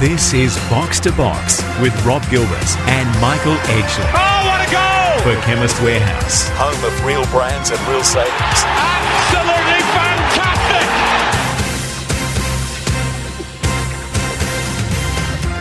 This 0.00 0.32
is 0.32 0.56
Box 0.70 0.98
to 1.00 1.12
Box 1.12 1.62
with 1.78 1.92
Rob 2.06 2.22
Gilbert 2.30 2.70
and 2.88 3.06
Michael 3.20 3.52
Edgley. 3.68 4.08
Oh, 4.16 4.46
what 4.48 4.66
a 4.66 4.70
goal! 4.72 5.20
For 5.20 5.38
Chemist 5.44 5.78
Warehouse. 5.82 6.48
Home 6.54 6.82
of 6.88 7.04
real 7.04 7.26
brands 7.26 7.68
and 7.68 7.78
real 7.86 8.02
savings. 8.02 8.32
Absolutely 8.32 9.84
fantastic! 9.92 10.19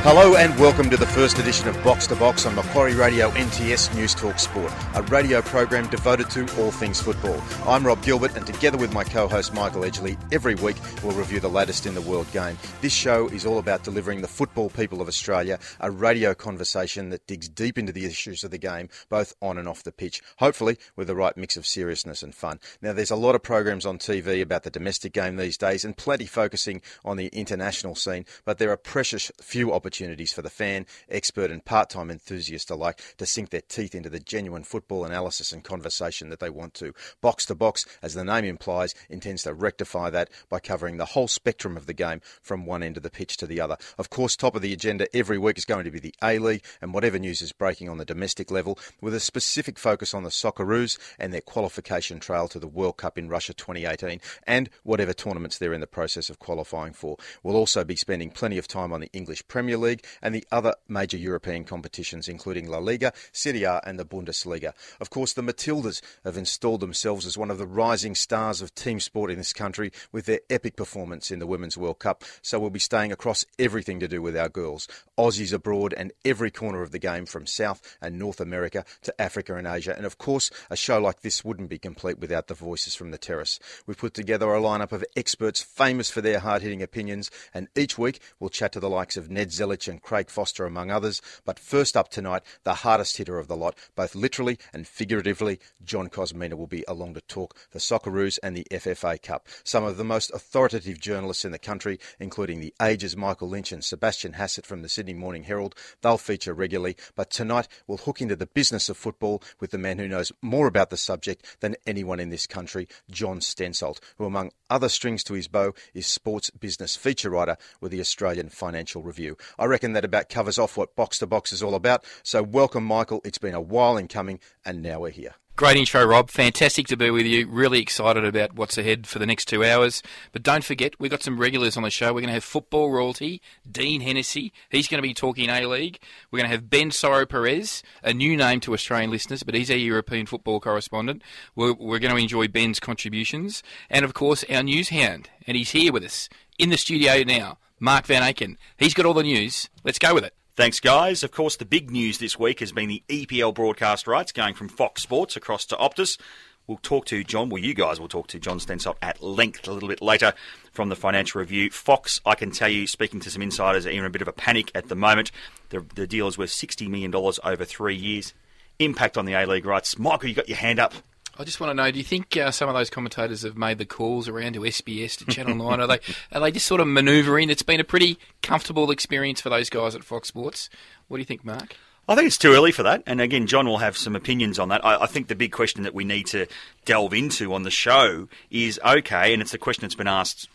Hello 0.02 0.38
and 0.38 0.58
welcome 0.58 0.90
to 0.90 0.96
the 0.96 1.06
first 1.06 1.40
edition 1.40 1.68
of 1.68 1.76
Box 1.84 2.08
to 2.08 2.16
Box 2.16 2.46
on 2.46 2.56
Macquarie 2.56 2.96
Radio 2.96 3.32
NTS 3.32 3.94
News 3.94 4.16
Talk 4.16 4.40
Sport, 4.40 4.72
a 4.96 5.04
radio 5.04 5.42
program 5.42 5.90
devoted 5.90 6.30
to 6.30 6.44
all 6.58 6.72
things 6.72 7.02
football. 7.02 7.38
I'm 7.68 7.86
Rob 7.86 8.02
Gilbert 8.02 8.38
and 8.38 8.48
together 8.48 8.78
with 8.78 8.94
my 8.94 9.04
co-host 9.04 9.54
Michael 9.54 9.82
Edgley, 9.82 10.18
every 10.32 10.56
week 10.56 10.78
we'll 11.04 11.12
review 11.12 11.42
the 11.42 11.50
latest 11.50 11.86
in 11.86 11.96
the 11.96 12.02
world 12.02 12.32
game. 12.32 12.58
This 12.80 12.94
show 12.94 13.28
is 13.28 13.46
all 13.46 13.58
about 13.58 13.84
delivering 13.84 14.22
the 14.22 14.30
football 14.30 14.70
people 14.70 15.02
of 15.02 15.10
Australia 15.10 15.60
a 15.82 15.92
radio 15.92 16.34
conversation 16.34 17.10
that 17.10 17.28
digs 17.28 17.50
deep 17.50 17.78
into 17.78 17.92
the 17.92 18.06
issues 18.06 18.46
of 18.46 18.52
the 18.52 18.58
game, 18.58 18.88
both 19.10 19.36
on 19.42 19.58
and 19.58 19.68
off 19.68 19.84
the 19.84 19.92
pitch, 19.92 20.22
hopefully 20.38 20.78
with 20.96 21.08
the 21.08 21.16
right 21.16 21.36
mix 21.36 21.58
of 21.58 21.68
seriousness 21.68 22.24
and 22.24 22.34
fun. 22.34 22.62
Now 22.82 22.94
there's 22.94 23.12
a 23.12 23.18
lot 23.18 23.36
of 23.36 23.44
programs 23.44 23.86
on 23.86 23.98
TV 23.98 24.42
about 24.42 24.64
the 24.64 24.72
domestic 24.72 25.12
game 25.12 25.36
these 25.36 25.58
days 25.58 25.84
and 25.84 25.98
plenty 25.98 26.26
focusing 26.26 26.82
on 27.04 27.18
the 27.18 27.28
international 27.28 27.96
scene, 27.96 28.26
but 28.46 28.60
there 28.60 28.72
are 28.72 28.78
precious 28.78 29.30
few 29.42 29.74
opportunities 29.74 29.89
opportunities 29.90 30.32
for 30.32 30.44
the 30.44 30.52
fan, 30.52 30.86
expert, 31.10 31.50
and 31.50 31.66
part 31.66 31.90
time 31.90 32.12
enthusiast 32.12 32.70
alike 32.70 33.02
to 33.18 33.26
sink 33.26 33.50
their 33.50 33.62
teeth 33.62 33.96
into 33.96 34.08
the 34.08 34.20
genuine 34.20 34.64
football 34.64 35.04
analysis 35.04 35.52
and 35.52 35.64
conversation 35.64 36.30
that 36.30 36.40
they 36.40 36.50
want 36.52 36.76
to. 36.76 36.94
Box 37.22 37.44
to 37.48 37.56
Box, 37.56 37.88
as 38.04 38.14
the 38.14 38.24
name 38.24 38.46
implies, 38.46 38.94
intends 39.10 39.42
to 39.42 39.54
rectify 39.56 40.12
that 40.12 40.30
by 40.48 40.60
covering 40.60 40.98
the 40.98 41.06
whole 41.06 41.28
spectrum 41.28 41.76
of 41.76 41.88
the 41.88 41.94
game 41.94 42.22
from 42.40 42.68
one 42.68 42.84
end 42.84 42.98
of 42.98 43.04
the 43.04 43.10
pitch 43.10 43.36
to 43.38 43.48
the 43.48 43.60
other. 43.60 43.78
Of 43.98 44.12
course, 44.12 44.36
top 44.36 44.56
of 44.56 44.62
the 44.62 44.74
agenda 44.74 45.08
every 45.12 45.40
week 45.40 45.58
is 45.58 45.66
going 45.66 45.86
to 45.86 45.92
be 45.92 46.00
the 46.00 46.14
A 46.22 46.38
League 46.38 46.64
and 46.80 46.94
whatever 46.94 47.18
news 47.18 47.42
is 47.42 47.52
breaking 47.52 47.90
on 47.90 47.98
the 47.98 48.06
domestic 48.06 48.52
level, 48.52 48.78
with 49.02 49.16
a 49.16 49.20
specific 49.20 49.80
focus 49.80 50.14
on 50.14 50.22
the 50.22 50.30
Socceroos 50.30 51.00
and 51.18 51.34
their 51.34 51.42
qualification 51.42 52.20
trail 52.20 52.48
to 52.50 52.60
the 52.60 52.68
World 52.68 52.98
Cup 52.98 53.18
in 53.18 53.28
Russia 53.28 53.56
2018 53.56 54.22
and 54.46 54.70
whatever 54.84 55.14
tournaments 55.14 55.58
they're 55.58 55.74
in 55.74 55.82
the 55.82 55.88
process 55.88 56.30
of 56.30 56.38
qualifying 56.38 56.94
for. 56.94 57.18
We'll 57.42 57.56
also 57.56 57.84
be 57.84 57.96
spending 57.96 58.30
plenty 58.30 58.60
of 58.60 58.68
time 58.68 58.94
on 58.94 59.02
the 59.02 59.10
English 59.14 59.48
Premier 59.48 59.79
League 59.80 60.06
and 60.22 60.36
the 60.36 60.46
other 60.52 60.76
major 60.88 61.18
European 61.18 61.64
competitions, 61.64 62.28
including 62.28 62.68
La 62.68 62.78
Liga, 62.78 63.14
Serie 63.32 63.64
A, 63.64 63.82
and 63.86 64.00
the 64.00 64.06
Bundesliga. 64.06 64.74
Of 65.00 65.10
course, 65.10 65.34
the 65.34 65.42
Matildas 65.42 66.02
have 66.24 66.38
installed 66.38 66.82
themselves 66.82 67.26
as 67.26 67.38
one 67.38 67.52
of 67.52 67.58
the 67.58 67.68
rising 67.68 68.16
stars 68.16 68.62
of 68.62 68.76
team 68.76 69.00
sport 69.00 69.32
in 69.32 69.38
this 69.38 69.54
country 69.54 69.92
with 70.12 70.26
their 70.26 70.42
epic 70.50 70.76
performance 70.76 71.32
in 71.32 71.40
the 71.40 71.48
Women's 71.48 71.78
World 71.78 72.00
Cup. 72.00 72.24
So 72.42 72.60
we'll 72.60 72.70
be 72.70 72.80
staying 72.80 73.12
across 73.12 73.46
everything 73.58 74.00
to 74.00 74.08
do 74.08 74.22
with 74.22 74.38
our 74.38 74.50
girls, 74.50 74.88
Aussies 75.18 75.54
abroad, 75.54 75.94
and 75.94 76.12
every 76.26 76.52
corner 76.52 76.82
of 76.82 76.92
the 76.92 77.00
game 77.00 77.26
from 77.26 77.46
South 77.46 77.98
and 78.02 78.20
North 78.20 78.40
America 78.40 78.86
to 79.02 79.22
Africa 79.22 79.56
and 79.56 79.68
Asia. 79.68 79.96
And 79.96 80.06
of 80.06 80.18
course, 80.18 80.52
a 80.70 80.76
show 80.76 81.00
like 81.00 81.22
this 81.22 81.46
wouldn't 81.46 81.70
be 81.70 81.80
complete 81.80 82.20
without 82.20 82.48
the 82.48 82.54
voices 82.54 82.96
from 82.96 83.12
the 83.12 83.18
terrace. 83.18 83.60
We've 83.86 83.98
put 83.98 84.14
together 84.14 84.54
a 84.54 84.62
lineup 84.62 84.92
of 84.92 85.06
experts 85.16 85.62
famous 85.62 86.10
for 86.10 86.22
their 86.22 86.40
hard 86.40 86.62
hitting 86.62 86.82
opinions, 86.82 87.32
and 87.54 87.68
each 87.76 87.98
week 87.98 88.20
we'll 88.40 88.50
chat 88.50 88.72
to 88.74 88.80
the 88.80 88.90
likes 88.90 89.18
of 89.18 89.30
Ned 89.30 89.52
And 89.70 90.02
Craig 90.02 90.32
Foster, 90.32 90.66
among 90.66 90.90
others. 90.90 91.22
But 91.46 91.60
first 91.60 91.96
up 91.96 92.10
tonight, 92.10 92.42
the 92.64 92.74
hardest 92.74 93.18
hitter 93.18 93.38
of 93.38 93.48
the 93.48 93.56
lot, 93.56 93.78
both 93.96 94.16
literally 94.16 94.58
and 94.74 94.88
figuratively, 94.88 95.60
John 95.84 96.10
Kosmina 96.10 96.56
will 96.56 96.66
be 96.66 96.84
along 96.88 97.14
to 97.14 97.22
talk 97.22 97.56
the 97.72 97.78
Socceroos 97.78 98.40
and 98.42 98.58
the 98.58 98.66
FFA 98.72 99.22
Cup. 99.22 99.48
Some 99.64 99.84
of 99.84 99.98
the 99.98 100.04
most 100.04 100.32
authoritative 100.32 101.00
journalists 101.00 101.46
in 101.46 101.52
the 101.52 101.60
country, 101.60 102.00
including 102.20 102.60
the 102.60 102.74
Ages 102.82 103.16
Michael 103.16 103.50
Lynch 103.50 103.72
and 103.72 103.84
Sebastian 103.84 104.34
Hassett 104.34 104.66
from 104.66 104.82
the 104.82 104.90
Sydney 104.90 105.14
Morning 105.14 105.44
Herald, 105.44 105.76
they'll 106.02 106.18
feature 106.18 106.56
regularly. 106.56 106.96
But 107.16 107.30
tonight, 107.30 107.68
we'll 107.86 108.00
hook 108.00 108.22
into 108.22 108.36
the 108.36 108.48
business 108.48 108.90
of 108.90 108.98
football 108.98 109.44
with 109.60 109.70
the 109.70 109.78
man 109.78 110.00
who 110.00 110.08
knows 110.08 110.32
more 110.42 110.66
about 110.66 110.90
the 110.90 110.98
subject 110.98 111.46
than 111.60 111.76
anyone 111.86 112.20
in 112.20 112.32
this 112.32 112.48
country, 112.48 112.88
John 113.12 113.40
Stensholt, 113.40 114.00
who, 114.18 114.26
among 114.26 114.52
other 114.70 114.90
strings 114.90 115.24
to 115.26 115.34
his 115.34 115.48
bow, 115.48 115.74
is 115.94 116.08
sports 116.08 116.50
business 116.50 116.96
feature 116.96 117.30
writer 117.30 117.58
with 117.82 117.92
the 117.92 118.00
Australian 118.00 118.50
Financial 118.50 119.02
Review. 119.02 119.38
I 119.60 119.66
reckon 119.66 119.92
that 119.92 120.06
about 120.06 120.30
covers 120.30 120.58
off 120.58 120.78
what 120.78 120.96
Box 120.96 121.20
to 121.20 121.28
Box 121.28 121.52
is 121.52 121.62
all 121.62 121.76
about. 121.76 122.06
So, 122.24 122.42
welcome, 122.42 122.86
Michael. 122.86 123.20
It's 123.26 123.38
been 123.38 123.54
a 123.54 123.60
while 123.60 123.98
in 123.98 124.08
coming, 124.08 124.40
and 124.64 124.82
now 124.82 125.02
we're 125.02 125.10
here. 125.10 125.36
Great 125.60 125.76
intro, 125.76 126.06
Rob. 126.06 126.30
Fantastic 126.30 126.88
to 126.88 126.96
be 126.96 127.12
with 127.12 127.26
you. 127.26 127.46
Really 127.46 127.82
excited 127.82 128.24
about 128.24 128.56
what's 128.56 128.78
ahead 128.78 129.06
for 129.06 129.20
the 129.20 129.26
next 129.26 129.50
two 129.50 129.62
hours. 129.62 130.02
But 130.32 130.42
don't 130.42 130.64
forget, 130.64 130.98
we've 131.02 131.12
got 131.12 131.22
some 131.22 131.38
regulars 131.38 131.76
on 131.76 131.84
the 131.84 131.90
show. 131.90 132.14
We're 132.14 132.22
going 132.22 132.28
to 132.28 132.36
have 132.36 132.46
football 132.46 132.90
royalty, 132.92 133.42
Dean 133.70 134.00
Hennessy. 134.00 134.54
He's 134.70 134.88
going 134.88 135.00
to 135.00 135.08
be 135.08 135.14
talking 135.14 135.50
A 135.50 135.66
League. 135.66 136.00
We're 136.32 136.38
going 136.38 136.50
to 136.50 136.56
have 136.56 136.70
Ben 136.70 136.92
Soro 136.92 137.28
Perez, 137.28 137.84
a 138.02 138.14
new 138.14 138.38
name 138.38 138.62
to 138.62 138.74
Australian 138.74 139.12
listeners, 139.12 139.44
but 139.44 139.54
he's 139.54 139.70
our 139.70 139.76
European 139.76 140.28
football 140.28 140.62
correspondent. 140.62 141.24
We're, 141.58 141.74
we're 141.74 142.00
going 142.00 142.16
to 142.16 142.22
enjoy 142.22 142.48
Ben's 142.48 142.80
contributions. 142.80 143.62
And 143.90 144.06
of 144.06 144.14
course, 144.14 144.46
our 144.50 144.64
news 144.64 144.88
hound. 144.88 145.30
And 145.46 145.58
he's 145.58 145.72
here 145.72 145.92
with 145.92 146.06
us 146.06 146.30
in 146.58 146.70
the 146.70 146.78
studio 146.78 147.24
now. 147.24 147.58
Mark 147.82 148.06
Van 148.06 148.22
Aken. 148.22 148.56
He's 148.78 148.94
got 148.94 149.06
all 149.06 149.14
the 149.14 149.24
news. 149.24 149.68
Let's 149.84 150.00
go 150.00 150.14
with 150.14 150.24
it. 150.24 150.34
Thanks, 150.60 150.82
guys. 150.82 151.24
Of 151.24 151.32
course, 151.32 151.56
the 151.56 151.64
big 151.64 151.90
news 151.90 152.18
this 152.18 152.38
week 152.38 152.60
has 152.60 152.74
been 152.74 152.90
the 152.90 153.02
EPL 153.08 153.54
broadcast 153.54 154.08
rights 154.08 154.34
going 154.34 154.56
from 154.56 154.68
Fox 154.68 155.02
Sports 155.02 155.38
across 155.38 155.66
to 155.68 155.78
Optus. 155.78 156.20
We'll 156.68 156.80
talk 156.82 157.06
to 157.06 157.24
John, 157.24 157.48
well, 157.48 157.64
you 157.64 157.74
guys 157.74 157.98
will 157.98 158.10
talk 158.10 158.28
to 158.28 158.42
John 158.42 158.60
Stensholt 158.60 158.98
at 159.02 159.24
length 159.24 159.70
a 159.70 159.72
little 159.72 159.88
bit 159.88 160.02
later 160.02 160.34
from 160.74 160.90
the 160.90 160.98
Financial 160.98 161.40
Review. 161.40 161.70
Fox, 161.70 162.20
I 162.26 162.36
can 162.36 162.52
tell 162.52 162.68
you, 162.68 162.88
speaking 162.88 163.22
to 163.22 163.32
some 163.32 163.42
insiders, 163.42 163.86
are 163.86 163.90
in 163.92 164.04
a 164.04 164.10
bit 164.10 164.22
of 164.22 164.28
a 164.28 164.34
panic 164.34 164.70
at 164.76 164.90
the 164.90 164.98
moment. 164.98 165.32
The, 165.70 165.80
the 165.96 166.06
deal 166.06 166.28
is 166.28 166.38
worth 166.38 166.50
$60 166.50 166.90
million 166.90 167.16
over 167.16 167.64
three 167.64 167.96
years. 167.96 168.34
Impact 168.80 169.18
on 169.18 169.24
the 169.24 169.36
A 169.36 169.46
League 169.46 169.66
rights. 169.66 169.98
Michael, 169.98 170.28
you 170.28 170.36
got 170.36 170.50
your 170.50 170.58
hand 170.58 170.78
up. 170.78 170.94
I 171.40 171.46
just 171.46 171.62
want 171.62 171.70
to 171.70 171.74
know: 171.74 171.90
Do 171.90 171.98
you 171.98 172.04
think 172.04 172.36
uh, 172.36 172.52
some 172.52 172.68
of 172.68 172.76
those 172.76 172.90
commentators 172.90 173.44
have 173.44 173.56
made 173.56 173.78
the 173.78 173.86
calls 173.86 174.28
around 174.28 174.54
to 174.56 174.60
SBS 174.60 175.18
to 175.20 175.26
Channel 175.26 175.56
Nine? 175.56 175.80
Are 175.80 175.88
they 175.88 176.00
are 176.34 176.42
they 176.42 176.52
just 176.52 176.66
sort 176.66 176.82
of 176.82 176.88
manoeuvring? 176.88 177.50
It's 177.50 177.64
been 177.64 177.80
a 177.80 177.86
pretty 177.86 178.20
comfortable 178.42 178.92
experience 178.92 179.40
for 179.40 179.50
those 179.50 179.70
guys 179.70 179.96
at 179.96 180.04
Fox 180.04 180.28
Sports. 180.28 180.70
What 181.08 181.16
do 181.16 181.22
you 181.22 181.26
think, 181.26 181.46
Mark? 181.46 181.78
I 182.10 182.16
think 182.16 182.28
it's 182.28 182.38
too 182.38 182.52
early 182.52 182.74
for 182.74 182.84
that. 182.84 183.04
And 183.06 183.22
again, 183.22 183.48
John 183.48 183.68
will 183.68 183.78
have 183.78 183.96
some 183.96 184.18
opinions 184.18 184.60
on 184.60 184.68
that. 184.70 184.84
I, 184.84 185.04
I, 185.04 185.06
think 185.06 185.28
the 185.28 185.36
big 185.36 185.52
question 185.52 185.84
that 185.84 185.94
we 185.94 186.04
need 186.04 186.26
to 186.28 186.48
delve 186.84 187.14
into 187.14 187.54
on 187.54 187.62
the 187.62 187.72
show 187.72 188.28
is 188.50 188.80
okay, 188.84 189.32
and 189.32 189.42
it's 189.42 189.54
a 189.54 189.60
question 189.60 189.84
that's 189.84 189.96
been 189.96 190.08
asked 190.08 190.50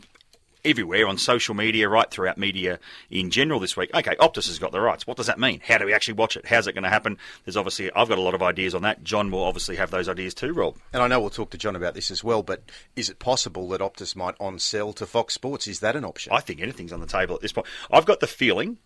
everywhere 0.65 1.07
on 1.07 1.19
social 1.19 1.55
media, 1.55 1.89
right 1.89 2.11
throughout 2.11 2.39
media 2.39 2.79
in 3.11 3.31
general 3.31 3.61
this 3.61 3.77
week. 3.77 3.91
Okay, 3.95 4.17
Optus 4.17 4.47
has 4.47 4.59
got 4.59 4.73
the 4.73 4.81
rights. 4.81 5.07
What 5.07 5.17
does 5.17 5.27
that 5.27 5.39
mean? 5.39 5.61
How 5.67 5.79
do 5.79 5.87
we 5.87 5.93
actually 5.93 6.15
watch 6.15 6.37
it? 6.37 6.47
How's 6.47 6.67
it 6.67 6.73
going 6.73 6.85
to 6.85 6.91
happen? 6.91 7.19
There's 7.45 7.57
obviously, 7.57 7.93
I've 7.93 8.09
got 8.09 8.19
a 8.19 8.23
lot 8.23 8.35
of 8.35 8.43
ideas 8.43 8.75
on 8.75 8.83
that. 8.83 9.05
John 9.05 9.31
will 9.31 9.45
obviously 9.45 9.77
have 9.77 9.91
those 9.91 10.09
ideas 10.09 10.35
too, 10.35 10.53
Rob. 10.53 10.77
And 10.93 11.03
I 11.03 11.09
know 11.09 11.21
we'll 11.21 11.31
talk 11.31 11.51
to 11.51 11.59
John 11.59 11.77
about 11.77 11.95
this 11.95 12.11
as 12.11 12.25
well, 12.25 12.43
but 12.43 12.63
is 12.97 13.11
it 13.11 13.19
possible 13.19 13.69
that 13.71 13.81
Optus 13.81 14.17
might 14.17 14.35
on 14.41 14.59
sell 14.59 14.93
to 14.95 15.07
Fox 15.07 15.35
Sports? 15.35 15.69
Is 15.69 15.81
that 15.81 15.97
an 15.97 16.05
option? 16.05 16.33
I 16.33 16.41
think 16.41 16.61
anything's 16.61 16.93
on 16.93 17.01
the 17.01 17.07
table 17.07 17.35
at 17.35 17.41
this 17.41 17.53
point. 17.53 17.67
I've 17.91 18.07
got 18.07 18.21
the 18.21 18.27
feeling 18.27 18.79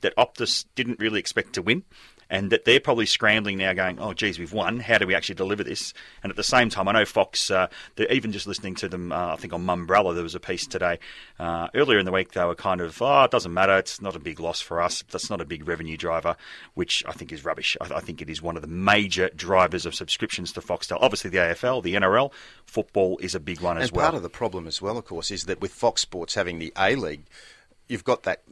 that 0.00 0.16
Optus 0.16 0.66
didn't 0.74 0.98
really 0.98 1.18
expect 1.18 1.54
to 1.54 1.62
win 1.62 1.82
and 2.30 2.50
that 2.50 2.64
they're 2.64 2.80
probably 2.80 3.06
scrambling 3.06 3.58
now, 3.58 3.72
going, 3.72 3.98
"Oh, 3.98 4.12
geez, 4.12 4.38
we've 4.38 4.52
won. 4.52 4.80
How 4.80 4.98
do 4.98 5.06
we 5.06 5.14
actually 5.14 5.36
deliver 5.36 5.64
this?" 5.64 5.92
And 6.22 6.30
at 6.30 6.36
the 6.36 6.44
same 6.44 6.70
time, 6.70 6.88
I 6.88 6.92
know 6.92 7.04
Fox. 7.04 7.50
Uh, 7.50 7.68
even 8.10 8.32
just 8.32 8.46
listening 8.46 8.74
to 8.76 8.88
them, 8.88 9.12
uh, 9.12 9.32
I 9.32 9.36
think 9.36 9.52
on 9.52 9.64
Mumbrella 9.64 10.14
there 10.14 10.22
was 10.22 10.34
a 10.34 10.40
piece 10.40 10.66
today. 10.66 10.98
Uh, 11.38 11.68
earlier 11.74 11.98
in 11.98 12.06
the 12.06 12.12
week, 12.12 12.32
they 12.32 12.44
were 12.44 12.54
kind 12.54 12.80
of, 12.80 13.00
"Oh, 13.00 13.24
it 13.24 13.30
doesn't 13.30 13.52
matter. 13.52 13.76
It's 13.78 14.00
not 14.00 14.16
a 14.16 14.20
big 14.20 14.40
loss 14.40 14.60
for 14.60 14.80
us. 14.80 15.02
That's 15.10 15.30
not 15.30 15.40
a 15.40 15.44
big 15.44 15.66
revenue 15.68 15.96
driver," 15.96 16.36
which 16.74 17.04
I 17.06 17.12
think 17.12 17.32
is 17.32 17.44
rubbish. 17.44 17.76
I, 17.80 17.94
I 17.94 18.00
think 18.00 18.22
it 18.22 18.30
is 18.30 18.42
one 18.42 18.56
of 18.56 18.62
the 18.62 18.68
major 18.68 19.30
drivers 19.34 19.86
of 19.86 19.94
subscriptions 19.94 20.52
to 20.52 20.60
Foxtel. 20.60 20.98
Obviously, 21.00 21.30
the 21.30 21.38
AFL, 21.38 21.82
the 21.82 21.94
NRL, 21.94 22.32
football 22.66 23.18
is 23.18 23.34
a 23.34 23.40
big 23.40 23.60
one 23.60 23.76
and 23.76 23.84
as 23.84 23.92
well. 23.92 24.06
And 24.06 24.12
part 24.12 24.16
of 24.16 24.22
the 24.22 24.30
problem 24.30 24.66
as 24.66 24.80
well, 24.80 24.98
of 24.98 25.04
course, 25.04 25.30
is 25.30 25.44
that 25.44 25.60
with 25.60 25.72
Fox 25.72 26.02
Sports 26.02 26.34
having 26.34 26.58
the 26.58 26.72
A 26.78 26.94
League, 26.96 27.24
you've 27.88 28.04
got 28.04 28.22
that 28.24 28.42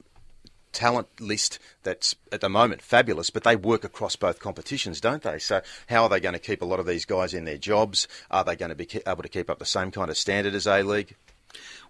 talent 0.73 1.09
list 1.21 1.59
that's 1.83 2.15
at 2.31 2.41
the 2.41 2.49
moment 2.49 2.83
fabulous, 2.83 3.31
but 3.31 3.45
they 3.45 3.57
work 3.57 3.85
across 3.85 4.17
both 4.17 4.41
competitions, 4.41 5.01
don't 5.01 5.23
they? 5.23 5.39
So 5.39 5.63
how 5.89 6.05
are 6.05 6.09
they 6.09 6.21
going 6.21 6.35
to 6.35 6.39
keep 6.39 6.63
a 6.63 6.67
lot 6.67 6.81
of 6.81 6.87
these 6.87 7.05
guys 7.05 7.35
in 7.35 7.45
their 7.45 7.59
jobs? 7.59 8.09
Are 8.31 8.45
they 8.45 8.57
going 8.57 8.71
to 8.71 8.75
be 8.75 8.89
able 9.07 9.23
to 9.23 9.29
keep 9.29 9.51
up 9.51 9.59
the 9.59 9.65
same 9.65 9.91
kind 9.91 10.11
of 10.11 10.17
standard 10.17 10.55
as 10.55 10.67
A 10.67 10.83
League? 10.83 11.15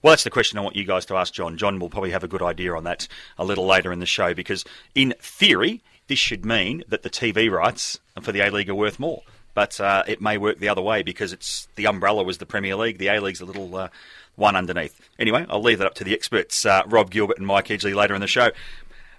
Well, 0.02 0.12
that's 0.12 0.24
the 0.24 0.30
question 0.30 0.58
I 0.58 0.62
want 0.62 0.76
you 0.76 0.84
guys 0.84 1.06
to 1.06 1.16
ask 1.16 1.32
John. 1.32 1.56
John 1.56 1.78
will 1.78 1.90
probably 1.90 2.10
have 2.10 2.24
a 2.24 2.28
good 2.28 2.42
idea 2.42 2.74
on 2.74 2.84
that 2.84 3.06
a 3.38 3.44
little 3.44 3.66
later 3.66 3.92
in 3.92 4.00
the 4.00 4.06
show 4.06 4.34
because, 4.34 4.64
in 4.94 5.14
theory, 5.20 5.80
this 6.08 6.18
should 6.18 6.44
mean 6.44 6.82
that 6.88 7.02
the 7.02 7.10
TV 7.10 7.50
rights 7.50 8.00
for 8.20 8.32
the 8.32 8.40
A 8.40 8.50
League 8.50 8.68
are 8.68 8.74
worth 8.74 8.98
more. 8.98 9.22
But 9.54 9.80
uh, 9.80 10.02
it 10.06 10.20
may 10.20 10.38
work 10.38 10.58
the 10.58 10.68
other 10.68 10.82
way 10.82 11.02
because 11.02 11.32
it's 11.32 11.68
the 11.76 11.86
umbrella 11.86 12.24
was 12.24 12.38
the 12.38 12.46
Premier 12.46 12.74
League. 12.74 12.98
The 12.98 13.08
A 13.08 13.20
League's 13.20 13.40
a 13.40 13.44
little 13.44 13.74
uh, 13.76 13.88
one 14.36 14.56
underneath. 14.56 15.00
Anyway, 15.18 15.46
I'll 15.48 15.62
leave 15.62 15.78
that 15.78 15.86
up 15.86 15.94
to 15.94 16.04
the 16.04 16.14
experts, 16.14 16.64
uh, 16.64 16.82
Rob 16.86 17.10
Gilbert 17.10 17.38
and 17.38 17.46
Mike 17.46 17.68
Edgley, 17.68 17.94
later 17.94 18.14
in 18.14 18.20
the 18.20 18.26
show. 18.26 18.50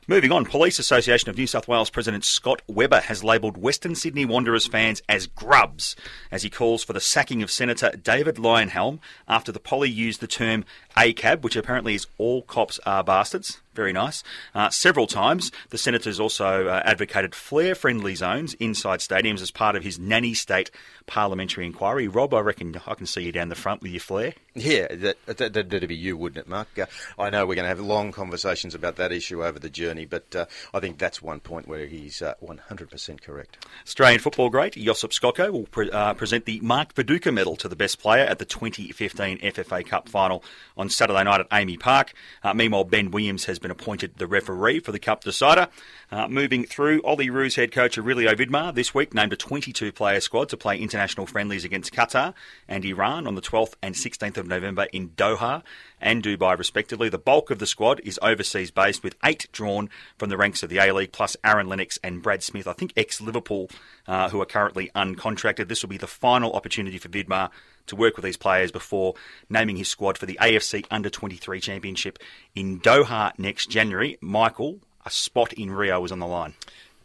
Moving 0.06 0.34
on, 0.34 0.44
Police 0.44 0.80
Association 0.80 1.30
of 1.30 1.38
New 1.38 1.48
South 1.48 1.66
Wales 1.66 1.90
President 1.90 2.26
Scott 2.26 2.62
Weber 2.68 3.00
has 3.00 3.24
labelled 3.24 3.56
Western 3.56 3.96
Sydney 3.96 4.26
Wanderers 4.26 4.68
fans 4.68 5.02
as 5.08 5.28
grubs 5.28 5.96
as 6.30 6.44
he 6.44 6.50
calls 6.50 6.84
for 6.84 6.92
the 6.92 7.00
sacking 7.00 7.42
of 7.42 7.50
Senator 7.50 7.90
David 7.92 8.36
Leyonhjelm 8.36 9.00
after 9.30 9.54
the 9.54 9.62
poly 9.62 9.90
used 9.90 10.20
the 10.20 10.28
term 10.28 10.66
ACAB, 10.98 11.42
which 11.42 11.56
apparently 11.56 11.96
is 11.96 12.08
all 12.18 12.42
cops 12.42 12.82
are 12.86 13.02
bastards. 13.02 13.62
Very 13.74 13.94
nice. 13.94 14.24
Uh, 14.54 14.70
several 14.70 15.08
times, 15.08 15.54
the 15.70 15.78
Senators 15.78 16.20
also 16.20 16.68
uh, 16.68 16.82
advocated 16.84 17.34
flare 17.34 17.74
friendly 17.74 18.14
zones 18.14 18.56
inside 18.56 19.00
stadiums 19.00 19.42
as 19.42 19.52
part 19.52 19.78
of 19.78 19.84
his 19.84 19.98
nanny 19.98 20.34
state 20.34 20.70
parliamentary 21.06 21.66
inquiry. 21.66 22.08
Rob, 22.08 22.34
I 22.34 22.40
reckon 22.40 22.80
I 22.88 22.94
can 22.94 23.06
see 23.06 23.24
you 23.24 23.32
down 23.32 23.50
the 23.50 23.56
front 23.56 23.82
with 23.82 23.92
your 23.92 24.00
flare. 24.00 24.34
Yeah, 24.56 24.88
that, 24.88 25.18
that, 25.26 25.54
that'd 25.54 25.88
be 25.88 25.96
you, 25.96 26.16
wouldn't 26.16 26.46
it, 26.46 26.48
Mark? 26.48 26.68
Uh, 26.78 26.86
I 27.18 27.32
know 27.32 27.46
we're 27.46 27.56
going 27.56 27.64
to 27.64 27.70
have 27.70 27.80
long 27.80 28.12
conversations 28.12 28.76
about 28.76 28.98
that 28.98 29.12
issue 29.12 29.44
over 29.44 29.58
the 29.58 29.70
journey, 29.70 30.06
but 30.06 30.36
uh, 30.36 30.46
I 30.74 30.80
think 30.80 31.00
that's 31.00 31.22
one 31.24 31.40
point 31.40 31.68
where 31.68 31.88
he's 31.88 32.22
uh, 32.22 32.36
100% 32.44 33.22
correct. 33.22 33.66
Australian 33.86 34.20
football 34.20 34.50
great 34.50 34.74
Josip 34.74 35.12
Skoko 35.12 35.52
will 35.52 35.66
pre- 35.66 35.90
uh, 35.90 36.14
present 36.14 36.46
the 36.46 36.60
Mark 36.62 36.94
Viduka 36.94 37.34
Medal 37.34 37.56
to 37.58 37.68
the 37.68 37.76
best 37.76 38.00
player 38.00 38.26
at 38.26 38.38
the 38.38 38.46
2015 38.46 39.40
FFA 39.40 39.86
Cup 39.86 40.08
final 40.08 40.44
on 40.78 40.90
Saturday 40.90 41.24
night 41.24 41.40
at 41.40 41.50
AAMI 41.50 41.80
Park. 41.80 42.14
Uh, 42.44 42.54
meanwhile, 42.54 42.84
Ben 42.84 43.10
Williams 43.10 43.46
has 43.46 43.58
been 43.58 43.72
appointed 43.72 44.18
the 44.18 44.28
referee 44.28 44.80
for 44.80 44.92
the 44.92 45.00
Cup 45.00 45.24
decider. 45.24 45.68
Uh, 46.12 46.28
moving 46.28 46.64
through, 46.64 47.02
Olyroos 47.02 47.56
head 47.56 47.72
coach 47.72 47.98
Aurelio 47.98 48.36
Vidmar 48.36 48.74
this 48.74 48.94
week 48.94 49.16
named 49.16 49.34
a 49.34 49.36
22 49.36 49.92
player 49.92 50.20
squad 50.20 50.50
to 50.50 50.58
play 50.58 50.78
international 50.94 51.26
friendlies 51.26 51.66
against 51.66 51.92
Qatar 51.92 52.36
and 52.68 52.86
Iran 52.86 53.26
on 53.26 53.34
the 53.34 53.42
12th 53.42 53.74
and 53.82 53.96
16th 53.96 54.38
of 54.38 54.48
November 54.48 54.88
in 54.94 55.10
Doha 55.10 55.64
and 56.00 56.22
Dubai, 56.22 56.58
respectively. 56.58 57.10
The 57.10 57.18
bulk 57.18 57.50
of 57.50 57.58
the 57.58 57.66
squad 57.66 58.00
is 58.04 58.20
overseas 58.22 58.70
based, 58.70 59.04
with 59.04 59.16
eight 59.26 59.48
drawn 59.52 59.90
from 60.20 60.30
the 60.30 60.38
ranks 60.38 60.62
of 60.62 60.70
the 60.70 60.78
A 60.78 60.94
League, 60.94 61.12
plus 61.12 61.36
Aaron 61.44 61.68
Lennox 61.68 61.98
and 62.04 62.22
Brad 62.22 62.44
Smith, 62.44 62.68
I 62.68 62.74
think 62.74 62.94
ex 62.96 63.20
Liverpool, 63.20 63.70
uh, 64.08 64.30
who 64.30 64.40
are 64.40 64.46
currently 64.46 64.92
uncontracted. 64.96 65.68
This 65.68 65.82
will 65.82 65.90
be 65.90 65.98
the 65.98 66.08
final 66.08 66.54
opportunity 66.54 67.00
for 67.00 67.10
Vidmar 67.10 67.50
to 67.88 67.96
work 67.96 68.16
with 68.16 68.24
these 68.24 68.38
players 68.38 68.72
before 68.72 69.16
naming 69.50 69.78
his 69.78 69.90
squad 69.90 70.18
for 70.18 70.28
the 70.28 70.38
AFC 70.40 70.86
Under 70.92 71.10
23 71.10 71.60
Championship 71.60 72.20
in 72.54 72.80
Doha 72.80 73.38
next 73.40 73.70
January. 73.70 74.18
Michael, 74.22 74.80
a 75.06 75.10
spot 75.10 75.54
in 75.54 75.72
Rio 75.72 76.00
was 76.00 76.12
on 76.12 76.20
the 76.20 76.28
line. 76.28 76.54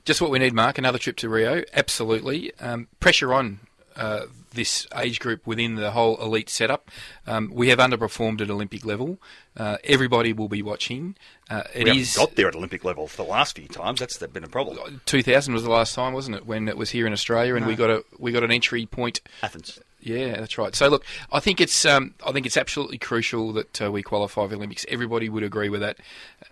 Just 0.09 0.23
what 0.23 0.31
we 0.31 0.39
need, 0.39 0.55
Mark. 0.55 0.79
Another 0.79 0.99
trip 0.99 1.17
to 1.17 1.29
Rio. 1.29 1.65
Absolutely. 1.75 2.51
Um, 2.61 2.89
pressure 2.99 3.35
on 3.35 3.61
uh, 3.99 4.27
this 4.55 4.87
age 4.97 5.21
group 5.21 5.47
within 5.47 5.75
the 5.75 5.91
whole 5.91 6.17
elite 6.23 6.49
setup. 6.49 6.91
Um, 7.27 7.51
we 7.53 7.69
have 7.69 7.79
underperformed 7.79 8.41
at 8.41 8.51
Olympic 8.51 8.85
level. 8.85 9.19
Uh, 9.57 9.77
everybody 9.85 10.33
will 10.33 10.49
be 10.49 10.63
watching. 10.63 11.17
Uh, 11.51 11.65
it 11.75 11.85
we 11.85 11.91
haven't 11.91 12.03
is- 12.03 12.17
got 12.17 12.37
there 12.37 12.49
at 12.49 12.55
Olympic 12.55 12.85
level 12.85 13.07
for 13.09 13.17
the 13.17 13.29
last 13.29 13.57
few 13.57 13.69
times. 13.69 14.01
That's 14.01 14.17
been 14.19 14.45
a 14.45 14.49
problem. 14.49 15.01
2000 15.05 15.53
was 15.53 15.63
the 15.65 15.71
last 15.71 15.95
time, 15.95 16.13
wasn't 16.13 16.37
it, 16.37 16.47
when 16.47 16.69
it 16.69 16.77
was 16.77 16.91
here 16.91 17.07
in 17.07 17.13
Australia, 17.13 17.57
and 17.57 17.67
we 17.67 17.75
got 17.75 17.91
a 17.91 18.05
we 18.19 18.33
got 18.33 18.45
an 18.45 18.51
entry 18.53 18.87
point. 18.87 19.21
Athens. 19.43 19.79
Yeah, 20.01 20.37
that's 20.37 20.57
right. 20.57 20.75
So 20.77 20.89
look, 20.89 21.05
I 21.33 21.41
think 21.41 21.61
it's 21.61 21.85
um, 21.85 22.15
I 22.25 22.31
think 22.33 22.47
it's 22.47 22.57
absolutely 22.57 22.99
crucial 22.99 23.53
that 23.55 23.83
uh, 23.83 23.91
we 23.91 24.03
qualify 24.03 24.43
for 24.43 24.49
the 24.49 24.57
Olympics. 24.57 24.87
Everybody 24.89 25.29
would 25.29 25.43
agree 25.43 25.69
with 25.69 25.81
that. 25.81 25.99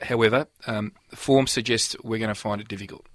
However, 0.03 0.49
um, 0.67 0.93
form 1.15 1.47
suggests 1.47 1.97
we're 2.03 2.19
going 2.19 2.29
to 2.29 2.35
find 2.35 2.61
it 2.61 2.69
difficult. 2.69 3.07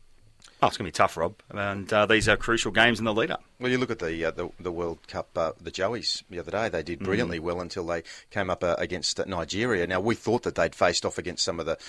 Oh, 0.63 0.67
it's 0.67 0.77
going 0.77 0.85
to 0.85 0.89
be 0.89 0.95
tough, 0.95 1.17
Rob. 1.17 1.33
And 1.49 1.91
uh, 1.91 2.05
these 2.05 2.29
are 2.29 2.37
crucial 2.37 2.71
games 2.71 2.99
in 2.99 3.05
the 3.05 3.13
lead 3.13 3.31
up. 3.31 3.43
Well, 3.59 3.71
you 3.71 3.79
look 3.79 3.89
at 3.89 3.97
the 3.97 4.25
uh, 4.25 4.31
the, 4.31 4.49
the 4.59 4.71
World 4.71 4.99
Cup, 5.07 5.29
uh, 5.35 5.53
the 5.59 5.71
Joeys 5.71 6.21
the 6.29 6.37
other 6.37 6.51
day. 6.51 6.69
They 6.69 6.83
did 6.83 6.99
brilliantly 6.99 7.39
well 7.39 7.61
until 7.61 7.85
they 7.87 8.03
came 8.29 8.51
up 8.51 8.63
uh, 8.63 8.75
against 8.77 9.19
uh, 9.19 9.25
Nigeria. 9.25 9.87
Now 9.87 9.99
we 9.99 10.13
thought 10.13 10.43
that 10.43 10.53
they'd 10.55 10.75
faced 10.75 11.03
off 11.03 11.17
against 11.17 11.43
some 11.43 11.59
of 11.59 11.65
the 11.65 11.79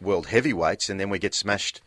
world 0.00 0.26
heavyweights, 0.26 0.90
and 0.90 0.98
then 0.98 1.08
we 1.08 1.20
get 1.20 1.34
smashed 1.34 1.80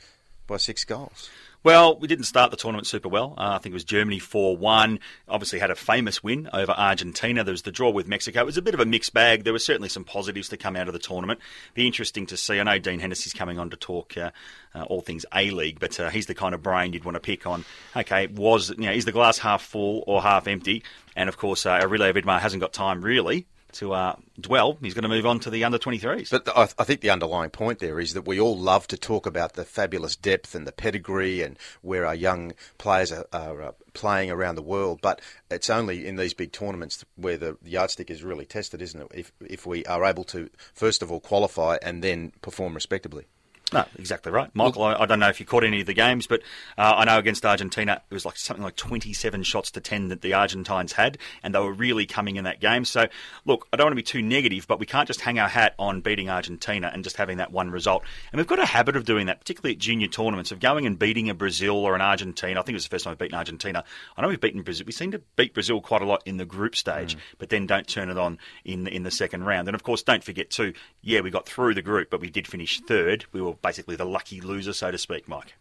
by 0.47 0.57
six 0.57 0.85
goals. 0.85 1.29
Well, 1.61 1.99
we 1.99 2.07
didn't 2.07 2.23
start 2.23 2.51
the 2.51 2.57
tournament 2.57 2.87
super 2.87 3.09
well. 3.09 3.33
Uh, 3.37 3.55
I 3.55 3.57
think 3.57 3.73
it 3.73 3.75
was 3.75 3.83
Germany 3.83 4.19
4 4.19 4.55
1. 4.55 4.99
Obviously, 5.27 5.59
had 5.59 5.69
a 5.69 5.75
famous 5.75 6.23
win 6.23 6.49
over 6.53 6.71
Argentina. 6.71 7.43
There 7.43 7.51
was 7.51 7.63
the 7.63 7.71
draw 7.71 7.89
with 7.89 8.07
Mexico. 8.07 8.39
It 8.39 8.45
was 8.45 8.57
a 8.57 8.61
bit 8.61 8.73
of 8.73 8.79
a 8.79 8.85
mixed 8.85 9.13
bag. 9.13 9.43
There 9.43 9.51
were 9.51 9.59
certainly 9.59 9.89
some 9.89 10.05
positives 10.05 10.47
to 10.49 10.57
come 10.57 10.77
out 10.77 10.87
of 10.87 10.93
the 10.93 10.99
tournament. 10.99 11.41
Be 11.73 11.85
interesting 11.85 12.25
to 12.27 12.37
see. 12.37 12.61
I 12.61 12.63
know 12.63 12.79
Dean 12.79 12.99
Hennessy's 12.99 13.33
coming 13.33 13.59
on 13.59 13.71
to 13.71 13.75
talk 13.75 14.15
uh, 14.15 14.31
uh, 14.73 14.83
all 14.83 15.01
things 15.01 15.25
A 15.35 15.49
League, 15.49 15.81
but 15.81 15.99
uh, 15.99 16.09
he's 16.09 16.27
the 16.27 16.33
kind 16.33 16.55
of 16.55 16.63
brain 16.63 16.93
you'd 16.93 17.03
want 17.03 17.15
to 17.15 17.19
pick 17.19 17.45
on. 17.45 17.65
Okay, 17.93 18.27
was 18.27 18.69
you 18.69 18.85
know 18.85 18.93
is 18.93 19.03
the 19.03 19.11
glass 19.11 19.37
half 19.39 19.61
full 19.61 20.05
or 20.07 20.21
half 20.21 20.47
empty? 20.47 20.81
And 21.17 21.27
of 21.27 21.35
course, 21.35 21.65
uh, 21.65 21.81
Aurelio 21.83 22.13
Vidmar 22.13 22.39
hasn't 22.39 22.61
got 22.61 22.71
time 22.71 23.01
really 23.01 23.47
to 23.73 23.93
uh, 23.93 24.15
dwell. 24.39 24.77
He's 24.81 24.93
going 24.93 25.03
to 25.03 25.09
move 25.09 25.25
on 25.25 25.39
to 25.41 25.49
the 25.49 25.63
under 25.63 25.77
23s. 25.77 26.29
But 26.29 26.49
I, 26.55 26.63
I 26.77 26.83
think 26.83 27.01
the 27.01 27.09
underlying 27.09 27.49
point 27.49 27.79
there 27.79 27.99
is 27.99 28.13
that 28.13 28.27
we 28.27 28.39
all 28.39 28.57
love 28.57 28.87
to 28.87 28.97
talk 28.97 29.25
about 29.25 29.53
the 29.53 29.65
fabulous 29.65 30.15
depth 30.15 30.55
and 30.55 30.67
the 30.67 30.71
pedigree 30.71 31.41
and 31.41 31.57
where 31.81 32.05
our 32.05 32.15
young 32.15 32.53
players 32.77 33.11
are, 33.11 33.25
are 33.33 33.61
uh, 33.61 33.71
playing 33.93 34.31
around 34.31 34.55
the 34.55 34.61
world. 34.61 34.99
But 35.01 35.21
it's 35.49 35.69
only 35.69 36.07
in 36.07 36.15
these 36.15 36.33
big 36.33 36.51
tournaments 36.51 37.05
where 37.15 37.37
the 37.37 37.57
yardstick 37.63 38.09
is 38.09 38.23
really 38.23 38.45
tested, 38.45 38.81
isn't 38.81 39.01
it? 39.01 39.07
If, 39.13 39.31
if 39.41 39.65
we 39.65 39.85
are 39.85 40.05
able 40.05 40.23
to, 40.25 40.49
first 40.73 41.01
of 41.01 41.11
all, 41.11 41.19
qualify 41.19 41.77
and 41.81 42.03
then 42.03 42.33
perform 42.41 42.73
respectably. 42.73 43.27
No, 43.71 43.85
exactly 43.97 44.31
right. 44.31 44.49
Michael, 44.53 44.83
I, 44.83 44.95
I 44.95 45.05
don't 45.05 45.19
know 45.19 45.29
if 45.29 45.39
you 45.39 45.45
caught 45.45 45.63
any 45.63 45.81
of 45.81 45.87
the 45.87 45.93
games, 45.93 46.27
but 46.27 46.41
uh, 46.77 46.95
I 46.97 47.05
know 47.05 47.17
against 47.17 47.45
Argentina 47.45 48.01
it 48.09 48.13
was 48.13 48.25
like 48.25 48.37
something 48.37 48.63
like 48.63 48.75
27 48.75 49.43
shots 49.43 49.71
to 49.71 49.81
10 49.81 50.07
that 50.07 50.21
the 50.21 50.33
Argentines 50.33 50.93
had, 50.93 51.17
and 51.43 51.53
they 51.53 51.59
were 51.59 51.73
really 51.73 52.05
coming 52.05 52.37
in 52.37 52.45
that 52.45 52.59
game. 52.59 52.85
So, 52.85 53.07
look, 53.45 53.67
I 53.71 53.77
don't 53.77 53.85
want 53.85 53.91
to 53.91 53.95
be 53.95 54.03
too 54.03 54.21
negative, 54.21 54.65
but 54.67 54.79
we 54.79 54.85
can't 54.85 55.07
just 55.07 55.21
hang 55.21 55.39
our 55.39 55.47
hat 55.47 55.75
on 55.77 56.01
beating 56.01 56.29
Argentina 56.29 56.89
and 56.93 57.03
just 57.03 57.17
having 57.17 57.37
that 57.37 57.51
one 57.51 57.69
result. 57.69 58.03
And 58.31 58.39
we've 58.39 58.47
got 58.47 58.59
a 58.59 58.65
habit 58.65 58.95
of 58.95 59.05
doing 59.05 59.27
that, 59.27 59.39
particularly 59.39 59.75
at 59.75 59.79
junior 59.79 60.07
tournaments, 60.07 60.51
of 60.51 60.59
going 60.59 60.85
and 60.85 60.97
beating 60.97 61.29
a 61.29 61.33
Brazil 61.33 61.77
or 61.77 61.95
an 61.95 62.01
Argentina. 62.01 62.59
I 62.59 62.63
think 62.63 62.73
it 62.73 62.77
was 62.77 62.85
the 62.85 62.89
first 62.89 63.03
time 63.03 63.11
we've 63.11 63.19
beaten 63.19 63.37
Argentina. 63.37 63.83
I 64.17 64.21
know 64.21 64.29
we've 64.29 64.41
beaten 64.41 64.63
Brazil. 64.63 64.85
We 64.85 64.93
seem 64.93 65.11
to 65.11 65.21
beat 65.35 65.53
Brazil 65.53 65.81
quite 65.81 66.01
a 66.01 66.05
lot 66.05 66.23
in 66.25 66.37
the 66.37 66.45
group 66.45 66.75
stage, 66.75 67.17
but 67.37 67.49
then 67.49 67.67
don't 67.67 67.87
turn 67.87 68.09
it 68.09 68.17
on 68.17 68.39
in 68.65 68.85
the, 68.85 68.93
in 68.93 69.03
the 69.03 69.11
second 69.11 69.43
round. 69.43 69.67
And 69.67 69.75
of 69.75 69.83
course, 69.83 70.01
don't 70.01 70.23
forget 70.23 70.49
too, 70.49 70.73
yeah, 71.01 71.21
we 71.21 71.29
got 71.29 71.47
through 71.47 71.75
the 71.75 71.81
group, 71.81 72.09
but 72.09 72.21
we 72.21 72.29
did 72.29 72.47
finish 72.47 72.79
third. 72.81 73.25
We 73.31 73.41
were 73.41 73.53
basically 73.61 73.95
the 73.95 74.05
lucky 74.05 74.41
loser, 74.41 74.73
so 74.73 74.91
to 74.91 74.97
speak, 74.97 75.27
Mike. 75.27 75.55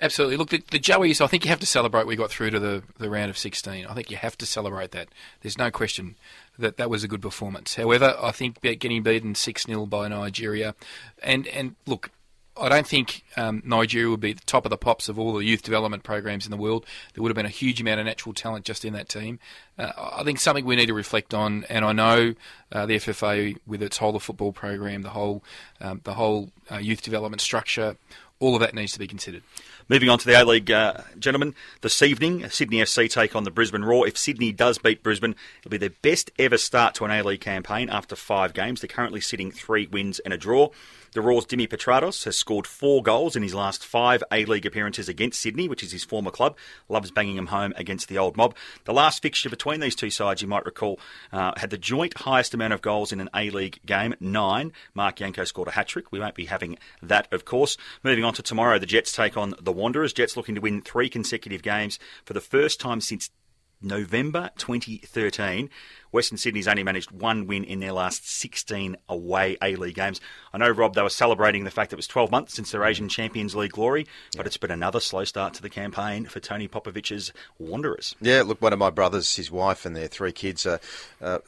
Absolutely. 0.00 0.36
Look, 0.36 0.50
the, 0.50 0.62
the 0.70 0.78
Joeys, 0.78 1.20
I 1.20 1.26
think 1.26 1.44
you 1.44 1.48
have 1.50 1.60
to 1.60 1.66
celebrate 1.66 2.06
we 2.06 2.14
got 2.14 2.30
through 2.30 2.50
to 2.50 2.60
the, 2.60 2.82
the 2.98 3.10
round 3.10 3.30
of 3.30 3.38
16. 3.38 3.86
I 3.86 3.94
think 3.94 4.10
you 4.10 4.16
have 4.16 4.38
to 4.38 4.46
celebrate 4.46 4.92
that. 4.92 5.08
There's 5.40 5.58
no 5.58 5.70
question 5.70 6.16
that 6.58 6.76
that 6.76 6.88
was 6.88 7.02
a 7.02 7.08
good 7.08 7.22
performance. 7.22 7.74
However, 7.74 8.16
I 8.20 8.30
think 8.30 8.60
getting 8.60 9.02
beaten 9.02 9.34
6 9.34 9.62
0 9.64 9.86
by 9.86 10.08
Nigeria, 10.08 10.74
and, 11.22 11.46
and 11.48 11.74
look, 11.86 12.10
I 12.60 12.68
don't 12.68 12.86
think 12.86 13.24
um, 13.36 13.62
Nigeria 13.64 14.10
would 14.10 14.20
be 14.20 14.32
the 14.32 14.44
top 14.44 14.64
of 14.64 14.70
the 14.70 14.76
pops 14.76 15.08
of 15.08 15.18
all 15.18 15.32
the 15.32 15.44
youth 15.44 15.62
development 15.62 16.02
programs 16.02 16.44
in 16.44 16.50
the 16.50 16.56
world. 16.56 16.84
There 17.14 17.22
would 17.22 17.30
have 17.30 17.36
been 17.36 17.46
a 17.46 17.50
huge 17.50 17.80
amount 17.80 18.00
of 18.00 18.06
natural 18.06 18.34
talent 18.34 18.64
just 18.64 18.84
in 18.84 18.92
that 18.94 19.08
team. 19.08 19.38
Uh, 19.78 19.92
I 19.96 20.24
think 20.24 20.40
something 20.40 20.64
we 20.64 20.76
need 20.76 20.86
to 20.86 20.94
reflect 20.94 21.34
on, 21.34 21.64
and 21.68 21.84
I 21.84 21.92
know 21.92 22.34
uh, 22.72 22.86
the 22.86 22.96
FFA 22.96 23.56
with 23.66 23.82
its 23.82 23.98
whole 23.98 24.16
of 24.16 24.22
football 24.22 24.52
program, 24.52 25.02
the 25.02 25.10
whole 25.10 25.42
um, 25.80 26.00
the 26.04 26.14
whole 26.14 26.50
uh, 26.70 26.78
youth 26.78 27.02
development 27.02 27.40
structure, 27.40 27.96
all 28.40 28.54
of 28.54 28.60
that 28.60 28.74
needs 28.74 28.92
to 28.92 28.98
be 28.98 29.06
considered. 29.06 29.42
Moving 29.88 30.10
on 30.10 30.18
to 30.18 30.26
the 30.26 30.40
A 30.40 30.44
League, 30.44 30.70
uh, 30.70 30.98
gentlemen. 31.18 31.54
This 31.80 32.02
evening, 32.02 32.48
Sydney 32.50 32.78
FC 32.78 33.10
take 33.10 33.34
on 33.34 33.44
the 33.44 33.50
Brisbane 33.50 33.84
Roar. 33.84 34.06
If 34.06 34.18
Sydney 34.18 34.52
does 34.52 34.76
beat 34.76 35.02
Brisbane, 35.02 35.34
it'll 35.60 35.70
be 35.70 35.78
their 35.78 35.90
best 36.02 36.30
ever 36.38 36.58
start 36.58 36.94
to 36.96 37.06
an 37.06 37.10
A 37.10 37.22
League 37.22 37.40
campaign 37.40 37.88
after 37.88 38.14
five 38.14 38.52
games. 38.52 38.80
They're 38.80 38.88
currently 38.88 39.22
sitting 39.22 39.50
three 39.50 39.86
wins 39.86 40.18
and 40.18 40.34
a 40.34 40.36
draw. 40.36 40.68
The 41.14 41.22
Roar's 41.22 41.46
Dimi 41.46 41.66
Petratos 41.66 42.24
has 42.24 42.36
scored 42.36 42.66
four 42.66 43.02
goals 43.02 43.34
in 43.34 43.42
his 43.42 43.54
last 43.54 43.84
five 43.84 44.22
A 44.30 44.44
League 44.44 44.66
appearances 44.66 45.08
against 45.08 45.40
Sydney, 45.40 45.66
which 45.66 45.82
is 45.82 45.90
his 45.90 46.04
former 46.04 46.30
club. 46.30 46.58
Loves 46.88 47.10
banging 47.10 47.36
them 47.36 47.46
home 47.46 47.72
against 47.76 48.08
the 48.08 48.18
old 48.18 48.36
mob. 48.36 48.54
The 48.84 48.92
last 48.92 49.22
fixture 49.22 49.48
between 49.48 49.80
these 49.80 49.96
two 49.96 50.10
sides, 50.10 50.42
you 50.42 50.48
might 50.48 50.66
recall, 50.66 51.00
uh, 51.32 51.52
had 51.56 51.70
the 51.70 51.78
joint 51.78 52.18
highest 52.18 52.52
amount 52.52 52.74
of 52.74 52.82
goals 52.82 53.10
in 53.10 53.20
an 53.20 53.30
A 53.34 53.48
League 53.48 53.80
game, 53.86 54.14
nine. 54.20 54.70
Marc 54.92 55.16
Janko 55.16 55.44
scored 55.44 55.68
a 55.68 55.72
hat 55.72 55.88
trick. 55.88 56.12
We 56.12 56.20
won't 56.20 56.34
be 56.34 56.44
having 56.44 56.76
that, 57.02 57.26
of 57.32 57.46
course. 57.46 57.78
Moving 58.04 58.24
on 58.24 58.27
to 58.34 58.42
tomorrow, 58.42 58.78
the 58.78 58.86
Jets 58.86 59.12
take 59.12 59.36
on 59.36 59.54
the 59.60 59.72
Wanderers. 59.72 60.12
Jets 60.12 60.36
looking 60.36 60.54
to 60.54 60.60
win 60.60 60.82
three 60.82 61.08
consecutive 61.08 61.62
games 61.62 61.98
for 62.24 62.32
the 62.32 62.40
first 62.40 62.80
time 62.80 63.00
since 63.00 63.30
November 63.80 64.50
2013. 64.56 65.70
Western 66.10 66.38
Sydney's 66.38 66.68
only 66.68 66.82
managed 66.82 67.10
one 67.10 67.46
win 67.46 67.64
in 67.64 67.80
their 67.80 67.92
last 67.92 68.28
16 68.28 68.96
away 69.08 69.56
A 69.62 69.76
League 69.76 69.94
games. 69.94 70.20
I 70.52 70.58
know, 70.58 70.70
Rob, 70.70 70.94
they 70.94 71.02
were 71.02 71.08
celebrating 71.08 71.64
the 71.64 71.70
fact 71.70 71.90
that 71.90 71.96
it 71.96 71.98
was 71.98 72.06
12 72.06 72.30
months 72.30 72.54
since 72.54 72.70
their 72.70 72.84
Asian 72.84 73.08
Champions 73.08 73.54
League 73.54 73.72
glory, 73.72 74.06
but 74.36 74.46
it's 74.46 74.56
been 74.56 74.70
another 74.70 75.00
slow 75.00 75.24
start 75.24 75.54
to 75.54 75.62
the 75.62 75.70
campaign 75.70 76.26
for 76.26 76.40
Tony 76.40 76.68
Popovic's 76.68 77.32
Wanderers. 77.58 78.14
Yeah, 78.20 78.42
look, 78.42 78.60
one 78.62 78.72
of 78.72 78.78
my 78.78 78.90
brothers, 78.90 79.36
his 79.36 79.50
wife, 79.50 79.84
and 79.84 79.94
their 79.94 80.08
three 80.08 80.32
kids 80.32 80.66
are 80.66 80.80
uh, 81.20 81.38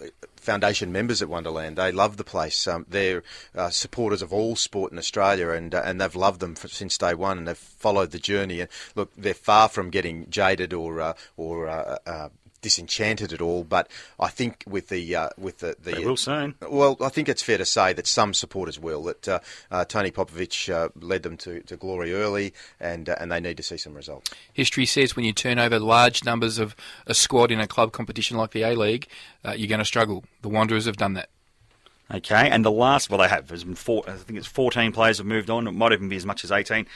foundation 0.40 0.90
members 0.90 1.22
at 1.22 1.28
Wanderland. 1.28 1.76
They 1.76 1.92
love 1.92 2.16
the 2.16 2.24
place. 2.24 2.66
Um, 2.66 2.86
they're 2.88 3.22
uh, 3.54 3.70
supporters 3.70 4.22
of 4.22 4.32
all 4.32 4.56
sport 4.56 4.92
in 4.92 4.98
Australia, 4.98 5.50
and 5.50 5.74
uh, 5.74 5.82
and 5.84 6.00
they've 6.00 6.14
loved 6.14 6.40
them 6.40 6.54
for, 6.54 6.68
since 6.68 6.98
day 6.98 7.14
one, 7.14 7.38
and 7.38 7.48
they've 7.48 7.56
followed 7.56 8.10
the 8.10 8.18
journey. 8.18 8.60
And 8.60 8.70
look, 8.94 9.12
they're 9.16 9.34
far 9.34 9.68
from 9.68 9.90
getting 9.90 10.28
jaded 10.30 10.72
or 10.72 11.00
uh, 11.00 11.12
or 11.36 11.68
uh, 11.68 11.98
uh, 12.06 12.28
disenchanted 12.60 13.32
at 13.32 13.40
all. 13.40 13.64
But 13.64 13.90
I 14.18 14.28
think 14.28 14.64
with 14.66 14.88
the 14.88 15.14
uh, 15.14 15.28
with 15.38 15.58
the, 15.58 15.76
the 15.82 15.92
They 15.92 16.04
will 16.04 16.16
soon. 16.16 16.54
Well, 16.68 16.96
I 17.00 17.08
think 17.08 17.28
it's 17.28 17.42
fair 17.42 17.58
to 17.58 17.64
say 17.64 17.92
that 17.92 18.06
some 18.06 18.34
supporters 18.34 18.78
will. 18.78 19.04
That 19.04 19.28
uh, 19.28 19.40
uh, 19.70 19.84
Tony 19.84 20.10
Popovic 20.10 20.72
uh, 20.72 20.88
led 21.00 21.22
them 21.22 21.36
to, 21.38 21.60
to 21.62 21.76
glory 21.76 22.14
early, 22.14 22.52
and 22.78 23.08
uh, 23.08 23.16
and 23.20 23.30
they 23.30 23.40
need 23.40 23.56
to 23.56 23.62
see 23.62 23.76
some 23.76 23.94
results. 23.94 24.30
History 24.52 24.86
says 24.86 25.16
when 25.16 25.24
you 25.24 25.32
turn 25.32 25.58
over 25.58 25.78
large 25.78 26.24
numbers 26.24 26.58
of 26.58 26.74
a 27.06 27.14
squad 27.14 27.50
in 27.50 27.60
a 27.60 27.66
club 27.66 27.92
competition 27.92 28.36
like 28.36 28.50
the 28.50 28.62
A 28.62 28.74
League, 28.74 29.08
uh, 29.44 29.52
you're 29.52 29.68
going 29.68 29.78
to 29.78 29.84
struggle. 29.84 30.24
The 30.42 30.48
Wanderers 30.48 30.86
have 30.86 30.96
done 30.96 31.14
that. 31.14 31.28
Okay, 32.12 32.50
and 32.50 32.64
the 32.64 32.72
last, 32.72 33.08
well, 33.08 33.20
they 33.20 33.28
have. 33.28 33.46
There's 33.46 33.62
been 33.62 33.76
four, 33.76 34.02
I 34.08 34.14
think 34.14 34.36
it's 34.36 34.48
14 34.48 34.90
players 34.90 35.18
have 35.18 35.26
moved 35.26 35.48
on. 35.48 35.68
It 35.68 35.72
might 35.72 35.92
even 35.92 36.08
be 36.08 36.16
as 36.16 36.26
much 36.26 36.42
as 36.42 36.50
18. 36.50 36.86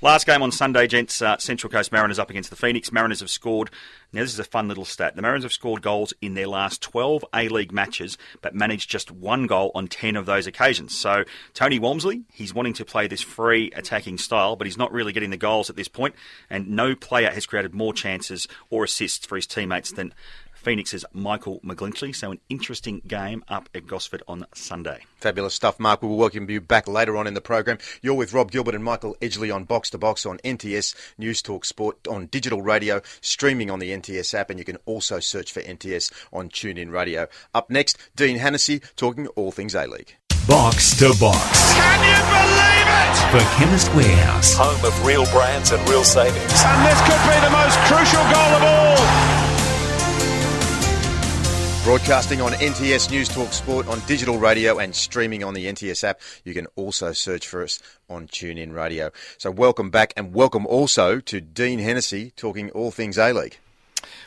Last 0.00 0.26
game 0.26 0.42
on 0.42 0.52
Sunday, 0.52 0.86
gents, 0.86 1.20
uh, 1.20 1.38
Central 1.38 1.72
Coast 1.72 1.90
Mariners 1.90 2.20
up 2.20 2.30
against 2.30 2.50
the 2.50 2.56
Phoenix. 2.56 2.92
Mariners 2.92 3.18
have 3.18 3.30
scored, 3.30 3.68
now 4.12 4.20
this 4.20 4.32
is 4.32 4.38
a 4.38 4.44
fun 4.44 4.68
little 4.68 4.84
stat. 4.84 5.16
The 5.16 5.22
Mariners 5.22 5.42
have 5.42 5.52
scored 5.52 5.82
goals 5.82 6.14
in 6.22 6.34
their 6.34 6.46
last 6.46 6.80
12 6.82 7.24
A-League 7.34 7.72
matches, 7.72 8.16
but 8.40 8.54
managed 8.54 8.88
just 8.88 9.10
one 9.10 9.48
goal 9.48 9.72
on 9.74 9.88
10 9.88 10.14
of 10.14 10.24
those 10.24 10.46
occasions. 10.46 10.96
So, 10.96 11.24
Tony 11.52 11.80
Walmsley, 11.80 12.22
he's 12.32 12.54
wanting 12.54 12.74
to 12.74 12.84
play 12.84 13.08
this 13.08 13.22
free 13.22 13.72
attacking 13.74 14.18
style, 14.18 14.54
but 14.54 14.68
he's 14.68 14.78
not 14.78 14.92
really 14.92 15.12
getting 15.12 15.30
the 15.30 15.36
goals 15.36 15.68
at 15.68 15.74
this 15.74 15.88
point, 15.88 16.14
and 16.48 16.68
no 16.68 16.94
player 16.94 17.32
has 17.32 17.44
created 17.44 17.74
more 17.74 17.92
chances 17.92 18.46
or 18.70 18.84
assists 18.84 19.26
for 19.26 19.34
his 19.34 19.48
teammates 19.48 19.90
than 19.90 20.14
Phoenix's 20.68 21.02
Michael 21.14 21.60
McGlinchey. 21.60 22.14
So 22.14 22.30
an 22.30 22.40
interesting 22.50 23.00
game 23.06 23.42
up 23.48 23.70
at 23.74 23.86
Gosford 23.86 24.22
on 24.28 24.44
Sunday. 24.52 25.06
Fabulous 25.16 25.54
stuff, 25.54 25.80
Mark. 25.80 26.02
We 26.02 26.08
will 26.08 26.18
welcome 26.18 26.50
you 26.50 26.60
back 26.60 26.86
later 26.86 27.16
on 27.16 27.26
in 27.26 27.32
the 27.32 27.40
program. 27.40 27.78
You're 28.02 28.12
with 28.12 28.34
Rob 28.34 28.50
Gilbert 28.50 28.74
and 28.74 28.84
Michael 28.84 29.16
Edgley 29.22 29.50
on 29.54 29.64
Box 29.64 29.88
to 29.88 29.98
Box 29.98 30.26
on 30.26 30.36
NTS 30.44 30.94
News 31.16 31.40
Talk 31.40 31.64
Sport 31.64 32.06
on 32.06 32.26
digital 32.26 32.60
radio, 32.60 33.00
streaming 33.22 33.70
on 33.70 33.78
the 33.78 33.92
NTS 33.92 34.34
app, 34.34 34.50
and 34.50 34.58
you 34.58 34.64
can 34.66 34.76
also 34.84 35.20
search 35.20 35.50
for 35.52 35.62
NTS 35.62 36.12
on 36.34 36.50
TuneIn 36.50 36.92
Radio. 36.92 37.28
Up 37.54 37.70
next, 37.70 37.96
Dean 38.14 38.36
Hennessy 38.36 38.82
talking 38.94 39.26
all 39.28 39.50
things 39.50 39.74
A 39.74 39.86
League. 39.86 40.16
Box 40.46 40.98
to 40.98 41.14
Box. 41.18 41.72
Can 41.72 42.00
you 42.04 42.20
believe 42.28 42.88
it? 42.92 43.16
For 43.32 43.56
Chemist 43.56 43.94
Warehouse. 43.94 44.52
Home 44.56 44.84
of 44.84 45.06
real 45.06 45.24
brands 45.32 45.72
and 45.72 45.88
real 45.88 46.04
savings. 46.04 46.36
And 46.36 46.86
this 46.86 47.00
could 47.08 47.22
be 47.24 47.40
the 47.40 47.52
most 47.56 47.78
crucial 47.88 48.22
goal 48.30 48.52
of 48.52 48.62
all. 48.62 49.47
Broadcasting 51.88 52.42
on 52.42 52.52
NTS 52.52 53.10
News 53.10 53.30
Talk 53.30 53.50
Sport 53.50 53.88
on 53.88 54.00
digital 54.00 54.38
radio 54.38 54.78
and 54.78 54.94
streaming 54.94 55.42
on 55.42 55.54
the 55.54 55.64
NTS 55.64 56.04
app. 56.04 56.20
You 56.44 56.52
can 56.52 56.66
also 56.76 57.12
search 57.12 57.48
for 57.48 57.62
us 57.62 57.80
on 58.10 58.26
TuneIn 58.26 58.74
Radio. 58.74 59.10
So 59.38 59.50
welcome 59.50 59.88
back 59.88 60.12
and 60.14 60.34
welcome 60.34 60.66
also 60.66 61.18
to 61.20 61.40
Dean 61.40 61.78
Hennessy 61.78 62.32
talking 62.36 62.68
all 62.72 62.90
things 62.90 63.16
A 63.16 63.32
League. 63.32 63.56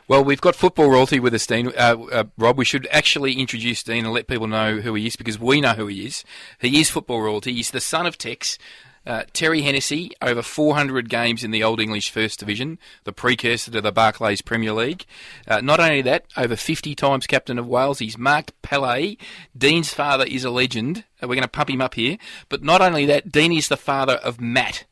Well, 0.08 0.24
we've 0.24 0.42
got 0.42 0.56
football 0.56 0.90
royalty 0.90 1.20
with 1.20 1.36
us, 1.36 1.46
Dean. 1.46 1.68
Uh, 1.78 1.98
uh, 2.12 2.24
Rob, 2.36 2.58
we 2.58 2.66
should 2.66 2.88
actually 2.90 3.34
introduce 3.34 3.84
Dean 3.84 4.06
and 4.06 4.14
let 4.14 4.26
people 4.26 4.48
know 4.48 4.80
who 4.80 4.96
he 4.96 5.06
is 5.06 5.16
because 5.16 5.40
we 5.40 5.62
know 5.62 5.74
who 5.74 5.86
he 5.86 6.08
is. 6.08 6.26
He 6.60 6.82
is 6.82 6.90
football 6.90 7.22
royalty. 7.22 7.54
He's 7.54 7.70
the 7.70 7.80
son 7.80 8.08
of 8.08 8.18
Tex, 8.18 8.58
uh, 9.06 9.24
Terry 9.34 9.62
Hennessy, 9.62 10.12
over 10.22 10.42
400 10.42 11.10
games 11.10 11.44
in 11.44 11.52
the 11.52 11.64
Old 11.64 11.80
English 11.80 12.12
First 12.12 12.40
Division, 12.40 12.78
the 13.04 13.12
precursor 13.12 13.72
to 13.72 13.82
the 13.82 13.92
Barclays 13.92 14.42
Premier 14.42 14.74
League. 14.74 15.06
Uh, 15.48 15.62
not 15.62 15.80
only 15.80 16.02
that, 16.04 16.26
over 16.38 16.56
50 16.56 16.94
times 16.96 17.26
captain 17.26 17.58
of 17.58 17.68
Wales. 17.68 18.00
He's 18.00 18.18
Mark 18.18 18.52
Pele. 18.62 19.16
Dean's 19.58 19.94
father 19.94 20.26
is 20.26 20.44
a 20.44 20.52
legend. 20.52 21.04
Uh, 21.22 21.28
we're 21.28 21.36
going 21.36 21.42
to 21.42 21.48
pump 21.48 21.70
him 21.70 21.82
up 21.82 21.96
here. 21.96 22.18
But 22.48 22.64
not 22.64 22.82
only 22.82 23.06
that, 23.08 23.32
Dean 23.32 23.52
is 23.52 23.70
the 23.70 23.78
father 23.78 24.16
of 24.16 24.40
Matt. 24.40 24.86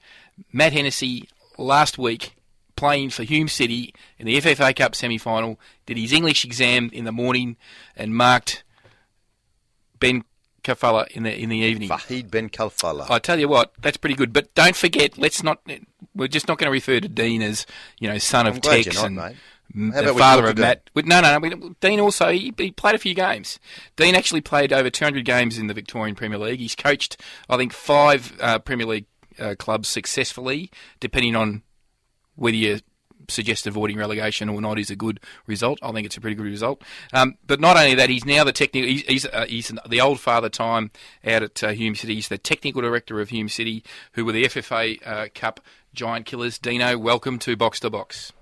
Matt 0.51 0.73
Hennessy, 0.73 1.29
last 1.57 1.97
week, 1.97 2.35
playing 2.75 3.11
for 3.11 3.23
Hume 3.23 3.47
City 3.49 3.93
in 4.17 4.25
the 4.25 4.37
FFA 4.37 4.75
Cup 4.75 4.95
semi 4.95 5.17
final, 5.17 5.59
did 5.85 5.97
his 5.97 6.13
English 6.13 6.45
exam 6.45 6.89
in 6.93 7.05
the 7.05 7.11
morning 7.11 7.57
and 7.95 8.15
marked 8.15 8.63
Ben 9.99 10.23
Khalfallah 10.69 11.07
in 11.09 11.23
the 11.23 11.38
in 11.38 11.49
the 11.49 11.57
evening. 11.57 11.89
Fahid 11.89 12.29
Ben 12.29 12.49
Khalfallah. 12.49 13.09
I 13.09 13.19
tell 13.19 13.39
you 13.39 13.47
what, 13.47 13.73
that's 13.81 13.97
pretty 13.97 14.15
good. 14.15 14.33
But 14.33 14.53
don't 14.55 14.75
forget, 14.75 15.17
let's 15.17 15.43
not. 15.43 15.61
We're 16.15 16.27
just 16.27 16.47
not 16.47 16.57
going 16.57 16.67
to 16.67 16.71
refer 16.71 16.99
to 16.99 17.07
Dean 17.07 17.41
as 17.41 17.65
you 17.99 18.07
know 18.09 18.17
son 18.17 18.47
of 18.47 18.55
I'm 18.55 18.61
Tex 18.61 18.95
not, 18.95 19.05
and 19.05 19.15
mate. 19.15 19.35
The 19.71 20.15
father 20.17 20.47
of 20.47 20.57
Matt. 20.57 20.89
No, 20.95 21.21
no, 21.21 21.38
no. 21.38 21.75
Dean 21.79 21.99
also 21.99 22.29
he, 22.29 22.53
he 22.57 22.71
played 22.71 22.95
a 22.95 22.99
few 22.99 23.13
games. 23.13 23.59
Dean 23.95 24.15
actually 24.15 24.41
played 24.41 24.73
over 24.73 24.89
200 24.89 25.23
games 25.23 25.59
in 25.59 25.67
the 25.67 25.75
Victorian 25.75 26.15
Premier 26.15 26.39
League. 26.39 26.59
He's 26.59 26.75
coached, 26.75 27.21
I 27.47 27.57
think, 27.57 27.71
five 27.71 28.35
uh, 28.41 28.57
Premier 28.57 28.88
League 28.88 29.05
uh, 29.38 29.53
clubs 29.59 29.88
successfully, 29.88 30.71
depending 30.99 31.35
on 31.35 31.61
whether 32.35 32.57
you 32.57 32.79
suggest 33.29 33.67
avoiding 33.67 33.98
relegation 33.98 34.50
or 34.50 34.62
not 34.62 34.79
is 34.79 34.89
a 34.89 34.95
good 34.95 35.19
result. 35.48 35.79
I 35.81 35.91
think 35.91 36.05
it's 36.05 36.17
a 36.17 36.21
pretty 36.21 36.36
good 36.36 36.45
result. 36.45 36.81
Um, 37.13 37.38
but 37.45 37.59
not 37.59 37.77
only 37.77 37.95
that, 37.95 38.09
he's 38.09 38.25
now 38.25 38.43
the 38.43 38.51
technical. 38.51 38.89
He's 38.89 39.25
uh, 39.25 39.45
he's 39.48 39.71
the 39.88 40.01
old 40.01 40.19
father 40.19 40.50
time 40.50 40.91
out 41.25 41.43
at 41.43 41.63
uh, 41.63 41.69
Hume 41.69 41.95
City. 41.95 42.15
He's 42.15 42.27
the 42.27 42.38
technical 42.38 42.81
director 42.81 43.19
of 43.19 43.29
Hume 43.29 43.50
City, 43.50 43.83
who 44.13 44.25
were 44.25 44.31
the 44.31 44.43
FFA 44.45 45.05
uh, 45.05 45.27
Cup 45.33 45.59
giant 45.93 46.25
killers. 46.25 46.57
Dino, 46.57 46.98
welcome 46.98 47.39
to 47.39 47.55
Box 47.55 47.79
to 47.81 47.89
Box. 47.89 48.33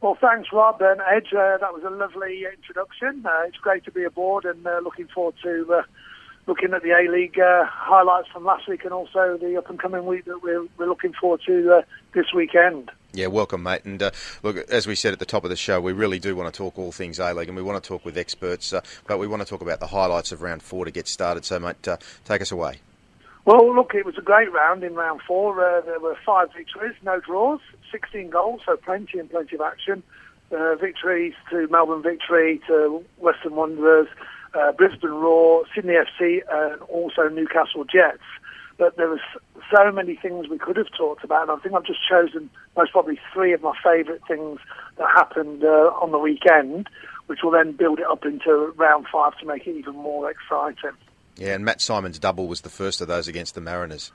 Well, 0.00 0.18
thanks, 0.20 0.48
Rob 0.52 0.82
and 0.82 1.00
Edge. 1.00 1.32
Uh, 1.32 1.58
that 1.58 1.72
was 1.72 1.84
a 1.86 1.90
lovely 1.90 2.44
introduction. 2.52 3.24
Uh, 3.24 3.42
it's 3.46 3.56
great 3.58 3.84
to 3.84 3.92
be 3.92 4.02
aboard 4.02 4.44
and 4.44 4.66
uh, 4.66 4.80
looking 4.82 5.06
forward 5.06 5.36
to 5.44 5.84
looking 6.46 6.72
at 6.72 6.82
the 6.82 6.90
A 6.90 7.10
League 7.10 7.38
uh, 7.38 7.64
highlights 7.66 8.28
from 8.28 8.44
last 8.44 8.68
week 8.68 8.84
and 8.84 8.92
also 8.92 9.36
the 9.36 9.56
up 9.56 9.70
and 9.70 9.78
coming 9.78 10.06
week 10.06 10.24
that 10.24 10.42
we're, 10.42 10.66
we're 10.76 10.88
looking 10.88 11.12
forward 11.12 11.40
to 11.46 11.78
uh, 11.78 11.82
this 12.14 12.32
weekend. 12.34 12.90
Yeah, 13.14 13.26
welcome, 13.26 13.62
mate. 13.62 13.84
And 13.84 14.02
uh, 14.02 14.10
look, 14.42 14.56
as 14.70 14.86
we 14.86 14.94
said 14.94 15.12
at 15.12 15.18
the 15.18 15.26
top 15.26 15.44
of 15.44 15.50
the 15.50 15.56
show, 15.56 15.80
we 15.80 15.92
really 15.92 16.18
do 16.18 16.34
want 16.34 16.52
to 16.52 16.56
talk 16.56 16.78
all 16.78 16.92
things 16.92 17.18
A 17.18 17.34
League, 17.34 17.48
and 17.48 17.56
we 17.56 17.62
want 17.62 17.82
to 17.82 17.86
talk 17.86 18.04
with 18.04 18.16
experts, 18.16 18.72
uh, 18.72 18.80
but 19.06 19.18
we 19.18 19.26
want 19.26 19.42
to 19.42 19.48
talk 19.48 19.60
about 19.60 19.80
the 19.80 19.88
highlights 19.88 20.32
of 20.32 20.40
round 20.40 20.62
four 20.62 20.84
to 20.84 20.90
get 20.90 21.06
started. 21.06 21.44
So, 21.44 21.60
mate, 21.60 21.86
uh, 21.86 21.98
take 22.24 22.40
us 22.40 22.50
away. 22.50 22.78
Well, 23.44 23.74
look, 23.74 23.94
it 23.94 24.06
was 24.06 24.16
a 24.16 24.22
great 24.22 24.52
round 24.52 24.84
in 24.84 24.94
round 24.94 25.20
four. 25.22 25.64
Uh, 25.64 25.80
there 25.82 26.00
were 26.00 26.16
five 26.24 26.52
victories, 26.56 26.94
no 27.02 27.20
draws, 27.20 27.60
16 27.90 28.30
goals, 28.30 28.62
so 28.64 28.76
plenty 28.76 29.18
and 29.18 29.28
plenty 29.28 29.56
of 29.56 29.60
action. 29.60 30.02
Uh, 30.50 30.76
victories 30.76 31.34
to 31.50 31.66
Melbourne 31.68 32.02
Victory, 32.02 32.60
to 32.68 33.04
Western 33.18 33.56
Wanderers, 33.56 34.06
uh, 34.54 34.72
Brisbane 34.72 35.10
Roar, 35.10 35.64
Sydney 35.74 35.94
FC, 35.94 36.40
and 36.50 36.80
also 36.82 37.28
Newcastle 37.28 37.84
Jets. 37.84 38.22
But 38.78 38.96
there 38.96 39.08
was 39.08 39.20
so 39.74 39.92
many 39.92 40.16
things 40.16 40.48
we 40.48 40.58
could 40.58 40.76
have 40.76 40.90
talked 40.96 41.24
about, 41.24 41.42
and 41.42 41.50
I 41.52 41.56
think 41.62 41.74
I've 41.74 41.84
just 41.84 42.00
chosen 42.08 42.50
most 42.76 42.92
probably 42.92 43.18
three 43.32 43.52
of 43.52 43.62
my 43.62 43.74
favourite 43.82 44.20
things 44.26 44.60
that 44.96 45.08
happened 45.08 45.62
uh, 45.64 45.92
on 46.00 46.10
the 46.10 46.18
weekend, 46.18 46.88
which 47.26 47.40
will 47.42 47.50
then 47.50 47.72
build 47.72 47.98
it 48.00 48.06
up 48.06 48.24
into 48.24 48.72
round 48.76 49.06
five 49.12 49.36
to 49.38 49.46
make 49.46 49.66
it 49.66 49.76
even 49.76 49.94
more 49.94 50.30
exciting. 50.30 50.96
Yeah, 51.36 51.54
and 51.54 51.64
Matt 51.64 51.80
Simon's 51.80 52.18
double 52.18 52.48
was 52.48 52.62
the 52.62 52.68
first 52.68 53.00
of 53.00 53.08
those 53.08 53.28
against 53.28 53.54
the 53.54 53.60
Mariners. 53.60 54.12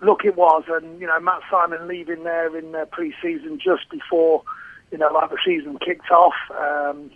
Look, 0.00 0.24
it 0.24 0.36
was, 0.36 0.64
and 0.68 1.00
you 1.00 1.06
know 1.06 1.18
Matt 1.20 1.40
Simon 1.50 1.88
leaving 1.88 2.22
there 2.24 2.56
in 2.56 2.74
uh, 2.74 2.84
pre-season 2.86 3.58
just 3.58 3.90
before 3.90 4.44
you 4.92 4.98
know 4.98 5.10
like 5.12 5.30
the 5.30 5.38
season 5.44 5.78
kicked 5.84 6.10
off, 6.10 6.34
um, 6.56 7.10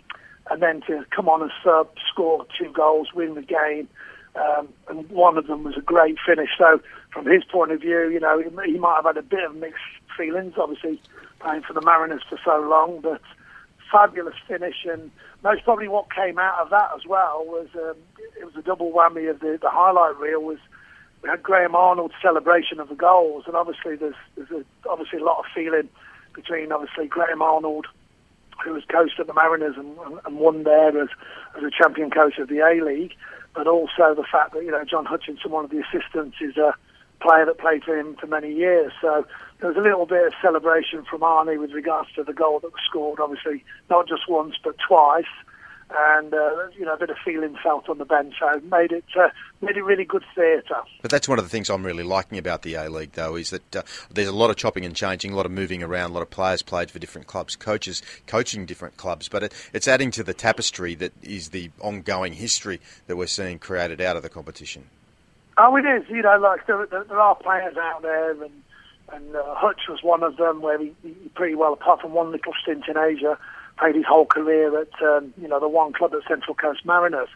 and 0.49 0.61
then 0.61 0.81
to 0.87 1.05
come 1.11 1.29
on 1.29 1.43
as 1.43 1.51
sub, 1.63 1.89
score 2.11 2.45
two 2.59 2.71
goals, 2.71 3.13
win 3.13 3.35
the 3.35 3.41
game, 3.41 3.87
um, 4.35 4.67
and 4.89 5.09
one 5.09 5.37
of 5.37 5.47
them 5.47 5.63
was 5.63 5.77
a 5.77 5.81
great 5.81 6.17
finish. 6.25 6.49
So 6.57 6.81
from 7.11 7.25
his 7.25 7.43
point 7.43 7.71
of 7.71 7.81
view, 7.81 8.09
you 8.09 8.19
know 8.19 8.39
he, 8.39 8.71
he 8.71 8.79
might 8.79 8.95
have 8.95 9.05
had 9.05 9.17
a 9.17 9.23
bit 9.23 9.43
of 9.43 9.55
mixed 9.55 9.81
feelings, 10.17 10.53
obviously 10.57 11.01
playing 11.39 11.63
for 11.63 11.73
the 11.73 11.81
Mariners 11.81 12.23
for 12.29 12.39
so 12.43 12.59
long, 12.61 12.99
but 13.01 13.21
fabulous 13.91 14.35
finish 14.47 14.85
and 14.91 15.11
most 15.43 15.63
probably 15.63 15.87
what 15.87 16.11
came 16.11 16.39
out 16.39 16.59
of 16.59 16.69
that 16.71 16.89
as 16.95 17.05
well 17.05 17.43
was 17.45 17.67
um, 17.75 17.95
it 18.39 18.45
was 18.45 18.55
a 18.57 18.61
double 18.61 18.91
whammy 18.91 19.29
of 19.29 19.39
the, 19.39 19.59
the 19.61 19.69
highlight 19.69 20.17
reel 20.17 20.41
was 20.41 20.57
we 21.21 21.29
had 21.29 21.43
Graham 21.43 21.75
Arnold's 21.75 22.15
celebration 22.21 22.79
of 22.79 22.89
the 22.89 22.95
goals, 22.95 23.45
and 23.47 23.55
obviously 23.55 23.95
there's 23.95 24.15
there's 24.35 24.51
a, 24.51 24.89
obviously 24.89 25.19
a 25.19 25.23
lot 25.23 25.39
of 25.39 25.45
feeling 25.53 25.89
between 26.33 26.71
obviously 26.71 27.07
Graham 27.07 27.41
Arnold, 27.41 27.87
who 28.63 28.73
was 28.73 28.83
coach 28.85 29.11
at 29.19 29.27
the 29.27 29.33
Mariners 29.33 29.75
and, 29.77 29.97
and, 30.05 30.19
and 30.25 30.37
won 30.37 30.63
there 30.63 30.89
as 31.01 31.09
as 31.57 31.63
a 31.63 31.71
champion 31.71 32.09
coach 32.09 32.37
of 32.39 32.49
the 32.49 32.59
A 32.59 32.83
League, 32.83 33.13
but 33.53 33.67
also 33.67 34.15
the 34.15 34.25
fact 34.29 34.53
that 34.53 34.63
you 34.63 34.71
know 34.71 34.83
John 34.83 35.05
Hutchinson, 35.05 35.51
one 35.51 35.65
of 35.65 35.71
the 35.71 35.81
assistants, 35.81 36.37
is 36.41 36.57
a 36.57 36.73
player 37.21 37.45
that 37.45 37.57
played 37.57 37.83
for 37.83 37.97
him 37.97 38.15
for 38.19 38.27
many 38.27 38.53
years. 38.53 38.91
So 39.01 39.25
there 39.59 39.69
was 39.69 39.77
a 39.77 39.81
little 39.81 40.05
bit 40.05 40.27
of 40.27 40.33
celebration 40.41 41.03
from 41.09 41.21
Arnie 41.21 41.59
with 41.59 41.71
regards 41.71 42.09
to 42.15 42.23
the 42.23 42.33
goal 42.33 42.59
that 42.59 42.71
was 42.71 42.81
scored. 42.85 43.19
Obviously, 43.19 43.63
not 43.89 44.07
just 44.07 44.29
once 44.29 44.55
but 44.63 44.75
twice 44.85 45.25
and 45.97 46.33
uh, 46.33 46.67
you 46.77 46.85
know 46.85 46.93
a 46.93 46.97
bit 46.97 47.09
of 47.09 47.17
feeling 47.23 47.55
felt 47.61 47.89
on 47.89 47.97
the 47.97 48.05
bench. 48.05 48.35
So 48.39 48.59
made 48.71 48.91
it 48.91 49.05
uh, 49.15 49.29
made 49.61 49.77
it 49.77 49.83
really 49.83 50.05
good 50.05 50.23
theatre. 50.35 50.81
But 51.01 51.11
that's 51.11 51.27
one 51.27 51.39
of 51.39 51.45
the 51.45 51.49
things 51.49 51.69
I'm 51.69 51.85
really 51.85 52.03
liking 52.03 52.37
about 52.37 52.61
the 52.63 52.75
A 52.75 52.89
League, 52.89 53.13
though, 53.13 53.35
is 53.35 53.49
that 53.51 53.75
uh, 53.75 53.81
there's 54.11 54.27
a 54.27 54.33
lot 54.33 54.49
of 54.49 54.55
chopping 54.55 54.85
and 54.85 54.95
changing, 54.95 55.33
a 55.33 55.35
lot 55.35 55.45
of 55.45 55.51
moving 55.51 55.83
around, 55.83 56.11
a 56.11 56.13
lot 56.13 56.23
of 56.23 56.29
players 56.29 56.61
played 56.61 56.89
for 56.89 56.99
different 56.99 57.27
clubs, 57.27 57.55
coaches 57.55 58.01
coaching 58.27 58.65
different 58.65 58.97
clubs. 58.97 59.27
But 59.29 59.43
it, 59.43 59.53
it's 59.73 59.87
adding 59.87 60.11
to 60.11 60.23
the 60.23 60.33
tapestry 60.33 60.95
that 60.95 61.13
is 61.21 61.49
the 61.49 61.71
ongoing 61.79 62.33
history 62.33 62.79
that 63.07 63.15
we're 63.15 63.27
seeing 63.27 63.59
created 63.59 64.01
out 64.01 64.15
of 64.15 64.23
the 64.23 64.29
competition. 64.29 64.85
Oh, 65.57 65.75
it 65.75 65.85
is. 65.85 66.09
You 66.09 66.23
know, 66.23 66.37
like 66.39 66.65
there, 66.65 66.85
there, 66.87 67.03
there 67.03 67.19
are 67.19 67.35
players 67.35 67.77
out 67.77 68.01
there, 68.01 68.31
and 68.31 68.51
and 69.11 69.35
uh, 69.35 69.55
Hutch 69.55 69.81
was 69.89 70.01
one 70.01 70.23
of 70.23 70.37
them, 70.37 70.61
where 70.61 70.79
he, 70.79 70.93
he 71.03 71.13
pretty 71.35 71.55
well, 71.55 71.73
apart 71.73 72.01
from 72.01 72.13
one 72.13 72.31
little 72.31 72.53
stint 72.61 72.85
in 72.87 72.97
Asia, 72.97 73.37
played 73.77 73.95
his 73.95 74.05
whole 74.07 74.25
career 74.25 74.79
at 74.79 75.01
um, 75.01 75.33
you 75.41 75.47
know 75.47 75.59
the 75.59 75.67
one 75.67 75.93
club 75.93 76.13
at 76.13 76.27
Central 76.27 76.55
Coast 76.55 76.85
Mariners. 76.85 77.29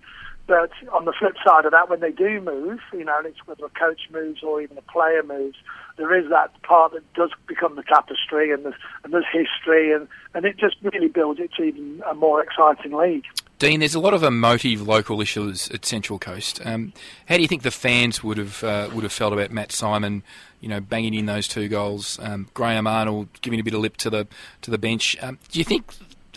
But 0.48 0.72
on 0.94 1.04
the 1.04 1.12
flip 1.12 1.36
side 1.46 1.66
of 1.66 1.72
that, 1.72 1.90
when 1.90 2.00
they 2.00 2.12
do 2.12 2.40
move, 2.40 2.80
you 2.94 3.04
know, 3.04 3.18
and 3.18 3.28
it's 3.28 3.46
whether 3.46 3.66
a 3.66 3.70
coach 3.70 4.00
moves 4.14 4.42
or 4.42 4.62
even 4.62 4.78
a 4.78 4.82
player 4.82 5.22
moves, 5.22 5.58
there 5.98 6.18
is 6.18 6.30
that 6.30 6.62
part 6.64 6.94
that 6.94 7.14
does 7.16 7.32
become 7.48 7.76
the 7.76 7.84
tapestry, 7.84 8.52
and 8.54 8.64
there's 8.64 8.76
and 9.04 9.14
there's 9.14 9.26
history, 9.32 9.92
and 9.92 10.08
and 10.34 10.46
it 10.46 10.58
just 10.58 10.78
really 10.82 11.10
builds 11.10 11.42
it 11.42 11.52
to 11.58 11.64
even 11.64 12.02
a 12.10 12.14
more 12.14 12.42
exciting 12.42 12.94
league. 12.94 13.26
Dean, 13.60 13.80
there's 13.80 13.96
a 13.96 14.00
lot 14.00 14.14
of 14.14 14.24
emotive 14.24 14.88
local 14.88 15.20
issues 15.20 15.70
at 15.72 15.84
Central 15.84 16.20
Coast. 16.20 16.62
Um, 16.64 16.94
how 17.28 17.38
do 17.38 17.42
you 17.42 17.48
think 17.48 17.64
the 17.64 17.72
fans 17.72 18.24
would 18.24 18.38
have 18.38 18.64
uh, 18.64 18.90
would 18.94 19.04
have 19.04 19.12
felt 19.12 19.34
about 19.34 19.52
Matt 19.52 19.72
Simon, 19.72 20.24
you 20.62 20.70
know, 20.70 20.80
banging 20.80 21.16
in 21.16 21.26
those 21.26 21.48
two 21.48 21.68
goals? 21.68 22.20
Um, 22.22 22.48
Graham 22.54 22.88
Arnold 22.88 23.28
giving 23.42 23.60
a 23.60 23.64
bit 23.64 23.74
of 23.74 23.82
lip 23.82 23.98
to 23.98 24.10
the 24.10 24.28
to 24.62 24.72
the 24.72 24.78
bench. 24.78 25.18
Um, 25.22 25.40
do 25.52 25.60
you 25.60 25.66
think? 25.66 25.92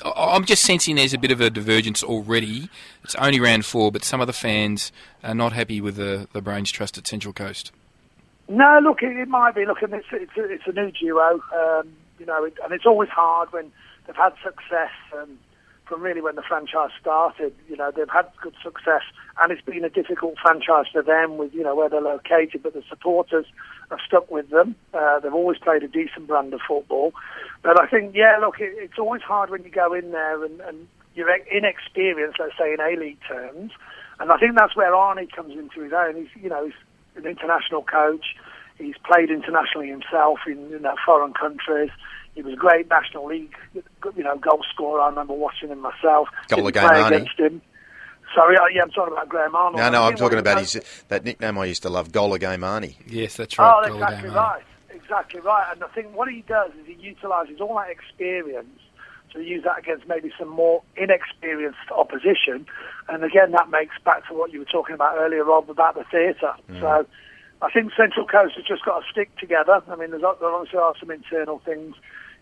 I'm 0.04 0.44
just 0.44 0.64
sensing 0.64 0.96
there's 0.96 1.14
a 1.14 1.18
bit 1.18 1.30
of 1.30 1.40
a 1.40 1.50
divergence 1.50 2.02
already. 2.02 2.68
It's 3.04 3.14
only 3.16 3.40
round 3.40 3.64
four, 3.64 3.92
but 3.92 4.04
some 4.04 4.20
of 4.20 4.26
the 4.26 4.32
fans 4.32 4.92
are 5.22 5.34
not 5.34 5.52
happy 5.52 5.80
with 5.80 5.96
the 5.96 6.28
the 6.32 6.40
brains 6.40 6.70
trust 6.70 6.98
at 6.98 7.06
Central 7.06 7.32
Coast. 7.32 7.72
No, 8.48 8.80
look, 8.82 9.02
it, 9.02 9.16
it 9.16 9.28
might 9.28 9.54
be. 9.54 9.64
Look, 9.64 9.82
and 9.82 9.94
it's 9.94 10.06
it's 10.12 10.36
a, 10.36 10.44
it's 10.44 10.66
a 10.66 10.72
new 10.72 10.90
duo, 10.90 11.40
um, 11.56 11.92
you 12.18 12.26
know, 12.26 12.44
it, 12.44 12.54
and 12.64 12.72
it's 12.72 12.86
always 12.86 13.08
hard 13.08 13.52
when 13.52 13.70
they've 14.06 14.16
had 14.16 14.32
success. 14.42 14.90
Um, 15.16 15.38
from 15.90 16.00
really 16.00 16.22
when 16.22 16.36
the 16.36 16.42
franchise 16.42 16.90
started. 16.98 17.54
You 17.68 17.76
know, 17.76 17.90
they've 17.94 18.08
had 18.08 18.30
good 18.40 18.54
success, 18.62 19.02
and 19.42 19.52
it's 19.52 19.60
been 19.60 19.84
a 19.84 19.90
difficult 19.90 20.36
franchise 20.40 20.86
for 20.90 21.02
them 21.02 21.36
with 21.36 21.52
you 21.52 21.62
know 21.62 21.74
where 21.74 21.90
they're 21.90 22.00
located. 22.00 22.62
But 22.62 22.72
the 22.72 22.82
supporters 22.88 23.44
have 23.90 23.98
stuck 24.06 24.30
with 24.30 24.48
them. 24.50 24.76
Uh, 24.94 25.18
they've 25.18 25.34
always 25.34 25.58
played 25.58 25.82
a 25.82 25.88
decent 25.88 26.28
brand 26.28 26.54
of 26.54 26.60
football. 26.66 27.12
But 27.62 27.78
I 27.78 27.86
think, 27.86 28.14
yeah, 28.14 28.38
look, 28.40 28.60
it, 28.60 28.72
it's 28.78 28.98
always 28.98 29.22
hard 29.22 29.50
when 29.50 29.64
you 29.64 29.70
go 29.70 29.92
in 29.92 30.12
there 30.12 30.42
and, 30.44 30.60
and 30.60 30.88
you're 31.14 31.28
inexperienced, 31.50 32.38
let's 32.38 32.54
say 32.58 32.72
in 32.72 32.80
A 32.80 32.98
League 32.98 33.18
terms. 33.28 33.72
And 34.20 34.30
I 34.30 34.36
think 34.38 34.56
that's 34.56 34.76
where 34.76 34.92
Arnie 34.92 35.30
comes 35.30 35.52
into 35.58 35.82
his 35.82 35.92
own. 35.92 36.16
He's, 36.16 36.42
you 36.42 36.48
know, 36.48 36.64
he's 36.64 36.74
an 37.16 37.26
international 37.26 37.82
coach. 37.82 38.36
He's 38.78 38.96
played 39.04 39.30
internationally 39.30 39.88
himself 39.88 40.38
in, 40.46 40.72
in 40.72 40.86
foreign 41.04 41.34
countries. 41.34 41.90
He 42.40 42.46
was 42.46 42.54
a 42.54 42.56
great 42.56 42.88
National 42.88 43.26
League, 43.26 43.54
you 43.74 44.24
know, 44.24 44.34
goal 44.38 44.64
scorer. 44.72 45.02
I 45.02 45.10
remember 45.10 45.34
watching 45.34 45.68
him 45.68 45.80
myself. 45.80 46.30
Goal 46.48 46.66
of 46.66 46.72
game, 46.72 46.88
against 46.88 47.38
him. 47.38 47.60
Sorry, 48.34 48.56
uh, 48.56 48.62
yeah, 48.72 48.80
I'm 48.80 48.90
talking 48.90 49.12
about 49.12 49.28
Graham 49.28 49.54
Arnold. 49.54 49.76
No, 49.76 49.90
no, 49.90 50.04
I'm 50.04 50.16
talking 50.16 50.38
about 50.38 50.58
his 50.58 50.80
that 51.08 51.22
nickname 51.22 51.58
I 51.58 51.66
used 51.66 51.82
to 51.82 51.90
love, 51.90 52.12
Goal 52.12 52.32
of 52.32 52.40
Game 52.40 52.60
Arnie. 52.60 52.94
Yes, 53.06 53.36
that's 53.36 53.58
right. 53.58 53.90
Oh, 53.90 53.92
exactly 53.92 54.30
right. 54.30 54.62
Exactly 54.88 55.40
right. 55.40 55.70
And 55.70 55.84
I 55.84 55.88
think 55.88 56.16
what 56.16 56.30
he 56.30 56.42
does 56.48 56.70
is 56.80 56.86
he 56.86 56.94
utilises 56.94 57.60
all 57.60 57.76
that 57.76 57.90
experience 57.90 58.80
to 59.34 59.42
use 59.42 59.62
that 59.64 59.78
against 59.78 60.08
maybe 60.08 60.32
some 60.38 60.48
more 60.48 60.82
inexperienced 60.96 61.90
opposition. 61.94 62.66
And 63.10 63.22
again, 63.22 63.50
that 63.50 63.68
makes 63.68 63.96
back 64.02 64.26
to 64.28 64.34
what 64.34 64.50
you 64.50 64.60
were 64.60 64.64
talking 64.64 64.94
about 64.94 65.18
earlier, 65.18 65.44
Rob, 65.44 65.68
about 65.68 65.94
the 65.94 66.04
theatre. 66.04 66.54
Mm. 66.70 66.80
So 66.80 67.06
I 67.60 67.70
think 67.70 67.92
Central 67.94 68.26
Coast 68.26 68.54
has 68.56 68.64
just 68.64 68.84
got 68.84 69.00
to 69.00 69.06
stick 69.10 69.36
together. 69.36 69.82
I 69.88 69.96
mean, 69.96 70.10
there's, 70.10 70.22
there 70.22 70.48
obviously 70.48 70.78
are 70.78 70.94
some 70.98 71.10
internal 71.10 71.58
things 71.58 71.94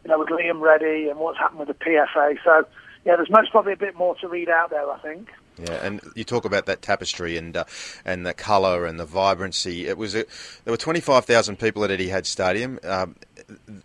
you 0.04 0.10
know, 0.10 0.18
with 0.18 0.28
Liam 0.28 0.60
Reddy 0.60 1.08
and 1.08 1.18
what's 1.18 1.38
happened 1.38 1.60
with 1.60 1.68
the 1.68 1.74
PFA. 1.74 2.38
So, 2.44 2.66
yeah, 3.04 3.16
there's 3.16 3.30
most 3.30 3.50
probably 3.50 3.72
a 3.72 3.76
bit 3.76 3.96
more 3.96 4.14
to 4.16 4.28
read 4.28 4.48
out 4.48 4.70
there, 4.70 4.90
I 4.90 4.98
think. 4.98 5.28
Yeah, 5.58 5.84
and 5.84 6.00
you 6.14 6.24
talk 6.24 6.44
about 6.44 6.66
that 6.66 6.82
tapestry 6.82 7.36
and 7.36 7.56
uh, 7.56 7.64
and 8.04 8.24
the 8.24 8.32
colour 8.32 8.86
and 8.86 8.98
the 8.98 9.04
vibrancy. 9.04 9.88
It 9.88 9.98
was 9.98 10.14
a, 10.14 10.24
there 10.64 10.72
were 10.72 10.76
twenty 10.76 11.00
five 11.00 11.24
thousand 11.24 11.58
people 11.58 11.82
at 11.84 11.90
Etihad 11.90 12.26
Stadium. 12.26 12.78
Um, 12.84 13.16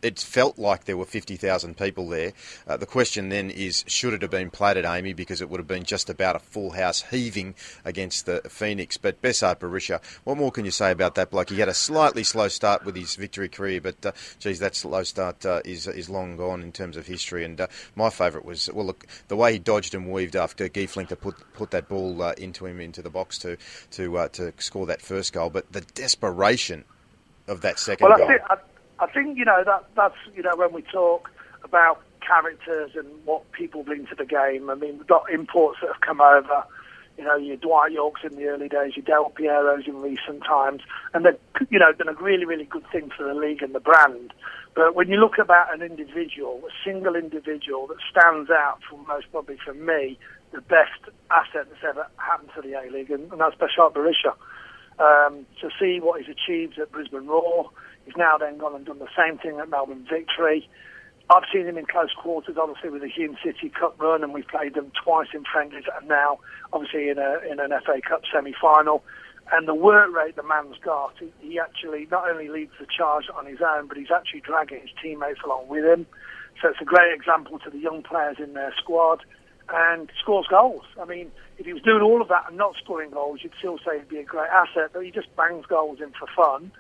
it 0.02 0.20
felt 0.20 0.58
like 0.58 0.86
there 0.86 0.98
were 0.98 1.06
50,000 1.06 1.78
people 1.78 2.10
there. 2.10 2.34
Uh, 2.68 2.78
the 2.78 2.86
question 2.86 3.30
then 3.30 3.50
is, 3.50 3.84
should 3.88 4.14
it 4.14 4.22
have 4.22 4.32
been 4.32 4.50
platted, 4.50 4.86
AAMI, 4.86 5.16
because 5.16 5.42
it 5.42 5.50
would 5.50 5.60
have 5.60 5.68
been 5.68 5.84
just 5.84 6.10
about 6.10 6.36
a 6.36 6.40
full 6.40 6.72
house 6.72 7.02
heaving 7.04 7.56
against 7.86 8.26
the 8.26 8.42
Phoenix. 8.50 8.98
But 8.98 9.22
Besart 9.22 9.60
Berisha, 9.60 10.02
what 10.24 10.38
more 10.38 10.52
can 10.52 10.66
you 10.66 10.72
say 10.72 10.92
about 10.92 11.16
that 11.16 11.32
bloke? 11.32 11.50
He 11.50 11.60
had 11.60 11.70
a 11.70 11.74
slightly 11.74 12.24
slow 12.24 12.48
start 12.48 12.86
with 12.86 12.96
his 12.96 13.16
victory 13.16 13.50
career, 13.50 13.82
but 13.82 14.06
uh, 14.06 14.12
geez, 14.40 14.60
that 14.60 14.76
slow 14.76 15.04
start 15.04 15.46
uh, 15.46 15.62
is 15.64 15.88
is 15.88 16.10
long 16.10 16.38
gone 16.38 16.62
in 16.62 16.72
terms 16.72 16.98
of 16.98 17.08
history. 17.08 17.46
And 17.46 17.60
uh, 17.60 17.68
my 17.96 18.10
favourite 18.10 18.46
was, 18.46 18.70
well, 18.74 18.86
look, 18.86 19.06
the 19.28 19.36
way 19.36 19.54
he 19.54 19.60
dodged 19.60 19.96
and 19.96 20.12
weaved 20.12 20.36
after 20.36 20.68
Guy 20.68 20.86
Finkler 20.86 21.20
put 21.20 21.36
put 21.54 21.72
that 21.72 21.88
ball 21.88 22.22
uh, 22.22 22.34
into 22.38 22.66
him 22.66 22.80
into 22.80 23.02
the 23.02 23.10
box 23.10 23.38
to 23.40 23.58
to 23.92 24.18
uh, 24.18 24.28
to 24.30 24.54
score 24.58 24.86
that 24.88 25.02
first 25.02 25.34
goal, 25.34 25.50
but 25.50 25.72
the 25.72 25.82
desperation 25.82 26.84
of 27.48 27.62
that 27.62 27.80
second 27.80 28.08
well, 28.08 28.18
goal. 28.18 28.30
I, 29.00 29.08
think 29.08 29.38
you 29.38 29.46
know 29.46 29.64
that 29.66 29.86
that's 29.96 30.16
you 30.36 30.44
know 30.44 30.56
when 30.56 30.74
we 30.74 30.82
talk 30.82 31.30
about 31.64 32.02
characters 32.26 32.92
and 32.96 33.08
what 33.26 33.50
people 33.52 33.84
bring 33.84 34.06
to 34.08 34.16
the 34.16 34.26
game. 34.26 34.70
I 34.70 34.76
mean, 34.76 34.98
we've 34.98 35.08
got 35.08 35.32
imports 35.32 35.80
that 35.82 35.92
have 35.92 36.02
come 36.02 36.22
over. 36.22 36.64
You 37.18 37.26
know, 37.26 37.36
your 37.36 37.58
Dwight 37.58 37.92
Yorkes 37.92 38.24
in 38.24 38.36
the 38.36 38.46
early 38.46 38.68
days, 38.68 38.94
your 38.96 39.06
Del 39.06 39.32
Pieros 39.32 39.88
in 39.88 40.02
recent 40.02 40.44
times, 40.44 40.82
and 41.14 41.26
they've 41.26 41.38
you 41.70 41.78
know 41.78 41.92
done 41.94 42.10
a 42.10 42.20
really 42.22 42.46
really 42.46 42.66
good 42.66 42.86
thing 42.92 43.12
for 43.16 43.24
the 43.24 43.34
league 43.34 43.62
and 43.62 43.76
the 43.76 43.80
brand. 43.80 44.34
But 44.76 44.96
when 44.96 45.08
you 45.08 45.18
look 45.18 45.38
about 45.38 45.72
an 45.74 45.84
individual, 45.84 46.64
a 46.68 46.72
single 46.84 47.16
individual 47.16 47.86
that 47.88 47.98
stands 48.10 48.50
out 48.50 48.80
for 48.90 48.98
most 49.08 49.28
probably 49.32 49.58
for 49.64 49.74
me, 49.74 50.18
the 50.52 50.62
best 50.62 51.02
asset 51.30 51.68
that's 51.70 51.84
ever 51.88 52.08
happened 52.18 52.50
to 52.56 52.62
the 52.62 52.74
A 52.74 52.90
League, 52.92 53.12
and, 53.12 53.32
and 53.32 53.42
that's 53.42 53.56
Besart 53.56 53.94
Berisha. 53.94 54.34
Um, 55.00 55.48
to 55.60 55.70
see 55.80 56.00
what 56.00 56.22
he's 56.22 56.30
achieved 56.30 56.78
at 56.78 56.92
Brisbane 56.92 57.26
Roar, 57.26 57.72
He's 58.06 58.16
now 58.18 58.38
then 58.38 58.58
gone 58.58 58.76
and 58.76 58.86
done 58.86 59.00
the 59.00 59.08
same 59.18 59.38
thing 59.38 59.60
at 59.60 59.70
Melbourne 59.70 60.06
Victory. 60.10 60.68
I've 61.30 61.44
seen 61.54 61.66
him 61.66 61.78
in 61.78 61.86
close 61.86 62.12
quarters, 62.18 62.58
obviously 62.60 62.90
with 62.90 63.02
the 63.02 63.08
Hume 63.08 63.38
City 63.44 63.70
Cup 63.70 64.00
run, 64.00 64.24
and 64.24 64.34
we've 64.34 64.48
played 64.48 64.74
them 64.74 64.92
twice 65.04 65.30
in 65.34 65.44
friendlies, 65.52 65.86
and 65.98 66.08
now 66.10 66.40
obviously 66.74 67.10
in 67.10 67.18
a 67.18 67.40
in 67.50 67.60
an 67.60 67.72
FA 67.86 68.02
Cup 68.08 68.24
semi-final. 68.32 69.04
And 69.52 69.68
the 69.68 69.76
work 69.76 70.14
rate 70.14 70.36
the 70.36 70.44
man's 70.44 70.78
got, 70.84 71.14
he, 71.20 71.32
he 71.40 71.60
actually 71.60 72.08
not 72.10 72.30
only 72.30 72.50
leads 72.50 72.72
the 72.80 72.86
charge 72.86 73.26
on 73.36 73.46
his 73.46 73.60
own, 73.62 73.88
but 73.88 73.98
he's 73.98 74.12
actually 74.12 74.42
dragging 74.42 74.82
his 74.82 74.90
teammates 75.02 75.40
along 75.46 75.68
with 75.68 75.86
him. 75.86 76.06
So 76.62 76.70
it's 76.70 76.82
a 76.82 76.86
great 76.86 77.14
example 77.14 77.60
to 77.60 77.70
the 77.70 77.80
young 77.80 78.04
players 78.04 78.38
in 78.40 78.54
their 78.54 78.74
squad, 78.78 79.24
and 79.70 80.10
scores 80.22 80.48
goals. 80.50 80.84
I 81.02 81.06
mean, 81.06 81.32
if 81.58 81.66
he 81.66 81.74
was 81.74 81.82
doing 81.82 82.02
all 82.02 82.22
of 82.22 82.28
that 82.28 82.46
and 82.50 82.58
not 82.58 82.76
scoring 82.84 83.12
goals, 83.12 83.40
you'd 83.44 83.54
still 83.58 83.78
say 83.80 84.00
he'd 84.00 84.10
be 84.10 84.18
a 84.18 84.24
great 84.24 84.50
asset, 84.50 84.92
but 84.94 85.06
he 85.06 85.12
just 85.12 85.34
bangs 85.36 85.66
goals 85.66 86.00
in 86.02 86.12
for 86.12 86.28
fun. 86.36 86.72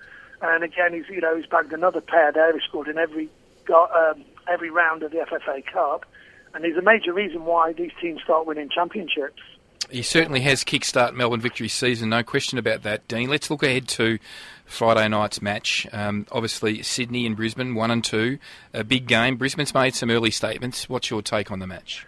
And 0.43 0.63
again, 0.63 0.93
he's 0.93 1.07
you 1.09 1.21
know 1.21 1.37
he's 1.37 1.45
bagged 1.45 1.71
another 1.71 2.01
pair 2.01 2.31
there. 2.33 2.51
He 2.53 2.59
scored 2.67 2.89
in 2.89 2.97
every 2.97 3.29
um, 3.73 4.25
every 4.51 4.69
round 4.69 5.01
of 5.01 5.11
the 5.11 5.19
FFA 5.19 5.65
Cup, 5.65 6.05
and 6.53 6.65
he's 6.65 6.75
a 6.75 6.81
major 6.81 7.13
reason 7.13 7.45
why 7.45 7.71
these 7.71 7.91
teams 8.01 8.21
start 8.21 8.45
winning 8.45 8.69
championships. 8.69 9.41
He 9.89 10.01
certainly 10.01 10.41
has 10.41 10.63
kickstart 10.63 11.13
Melbourne 11.13 11.39
victory 11.39 11.67
season, 11.67 12.09
no 12.09 12.23
question 12.23 12.57
about 12.57 12.83
that, 12.83 13.07
Dean. 13.07 13.29
Let's 13.29 13.49
look 13.49 13.63
ahead 13.63 13.87
to 13.89 14.17
Friday 14.65 15.07
night's 15.07 15.41
match. 15.41 15.87
Um, 15.93 16.25
obviously, 16.31 16.81
Sydney 16.83 17.25
and 17.25 17.35
Brisbane, 17.35 17.75
one 17.75 17.91
and 17.91 18.03
two, 18.03 18.39
a 18.73 18.83
big 18.83 19.07
game. 19.07 19.37
Brisbane's 19.37 19.73
made 19.73 19.93
some 19.93 20.09
early 20.09 20.31
statements. 20.31 20.89
What's 20.89 21.09
your 21.09 21.21
take 21.21 21.51
on 21.51 21.59
the 21.59 21.67
match? 21.67 22.05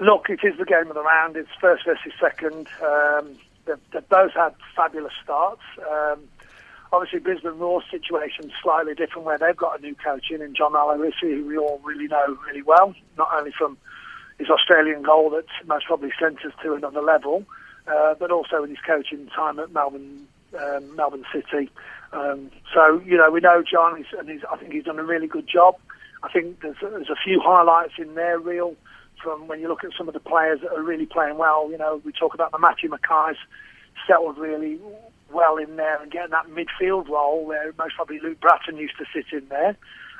Look, 0.00 0.28
it 0.28 0.40
is 0.44 0.58
the 0.58 0.64
game 0.64 0.88
of 0.88 0.94
the 0.94 1.02
round. 1.02 1.36
It's 1.36 1.48
first 1.60 1.84
versus 1.86 2.12
second. 2.20 2.68
Um, 2.84 3.36
they've, 3.64 3.78
they've, 3.92 4.08
both 4.08 4.32
had 4.32 4.54
fabulous 4.76 5.12
starts. 5.22 5.62
Um, 5.90 6.28
Obviously, 6.94 7.18
Brisbane 7.18 7.58
Roar 7.58 7.82
situation 7.90 8.52
slightly 8.62 8.94
different, 8.94 9.26
where 9.26 9.36
they've 9.36 9.56
got 9.56 9.80
a 9.80 9.82
new 9.82 9.96
coach 9.96 10.30
in, 10.30 10.40
in 10.40 10.54
John 10.54 10.74
Aloisi, 10.74 11.12
who 11.22 11.44
we 11.44 11.58
all 11.58 11.80
really 11.82 12.06
know 12.06 12.38
really 12.46 12.62
well, 12.62 12.94
not 13.18 13.28
only 13.34 13.50
from 13.50 13.76
his 14.38 14.48
Australian 14.48 15.02
goal 15.02 15.30
that 15.30 15.46
most 15.66 15.86
probably 15.86 16.12
sent 16.20 16.44
us 16.44 16.52
to 16.62 16.74
another 16.74 17.02
level, 17.02 17.44
uh, 17.88 18.14
but 18.14 18.30
also 18.30 18.62
in 18.62 18.70
his 18.70 18.78
coaching 18.86 19.28
time 19.34 19.58
at 19.58 19.72
Melbourne, 19.72 20.28
um, 20.56 20.94
Melbourne 20.94 21.24
City. 21.32 21.68
Um, 22.12 22.52
so 22.72 23.02
you 23.04 23.16
know, 23.16 23.28
we 23.28 23.40
know 23.40 23.64
John, 23.68 24.04
and 24.16 24.28
he's, 24.28 24.44
I 24.48 24.56
think 24.56 24.72
he's 24.72 24.84
done 24.84 25.00
a 25.00 25.04
really 25.04 25.26
good 25.26 25.48
job. 25.48 25.74
I 26.22 26.30
think 26.30 26.60
there's, 26.60 26.76
there's 26.80 27.10
a 27.10 27.16
few 27.24 27.40
highlights 27.40 27.94
in 27.98 28.14
there, 28.14 28.38
real 28.38 28.76
from 29.20 29.48
when 29.48 29.58
you 29.58 29.66
look 29.66 29.82
at 29.82 29.90
some 29.98 30.06
of 30.06 30.14
the 30.14 30.20
players 30.20 30.60
that 30.60 30.70
are 30.70 30.82
really 30.82 31.06
playing 31.06 31.38
well. 31.38 31.70
You 31.72 31.78
know, 31.78 32.00
we 32.04 32.12
talk 32.12 32.34
about 32.34 32.52
the 32.52 32.58
Matthew 32.58 32.88
McKay's 32.88 33.38
settled 34.06 34.38
really 34.38 34.78
well 35.34 35.56
in 35.56 35.76
there 35.76 36.00
and 36.00 36.10
getting 36.10 36.30
that 36.30 36.46
midfield 36.46 37.08
role 37.08 37.44
where 37.44 37.72
most 37.78 37.96
probably 37.96 38.20
Luke 38.20 38.40
Brattan 38.40 38.78
used 38.78 38.96
to 38.98 39.04
sit 39.12 39.26
in 39.32 39.48
there. 39.48 39.76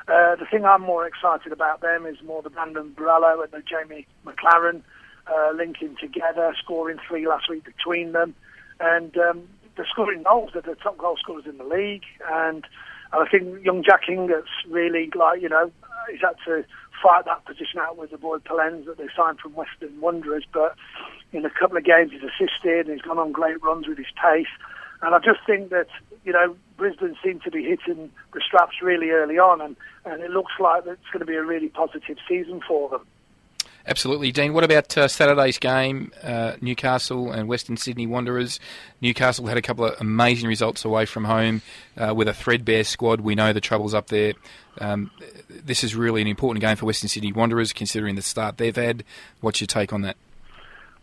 Uh, 0.07 0.35
the 0.35 0.45
thing 0.45 0.65
I'm 0.65 0.81
more 0.81 1.07
excited 1.07 1.51
about 1.51 1.81
them 1.81 2.05
is 2.05 2.17
more 2.23 2.41
the 2.41 2.49
Brandon 2.49 2.93
Borrello 2.95 3.43
and 3.43 3.51
the 3.51 3.61
Jamie 3.61 4.05
Maclaren 4.25 4.81
uh, 5.27 5.51
linking 5.55 5.95
together, 5.99 6.53
scoring 6.63 6.99
three 7.07 7.27
last 7.27 7.49
week 7.49 7.63
between 7.63 8.11
them, 8.11 8.35
and 8.79 9.17
um, 9.17 9.47
scoring 9.91 10.23
goals. 10.23 10.51
They're 10.53 10.61
the 10.61 10.75
top 10.75 10.97
goal 10.97 11.17
scorers 11.17 11.45
in 11.47 11.57
the 11.57 11.63
league, 11.63 12.03
and, 12.31 12.67
I 13.11 13.25
think 13.29 13.63
young 13.63 13.83
Jack 13.83 14.01
Hingert's 14.07 14.49
really 14.69 15.09
like 15.15 15.41
you 15.41 15.49
know 15.49 15.71
he's 16.09 16.21
had 16.21 16.35
to 16.45 16.65
fight 17.01 17.25
that 17.25 17.45
position 17.45 17.79
out 17.79 17.97
with 17.97 18.11
the 18.11 18.17
boy 18.17 18.37
Pelens 18.37 18.85
that 18.85 18.97
they 18.97 19.07
signed 19.15 19.39
from 19.39 19.53
Western 19.53 19.99
Wanderers, 20.01 20.45
but 20.51 20.75
in 21.31 21.45
a 21.45 21.49
couple 21.49 21.77
of 21.77 21.83
games 21.83 22.11
he's 22.11 22.23
assisted 22.23 22.87
and 22.87 22.95
he's 22.95 23.01
gone 23.01 23.19
on 23.19 23.31
great 23.31 23.61
runs 23.63 23.87
with 23.87 23.97
his 23.97 24.07
pace. 24.21 24.47
And 25.01 25.13
I 25.13 25.19
just 25.19 25.39
think 25.45 25.69
that, 25.69 25.87
you 26.23 26.33
know, 26.33 26.55
Brisbane 26.77 27.15
seem 27.23 27.39
to 27.41 27.51
be 27.51 27.63
hitting 27.63 28.09
the 28.33 28.41
straps 28.45 28.81
really 28.81 29.09
early 29.11 29.37
on, 29.37 29.61
and, 29.61 29.75
and 30.05 30.21
it 30.21 30.31
looks 30.31 30.53
like 30.59 30.85
it's 30.85 31.09
going 31.11 31.19
to 31.19 31.25
be 31.25 31.35
a 31.35 31.43
really 31.43 31.69
positive 31.69 32.17
season 32.27 32.61
for 32.67 32.89
them. 32.89 33.01
Absolutely, 33.87 34.31
Dean. 34.31 34.53
What 34.53 34.63
about 34.63 34.97
uh, 34.97 35.07
Saturday's 35.07 35.59
game, 35.59 36.11
uh, 36.23 36.53
Newcastle 36.59 37.31
and 37.31 37.47
Western 37.47 37.77
Sydney 37.77 38.07
Wanderers? 38.07 38.59
Newcastle 38.99 39.45
had 39.45 39.57
a 39.57 39.61
couple 39.61 39.85
of 39.85 40.01
amazing 40.01 40.49
results 40.49 40.83
away 40.83 41.05
from 41.05 41.25
home 41.25 41.61
uh, 41.95 42.11
with 42.15 42.27
a 42.27 42.33
threadbare 42.33 42.83
squad. 42.83 43.21
We 43.21 43.35
know 43.35 43.53
the 43.53 43.61
troubles 43.61 43.93
up 43.93 44.07
there. 44.07 44.33
Um, 44.81 45.11
this 45.49 45.83
is 45.83 45.95
really 45.95 46.21
an 46.21 46.27
important 46.27 46.61
game 46.61 46.77
for 46.77 46.87
Western 46.87 47.09
Sydney 47.09 47.31
Wanderers, 47.31 47.73
considering 47.73 48.15
the 48.15 48.23
start 48.23 48.57
they've 48.57 48.75
had. 48.75 49.03
What's 49.41 49.61
your 49.61 49.67
take 49.67 49.93
on 49.93 50.01
that? 50.01 50.17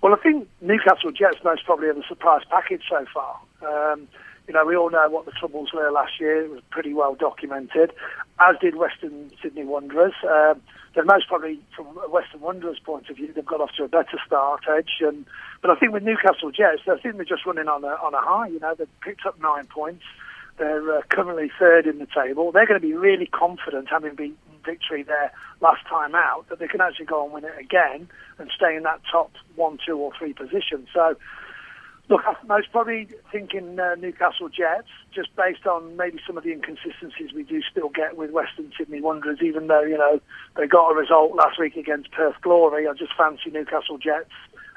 Well, 0.03 0.13
I 0.13 0.17
think 0.17 0.49
Newcastle 0.61 1.13
Jets 1.13 1.39
most 1.45 1.65
probably 1.65 1.87
are 1.87 1.95
the 1.95 2.03
surprise 2.09 2.43
package 2.51 2.83
so 2.91 3.07
far. 3.15 3.39
Um, 3.63 4.09
you 4.49 4.55
know, 4.55 4.65
we 4.65 4.77
all 4.77 4.91
know 4.91 5.09
what 5.09 5.25
the 5.25 5.33
troubles 5.33 5.71
were 5.73 5.91
last 5.91 6.19
year. 6.19 6.45
It 6.45 6.51
was 6.51 6.61
pretty 6.71 6.95
well 6.95 7.15
documented, 7.15 7.93
as 8.41 8.57
did 8.61 8.75
Western 8.77 9.31
Sydney 9.41 9.65
Wanderers. 9.65 10.15
Um, 10.25 10.61
they're 10.95 11.05
most 11.05 11.29
probably, 11.29 11.61
from 11.75 11.87
a 12.05 12.11
Western 12.11 12.41
Wanderers' 12.41 12.81
point 12.85 13.09
of 13.09 13.17
view, 13.17 13.33
they've 13.33 13.47
got 13.47 13.61
off 13.61 13.71
to 13.77 13.85
a 13.85 13.89
better 13.89 14.19
start, 14.27 14.65
Edge. 14.69 15.01
And, 15.01 15.25
but 15.63 15.71
I 15.71 15.77
think 15.77 15.93
with 15.93 16.03
Newcastle 16.03 16.51
Jets, 16.51 16.83
I 16.87 16.99
think 16.99 17.17
they're 17.17 17.25
just 17.25 17.47
running 17.47 17.69
on 17.69 17.85
a, 17.85 17.95
on 18.03 18.15
a 18.15 18.21
high. 18.21 18.49
You 18.49 18.61
know, 18.61 18.75
they've 18.75 19.01
picked 19.01 19.25
up 19.25 19.41
nine 19.41 19.67
points. 19.67 20.05
They're 20.59 20.99
uh, 20.99 21.03
currently 21.09 21.51
third 21.59 21.87
in 21.87 21.99
the 21.99 22.07
table. 22.07 22.53
They're 22.53 22.67
going 22.67 22.81
to 22.81 22.87
be 22.87 22.95
really 22.95 23.27
confident, 23.27 23.89
having 23.89 24.15
beaten 24.15 24.37
victory 24.65 25.03
there 25.03 25.33
last 25.61 25.87
time 25.89 26.15
out, 26.15 26.47
that 26.51 26.59
they 26.59 26.69
can 26.69 26.81
actually 26.81 27.07
go 27.07 27.25
and 27.25 27.33
win 27.33 27.45
it 27.45 27.59
again 27.59 28.09
and 28.39 28.51
stay 28.55 28.77
in 28.77 28.83
that 28.83 29.01
top 29.11 29.33
one, 29.57 29.79
two, 29.85 29.97
or 29.97 30.13
three 30.19 30.35
position. 30.35 30.87
So, 30.93 31.17
look, 32.13 32.23
I 32.27 32.57
was 32.57 32.67
probably 32.71 33.09
thinking 33.31 33.79
uh, 33.79 33.95
Newcastle 33.95 34.49
Jets, 34.49 34.89
just 35.15 35.35
based 35.35 35.67
on 35.67 35.97
maybe 35.97 36.21
some 36.27 36.37
of 36.37 36.45
the 36.45 36.53
inconsistencies 36.53 37.33
we 37.35 37.43
do 37.43 37.63
still 37.63 37.89
get 37.89 38.17
with 38.17 38.31
Western 38.31 38.71
Sydney 38.77 39.01
Wanderers, 39.01 39.39
even 39.43 39.67
though, 39.67 39.83
you 39.83 39.97
know, 39.97 40.21
they 40.57 40.67
got 40.67 40.91
a 40.91 40.95
result 40.95 41.35
last 41.35 41.59
week 41.59 41.77
against 41.77 42.13
Perth 42.13 42.37
Glory. 42.43 42.87
I 42.87 42.93
just 42.93 43.15
fancy 43.17 43.51
Newcastle 43.51 43.97
Jets 43.97 44.31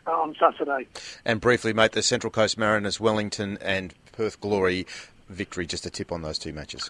uh, 0.08 0.12
on 0.12 0.36
Saturday. 0.40 0.88
And 1.26 1.42
briefly, 1.42 1.74
mate, 1.74 1.92
the 1.92 2.04
Central 2.04 2.32
Coast 2.32 2.58
Mariners, 2.58 3.00
Wellington, 3.00 3.58
and 3.62 3.94
Perth 4.14 4.40
Glory 4.40 4.88
victory. 5.28 5.66
Just 5.66 5.86
a 5.86 5.90
tip 5.90 6.12
on 6.12 6.22
those 6.22 6.40
two 6.40 6.54
matches. 6.54 6.90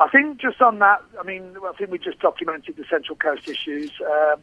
I 0.00 0.08
think 0.08 0.40
just 0.40 0.60
on 0.60 0.80
that, 0.80 1.00
I 1.18 1.22
mean, 1.22 1.56
I 1.64 1.72
think 1.78 1.90
we 1.90 1.98
just 1.98 2.18
documented 2.18 2.76
the 2.76 2.84
Central 2.90 3.16
Coast 3.16 3.48
issues. 3.48 3.92
Um, 4.00 4.40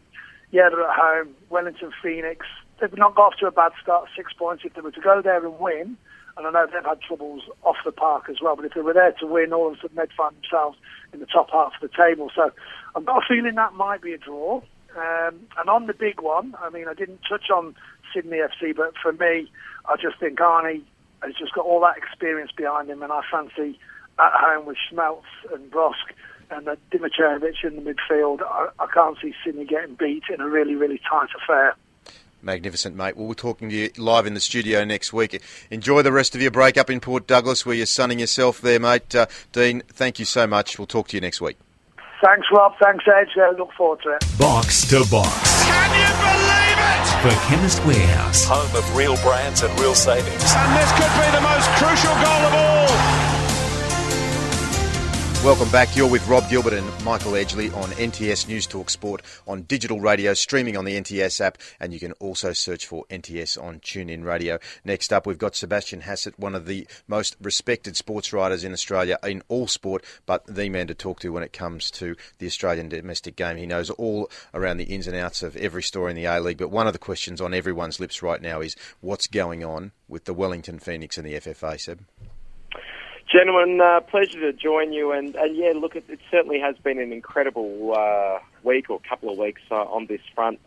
yeah, 0.51 0.69
they're 0.69 0.89
at 0.89 0.95
home. 0.97 1.35
Wellington 1.49 1.91
Phoenix, 2.01 2.45
they've 2.89 2.99
not 2.99 3.15
got 3.15 3.33
off 3.33 3.39
to 3.39 3.47
a 3.47 3.51
bad 3.51 3.71
start, 3.81 4.09
six 4.15 4.33
points. 4.33 4.63
If 4.65 4.73
they 4.73 4.81
were 4.81 4.91
to 4.91 5.01
go 5.01 5.21
there 5.21 5.43
and 5.45 5.57
win, 5.59 5.97
and 6.35 6.47
I 6.47 6.51
know 6.51 6.65
they've 6.65 6.83
had 6.83 7.01
troubles 7.01 7.43
off 7.63 7.77
the 7.85 7.91
park 7.91 8.25
as 8.29 8.37
well, 8.41 8.55
but 8.55 8.65
if 8.65 8.73
they 8.73 8.81
were 8.81 8.93
there 8.93 9.13
to 9.19 9.27
win, 9.27 9.53
all 9.53 9.67
of 9.67 9.73
a 9.73 9.81
sudden 9.81 9.95
they'd 9.95 10.11
find 10.17 10.35
themselves 10.35 10.77
in 11.13 11.19
the 11.19 11.25
top 11.25 11.49
half 11.51 11.73
of 11.81 11.89
the 11.89 11.95
table. 11.95 12.29
So 12.35 12.51
I've 12.95 13.05
got 13.05 13.23
a 13.23 13.27
feeling 13.27 13.55
that 13.55 13.73
might 13.73 14.01
be 14.01 14.13
a 14.13 14.17
draw. 14.17 14.61
Um, 14.97 15.39
and 15.57 15.69
on 15.69 15.87
the 15.87 15.93
big 15.93 16.21
one, 16.21 16.55
I 16.61 16.69
mean, 16.69 16.87
I 16.87 16.93
didn't 16.93 17.21
touch 17.27 17.49
on 17.49 17.75
Sydney 18.13 18.37
FC, 18.37 18.75
but 18.75 18.93
for 19.01 19.13
me, 19.13 19.49
I 19.85 19.95
just 19.95 20.19
think 20.19 20.39
Arnie 20.39 20.83
has 21.23 21.33
just 21.39 21.53
got 21.53 21.65
all 21.65 21.81
that 21.81 21.97
experience 21.97 22.51
behind 22.51 22.89
him, 22.89 23.01
and 23.01 23.11
I 23.11 23.21
fancy 23.31 23.79
at 24.19 24.31
home 24.33 24.65
with 24.65 24.77
Schmelz 24.91 25.23
and 25.51 25.71
Brosque 25.71 26.13
and 26.51 26.67
Dimitrovic 26.91 27.63
in 27.63 27.75
the 27.75 27.93
midfield, 27.93 28.41
I, 28.43 28.67
I 28.79 28.87
can't 28.93 29.17
see 29.21 29.33
Sydney 29.43 29.65
getting 29.65 29.95
beat 29.95 30.23
in 30.31 30.41
a 30.41 30.47
really, 30.47 30.75
really 30.75 30.99
tight 31.09 31.29
affair. 31.41 31.75
Magnificent, 32.43 32.95
mate. 32.95 33.15
Well, 33.17 33.27
we're 33.27 33.33
talking 33.33 33.69
to 33.69 33.75
you 33.75 33.89
live 33.97 34.25
in 34.25 34.33
the 34.33 34.39
studio 34.39 34.83
next 34.83 35.13
week. 35.13 35.41
Enjoy 35.71 36.01
the 36.01 36.11
rest 36.11 36.35
of 36.35 36.41
your 36.41 36.51
break 36.51 36.77
up 36.77 36.89
in 36.89 36.99
Port 36.99 37.25
Douglas 37.27 37.65
where 37.65 37.75
you're 37.75 37.85
sunning 37.85 38.19
yourself 38.19 38.61
there, 38.61 38.79
mate. 38.79 39.15
Uh, 39.15 39.27
Dean, 39.51 39.83
thank 39.87 40.19
you 40.19 40.25
so 40.25 40.45
much. 40.45 40.77
We'll 40.77 40.87
talk 40.87 41.07
to 41.09 41.17
you 41.17 41.21
next 41.21 41.41
week. 41.41 41.57
Thanks, 42.23 42.47
Rob. 42.53 42.73
Thanks, 42.81 43.03
Edge. 43.07 43.29
I 43.37 43.51
look 43.51 43.71
forward 43.73 44.01
to 44.03 44.09
it. 44.11 44.23
Box 44.39 44.87
to 44.89 45.03
box. 45.11 45.63
Can 45.65 45.91
you 45.91 46.07
believe 46.23 46.79
it? 46.79 47.07
For 47.21 47.47
Chemist 47.47 47.83
Warehouse. 47.85 48.45
Home 48.45 48.75
of 48.75 48.95
real 48.95 49.17
brands 49.17 49.61
and 49.61 49.77
real 49.79 49.95
savings. 49.95 50.53
And 50.55 50.71
this 50.77 50.91
could 50.93 51.11
be 51.19 51.27
the 51.35 51.41
most 51.41 51.67
crucial 51.75 52.13
goal 52.23 52.47
of 52.47 52.53
all. 52.53 52.72
Welcome 55.43 55.69
back. 55.71 55.93
You're 55.93 56.09
with 56.09 56.25
Rob 56.29 56.49
Gilbert 56.49 56.71
and 56.71 56.87
Michael 57.03 57.33
Edgley 57.33 57.75
on 57.75 57.89
NTS 57.89 58.47
News 58.47 58.65
Talk 58.65 58.89
Sport 58.89 59.21
on 59.45 59.63
digital 59.63 59.99
radio, 59.99 60.33
streaming 60.33 60.77
on 60.77 60.85
the 60.85 60.95
NTS 60.95 61.41
app, 61.41 61.57
and 61.81 61.91
you 61.91 61.99
can 61.99 62.13
also 62.13 62.53
search 62.53 62.85
for 62.85 63.03
NTS 63.09 63.61
on 63.61 63.81
TuneIn 63.81 64.23
Radio. 64.23 64.57
Next 64.85 65.11
up, 65.11 65.27
we've 65.27 65.37
got 65.37 65.57
Sebastian 65.57 65.99
Hassett, 65.99 66.39
one 66.39 66.55
of 66.55 66.65
the 66.65 66.87
most 67.09 67.35
respected 67.41 67.97
sports 67.97 68.31
writers 68.31 68.63
in 68.63 68.71
Australia 68.71 69.19
in 69.21 69.43
all 69.49 69.67
sport, 69.67 70.05
but 70.25 70.45
the 70.45 70.69
man 70.69 70.87
to 70.87 70.95
talk 70.95 71.19
to 71.19 71.33
when 71.33 71.43
it 71.43 71.51
comes 71.51 71.91
to 71.91 72.15
the 72.37 72.47
Australian 72.47 72.87
domestic 72.87 73.35
game. 73.35 73.57
He 73.57 73.65
knows 73.65 73.89
all 73.89 74.31
around 74.53 74.77
the 74.77 74.85
ins 74.85 75.07
and 75.07 75.15
outs 75.17 75.43
of 75.43 75.57
every 75.57 75.83
story 75.83 76.11
in 76.11 76.15
the 76.15 76.23
A 76.23 76.39
League, 76.39 76.59
but 76.59 76.71
one 76.71 76.87
of 76.87 76.93
the 76.93 76.99
questions 76.99 77.41
on 77.41 77.53
everyone's 77.53 77.99
lips 77.99 78.23
right 78.23 78.41
now 78.41 78.61
is 78.61 78.77
what's 79.01 79.27
going 79.27 79.61
on 79.61 79.91
with 80.07 80.23
the 80.23 80.33
Wellington 80.33 80.79
Phoenix 80.79 81.17
and 81.17 81.27
the 81.27 81.33
FFA, 81.33 81.77
Seb? 81.77 81.99
Gentlemen, 83.33 83.81
uh, 83.81 83.99
pleasure 84.01 84.39
to 84.41 84.53
join 84.53 84.93
you. 84.93 85.11
And, 85.11 85.35
and 85.35 85.55
yeah, 85.57 85.71
look, 85.75 85.95
it, 85.95 86.05
it, 86.07 86.19
certainly 86.29 86.59
has 86.59 86.75
been 86.77 86.99
an 86.99 87.11
incredible 87.11 87.95
uh, 87.97 88.37
week 88.61 88.91
or 88.91 88.99
couple 88.99 89.31
of 89.31 89.39
weeks 89.39 89.61
uh, 89.71 89.75
on 89.75 90.05
this 90.05 90.21
front. 90.35 90.59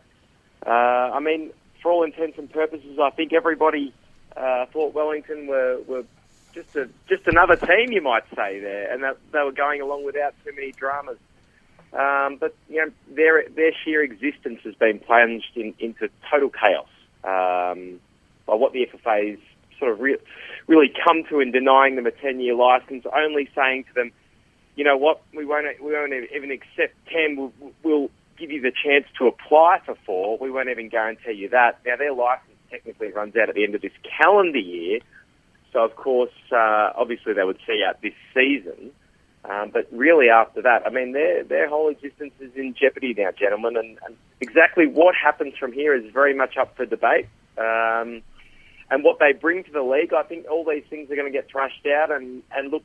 Uh, 0.65 0.69
I 0.69 1.21
mean, 1.21 1.51
for 1.81 1.93
all 1.93 2.03
intents 2.03 2.37
and 2.37 2.51
purposes, 2.51 2.99
I 3.01 3.11
think 3.11 3.31
everybody 3.31 3.93
uh, 4.35 4.65
thought 4.65 4.93
Wellington 4.93 5.47
were, 5.47 5.79
were 5.87 6.03
just 6.53 6.75
a, 6.75 6.89
just 7.07 7.25
another 7.25 7.55
team, 7.55 7.93
you 7.93 8.01
might 8.01 8.23
say, 8.35 8.59
there, 8.59 8.91
and 8.91 9.01
that 9.01 9.17
they 9.31 9.39
were 9.39 9.53
going 9.53 9.79
along 9.79 10.03
without 10.03 10.33
too 10.43 10.51
many 10.53 10.73
dramas. 10.73 11.17
Um, 11.93 12.35
but 12.37 12.53
you 12.67 12.83
know, 12.83 12.91
their 13.15 13.47
their 13.47 13.71
sheer 13.85 14.03
existence 14.03 14.59
has 14.65 14.75
been 14.75 14.99
plunged 14.99 15.55
in, 15.55 15.73
into 15.79 16.09
total 16.29 16.49
chaos 16.49 16.89
um, 17.23 18.01
by 18.45 18.55
what 18.55 18.73
the 18.73 18.85
FFA's 18.85 19.39
sort 19.79 19.91
of 19.91 19.99
re- 19.99 20.17
really 20.67 20.91
come 21.05 21.23
to 21.29 21.39
in 21.39 21.51
denying 21.51 21.95
them 21.95 22.05
a 22.05 22.11
10 22.11 22.39
year 22.39 22.55
license, 22.55 23.05
only 23.15 23.49
saying 23.55 23.85
to 23.85 23.93
them, 23.93 24.11
you 24.75 24.83
know 24.83 24.97
what, 24.97 25.21
we 25.35 25.45
won't, 25.45 25.65
we 25.81 25.93
won't 25.93 26.13
even 26.13 26.51
accept 26.51 26.93
10, 27.11 27.35
we'll, 27.37 27.73
we'll 27.83 28.09
give 28.37 28.51
you 28.51 28.61
the 28.61 28.71
chance 28.71 29.05
to 29.17 29.27
apply 29.27 29.79
for 29.85 29.95
four, 30.05 30.37
we 30.37 30.51
won't 30.51 30.69
even 30.69 30.89
guarantee 30.89 31.33
you 31.33 31.49
that. 31.49 31.79
Now, 31.85 31.95
their 31.95 32.13
license 32.13 32.57
technically 32.69 33.11
runs 33.11 33.35
out 33.35 33.49
at 33.49 33.55
the 33.55 33.63
end 33.63 33.75
of 33.75 33.81
this 33.81 33.93
calendar 34.19 34.59
year, 34.59 34.99
so 35.73 35.83
of 35.83 35.95
course, 35.95 36.31
uh, 36.51 36.91
obviously 36.95 37.33
they 37.33 37.43
would 37.43 37.59
see 37.65 37.83
out 37.87 38.01
this 38.01 38.13
season. 38.33 38.91
Um, 39.45 39.69
but 39.71 39.87
really, 39.91 40.29
after 40.29 40.61
that, 40.61 40.85
I 40.85 40.89
mean, 40.89 41.13
their 41.13 41.43
their 41.43 41.69
whole 41.69 41.89
existence 41.89 42.33
is 42.39 42.51
in 42.55 42.73
jeopardy 42.73 43.13
now, 43.17 43.29
gentlemen. 43.31 43.77
And, 43.77 43.97
and 44.05 44.17
exactly 44.41 44.87
what 44.87 45.15
happens 45.15 45.53
from 45.57 45.71
here 45.71 45.95
is 45.95 46.11
very 46.11 46.33
much 46.33 46.57
up 46.57 46.75
for 46.75 46.85
debate. 46.85 47.27
Um, 47.57 48.23
and 48.89 49.03
what 49.03 49.19
they 49.19 49.33
bring 49.33 49.63
to 49.63 49.71
the 49.71 49.81
league, 49.81 50.13
I 50.13 50.23
think 50.23 50.49
all 50.49 50.63
these 50.63 50.83
things 50.89 51.11
are 51.11 51.15
going 51.15 51.31
to 51.31 51.37
get 51.37 51.49
thrashed 51.49 51.85
out. 51.85 52.11
And, 52.11 52.43
and 52.55 52.71
look, 52.71 52.83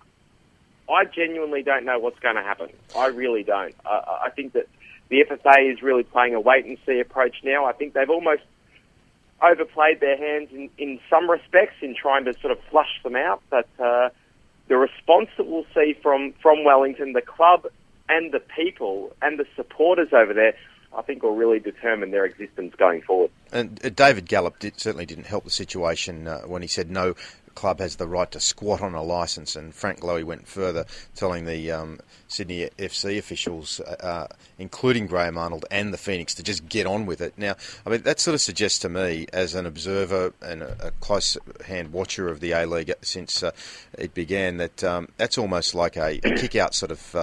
I 0.90 1.04
genuinely 1.04 1.62
don't 1.62 1.84
know 1.84 1.98
what's 1.98 2.18
going 2.18 2.36
to 2.36 2.42
happen. 2.42 2.70
I 2.96 3.06
really 3.06 3.44
don't. 3.44 3.74
I, 3.86 4.24
I 4.26 4.30
think 4.30 4.54
that 4.54 4.68
the 5.08 5.24
FFA 5.24 5.72
is 5.72 5.82
really 5.82 6.02
playing 6.02 6.34
a 6.34 6.40
wait 6.40 6.64
and 6.64 6.76
see 6.86 6.98
approach 6.98 7.36
now. 7.44 7.66
I 7.66 7.72
think 7.72 7.94
they've 7.94 8.10
almost 8.10 8.42
overplayed 9.40 10.00
their 10.00 10.16
hands 10.16 10.48
in, 10.52 10.70
in 10.78 11.00
some 11.10 11.30
respects 11.30 11.76
in 11.82 11.94
trying 11.94 12.24
to 12.24 12.34
sort 12.40 12.52
of 12.52 12.58
flush 12.70 13.00
them 13.04 13.16
out. 13.16 13.42
But 13.48 13.68
uh, 13.78 14.10
the 14.68 14.76
response 14.76 15.28
that 15.36 15.46
we'll 15.46 15.66
see 15.74 15.96
from, 16.02 16.32
from 16.42 16.64
Wellington, 16.64 17.12
the 17.12 17.22
club 17.22 17.66
and 18.08 18.32
the 18.32 18.40
people 18.40 19.14
and 19.22 19.38
the 19.38 19.46
supporters 19.54 20.08
over 20.12 20.34
there, 20.34 20.54
I 20.96 21.02
think 21.02 21.22
will 21.22 21.34
really 21.34 21.58
determine 21.58 22.10
their 22.10 22.24
existence 22.24 22.74
going 22.76 23.02
forward. 23.02 23.30
And 23.52 23.80
uh, 23.84 23.88
David 23.90 24.26
Gallop 24.26 24.58
did, 24.58 24.78
certainly 24.78 25.06
didn't 25.06 25.26
help 25.26 25.44
the 25.44 25.50
situation 25.50 26.26
uh, 26.26 26.40
when 26.40 26.62
he 26.62 26.68
said 26.68 26.90
no 26.90 27.14
club 27.54 27.80
has 27.80 27.96
the 27.96 28.06
right 28.06 28.30
to 28.30 28.40
squat 28.40 28.80
on 28.80 28.94
a 28.94 29.02
licence, 29.02 29.56
and 29.56 29.74
Frank 29.74 30.00
Lowy 30.00 30.24
went 30.24 30.46
further, 30.46 30.86
telling 31.14 31.44
the 31.44 31.70
um, 31.70 32.00
Sydney 32.28 32.68
FC 32.78 33.18
officials, 33.18 33.80
uh, 33.80 33.96
uh, 34.00 34.26
including 34.58 35.06
Graham 35.06 35.36
Arnold 35.36 35.64
and 35.70 35.92
the 35.92 35.98
Phoenix, 35.98 36.34
to 36.34 36.42
just 36.42 36.68
get 36.68 36.86
on 36.86 37.06
with 37.06 37.20
it. 37.20 37.34
Now, 37.36 37.56
I 37.86 37.90
mean, 37.90 38.02
that 38.02 38.20
sort 38.20 38.34
of 38.34 38.40
suggests 38.40 38.78
to 38.80 38.88
me, 38.88 39.26
as 39.32 39.54
an 39.54 39.66
observer 39.66 40.32
and 40.40 40.62
a, 40.62 40.88
a 40.88 40.90
close 40.92 41.36
hand 41.66 41.92
watcher 41.92 42.28
of 42.28 42.40
the 42.40 42.52
A 42.52 42.66
League 42.66 42.92
since 43.02 43.42
uh, 43.42 43.52
it 43.98 44.14
began, 44.14 44.56
that 44.58 44.82
um, 44.84 45.08
that's 45.16 45.38
almost 45.38 45.74
like 45.74 45.96
a, 45.96 46.20
a 46.24 46.34
kick 46.36 46.56
out 46.56 46.74
sort 46.74 46.90
of 46.90 47.14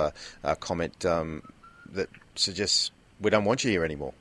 uh, 0.44 0.56
comment 0.56 1.06
um, 1.06 1.44
that 1.92 2.10
suggests 2.36 2.92
we 3.22 3.30
don't 3.30 3.46
want 3.46 3.64
you 3.64 3.72
here 3.72 3.84
anymore. 3.84 4.14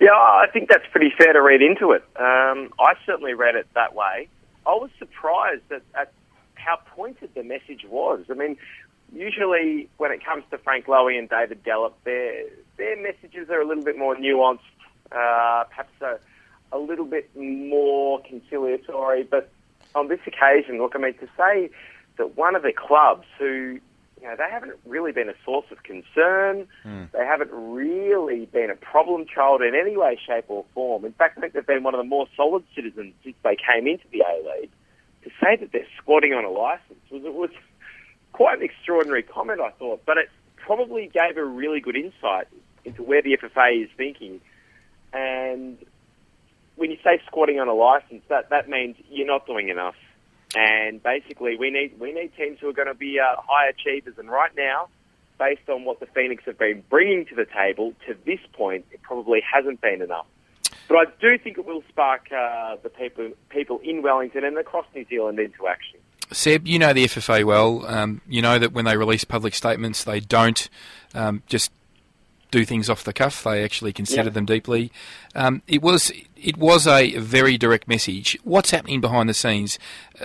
Yeah, 0.00 0.10
I 0.12 0.46
think 0.52 0.68
that's 0.68 0.86
pretty 0.90 1.12
fair 1.16 1.32
to 1.32 1.40
read 1.40 1.62
into 1.62 1.92
it. 1.92 2.02
Um, 2.16 2.70
I 2.80 2.94
certainly 3.06 3.34
read 3.34 3.54
it 3.54 3.66
that 3.74 3.94
way. 3.94 4.28
I 4.66 4.70
was 4.70 4.90
surprised 4.98 5.62
at, 5.70 5.82
at 5.94 6.12
how 6.54 6.80
pointed 6.94 7.30
the 7.34 7.42
message 7.42 7.84
was. 7.88 8.24
I 8.30 8.34
mean, 8.34 8.56
usually 9.12 9.88
when 9.98 10.10
it 10.10 10.24
comes 10.24 10.44
to 10.50 10.58
Frank 10.58 10.86
Lowy 10.86 11.18
and 11.18 11.28
David 11.28 11.62
Gallop, 11.62 11.96
their 12.04 12.44
their 12.76 13.00
messages 13.00 13.50
are 13.50 13.60
a 13.60 13.66
little 13.66 13.84
bit 13.84 13.96
more 13.96 14.16
nuanced, 14.16 14.58
uh, 15.12 15.64
perhaps 15.68 15.92
a, 16.00 16.18
a 16.72 16.78
little 16.78 17.04
bit 17.04 17.30
more 17.36 18.20
conciliatory. 18.22 19.22
But 19.22 19.50
on 19.94 20.08
this 20.08 20.20
occasion, 20.26 20.78
look, 20.78 20.96
I 20.96 20.98
mean, 20.98 21.14
to 21.14 21.28
say 21.36 21.70
that 22.16 22.36
one 22.36 22.56
of 22.56 22.62
the 22.62 22.72
clubs 22.72 23.26
who 23.38 23.78
you 24.24 24.30
know, 24.30 24.36
they 24.36 24.50
haven't 24.50 24.72
really 24.86 25.12
been 25.12 25.28
a 25.28 25.34
source 25.44 25.66
of 25.70 25.82
concern. 25.82 26.66
Mm. 26.82 27.12
They 27.12 27.26
haven't 27.26 27.50
really 27.52 28.46
been 28.46 28.70
a 28.70 28.74
problem 28.74 29.26
child 29.26 29.60
in 29.60 29.74
any 29.74 29.98
way, 29.98 30.18
shape, 30.26 30.46
or 30.48 30.64
form. 30.72 31.04
In 31.04 31.12
fact, 31.12 31.36
I 31.36 31.42
think 31.42 31.52
they've 31.52 31.66
been 31.66 31.82
one 31.82 31.94
of 31.94 31.98
the 31.98 32.08
more 32.08 32.26
solid 32.34 32.64
citizens 32.74 33.12
since 33.22 33.36
they 33.44 33.54
came 33.54 33.86
into 33.86 34.04
the 34.12 34.20
A 34.20 34.60
League. 34.60 34.70
To 35.24 35.30
say 35.42 35.56
that 35.56 35.72
they're 35.72 35.86
squatting 35.98 36.32
on 36.32 36.42
a 36.42 36.48
license 36.48 37.00
was 37.10 37.22
it 37.22 37.34
was 37.34 37.50
quite 38.32 38.56
an 38.58 38.64
extraordinary 38.64 39.22
comment, 39.22 39.60
I 39.60 39.72
thought, 39.72 40.00
but 40.06 40.16
it 40.16 40.30
probably 40.56 41.10
gave 41.12 41.36
a 41.36 41.44
really 41.44 41.80
good 41.80 41.96
insight 41.96 42.48
into 42.86 43.02
where 43.02 43.20
the 43.20 43.36
FFA 43.36 43.84
is 43.84 43.90
thinking. 43.94 44.40
And 45.12 45.76
when 46.76 46.90
you 46.90 46.96
say 47.04 47.20
squatting 47.26 47.60
on 47.60 47.68
a 47.68 47.74
license, 47.74 48.22
that 48.28 48.48
that 48.48 48.70
means 48.70 48.96
you're 49.10 49.26
not 49.26 49.46
doing 49.46 49.68
enough. 49.68 49.96
And 50.54 51.02
basically, 51.02 51.56
we 51.56 51.70
need 51.70 51.98
we 51.98 52.12
need 52.12 52.32
teams 52.36 52.58
who 52.60 52.68
are 52.68 52.72
going 52.72 52.88
to 52.88 52.94
be 52.94 53.18
uh, 53.18 53.40
high 53.40 53.68
achievers. 53.68 54.14
And 54.18 54.30
right 54.30 54.52
now, 54.56 54.88
based 55.38 55.68
on 55.68 55.84
what 55.84 56.00
the 56.00 56.06
Phoenix 56.06 56.44
have 56.46 56.58
been 56.58 56.82
bringing 56.88 57.26
to 57.26 57.34
the 57.34 57.46
table 57.46 57.92
to 58.06 58.16
this 58.24 58.40
point, 58.52 58.84
it 58.92 59.02
probably 59.02 59.40
hasn't 59.40 59.80
been 59.80 60.00
enough. 60.02 60.26
But 60.88 60.96
I 60.96 61.04
do 61.20 61.38
think 61.38 61.58
it 61.58 61.66
will 61.66 61.82
spark 61.88 62.30
uh, 62.30 62.76
the 62.82 62.90
people 62.90 63.32
people 63.48 63.80
in 63.82 64.02
Wellington 64.02 64.44
and 64.44 64.56
across 64.58 64.86
New 64.94 65.04
Zealand 65.06 65.38
into 65.38 65.66
action. 65.66 65.98
Seb, 66.32 66.66
you 66.66 66.78
know 66.78 66.92
the 66.92 67.04
FFA 67.04 67.44
well. 67.44 67.84
Um, 67.86 68.20
you 68.28 68.42
know 68.42 68.58
that 68.58 68.72
when 68.72 68.84
they 68.84 68.96
release 68.96 69.24
public 69.24 69.54
statements, 69.54 70.04
they 70.04 70.20
don't 70.20 70.68
um, 71.14 71.42
just 71.46 71.70
do 72.54 72.64
things 72.64 72.88
off 72.88 73.02
the 73.04 73.12
cuff. 73.12 73.42
They 73.42 73.64
actually 73.64 73.92
consider 73.92 74.24
Yeah. 74.24 74.28
them 74.30 74.44
deeply. 74.46 74.92
Um, 75.34 75.62
it 75.66 75.82
was 75.82 76.12
it 76.36 76.58
was 76.58 76.86
a 76.86 77.16
very 77.16 77.56
direct 77.56 77.88
message. 77.88 78.36
What's 78.44 78.70
happening 78.70 79.00
behind 79.00 79.30
the 79.30 79.34
scenes? 79.34 79.78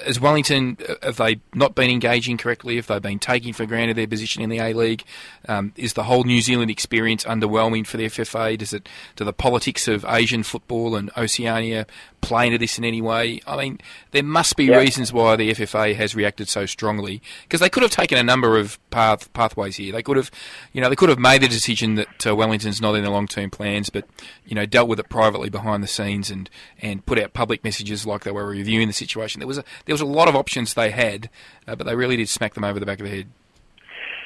As 0.06 0.20
Wellington, 0.20 0.78
uh, 0.90 0.96
have 1.02 1.16
they 1.16 1.40
not 1.54 1.76
been 1.76 1.90
engaging 1.90 2.36
correctly? 2.38 2.76
Have 2.76 2.88
they 2.88 3.00
been 3.00 3.20
taking 3.20 3.54
for 3.54 3.66
granted 3.66 3.96
their 3.96 4.06
position 4.06 4.42
in 4.44 4.50
the 4.50 4.58
A 4.60 4.74
League? 4.74 5.06
Um, 5.48 5.72
is 5.78 5.94
the 5.94 6.04
whole 6.04 6.26
New 6.26 6.42
Zealand 6.42 6.70
experience 6.70 7.24
underwhelming 7.24 7.88
for 7.88 7.96
the 7.96 8.04
FFA? 8.06 8.58
Does 8.58 8.74
it 8.74 8.90
do 9.16 9.24
the 9.24 9.32
politics 9.32 9.88
of 9.88 10.04
Asian 10.10 10.44
football 10.44 10.94
and 10.98 11.10
Oceania 11.16 11.88
play 12.20 12.48
into 12.48 12.58
this 12.58 12.78
in 12.78 12.84
any 12.84 13.02
way? 13.02 13.40
I 13.48 13.56
mean, 13.56 13.80
there 14.12 14.22
must 14.24 14.58
be 14.58 14.66
Yeah. 14.66 14.80
reasons 14.80 15.14
why 15.14 15.38
the 15.38 15.52
FFA 15.52 15.94
has 15.96 16.16
reacted 16.16 16.50
so 16.50 16.66
strongly 16.66 17.22
because 17.44 17.62
they 17.62 17.70
could 17.70 17.84
have 17.84 17.92
taken 17.94 18.18
a 18.18 18.24
number 18.24 18.58
of 18.58 18.78
path 18.90 19.32
pathways 19.32 19.78
here. 19.78 19.94
They 19.94 20.04
could 20.04 20.18
have, 20.18 20.32
you 20.74 20.82
know, 20.82 20.90
they 20.90 20.98
could 20.98 21.08
have 21.10 21.18
made 21.20 21.40
the 21.42 21.48
decision 21.48 21.96
that 21.96 22.19
uh, 22.26 22.36
Wellington's 22.36 22.82
not 22.82 22.96
in 22.96 23.04
the 23.04 23.10
long 23.10 23.28
term 23.28 23.50
plans, 23.50 23.90
but 23.90 24.06
you 24.46 24.56
know, 24.56 24.66
dealt 24.66 24.88
with 24.88 25.00
it 25.00 25.10
privately 25.10 25.50
behind 25.50 25.84
the 25.84 25.88
scenes 25.88 26.30
and, 26.30 26.50
and 26.82 27.06
put 27.06 27.20
out 27.20 27.34
public 27.34 27.64
messages 27.64 28.06
like 28.06 28.24
they 28.24 28.32
were 28.32 28.46
reviewing 28.46 28.88
the 28.88 28.94
situation. 28.94 29.40
There 29.40 29.48
was 29.48 29.58
a 29.58 29.64
there 29.86 29.94
was 29.94 30.02
a 30.02 30.06
lot 30.06 30.28
of 30.28 30.36
options 30.36 30.74
they 30.74 30.92
had, 30.92 31.30
uh, 31.68 31.76
but 31.76 31.86
they 31.86 31.96
really 31.96 32.18
did 32.18 32.30
smack 32.30 32.54
them 32.54 32.64
over 32.64 32.80
the 32.80 32.86
back 32.86 33.00
of 33.00 33.06
the 33.06 33.16
head. 33.16 33.28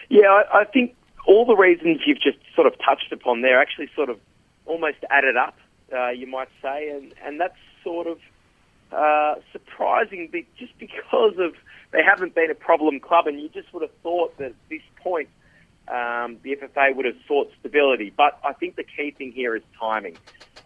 Yeah, 0.10 0.28
I, 0.28 0.62
I 0.62 0.66
think 0.66 0.96
all 1.26 1.46
the 1.46 1.56
reasons 1.56 2.02
you've 2.06 2.22
just 2.22 2.38
sort 2.56 2.68
of 2.68 2.74
touched 2.80 3.12
upon 3.12 3.42
there 3.42 3.60
actually 3.60 3.90
sort 3.96 4.10
of 4.10 4.20
almost 4.66 4.98
added 5.10 5.38
up, 5.38 5.58
uh, 5.94 6.10
you 6.10 6.28
might 6.28 6.50
say, 6.62 6.90
and, 6.90 7.14
and 7.24 7.40
that's 7.40 7.58
sort 7.84 8.08
of 8.08 8.20
uh, 8.92 9.36
surprising 9.52 10.30
just 10.58 10.78
because 10.78 11.34
of 11.38 11.54
they 11.92 12.04
haven't 12.04 12.36
been 12.36 12.52
a 12.52 12.56
problem 12.56 13.00
club, 13.00 13.28
and 13.28 13.40
you 13.40 13.50
just 13.50 13.74
would 13.74 13.82
have 13.82 13.96
thought 14.02 14.38
that 14.38 14.48
at 14.48 14.56
this 14.70 14.82
point 15.02 15.30
um, 15.88 16.38
the 16.44 16.56
FFA 16.56 16.96
would 16.96 17.06
have 17.06 17.16
sought 17.28 17.52
stability. 17.60 18.12
But 18.16 18.40
I 18.44 18.54
think 18.54 18.76
the 18.76 18.84
key 18.84 19.12
thing 19.12 19.32
here 19.32 19.56
is 19.56 19.64
timing, 19.80 20.18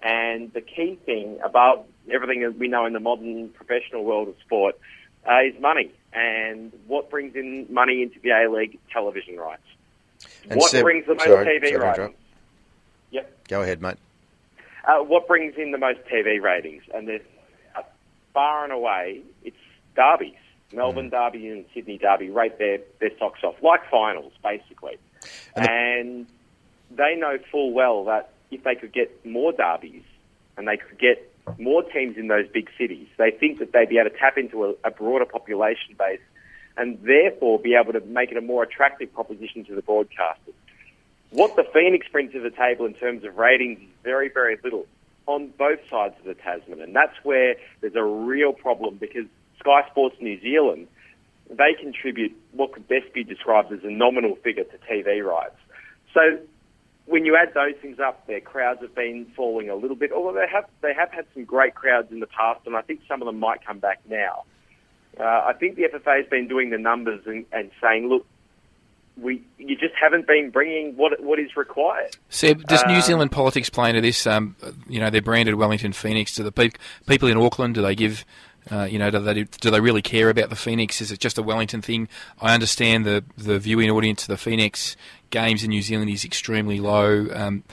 and 0.01 0.51
the 0.53 0.61
key 0.61 0.99
thing 1.05 1.39
about 1.43 1.85
everything 2.11 2.41
that 2.41 2.57
we 2.57 2.67
know 2.67 2.85
in 2.85 2.93
the 2.93 2.99
modern 2.99 3.49
professional 3.49 4.03
world 4.03 4.29
of 4.29 4.35
sport 4.45 4.79
uh, 5.27 5.39
is 5.41 5.59
money, 5.61 5.91
and 6.13 6.71
what 6.87 7.09
brings 7.09 7.35
in 7.35 7.67
money 7.69 8.01
into 8.01 8.19
the 8.19 8.29
A 8.29 8.49
League 8.49 8.79
television 8.91 9.37
rights. 9.37 9.61
And 10.49 10.59
what 10.59 10.71
Seb- 10.71 10.83
brings 10.83 11.05
the 11.05 11.15
most 11.15 11.25
sorry, 11.25 11.59
TV 11.59 11.79
ratings? 11.79 12.15
Yep. 13.11 13.47
Go 13.47 13.61
ahead, 13.61 13.81
mate. 13.81 13.97
Uh, 14.87 15.03
what 15.03 15.27
brings 15.27 15.55
in 15.57 15.71
the 15.71 15.77
most 15.77 15.99
TV 16.11 16.41
ratings? 16.41 16.83
And 16.93 17.07
there's 17.07 17.21
uh, 17.75 17.81
far 18.33 18.63
and 18.63 18.71
away, 18.71 19.21
it's 19.43 19.57
derbies. 19.95 20.33
Melbourne 20.73 21.09
mm. 21.09 21.11
Derby 21.11 21.47
and 21.47 21.65
Sydney 21.73 21.97
Derby 21.97 22.29
rate 22.29 22.57
their, 22.57 22.79
their 22.99 23.11
socks 23.17 23.43
off, 23.43 23.55
like 23.61 23.89
finals, 23.89 24.33
basically. 24.43 24.97
And, 25.55 26.27
they 26.91 27.15
know 27.15 27.37
full 27.51 27.71
well 27.71 28.05
that 28.05 28.31
if 28.51 28.63
they 28.63 28.75
could 28.75 28.93
get 28.93 29.25
more 29.25 29.51
derbies 29.51 30.03
and 30.57 30.67
they 30.67 30.77
could 30.77 30.97
get 30.97 31.31
more 31.57 31.83
teams 31.83 32.17
in 32.17 32.27
those 32.27 32.47
big 32.47 32.69
cities, 32.77 33.07
they 33.17 33.31
think 33.31 33.59
that 33.59 33.71
they'd 33.73 33.89
be 33.89 33.97
able 33.97 34.09
to 34.09 34.17
tap 34.17 34.37
into 34.37 34.65
a, 34.65 34.73
a 34.83 34.91
broader 34.91 35.25
population 35.25 35.95
base 35.97 36.19
and 36.77 36.99
therefore 37.01 37.59
be 37.59 37.75
able 37.75 37.93
to 37.93 38.01
make 38.01 38.31
it 38.31 38.37
a 38.37 38.41
more 38.41 38.63
attractive 38.63 39.13
proposition 39.13 39.65
to 39.65 39.75
the 39.75 39.81
broadcasters. 39.81 40.53
What 41.31 41.55
the 41.55 41.65
Phoenix 41.73 42.07
brings 42.11 42.31
to 42.33 42.39
the 42.39 42.51
table 42.51 42.85
in 42.85 42.93
terms 42.93 43.23
of 43.23 43.37
ratings 43.37 43.79
is 43.79 43.89
very, 44.03 44.29
very 44.29 44.57
little 44.63 44.85
on 45.25 45.49
both 45.57 45.79
sides 45.89 46.15
of 46.19 46.25
the 46.25 46.35
Tasman. 46.35 46.81
And 46.81 46.95
that's 46.95 47.15
where 47.23 47.55
there's 47.81 47.95
a 47.95 48.03
real 48.03 48.53
problem 48.53 48.95
because 48.95 49.25
Sky 49.59 49.81
Sports 49.89 50.15
New 50.21 50.39
Zealand, 50.41 50.87
they 51.49 51.73
contribute 51.79 52.35
what 52.51 52.73
could 52.73 52.87
best 52.87 53.13
be 53.13 53.23
described 53.23 53.71
as 53.71 53.79
a 53.83 53.89
nominal 53.91 54.35
figure 54.37 54.63
to 54.65 54.77
TV 54.89 55.23
rights. 55.23 55.55
So 56.13 56.39
when 57.05 57.25
you 57.25 57.37
add 57.37 57.53
those 57.53 57.75
things 57.81 57.99
up, 57.99 58.27
their 58.27 58.41
crowds 58.41 58.81
have 58.81 58.93
been 58.95 59.25
falling 59.35 59.69
a 59.69 59.75
little 59.75 59.95
bit, 59.95 60.11
although 60.11 60.33
they 60.37 60.47
have, 60.51 60.65
they 60.81 60.93
have 60.93 61.11
had 61.11 61.25
some 61.33 61.45
great 61.45 61.73
crowds 61.75 62.11
in 62.11 62.19
the 62.19 62.27
past, 62.27 62.61
and 62.65 62.75
I 62.75 62.81
think 62.81 63.01
some 63.07 63.21
of 63.21 63.25
them 63.25 63.39
might 63.39 63.65
come 63.65 63.79
back 63.79 64.01
now. 64.09 64.43
Uh, 65.19 65.23
I 65.23 65.53
think 65.59 65.75
the 65.77 65.83
FFA 65.83 66.17
has 66.17 66.27
been 66.29 66.47
doing 66.47 66.69
the 66.69 66.77
numbers 66.77 67.21
and, 67.25 67.45
and 67.51 67.71
saying, 67.81 68.07
look, 68.09 68.25
we 69.19 69.41
you 69.57 69.75
just 69.75 69.95
haven't 69.99 70.27
been 70.27 70.51
bringing 70.51 70.95
what 70.95 71.19
what 71.23 71.39
is 71.39 71.57
required. 71.57 72.15
Seb, 72.29 72.67
does 72.67 72.85
New 72.85 72.95
Um, 72.97 73.01
Zealand 73.01 73.31
politics 73.31 73.67
play 73.67 73.89
into 73.89 73.99
this? 74.01 74.27
Um, 74.27 74.55
you 74.87 74.99
know, 74.99 75.09
they're 75.09 75.23
branded 75.23 75.55
Wellington 75.55 75.91
Phoenix. 75.93 76.35
Do 76.35 76.43
the 76.43 76.51
pe- 76.51 76.69
people 77.07 77.27
in 77.27 77.35
Auckland 77.35 77.73
do 77.73 77.81
they 77.81 77.95
give? 77.95 78.23
Uh, 78.71 78.83
you 78.89 78.99
know, 78.99 79.09
do 79.11 79.19
they 79.19 79.43
do 79.43 79.69
they 79.71 79.79
really 79.79 80.01
care 80.01 80.29
about 80.29 80.49
the 80.49 80.55
Phoenix? 80.55 81.01
Is 81.01 81.11
it 81.11 81.19
just 81.19 81.37
a 81.37 81.43
Wellington 81.43 81.81
thing? 81.81 82.07
I 82.41 82.53
understand 82.53 83.05
the 83.05 83.23
the 83.37 83.59
viewing 83.59 83.89
audience 83.89 84.23
of 84.23 84.27
the 84.29 84.37
Phoenix 84.37 84.95
games 85.29 85.63
in 85.63 85.69
New 85.69 85.81
Zealand 85.81 86.09
is 86.09 86.23
extremely 86.25 86.79
low. 86.79 87.27
Um, 87.33 87.63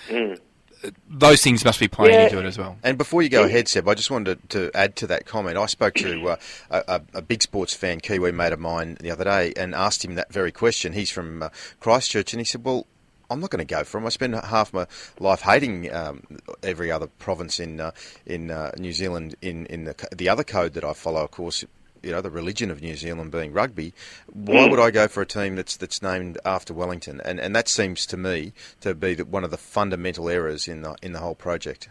Those 1.09 1.41
things 1.41 1.65
must 1.65 1.81
be 1.81 1.89
playing 1.89 2.13
Yeah. 2.15 2.25
into 2.25 2.39
it 2.41 2.45
as 2.45 2.59
well. 2.59 2.77
And 2.83 2.99
before 2.99 3.23
you 3.23 3.31
go 3.31 3.45
ahead, 3.45 3.69
Seb, 3.69 3.89
I 3.89 3.95
just 3.95 4.11
wanted 4.11 4.47
to, 4.51 4.71
to 4.71 4.77
add 4.77 4.97
to 4.97 5.07
that 5.07 5.25
comment. 5.25 5.57
I 5.57 5.65
spoke 5.65 5.95
to 5.95 6.29
uh, 6.29 6.37
a, 6.71 6.85
a- 6.89 7.19
a 7.19 7.23
big 7.23 7.43
sports 7.43 7.73
fan, 7.73 8.01
Kiwi 8.01 8.33
mate 8.33 8.53
of 8.53 8.61
mine, 8.61 8.99
the 9.01 9.11
other 9.11 9.25
day, 9.25 9.55
and 9.57 9.75
asked 9.75 10.05
him 10.05 10.15
that 10.17 10.31
very 10.31 10.53
question. 10.53 10.93
He's 10.93 11.11
from 11.11 11.43
uh, 11.45 11.49
Christchurch, 11.81 12.35
and 12.35 12.41
he 12.41 12.45
said, 12.45 12.65
"Well, 12.65 12.87
I'm 13.35 13.41
not 13.41 13.51
going 13.51 13.67
to 13.67 13.75
go 13.75 13.83
for 13.83 13.99
them. 13.99 14.07
I 14.07 14.11
spend 14.11 14.35
half 14.37 14.73
my 14.73 14.87
life 15.19 15.41
hating 15.41 15.93
um, 15.93 16.23
every 16.63 16.93
other 16.93 17.09
province 17.09 17.59
in 17.59 17.81
uh, 17.81 17.91
in 18.25 18.53
uh, 18.53 18.71
New 18.79 18.93
Zealand. 18.93 19.35
In 19.43 19.67
in 19.67 19.85
the 19.85 20.09
the 20.15 20.29
other 20.29 20.45
code 20.45 20.75
that 20.75 20.85
I 20.85 20.95
follow, 20.95 21.23
of 21.23 21.31
course." 21.31 21.65
You 22.03 22.11
know 22.11 22.21
the 22.21 22.31
religion 22.31 22.71
of 22.71 22.83
New 22.83 22.97
Zealand 22.97 23.33
being 23.33 23.55
rugby. 23.55 23.95
Why 24.31 24.69
would 24.69 24.79
I 24.79 24.91
go 24.91 25.09
for 25.09 25.23
a 25.23 25.27
team 25.27 25.57
that's 25.57 25.75
that's 25.75 26.03
named 26.03 26.37
after 26.45 26.75
Wellington? 26.75 27.23
And 27.25 27.41
and 27.41 27.57
that 27.57 27.67
seems 27.67 28.05
to 28.07 28.19
me 28.19 28.53
to 28.83 28.95
be 28.95 29.15
the, 29.15 29.25
one 29.25 29.43
of 29.43 29.51
the 29.51 29.57
fundamental 29.57 30.29
errors 30.29 30.69
in 30.69 30.83
the 30.83 30.97
in 31.01 31.13
the 31.13 31.21
whole 31.21 31.35
project. 31.35 31.89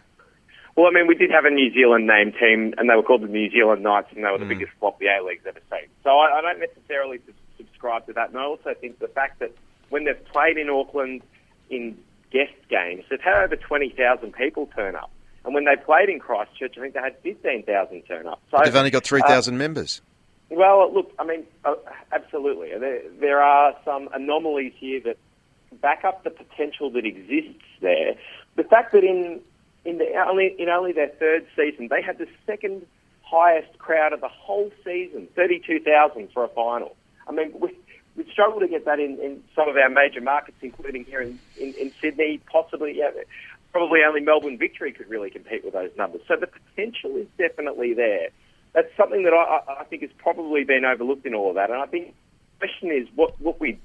Well, 0.76 0.86
I 0.86 0.90
mean, 0.90 1.08
we 1.08 1.16
did 1.16 1.32
have 1.32 1.44
a 1.44 1.50
New 1.50 1.72
Zealand 1.72 2.06
named 2.06 2.34
team, 2.38 2.74
and 2.78 2.88
they 2.88 2.94
were 2.94 3.02
called 3.02 3.22
the 3.22 3.26
New 3.26 3.50
Zealand 3.50 3.82
Knights, 3.82 4.08
and 4.14 4.24
they 4.24 4.30
were 4.30 4.38
the 4.38 4.44
biggest 4.44 4.70
flop 4.78 5.00
the 5.00 5.06
A 5.06 5.22
League's 5.24 5.46
ever 5.48 5.60
seen. 5.68 5.88
So 6.04 6.10
I, 6.10 6.38
I 6.38 6.40
don't 6.40 6.60
necessarily 6.60 7.20
subscribe 7.56 8.06
to 8.06 8.12
that, 8.12 8.28
and 8.30 8.38
I 8.38 8.44
also 8.44 8.72
think 8.80 9.00
the 9.00 9.08
fact 9.08 9.40
that 9.40 9.50
when 9.90 10.04
they've 10.04 10.24
played 10.26 10.58
in 10.58 10.70
Auckland 10.70 11.22
in 11.70 11.96
guest 12.30 12.52
games, 12.68 13.04
they've 13.10 13.20
had 13.20 13.42
over 13.44 13.56
20,000 13.56 14.32
people 14.32 14.68
turn 14.74 14.96
up. 14.96 15.10
And 15.44 15.54
when 15.54 15.64
they 15.64 15.76
played 15.76 16.08
in 16.08 16.18
Christchurch, 16.20 16.76
I 16.78 16.80
think 16.80 16.94
they 16.94 17.00
had 17.00 17.16
15,000 17.22 18.02
turn 18.02 18.26
up. 18.26 18.40
So 18.50 18.58
They've 18.64 18.74
only 18.74 18.90
got 18.90 19.04
three 19.04 19.20
thousand 19.22 19.58
members. 19.58 20.00
well, 20.48 20.92
look, 20.92 21.12
I 21.18 21.24
mean, 21.24 21.44
uh, 21.64 21.74
absolutely. 22.12 22.70
There, 22.78 23.02
there 23.20 23.42
are 23.42 23.74
some 23.84 24.08
anomalies 24.14 24.72
here 24.78 25.00
that 25.04 25.18
back 25.82 26.04
up 26.04 26.24
the 26.24 26.30
potential 26.30 26.90
that 26.92 27.04
exists 27.04 27.62
there. 27.82 28.14
The 28.56 28.62
fact 28.64 28.92
that 28.92 29.04
in 29.04 29.40
in 29.84 29.98
the 29.98 30.06
only 30.26 30.54
in 30.58 30.70
only 30.70 30.92
their 30.92 31.08
third 31.08 31.46
season, 31.54 31.88
they 31.90 32.00
had 32.00 32.16
the 32.16 32.28
second 32.46 32.86
highest 33.22 33.78
crowd 33.78 34.14
of 34.14 34.22
the 34.22 34.28
whole 34.28 34.70
season, 34.82 35.28
thirty-two 35.36 35.80
thousand 35.80 36.30
for 36.32 36.44
a 36.44 36.48
final. 36.48 36.96
I 37.28 37.32
mean, 37.32 37.52
we 37.58 37.68
we 38.16 38.24
struggle 38.30 38.60
to 38.60 38.68
get 38.68 38.84
that 38.84 39.00
in, 39.00 39.18
in 39.20 39.42
some 39.54 39.68
of 39.68 39.76
our 39.76 39.88
major 39.88 40.20
markets, 40.20 40.58
including 40.62 41.04
here 41.04 41.20
in, 41.20 41.38
in, 41.56 41.74
in 41.80 41.92
Sydney, 42.00 42.40
possibly. 42.50 42.96
Yeah, 42.96 43.10
probably 43.72 44.00
only 44.06 44.20
Melbourne 44.20 44.56
Victory 44.58 44.92
could 44.92 45.08
really 45.10 45.30
compete 45.30 45.64
with 45.64 45.74
those 45.74 45.90
numbers. 45.96 46.20
So 46.28 46.36
the 46.38 46.46
potential 46.46 47.16
is 47.16 47.26
definitely 47.36 47.92
there. 47.94 48.28
That's 48.72 48.88
something 48.96 49.24
that 49.24 49.32
I, 49.32 49.80
I- 49.80 49.84
think 49.84 50.02
has 50.02 50.10
probably 50.18 50.64
been 50.64 50.84
overlooked 50.84 51.26
in 51.26 51.34
all 51.34 51.48
of 51.50 51.56
that. 51.56 51.70
And 51.70 51.80
I 51.80 51.86
think 51.86 52.14
the 52.60 52.66
question 52.68 52.90
is 52.90 53.08
what, 53.14 53.40
what 53.40 53.60
we 53.60 53.78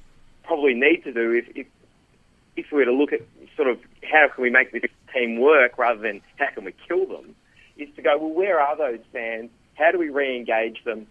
probably 0.43 0.73
need 0.73 1.03
to 1.05 1.11
do 1.13 1.31
if, 1.31 1.45
if 1.55 1.67
if 2.55 2.65
we 2.71 2.79
were 2.79 2.85
to 2.85 2.93
look 2.93 3.13
at 3.13 3.21
sort 3.55 3.69
of 3.69 3.79
how 4.03 4.27
can 4.33 4.41
we 4.43 4.49
make 4.49 4.71
this 4.71 4.81
team 5.13 5.39
work 5.39 5.77
rather 5.77 6.01
than 6.01 6.21
how 6.37 6.47
can 6.53 6.65
we 6.65 6.73
kill 6.87 7.05
them, 7.05 7.35
is 7.77 7.87
to 7.95 8.01
go, 8.01 8.17
well, 8.17 8.31
where 8.33 8.59
are 8.59 8.75
those 8.77 8.99
fans? 9.13 9.49
How 9.75 9.91
do 9.91 9.97
we 9.97 10.09
re-engage 10.09 10.83
them? 10.83 11.07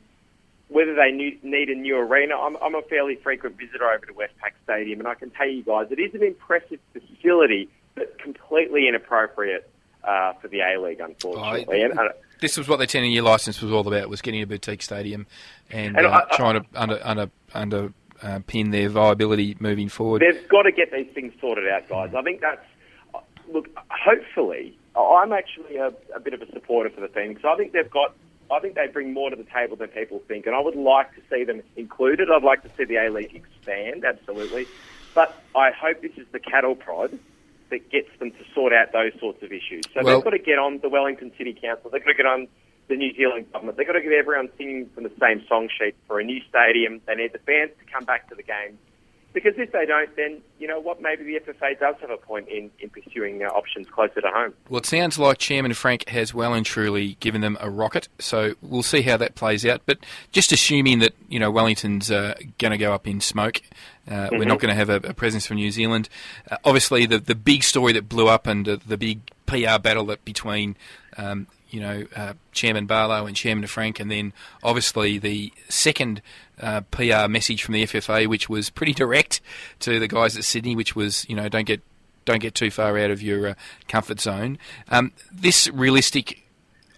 Whether 0.69 0.95
they 0.95 1.11
need 1.11 1.43
need 1.43 1.71
a 1.71 1.75
new 1.75 1.97
arena, 1.97 2.37
I'm, 2.37 2.57
I'm 2.63 2.75
a 2.75 2.83
fairly 2.83 3.17
frequent 3.17 3.57
visitor 3.57 3.91
over 3.91 4.05
to 4.05 4.13
Westpac 4.13 4.53
Stadium, 4.65 4.99
and 5.01 5.09
I 5.09 5.15
can 5.15 5.31
tell 5.31 5.49
you 5.49 5.63
guys, 5.63 5.87
it 5.91 5.99
is 5.99 6.15
an 6.15 6.23
impressive 6.23 6.79
facility, 6.93 7.69
but 7.95 8.19
completely 8.19 8.87
inappropriate 8.87 9.69
uh, 10.05 10.35
for 10.35 10.49
the 10.49 10.61
A 10.61 10.79
League, 10.81 11.01
unfortunately. 11.01 11.83
and, 11.83 11.99
This 12.41 12.59
was 12.59 12.69
what 12.69 12.77
their 12.77 12.87
ten-year 12.87 13.23
license 13.23 13.63
was 13.63 13.73
all 13.73 13.87
about: 13.89 14.11
was 14.11 14.21
getting 14.21 14.43
a 14.43 14.47
boutique 14.47 14.83
stadium 14.83 15.27
and, 15.71 15.97
And 15.97 16.07
uh, 16.07 16.11
I- 16.11 16.33
I- 16.33 16.37
trying 16.37 16.63
to 16.63 16.69
under 16.75 17.01
under 17.03 17.31
under 17.55 17.93
uh, 18.23 18.41
pin 18.47 18.71
their 18.71 18.91
viability 18.91 19.57
moving 19.61 19.89
forward. 19.89 20.21
They've 20.21 20.49
got 20.49 20.63
to 20.63 20.73
get 20.73 20.93
these 20.93 21.09
things 21.15 21.33
sorted 21.41 21.67
out, 21.69 21.89
guys. 21.89 22.15
I 22.15 22.21
think 22.23 22.43
that's 22.43 22.65
look. 23.51 23.69
Hopefully, 23.91 24.77
I'm 24.95 25.33
actually 25.33 25.77
a, 25.77 25.93
a 26.15 26.21
bit 26.21 26.35
of 26.35 26.43
a 26.43 26.51
supporter 26.53 26.91
for 26.91 27.01
the 27.01 27.09
Phoenix. 27.09 27.41
I 27.45 27.57
think 27.57 27.73
they've 27.73 27.91
got. 27.91 28.15
I 28.51 28.61
think 28.61 28.75
they 28.75 28.87
bring 28.87 29.13
more 29.13 29.31
to 29.31 29.37
the 29.37 29.45
table 29.45 29.77
than 29.77 29.89
people 29.89 30.23
think, 30.27 30.47
and 30.47 30.55
I 30.55 30.61
would 30.61 30.77
like 30.77 31.15
to 31.15 31.21
see 31.31 31.45
them 31.45 31.63
included. 31.77 32.31
I'd 32.31 32.43
like 32.43 32.63
to 32.63 32.71
see 32.77 32.85
the 32.85 32.97
A 32.97 33.11
League 33.11 33.35
expand, 33.35 34.05
absolutely. 34.05 34.67
But 35.15 35.43
I 35.55 35.71
hope 35.71 36.01
this 36.01 36.17
is 36.17 36.27
the 36.33 36.39
cattle 36.39 36.75
prod 36.75 37.19
that 37.71 37.91
gets 37.91 38.09
them 38.19 38.31
to 38.31 38.39
sort 38.55 38.73
out 38.73 38.93
those 38.93 39.13
sorts 39.21 39.43
of 39.43 39.53
issues. 39.53 39.85
So 39.93 40.01
Well- 40.03 40.17
they've 40.17 40.25
got 40.25 40.31
to 40.31 40.39
get 40.39 40.59
on 40.59 40.79
the 40.79 40.89
Wellington 40.89 41.33
City 41.37 41.53
Council. 41.53 41.91
They've 41.91 42.03
got 42.03 42.13
to 42.13 42.17
get 42.17 42.27
on 42.27 42.49
the 42.89 42.97
New 42.97 43.13
Zealand 43.15 43.53
government. 43.53 43.77
They've 43.77 43.87
got 43.87 43.95
to 43.95 44.01
get 44.01 44.13
everyone 44.13 44.49
singing 44.57 44.89
from 44.95 45.05
the 45.05 45.13
same 45.21 45.45
song 45.47 45.69
sheet 45.69 45.95
for 46.07 46.19
a 46.21 46.25
new 46.25 46.41
stadium. 46.49 47.03
They 47.07 47.15
need 47.17 47.33
the 47.35 47.39
fans 47.41 47.71
to 47.79 47.93
come 47.93 48.05
back 48.05 48.29
to 48.31 48.35
the 48.35 48.43
games. 48.43 48.79
Because 49.39 49.57
if 49.57 49.71
they 49.71 49.87
don't, 49.87 50.17
then, 50.17 50.43
you 50.59 50.67
know 50.67 50.81
what, 50.81 51.01
maybe 51.01 51.23
the 51.23 51.39
FFA 51.39 51.79
does 51.79 51.95
have 52.01 52.11
a 52.11 52.17
point 52.17 52.49
in, 52.49 52.73
in 52.81 52.91
pursuing 52.91 53.45
uh, 53.45 53.47
options 53.47 53.87
closer 53.89 54.21
to 54.21 54.27
home. 54.27 54.53
Well, 54.69 54.79
it 54.79 54.87
sounds 54.87 55.17
like 55.17 55.39
Chairman 55.39 55.75
Frank 55.75 56.09
has 56.09 56.35
well 56.35 56.55
and 56.55 56.67
truly 56.67 57.17
given 57.21 57.41
them 57.41 57.57
a 57.61 57.71
rocket, 57.71 58.09
so 58.19 58.55
we'll 58.61 58.83
see 58.83 59.03
how 59.03 59.17
that 59.19 59.37
plays 59.37 59.65
out. 59.65 59.83
But 59.87 59.99
just 60.33 60.51
assuming 60.51 60.99
that 60.99 61.15
you 61.29 61.39
know 61.39 61.53
Wellington's 61.53 62.11
uh, 62.11 62.35
going 62.59 62.73
to 62.73 62.79
go 62.79 62.93
up 62.93 63.07
in 63.07 63.21
smoke, 63.21 63.63
uh, 64.11 64.29
we're 64.33 64.45
not 64.45 64.59
going 64.59 64.71
to 64.71 64.75
have 64.75 64.91
a, 64.91 64.97
a 65.09 65.15
presence 65.15 65.47
from 65.47 65.59
New 65.59 65.71
Zealand. 65.71 66.09
Uh, 66.51 66.57
obviously, 66.65 67.07
the 67.07 67.21
the 67.21 67.37
big 67.37 67.63
story 67.63 67.93
that 67.93 68.09
blew 68.09 68.27
up 68.27 68.49
and 68.49 68.69
uh, 68.69 68.79
the 68.85 68.99
big 68.99 69.21
PR 69.47 69.79
battle 69.81 70.07
that 70.07 70.25
between 70.25 70.75
um, 71.17 71.47
you 71.71 71.81
know 71.81 72.07
uh, 72.17 72.35
Chairman 72.53 72.87
Barlow 72.87 73.27
and 73.27 73.37
Chairman 73.37 73.67
Frank, 73.67 74.01
and 74.01 74.11
then 74.11 74.33
obviously 74.63 75.19
the 75.19 75.53
second. 75.69 76.23
Uh, 76.61 76.81
PR 76.91 77.29
message 77.29 77.63
from 77.63 77.75
the 77.75 77.85
FFA, 77.85 78.27
which 78.27 78.49
was 78.49 78.69
pretty 78.69 78.93
direct 78.93 79.41
to 79.79 80.01
the 80.01 80.09
guys 80.09 80.37
at 80.37 80.43
Sydney, 80.43 80.75
which 80.75 80.97
was, 80.97 81.25
you 81.29 81.37
know, 81.37 81.49
don't 81.49 81.69
get 81.69 81.81
don't 82.29 82.41
get 82.41 82.55
too 82.55 82.71
far 82.71 82.99
out 82.99 83.11
of 83.11 83.23
your 83.23 83.49
uh, 83.49 83.55
comfort 83.89 84.21
zone. 84.21 84.59
Um, 84.89 85.13
this 85.33 85.69
realistic 85.69 86.43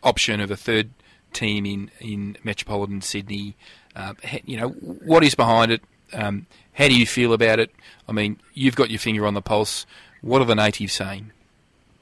option 0.03 0.41
of 0.41 0.51
a 0.51 0.57
third 0.57 0.91
team 1.33 1.65
in, 1.67 1.91
in 2.01 2.37
metropolitan 2.43 3.01
Sydney, 3.01 3.55
uh, 3.95 4.15
you 4.45 4.57
know, 4.57 4.71
what 4.71 5.23
is 5.23 5.35
behind 5.35 5.71
it? 5.73 5.83
Um, 6.13 6.47
how 6.73 6.89
do 6.89 6.99
you 6.99 7.07
feel 7.07 7.33
about 7.33 7.61
it? 7.61 7.71
I 8.09 8.13
mean, 8.13 8.41
you've 8.55 8.75
got 8.75 8.91
your 8.91 8.99
finger 8.99 9.27
on 9.27 9.35
the 9.35 9.43
pulse. 9.43 9.87
What 10.21 10.43
are 10.43 10.47
the 10.47 10.55
natives 10.55 10.93
saying? 10.93 11.31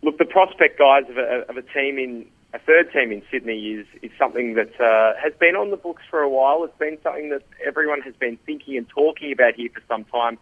Look, 0.03 0.19
the 0.19 0.25
prospect, 0.25 0.79
guys, 0.79 1.05
of 1.11 1.19
a, 1.19 1.45
of 1.49 1.57
a 1.57 1.63
team 1.63 1.99
in 1.99 2.27
a 2.55 2.59
third 2.59 2.93
team 2.93 3.13
in 3.13 3.23
Sydney 3.31 3.61
is 3.73 3.87
is 4.03 4.11
something 4.19 4.55
that 4.55 4.81
uh, 4.81 5.15
has 5.23 5.33
been 5.39 5.55
on 5.55 5.71
the 5.71 5.77
books 5.77 6.03
for 6.11 6.21
a 6.21 6.29
while. 6.29 6.65
It's 6.65 6.79
been 6.79 6.99
something 7.03 7.31
that 7.31 7.43
everyone 7.65 8.01
has 8.03 8.15
been 8.15 8.39
thinking 8.47 8.77
and 8.77 8.89
talking 8.89 9.33
about 9.33 9.55
here 9.55 9.69
for 9.73 9.83
some 9.89 10.05
time. 10.05 10.39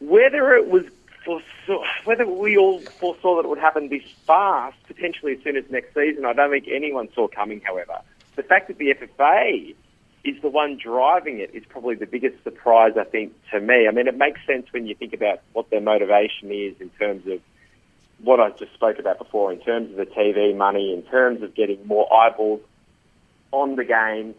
Whether 0.00 0.54
it 0.54 0.68
was 0.68 0.84
foresaw, 1.24 1.84
whether 2.04 2.26
we 2.26 2.58
all 2.58 2.80
foresaw 2.80 3.36
that 3.36 3.46
it 3.46 3.48
would 3.48 3.58
happen 3.58 3.88
this 3.88 4.04
fast, 4.26 4.76
potentially 4.86 5.32
as 5.32 5.42
soon 5.42 5.56
as 5.56 5.64
next 5.70 5.94
season, 5.94 6.26
I 6.26 6.34
don't 6.34 6.50
think 6.50 6.66
anyone 6.70 7.08
saw 7.14 7.28
coming. 7.28 7.62
However, 7.62 8.00
the 8.36 8.42
fact 8.42 8.68
that 8.68 8.76
the 8.76 8.94
FFA 8.94 9.74
is 10.24 10.42
the 10.42 10.48
one 10.48 10.76
driving 10.76 11.38
it 11.38 11.50
is 11.54 11.64
probably 11.68 11.94
the 11.94 12.06
biggest 12.06 12.42
surprise, 12.44 12.92
I 12.98 13.04
think, 13.04 13.32
to 13.52 13.60
me. 13.60 13.86
I 13.88 13.90
mean, 13.90 14.06
it 14.06 14.18
makes 14.18 14.40
sense 14.46 14.66
when 14.72 14.86
you 14.86 14.94
think 14.94 15.14
about 15.14 15.40
what 15.52 15.70
their 15.70 15.80
motivation 15.80 16.50
is 16.50 16.74
in 16.80 16.90
terms 16.98 17.26
of 17.26 17.40
what 18.22 18.40
I 18.40 18.50
just 18.50 18.72
spoke 18.74 18.98
about 18.98 19.18
before, 19.18 19.52
in 19.52 19.60
terms 19.60 19.90
of 19.90 19.96
the 19.96 20.06
TV 20.06 20.56
money, 20.56 20.92
in 20.92 21.02
terms 21.02 21.42
of 21.42 21.54
getting 21.54 21.86
more 21.86 22.12
eyeballs 22.12 22.60
on 23.52 23.76
the 23.76 23.84
game, 23.84 24.34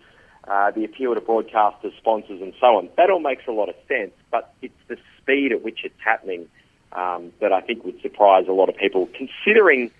uh, 0.47 0.71
the 0.71 0.85
appeal 0.85 1.13
to 1.13 1.21
broadcasters, 1.21 1.95
sponsors, 1.97 2.41
and 2.41 2.53
so 2.59 2.77
on. 2.77 2.89
That 2.97 3.09
all 3.09 3.19
makes 3.19 3.43
a 3.47 3.51
lot 3.51 3.69
of 3.69 3.75
sense, 3.87 4.13
but 4.31 4.53
it's 4.61 4.73
the 4.87 4.97
speed 5.17 5.51
at 5.51 5.63
which 5.63 5.83
it's 5.83 5.99
happening 6.03 6.47
um, 6.93 7.33
that 7.39 7.51
I 7.51 7.61
think 7.61 7.83
would 7.83 8.01
surprise 8.01 8.45
a 8.47 8.53
lot 8.53 8.69
of 8.69 8.77
people, 8.77 9.09
considering 9.13 9.91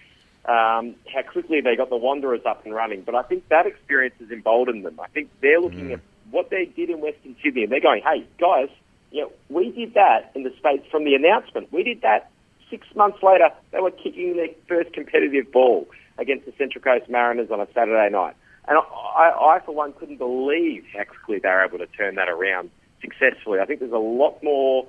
um, 0.46 0.96
how 1.13 1.22
quickly 1.28 1.62
they 1.62 1.76
got 1.76 1.90
the 1.90 1.98
Wanderers 1.98 2.46
up 2.46 2.66
and 2.66 2.74
running. 2.74 3.02
But 3.02 3.16
I 3.16 3.24
think 3.24 3.48
that 3.50 3.68
experience 3.68 4.16
has 4.20 4.32
emboldened 4.32 4.86
them. 4.86 5.00
I 5.00 5.08
think 5.08 5.30
they're 5.42 5.60
looking 5.60 5.92
at 5.92 6.00
what 6.32 6.50
they 6.50 6.66
did 6.66 6.90
in 6.90 7.02
Western 7.02 7.36
Sydney, 7.44 7.63
and 7.63 7.72
they're 7.72 7.82
going, 7.82 8.02
"Hey, 8.04 8.26
guys, 8.40 8.70
you 9.12 9.22
know, 9.22 9.32
we 9.50 9.72
did 9.72 9.94
that 9.94 10.32
in 10.36 10.44
the 10.44 10.54
space 10.58 10.82
from 10.90 11.04
the 11.04 11.16
announcement. 11.16 11.72
We 11.72 11.84
did 11.84 12.02
that 12.02 12.32
six 12.69 12.88
months 12.95 13.21
later. 13.23 13.49
They 13.71 13.80
were 13.80 13.91
kicking 13.91 14.36
their 14.36 14.49
first 14.67 14.93
competitive 14.93 15.51
ball 15.51 15.88
against 16.17 16.45
the 16.45 16.53
Central 16.58 16.82
Coast 16.84 17.10
Mariners 17.10 17.51
on 17.51 17.60
a 17.60 17.67
Saturday 17.73 18.10
night." 18.12 18.36
And 18.67 18.77
I, 18.77 19.32
I, 19.56 19.60
for 19.65 19.73
one, 19.73 19.93
couldn't 19.93 20.17
believe 20.17 20.86
how 20.93 21.06
quickly 21.06 21.39
they 21.39 21.49
were 21.49 21.63
able 21.63 21.77
to 21.77 21.88
turn 21.88 22.15
that 22.15 22.27
around 22.27 22.69
successfully. 23.01 23.60
I 23.60 23.65
think 23.65 23.80
there's 23.80 23.91
a 23.91 23.97
lot 23.97 24.43
more 24.43 24.86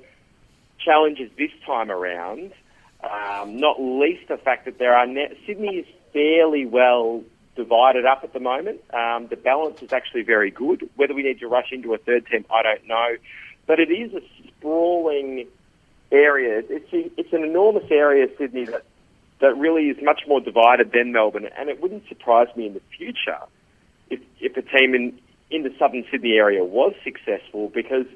challenges 0.84 1.30
this 1.38 1.50
time 1.64 1.90
around. 1.90 2.52
Um, 3.02 3.56
not 3.56 3.80
least 3.80 4.28
the 4.28 4.36
fact 4.36 4.64
that 4.64 4.78
there 4.78 4.96
are 4.96 5.06
ne- 5.06 5.38
Sydney 5.46 5.76
is 5.76 5.86
fairly 6.12 6.66
well 6.66 7.22
divided 7.54 8.04
up 8.04 8.24
at 8.24 8.32
the 8.32 8.40
moment. 8.40 8.80
Um, 8.92 9.28
the 9.28 9.36
balance 9.36 9.82
is 9.82 9.92
actually 9.92 10.22
very 10.22 10.50
good. 10.50 10.88
Whether 10.96 11.14
we 11.14 11.22
need 11.22 11.38
to 11.40 11.48
rush 11.48 11.70
into 11.70 11.94
a 11.94 11.98
third 11.98 12.26
team, 12.26 12.44
I 12.50 12.62
don't 12.62 12.86
know. 12.86 13.16
But 13.66 13.78
it 13.78 13.90
is 13.90 14.14
a 14.14 14.22
sprawling 14.48 15.46
area. 16.10 16.62
It's 16.68 16.88
it's 16.92 17.32
an 17.32 17.44
enormous 17.44 17.90
area, 17.90 18.26
Sydney, 18.38 18.64
that 18.66 18.84
that 19.40 19.56
really 19.56 19.88
is 19.88 19.96
much 20.02 20.22
more 20.26 20.40
divided 20.40 20.92
than 20.92 21.12
Melbourne. 21.12 21.48
And 21.56 21.68
it 21.68 21.80
wouldn't 21.80 22.08
surprise 22.08 22.48
me 22.56 22.66
in 22.66 22.74
the 22.74 22.82
future 22.96 23.38
if 24.10 24.20
if 24.40 24.56
a 24.56 24.62
team 24.62 24.94
in 24.94 25.18
in 25.50 25.62
the 25.62 25.74
southern 25.78 26.04
Sydney 26.10 26.34
area 26.34 26.64
was 26.64 26.94
successful, 27.04 27.68
because 27.68 28.06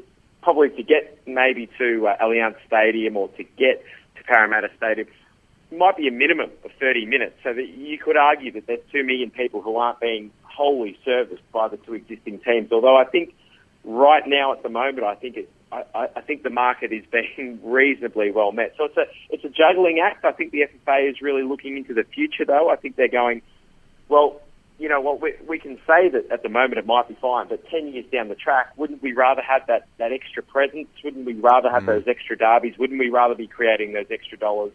probably 0.42 0.70
to 0.70 0.82
get 0.82 1.18
maybe 1.26 1.68
to 1.78 2.08
uh, 2.08 2.16
Allianz 2.18 2.56
Stadium 2.66 3.16
or 3.16 3.28
to 3.28 3.44
get 3.44 3.84
to 4.16 4.24
Parramatta 4.24 4.68
Stadium 4.76 5.08
might 5.70 5.96
be 5.96 6.06
a 6.06 6.12
minimum 6.12 6.50
of 6.64 6.70
30 6.78 7.06
minutes. 7.06 7.34
So 7.42 7.54
that 7.54 7.68
you 7.68 7.96
could 7.98 8.16
argue 8.16 8.52
that 8.52 8.66
there's 8.66 8.80
two 8.90 9.02
million 9.02 9.30
people 9.30 9.62
who 9.62 9.76
aren't 9.76 10.00
being 10.00 10.30
wholly 10.42 10.98
serviced 11.04 11.50
by 11.52 11.68
the 11.68 11.78
two 11.78 11.94
existing 11.94 12.40
teams. 12.40 12.70
Although 12.72 12.96
I 12.96 13.04
think 13.04 13.34
right 13.84 14.22
now 14.26 14.52
at 14.52 14.62
the 14.62 14.68
moment, 14.68 15.04
I 15.04 15.14
think 15.14 15.36
it. 15.36 15.50
I, 15.72 15.84
I 15.94 16.08
I 16.16 16.20
think 16.20 16.42
the 16.42 16.50
market 16.50 16.92
is 16.92 17.04
being 17.10 17.58
reasonably 17.64 18.30
well 18.30 18.52
met. 18.52 18.74
So 18.76 18.84
it's 18.84 18.96
a 18.96 19.04
it's 19.30 19.44
a 19.44 19.48
juggling 19.48 20.00
act. 20.04 20.24
I 20.24 20.32
think 20.32 20.52
the 20.52 20.66
FFA 20.86 21.10
is 21.10 21.20
really 21.20 21.42
looking 21.42 21.76
into 21.76 21.94
the 21.94 22.04
future, 22.04 22.44
though. 22.44 22.70
I 22.70 22.76
think 22.76 22.96
they're 22.96 23.08
going, 23.08 23.42
well, 24.08 24.40
you 24.78 24.88
know 24.88 25.00
what, 25.00 25.20
we, 25.20 25.34
we 25.48 25.58
can 25.60 25.76
say 25.86 26.08
that 26.08 26.26
at 26.32 26.42
the 26.42 26.48
moment 26.48 26.78
it 26.78 26.86
might 26.86 27.08
be 27.08 27.16
fine, 27.20 27.46
but 27.48 27.64
10 27.68 27.92
years 27.92 28.04
down 28.12 28.28
the 28.28 28.34
track, 28.34 28.72
wouldn't 28.76 29.00
we 29.00 29.12
rather 29.12 29.40
have 29.40 29.62
that, 29.68 29.86
that 29.98 30.12
extra 30.12 30.42
presence? 30.42 30.88
Wouldn't 31.04 31.24
we 31.24 31.34
rather 31.34 31.70
have 31.70 31.84
mm. 31.84 31.86
those 31.86 32.04
extra 32.08 32.36
derbies? 32.36 32.76
Wouldn't 32.78 32.98
we 32.98 33.08
rather 33.08 33.36
be 33.36 33.46
creating 33.46 33.92
those 33.92 34.06
extra 34.10 34.36
dollars, 34.36 34.72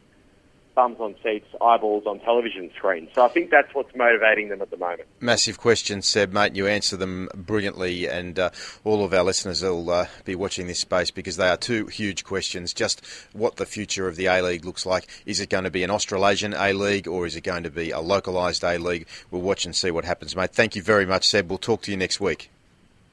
thumbs 0.78 0.98
on 1.00 1.16
seats, 1.24 1.48
eyeballs 1.60 2.06
on 2.06 2.20
television 2.20 2.70
screens? 2.76 3.10
So 3.16 3.26
I 3.26 3.30
think 3.30 3.50
that's 3.50 3.74
what's 3.74 3.96
motivating 3.96 4.50
them 4.50 4.62
at 4.62 4.70
the 4.70 4.78
moment. 4.78 5.10
Massive 5.20 5.58
questions, 5.58 6.08
Seb, 6.08 6.32
mate. 6.32 6.56
You 6.56 6.68
answer 6.68 6.96
them 6.96 7.30
brilliantly, 7.34 8.08
and 8.08 8.38
uh, 8.38 8.52
all 8.84 9.04
of 9.04 9.12
our 9.12 9.24
listeners 9.24 9.64
will 9.64 9.90
uh, 9.90 10.06
be 10.24 10.36
watching 10.36 10.68
this 10.68 10.80
space 10.80 11.10
because 11.10 11.36
they 11.36 11.50
are 11.50 11.58
two 11.58 11.88
huge 11.88 12.24
questions. 12.24 12.76
Just 12.76 13.04
what 13.34 13.56
the 13.56 13.66
future 13.66 14.08
of 14.08 14.18
the 14.18 14.28
A 14.28 14.44
League 14.44 14.66
looks 14.66 14.86
like. 14.86 15.08
Is 15.26 15.40
it 15.40 15.50
going 15.50 15.64
to 15.64 15.72
be 15.72 15.82
an 15.82 15.90
Australasian 15.90 16.54
A 16.54 16.74
League 16.74 17.08
or 17.08 17.26
is 17.26 17.36
it 17.36 17.42
going 17.42 17.64
to 17.64 17.72
be 17.72 17.90
a 17.90 18.00
localised 18.00 18.64
A 18.64 18.78
League? 18.78 19.08
We'll 19.32 19.42
watch 19.42 19.66
and 19.66 19.76
see 19.76 19.90
what 19.90 20.06
happens, 20.06 20.36
mate. 20.36 20.52
Thank 20.52 20.76
you 20.76 20.84
very 20.84 21.08
much, 21.08 21.28
Seb. 21.28 21.50
We'll 21.50 21.58
talk 21.58 21.82
to 21.84 21.92
you 21.92 21.98
next 21.98 22.20
week. 22.20 22.52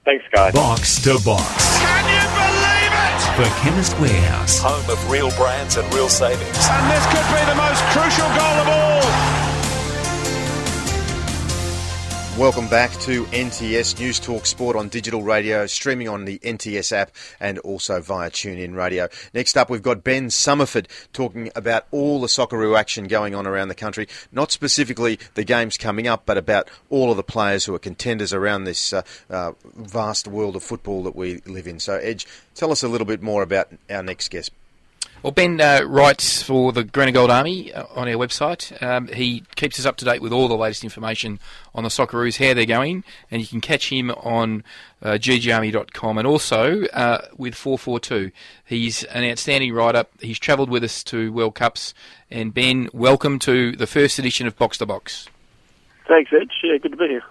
Thanks, 0.04 0.24
guys. 0.30 0.52
Box 0.52 1.02
to 1.04 1.18
box. 1.24 2.63
Can 3.34 3.44
you 3.44 3.50
believe 3.50 3.52
it? 3.52 3.54
For 3.54 3.62
Chemist 3.62 3.98
Warehouse. 4.00 4.58
Home 4.60 4.90
of 4.90 5.10
real 5.10 5.30
brands 5.32 5.76
and 5.76 5.92
real 5.94 6.08
savings. 6.08 6.68
And 6.70 6.90
this 6.90 7.04
could 7.06 7.26
be 7.34 7.44
the 7.50 7.54
most 7.56 7.82
crucial 7.90 8.28
goal 8.28 8.60
of 8.60 8.68
all. 8.68 9.03
Welcome 12.38 12.66
back 12.66 12.90
to 13.02 13.26
NTS 13.26 14.00
News 14.00 14.18
Talk 14.18 14.44
Sport 14.44 14.74
on 14.74 14.88
digital 14.88 15.22
radio, 15.22 15.66
streaming 15.66 16.08
on 16.08 16.24
the 16.24 16.40
NTS 16.40 16.90
app 16.90 17.12
and 17.38 17.60
also 17.60 18.00
via 18.00 18.28
TuneIn 18.28 18.74
Radio. 18.74 19.08
Next 19.32 19.56
up, 19.56 19.70
we've 19.70 19.80
got 19.80 20.02
Ben 20.02 20.26
Somerford 20.26 20.86
talking 21.12 21.52
about 21.54 21.86
all 21.92 22.20
the 22.20 22.26
Socceroo 22.26 22.76
action 22.76 23.06
going 23.06 23.36
on 23.36 23.46
around 23.46 23.68
the 23.68 23.74
country. 23.76 24.08
Not 24.32 24.50
specifically 24.50 25.20
the 25.34 25.44
games 25.44 25.78
coming 25.78 26.08
up, 26.08 26.26
but 26.26 26.36
about 26.36 26.68
all 26.90 27.12
of 27.12 27.16
the 27.16 27.22
players 27.22 27.66
who 27.66 27.74
are 27.76 27.78
contenders 27.78 28.32
around 28.32 28.64
this 28.64 28.92
uh, 28.92 29.02
uh, 29.30 29.52
vast 29.76 30.26
world 30.26 30.56
of 30.56 30.64
football 30.64 31.04
that 31.04 31.14
we 31.14 31.36
live 31.46 31.68
in. 31.68 31.78
So, 31.78 31.98
Edge, 31.98 32.26
tell 32.56 32.72
us 32.72 32.82
a 32.82 32.88
little 32.88 33.06
bit 33.06 33.22
more 33.22 33.44
about 33.44 33.68
our 33.88 34.02
next 34.02 34.32
guest. 34.32 34.50
Well, 35.24 35.32
Ben 35.32 35.58
uh, 35.58 35.84
writes 35.86 36.42
for 36.42 36.70
the 36.70 36.84
Green 36.84 37.08
and 37.08 37.14
Gold 37.14 37.30
Army 37.30 37.72
uh, 37.72 37.86
on 37.94 38.08
our 38.08 38.14
website. 38.16 38.82
Um, 38.82 39.08
he 39.08 39.42
keeps 39.56 39.80
us 39.80 39.86
up 39.86 39.96
to 39.96 40.04
date 40.04 40.20
with 40.20 40.34
all 40.34 40.48
the 40.48 40.54
latest 40.54 40.84
information 40.84 41.40
on 41.74 41.82
the 41.82 41.88
Socceroos, 41.88 42.46
how 42.46 42.52
they're 42.52 42.66
going, 42.66 43.04
and 43.30 43.40
you 43.40 43.48
can 43.48 43.62
catch 43.62 43.88
him 43.88 44.10
on 44.10 44.64
uh, 45.00 45.12
ggarmy.com 45.12 46.18
and 46.18 46.26
also 46.26 46.84
uh, 46.88 47.26
with 47.38 47.54
442. 47.54 48.32
He's 48.66 49.04
an 49.04 49.24
outstanding 49.24 49.72
writer. 49.72 50.04
He's 50.20 50.38
travelled 50.38 50.68
with 50.68 50.84
us 50.84 51.02
to 51.04 51.32
World 51.32 51.54
Cups. 51.54 51.94
And 52.30 52.52
Ben, 52.52 52.90
welcome 52.92 53.38
to 53.38 53.72
the 53.72 53.86
first 53.86 54.18
edition 54.18 54.46
of 54.46 54.58
Box 54.58 54.76
to 54.76 54.84
Box. 54.84 55.30
Thanks, 56.06 56.30
Ed. 56.34 56.48
Yeah, 56.62 56.76
good 56.76 56.90
to 56.90 56.98
be 56.98 57.08
here. 57.08 57.22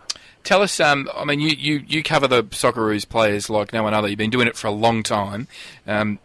Tell 0.43 0.63
us, 0.63 0.79
um, 0.79 1.07
I 1.15 1.25
mean, 1.25 1.39
you, 1.39 1.49
you, 1.49 1.83
you 1.87 2.01
cover 2.01 2.27
the 2.27 2.43
Socceroos 2.45 3.07
players 3.07 3.51
like 3.51 3.71
no 3.71 3.83
one 3.83 3.93
other. 3.93 4.07
You've 4.07 4.17
been 4.17 4.31
doing 4.31 4.47
it 4.47 4.57
for 4.57 4.65
a 4.65 4.71
long 4.71 5.03
time. 5.03 5.47
Um, 5.85 6.17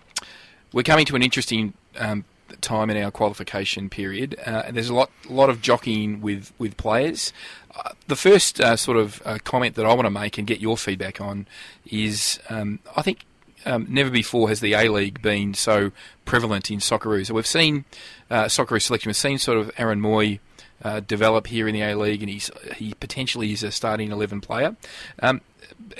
we're 0.72 0.82
coming 0.82 1.06
to 1.06 1.16
an 1.16 1.22
interesting 1.22 1.74
um, 1.98 2.24
time 2.60 2.90
in 2.90 3.02
our 3.02 3.10
qualification 3.10 3.88
period, 3.88 4.36
uh, 4.46 4.62
and 4.66 4.76
there's 4.76 4.88
a 4.88 4.94
lot 4.94 5.10
lot 5.28 5.50
of 5.50 5.60
jockeying 5.60 6.20
with 6.20 6.52
with 6.58 6.76
players. 6.76 7.32
Uh, 7.74 7.92
the 8.06 8.16
first 8.16 8.60
uh, 8.60 8.76
sort 8.76 8.96
of 8.96 9.22
uh, 9.24 9.38
comment 9.44 9.74
that 9.76 9.86
I 9.86 9.94
want 9.94 10.06
to 10.06 10.10
make 10.10 10.38
and 10.38 10.46
get 10.46 10.60
your 10.60 10.76
feedback 10.76 11.20
on 11.20 11.46
is 11.86 12.40
um, 12.48 12.80
I 12.96 13.02
think 13.02 13.24
um, 13.66 13.86
never 13.88 14.10
before 14.10 14.48
has 14.48 14.60
the 14.60 14.74
A 14.74 14.88
League 14.88 15.20
been 15.22 15.54
so 15.54 15.92
prevalent 16.24 16.70
in 16.70 16.78
Socceroos. 16.78 17.26
So 17.26 17.34
we've 17.34 17.46
seen 17.46 17.84
uh, 18.30 18.44
Socceroo 18.44 18.80
selection. 18.80 19.10
We've 19.10 19.16
seen 19.16 19.38
sort 19.38 19.58
of 19.58 19.70
Aaron 19.76 20.00
Mooy 20.00 20.40
uh, 20.82 21.00
develop 21.00 21.48
here 21.48 21.68
in 21.68 21.74
the 21.74 21.82
A 21.82 21.94
League, 21.96 22.22
and 22.22 22.30
he's 22.30 22.50
he 22.76 22.94
potentially 22.94 23.52
is 23.52 23.62
a 23.62 23.70
starting 23.70 24.10
eleven 24.10 24.40
player. 24.40 24.76
Um, 25.20 25.40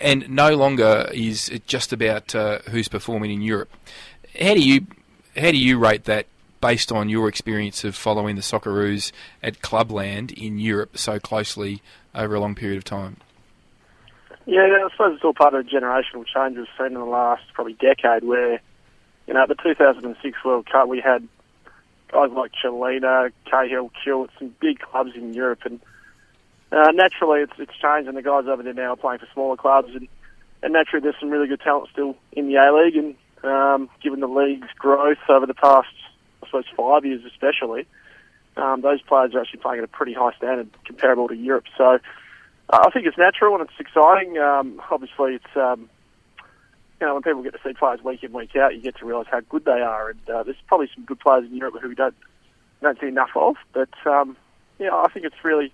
and 0.01 0.29
no 0.29 0.55
longer 0.55 1.09
is 1.13 1.49
it 1.49 1.67
just 1.67 1.93
about 1.93 2.35
uh, 2.35 2.61
who's 2.71 2.89
performing 2.89 3.31
in 3.31 3.43
Europe. 3.43 3.71
How 4.41 4.55
do 4.55 4.61
you 4.61 4.87
how 5.37 5.51
do 5.51 5.57
you 5.57 5.79
rate 5.79 6.05
that 6.05 6.27
based 6.61 6.93
on 6.93 7.09
your 7.09 7.29
experience 7.29 7.85
of 7.85 7.95
following 7.95 8.37
the 8.37 8.43
Socceroos 8.43 9.13
at 9.43 9.63
Clubland 9.63 10.33
in 10.33 10.59
Europe 10.59 10.99
so 10.99 11.19
closely 11.19 11.83
over 12.15 12.35
a 12.35 12.41
long 12.41 12.55
period 12.55 12.79
of 12.79 12.85
time? 12.85 13.17
Yeah, 14.47 14.63
I 14.63 14.89
suppose 14.91 15.17
it's 15.17 15.25
all 15.25 15.35
part 15.35 15.55
of 15.55 15.67
generational 15.67 16.25
change 16.27 16.57
we've 16.57 16.67
seen 16.77 16.87
in 16.89 16.95
the 16.95 17.05
last 17.05 17.43
probably 17.53 17.75
decade 17.75 18.25
where, 18.25 18.61
you 19.27 19.35
know, 19.35 19.43
at 19.43 19.49
the 19.49 19.55
2006 19.55 20.45
World 20.45 20.67
Cup 20.67 20.89
we 20.89 21.01
had 21.01 21.27
guys 22.11 22.31
like 22.31 22.53
Chiellini, 22.53 23.31
Cahill, 23.45 23.91
Kilt, 24.03 24.31
some 24.39 24.55
big 24.61 24.81
clubs 24.81 25.13
in 25.15 25.35
Europe 25.35 25.61
and 25.65 25.81
uh, 26.73 26.91
naturally 26.93 27.43
it's, 27.43 27.53
it's 27.59 27.77
changed 27.77 28.09
and 28.09 28.17
the 28.17 28.23
guys 28.23 28.47
over 28.47 28.63
there 28.63 28.75
now 28.75 28.93
are 28.93 28.97
playing 28.97 29.19
for 29.19 29.29
smaller 29.33 29.57
clubs 29.57 29.95
and, 29.95 30.09
and 30.63 30.73
naturally 30.73 31.03
there's 31.03 31.21
some 31.21 31.31
really 31.31 31.47
good 31.47 31.61
talent 31.61 31.89
still 31.93 32.17
in 32.33 32.49
the 32.49 32.57
A-League 32.57 32.97
and 32.97 33.15
um, 33.45 33.89
given 34.03 34.21
the 34.21 34.29
league's 34.29 34.69
growth 34.79 35.19
over 35.29 35.47
the 35.47 35.55
past, 35.55 35.89
I 36.43 36.47
suppose, 36.47 36.65
five 36.77 37.05
years 37.05 37.23
especially, 37.25 37.87
um, 38.57 38.81
those 38.81 39.01
players 39.03 39.35
are 39.35 39.41
actually 39.41 39.61
playing 39.61 39.79
at 39.79 39.85
a 39.85 39.89
pretty 39.89 40.13
high 40.13 40.33
standard 40.37 40.69
comparable 40.85 41.29
to 41.29 41.37
Europe. 41.37 41.65
So 41.77 41.99
uh, 42.71 42.85
I 42.87 42.91
think 42.91 43.07
it's 43.07 43.19
natural 43.19 43.55
and 43.55 43.69
it's 43.69 43.79
exciting. 43.79 44.39
Um, 44.39 44.83
obviously, 44.91 45.35
it's 45.35 45.57
um, 45.57 45.89
you 47.01 47.07
know 47.07 47.15
when 47.15 47.23
people 47.23 47.43
get 47.43 47.53
to 47.53 47.61
see 47.65 47.75
players 47.75 48.03
week 48.03 48.25
in 48.25 48.33
week 48.33 48.57
out, 48.57 48.75
you 48.75 48.81
get 48.81 48.97
to 48.97 49.07
realise 49.07 49.29
how 49.31 49.41
good 49.41 49.65
they 49.65 49.81
are. 49.81 50.11
And 50.11 50.31
uh, 50.31 50.43
there's 50.43 50.57
probably 50.67 50.91
some 50.95 51.05
good 51.05 51.21
players 51.21 51.45
in 51.45 51.55
Europe 51.55 51.77
who 51.81 51.89
we 51.89 51.95
don't 51.95 52.17
don't 52.83 53.01
see 53.01 53.07
enough 53.07 53.31
of. 53.37 53.57
But 53.73 53.91
um, 54.07 54.37
yeah, 54.79 54.95
I 54.95 55.09
think 55.09 55.25
it's 55.25 55.45
really 55.45 55.73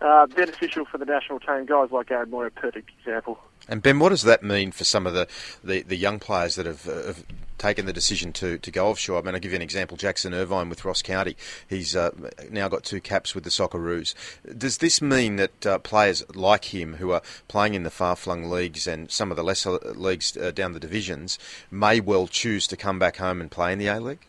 uh, 0.00 0.26
beneficial 0.26 0.84
for 0.84 0.98
the 0.98 1.04
national 1.04 1.40
team. 1.40 1.66
Guys 1.66 1.90
like 1.90 2.10
Aaron 2.10 2.30
Mooy 2.30 2.44
are 2.44 2.46
a 2.46 2.50
perfect 2.50 2.90
example. 2.98 3.38
And 3.68 3.82
Ben, 3.82 3.98
what 3.98 4.08
does 4.08 4.22
that 4.22 4.42
mean 4.42 4.72
for 4.72 4.84
some 4.84 5.06
of 5.06 5.12
the, 5.12 5.28
the, 5.62 5.82
the 5.82 5.96
young 5.96 6.18
players 6.18 6.54
that 6.54 6.66
have, 6.66 6.88
uh, 6.88 7.06
have 7.06 7.24
taken 7.58 7.86
the 7.86 7.92
decision 7.92 8.32
to, 8.34 8.56
to 8.58 8.70
go 8.70 8.88
offshore? 8.88 9.18
I 9.18 9.22
mean, 9.22 9.34
I'll 9.34 9.40
give 9.40 9.52
you 9.52 9.56
an 9.56 9.62
example. 9.62 9.96
Jackson 9.96 10.32
Irvine 10.32 10.70
with 10.70 10.84
Ross 10.84 11.02
County. 11.02 11.36
He's 11.68 11.94
uh, 11.94 12.10
now 12.50 12.68
got 12.68 12.84
two 12.84 13.00
caps 13.00 13.34
with 13.34 13.44
the 13.44 13.50
Socceroos. 13.50 14.14
Does 14.56 14.78
this 14.78 15.02
mean 15.02 15.36
that 15.36 15.66
uh, 15.66 15.78
players 15.80 16.24
like 16.34 16.66
him 16.66 16.94
who 16.94 17.10
are 17.10 17.22
playing 17.46 17.74
in 17.74 17.82
the 17.82 17.90
far-flung 17.90 18.48
leagues 18.48 18.86
and 18.86 19.10
some 19.10 19.30
of 19.30 19.36
the 19.36 19.44
lesser 19.44 19.72
leagues 19.72 20.36
uh, 20.36 20.50
down 20.50 20.72
the 20.72 20.80
divisions 20.80 21.38
may 21.70 22.00
well 22.00 22.26
choose 22.26 22.66
to 22.68 22.76
come 22.76 22.98
back 22.98 23.16
home 23.16 23.40
and 23.40 23.50
play 23.50 23.72
in 23.72 23.78
the 23.78 23.88
A-League? 23.88 24.24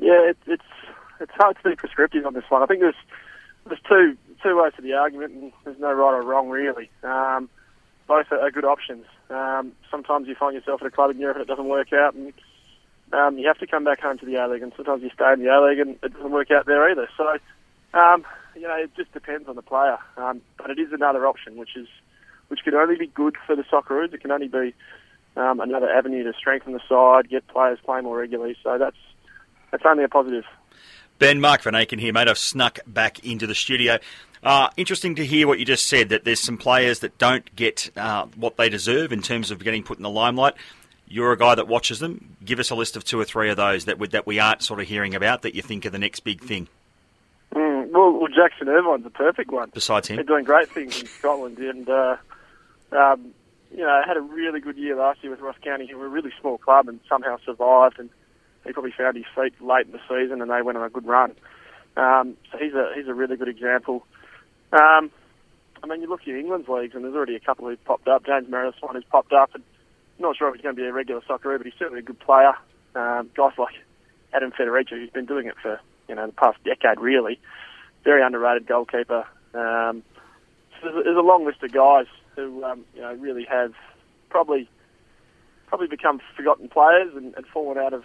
Yeah, 0.00 0.30
it, 0.30 0.36
it's 0.46 0.62
it's 1.20 1.32
hard 1.32 1.56
to 1.62 1.70
be 1.70 1.76
prescriptive 1.76 2.26
on 2.26 2.34
this 2.34 2.44
one. 2.48 2.62
I 2.62 2.66
think 2.66 2.80
there's 2.80 2.94
there's 3.66 3.80
two 3.88 4.16
two 4.42 4.60
ways 4.60 4.72
to 4.76 4.82
the 4.82 4.92
argument, 4.92 5.32
and 5.32 5.52
there's 5.64 5.78
no 5.78 5.92
right 5.92 6.14
or 6.14 6.22
wrong 6.22 6.48
really. 6.48 6.90
Um, 7.02 7.48
both 8.06 8.30
are, 8.30 8.50
good 8.50 8.64
options. 8.64 9.04
Um, 9.30 9.72
sometimes 9.90 10.28
you 10.28 10.34
find 10.34 10.54
yourself 10.54 10.80
at 10.82 10.86
a 10.86 10.90
club 10.90 11.10
in 11.10 11.18
Europe 11.18 11.36
and 11.36 11.42
it 11.44 11.48
doesn't 11.48 11.68
work 11.68 11.92
out, 11.92 12.14
and 12.14 12.32
um, 13.12 13.38
you 13.38 13.46
have 13.46 13.58
to 13.58 13.66
come 13.66 13.84
back 13.84 14.00
home 14.00 14.18
to 14.18 14.26
the 14.26 14.36
A 14.36 14.48
League. 14.48 14.62
And 14.62 14.72
sometimes 14.76 15.02
you 15.02 15.10
stay 15.14 15.32
in 15.32 15.42
the 15.42 15.48
A 15.48 15.58
League 15.64 15.78
and 15.78 15.96
it 16.02 16.12
doesn't 16.12 16.30
work 16.30 16.50
out 16.50 16.66
there 16.66 16.90
either. 16.90 17.08
So, 17.16 17.38
um, 17.98 18.24
you 18.54 18.62
know, 18.62 18.76
it 18.76 18.90
just 18.96 19.12
depends 19.12 19.48
on 19.48 19.56
the 19.56 19.62
player. 19.62 19.98
Um, 20.16 20.40
but 20.58 20.70
it 20.70 20.78
is 20.78 20.92
another 20.92 21.26
option, 21.26 21.56
which 21.56 21.76
is 21.76 21.88
which 22.48 22.60
can 22.62 22.74
only 22.74 22.96
be 22.96 23.08
good 23.08 23.36
for 23.46 23.56
the 23.56 23.62
Socceroos. 23.62 24.12
It 24.12 24.20
can 24.20 24.30
only 24.30 24.48
be 24.48 24.74
um, 25.36 25.60
another 25.60 25.90
avenue 25.90 26.24
to 26.24 26.32
strengthen 26.32 26.72
the 26.72 26.80
side, 26.88 27.28
get 27.28 27.46
players 27.48 27.78
playing 27.84 28.04
more 28.04 28.16
regularly. 28.18 28.56
So 28.62 28.78
that's 28.78 28.96
that's 29.70 29.84
only 29.86 30.04
a 30.04 30.08
positive. 30.08 30.44
Ben, 31.18 31.40
Mark 31.40 31.62
Van 31.62 31.72
Aken 31.72 31.98
here, 31.98 32.12
mate. 32.12 32.28
I've 32.28 32.38
snuck 32.38 32.78
back 32.86 33.24
into 33.24 33.46
the 33.46 33.54
studio. 33.54 33.98
Uh, 34.46 34.70
interesting 34.76 35.16
to 35.16 35.26
hear 35.26 35.48
what 35.48 35.58
you 35.58 35.64
just 35.64 35.86
said, 35.86 36.10
that 36.10 36.22
there's 36.22 36.38
some 36.38 36.56
players 36.56 37.00
that 37.00 37.18
don't 37.18 37.56
get 37.56 37.90
uh, 37.96 38.26
what 38.36 38.56
they 38.56 38.68
deserve 38.68 39.12
in 39.12 39.20
terms 39.20 39.50
of 39.50 39.58
getting 39.58 39.82
put 39.82 39.96
in 39.96 40.04
the 40.04 40.08
limelight. 40.08 40.54
You're 41.08 41.32
a 41.32 41.36
guy 41.36 41.56
that 41.56 41.66
watches 41.66 41.98
them. 41.98 42.36
Give 42.44 42.60
us 42.60 42.70
a 42.70 42.76
list 42.76 42.96
of 42.96 43.02
two 43.02 43.18
or 43.18 43.24
three 43.24 43.50
of 43.50 43.56
those 43.56 43.86
that 43.86 43.98
we, 43.98 44.06
that 44.06 44.24
we 44.24 44.38
aren't 44.38 44.62
sort 44.62 44.78
of 44.78 44.86
hearing 44.86 45.16
about 45.16 45.42
that 45.42 45.56
you 45.56 45.62
think 45.62 45.84
are 45.84 45.90
the 45.90 45.98
next 45.98 46.20
big 46.20 46.40
thing. 46.40 46.68
Mm, 47.56 47.90
well, 47.90 48.12
well, 48.12 48.28
Jackson 48.28 48.68
Irvine's 48.68 49.02
the 49.02 49.10
perfect 49.10 49.50
one. 49.50 49.72
Besides 49.74 50.06
him, 50.06 50.14
they're 50.14 50.24
doing 50.24 50.44
great 50.44 50.70
things 50.70 51.00
in 51.00 51.08
Scotland, 51.08 51.58
and 51.58 51.88
uh, 51.88 52.16
um, 52.92 53.34
you 53.72 53.78
know, 53.78 54.00
had 54.06 54.16
a 54.16 54.20
really 54.20 54.60
good 54.60 54.76
year 54.76 54.94
last 54.94 55.24
year 55.24 55.32
with 55.32 55.40
Ross 55.40 55.56
County, 55.64 55.88
who 55.88 55.98
were 55.98 56.06
a 56.06 56.08
really 56.08 56.30
small 56.40 56.56
club 56.56 56.86
and 56.86 57.00
somehow 57.08 57.36
survived. 57.44 57.98
And 57.98 58.10
he 58.64 58.72
probably 58.72 58.92
found 58.92 59.16
his 59.16 59.26
feet 59.34 59.60
late 59.60 59.86
in 59.86 59.92
the 59.92 60.00
season, 60.08 60.40
and 60.40 60.48
they 60.48 60.62
went 60.62 60.78
on 60.78 60.84
a 60.84 60.90
good 60.90 61.06
run. 61.06 61.32
Um, 61.96 62.36
so 62.52 62.58
he's 62.58 62.74
a 62.74 62.92
he's 62.94 63.08
a 63.08 63.14
really 63.14 63.36
good 63.36 63.48
example. 63.48 64.06
Um, 64.72 65.10
I 65.82 65.86
mean, 65.86 66.00
you 66.02 66.08
look 66.08 66.22
at 66.22 66.28
England's 66.28 66.68
leagues, 66.68 66.94
and 66.94 67.04
there's 67.04 67.14
already 67.14 67.36
a 67.36 67.40
couple 67.40 67.68
who've 67.68 67.84
popped 67.84 68.08
up. 68.08 68.26
James 68.26 68.48
Meredith's 68.48 68.82
one 68.82 68.94
who's 68.94 69.04
popped 69.04 69.32
up, 69.32 69.54
and 69.54 69.62
I'm 70.18 70.22
not 70.22 70.36
sure 70.36 70.48
if 70.48 70.54
he's 70.54 70.62
going 70.62 70.74
to 70.74 70.80
be 70.80 70.86
a 70.86 70.92
regular 70.92 71.20
soccer, 71.26 71.56
but 71.56 71.66
he's 71.66 71.78
certainly 71.78 72.00
a 72.00 72.02
good 72.02 72.18
player. 72.18 72.52
Um, 72.94 73.30
guys 73.36 73.52
like 73.58 73.74
Adam 74.32 74.52
Federici, 74.52 74.90
who's 74.90 75.10
been 75.10 75.26
doing 75.26 75.46
it 75.46 75.54
for 75.62 75.80
you 76.08 76.14
know 76.14 76.26
the 76.26 76.32
past 76.32 76.58
decade, 76.64 77.00
really, 77.00 77.38
very 78.04 78.22
underrated 78.22 78.66
goalkeeper. 78.66 79.26
Um, 79.54 80.02
so 80.80 80.90
there's, 80.90 81.04
there's 81.04 81.16
a 81.16 81.20
long 81.20 81.44
list 81.44 81.62
of 81.62 81.72
guys 81.72 82.06
who 82.34 82.64
um, 82.64 82.84
you 82.94 83.02
know 83.02 83.14
really 83.14 83.44
have 83.44 83.72
probably 84.30 84.68
probably 85.66 85.88
become 85.88 86.20
forgotten 86.36 86.68
players 86.68 87.12
and, 87.14 87.34
and 87.34 87.46
fallen 87.46 87.78
out 87.78 87.92
of 87.92 88.04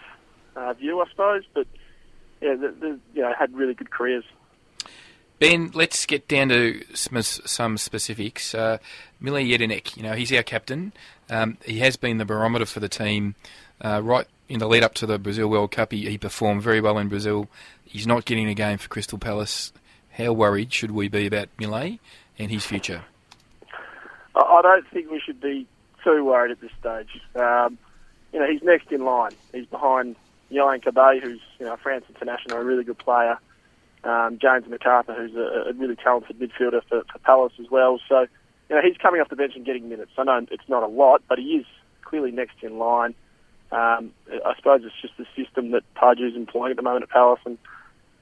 uh, 0.56 0.72
view, 0.74 1.00
I 1.00 1.08
suppose. 1.10 1.42
But 1.54 1.66
yeah, 2.40 2.54
they, 2.54 2.68
they, 2.68 2.94
you 3.14 3.22
know, 3.22 3.32
had 3.38 3.54
really 3.54 3.74
good 3.74 3.90
careers. 3.90 4.24
Ben, 5.42 5.72
let's 5.74 6.06
get 6.06 6.28
down 6.28 6.50
to 6.50 6.84
some 6.94 7.76
specifics. 7.76 8.54
Uh, 8.54 8.78
Mile 9.18 9.42
Jedinak, 9.42 9.96
you 9.96 10.04
know, 10.04 10.12
he's 10.12 10.32
our 10.32 10.44
captain. 10.44 10.92
Um, 11.28 11.58
he 11.64 11.80
has 11.80 11.96
been 11.96 12.18
the 12.18 12.24
barometer 12.24 12.64
for 12.64 12.78
the 12.78 12.88
team 12.88 13.34
uh, 13.80 14.00
right 14.04 14.28
in 14.48 14.60
the 14.60 14.68
lead 14.68 14.84
up 14.84 14.94
to 14.94 15.06
the 15.06 15.18
Brazil 15.18 15.48
World 15.48 15.72
Cup. 15.72 15.90
He, 15.90 16.08
he, 16.08 16.16
performed 16.16 16.62
very 16.62 16.80
well 16.80 16.96
in 16.96 17.08
Brazil. 17.08 17.48
He's 17.84 18.06
not 18.06 18.24
getting 18.24 18.48
a 18.48 18.54
game 18.54 18.78
for 18.78 18.88
Crystal 18.88 19.18
Palace. 19.18 19.72
How 20.12 20.32
worried 20.32 20.72
should 20.72 20.92
we 20.92 21.08
be 21.08 21.26
about 21.26 21.48
Mile 21.58 21.98
and 22.38 22.48
his 22.48 22.64
future? 22.64 23.02
I 24.36 24.60
don't 24.62 24.86
think 24.90 25.10
we 25.10 25.18
should 25.18 25.40
be 25.40 25.66
too 26.04 26.24
worried 26.24 26.52
at 26.52 26.60
this 26.60 26.70
stage. 26.78 27.20
Um, 27.34 27.78
you 28.32 28.38
know, 28.38 28.48
he's 28.48 28.62
next 28.62 28.92
in 28.92 29.04
line. 29.04 29.32
He's 29.52 29.66
behind 29.66 30.14
Yohan 30.52 30.84
Cabaye, 30.84 31.20
who's 31.20 31.40
you 31.58 31.66
know 31.66 31.72
a 31.72 31.78
France 31.78 32.04
international, 32.08 32.58
a 32.58 32.64
really 32.64 32.84
good 32.84 32.98
player 32.98 33.40
um, 34.04 34.38
James 34.40 34.64
McArthur, 34.66 35.16
who's 35.16 35.34
a, 35.36 35.70
a 35.70 35.72
really 35.74 35.96
talented 35.96 36.38
midfielder 36.38 36.82
for, 36.88 37.02
for 37.10 37.18
Palace 37.24 37.52
as 37.60 37.70
well. 37.70 38.00
So, 38.08 38.26
you 38.68 38.76
know, 38.76 38.82
he's 38.82 38.96
coming 38.96 39.20
off 39.20 39.28
the 39.28 39.36
bench 39.36 39.52
and 39.54 39.64
getting 39.64 39.88
minutes. 39.88 40.12
I 40.18 40.24
know 40.24 40.46
it's 40.50 40.68
not 40.68 40.82
a 40.82 40.88
lot, 40.88 41.22
but 41.28 41.38
he 41.38 41.56
is 41.56 41.66
clearly 42.02 42.30
next 42.30 42.56
in 42.62 42.78
line. 42.78 43.14
Um, 43.70 44.12
I 44.44 44.54
suppose 44.56 44.82
it's 44.84 45.00
just 45.00 45.14
the 45.16 45.26
system 45.36 45.70
that 45.70 45.82
Pardew's 45.94 46.36
employing 46.36 46.72
at 46.72 46.76
the 46.76 46.82
moment 46.82 47.04
at 47.04 47.10
Palace, 47.10 47.40
and 47.46 47.58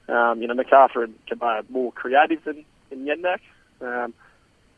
um, 0.07 0.41
you 0.41 0.47
know, 0.47 0.53
McArthur 0.53 1.03
and 1.03 1.15
Cabaye 1.25 1.59
are 1.59 1.63
more 1.69 1.91
creative 1.91 2.43
than, 2.43 2.63
than 2.89 3.05
Jedinak. 3.05 3.39
Um, 3.81 4.13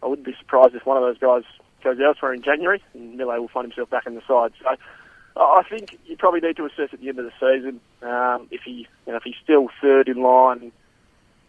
I 0.02 0.08
wouldn't 0.08 0.26
be 0.26 0.36
surprised 0.40 0.74
if 0.74 0.86
one 0.86 0.98
of 0.98 1.04
those 1.04 1.18
guys 1.20 1.44
goes 1.84 1.98
elsewhere 2.04 2.34
in 2.34 2.42
January, 2.42 2.82
and 2.94 3.18
Mile 3.18 3.42
will 3.42 3.48
find 3.50 3.66
himself 3.66 3.90
back 3.90 4.08
in 4.08 4.16
the 4.16 4.22
side. 4.28 4.54
So. 4.64 4.76
I 5.36 5.64
think 5.68 5.98
you 6.06 6.16
probably 6.16 6.42
need 6.42 6.58
to 6.58 6.66
assess 6.66 6.90
at 6.94 7.00
the 7.02 7.10
end 7.10 7.18
of 7.18 7.26
the 7.26 7.32
season 7.40 7.80
um, 8.04 8.48
if 8.52 8.62
he, 8.62 8.88
you 9.08 9.12
know, 9.12 9.16
if 9.16 9.24
he's 9.24 9.34
still 9.44 9.68
third 9.82 10.08
in 10.08 10.22
line, 10.22 10.72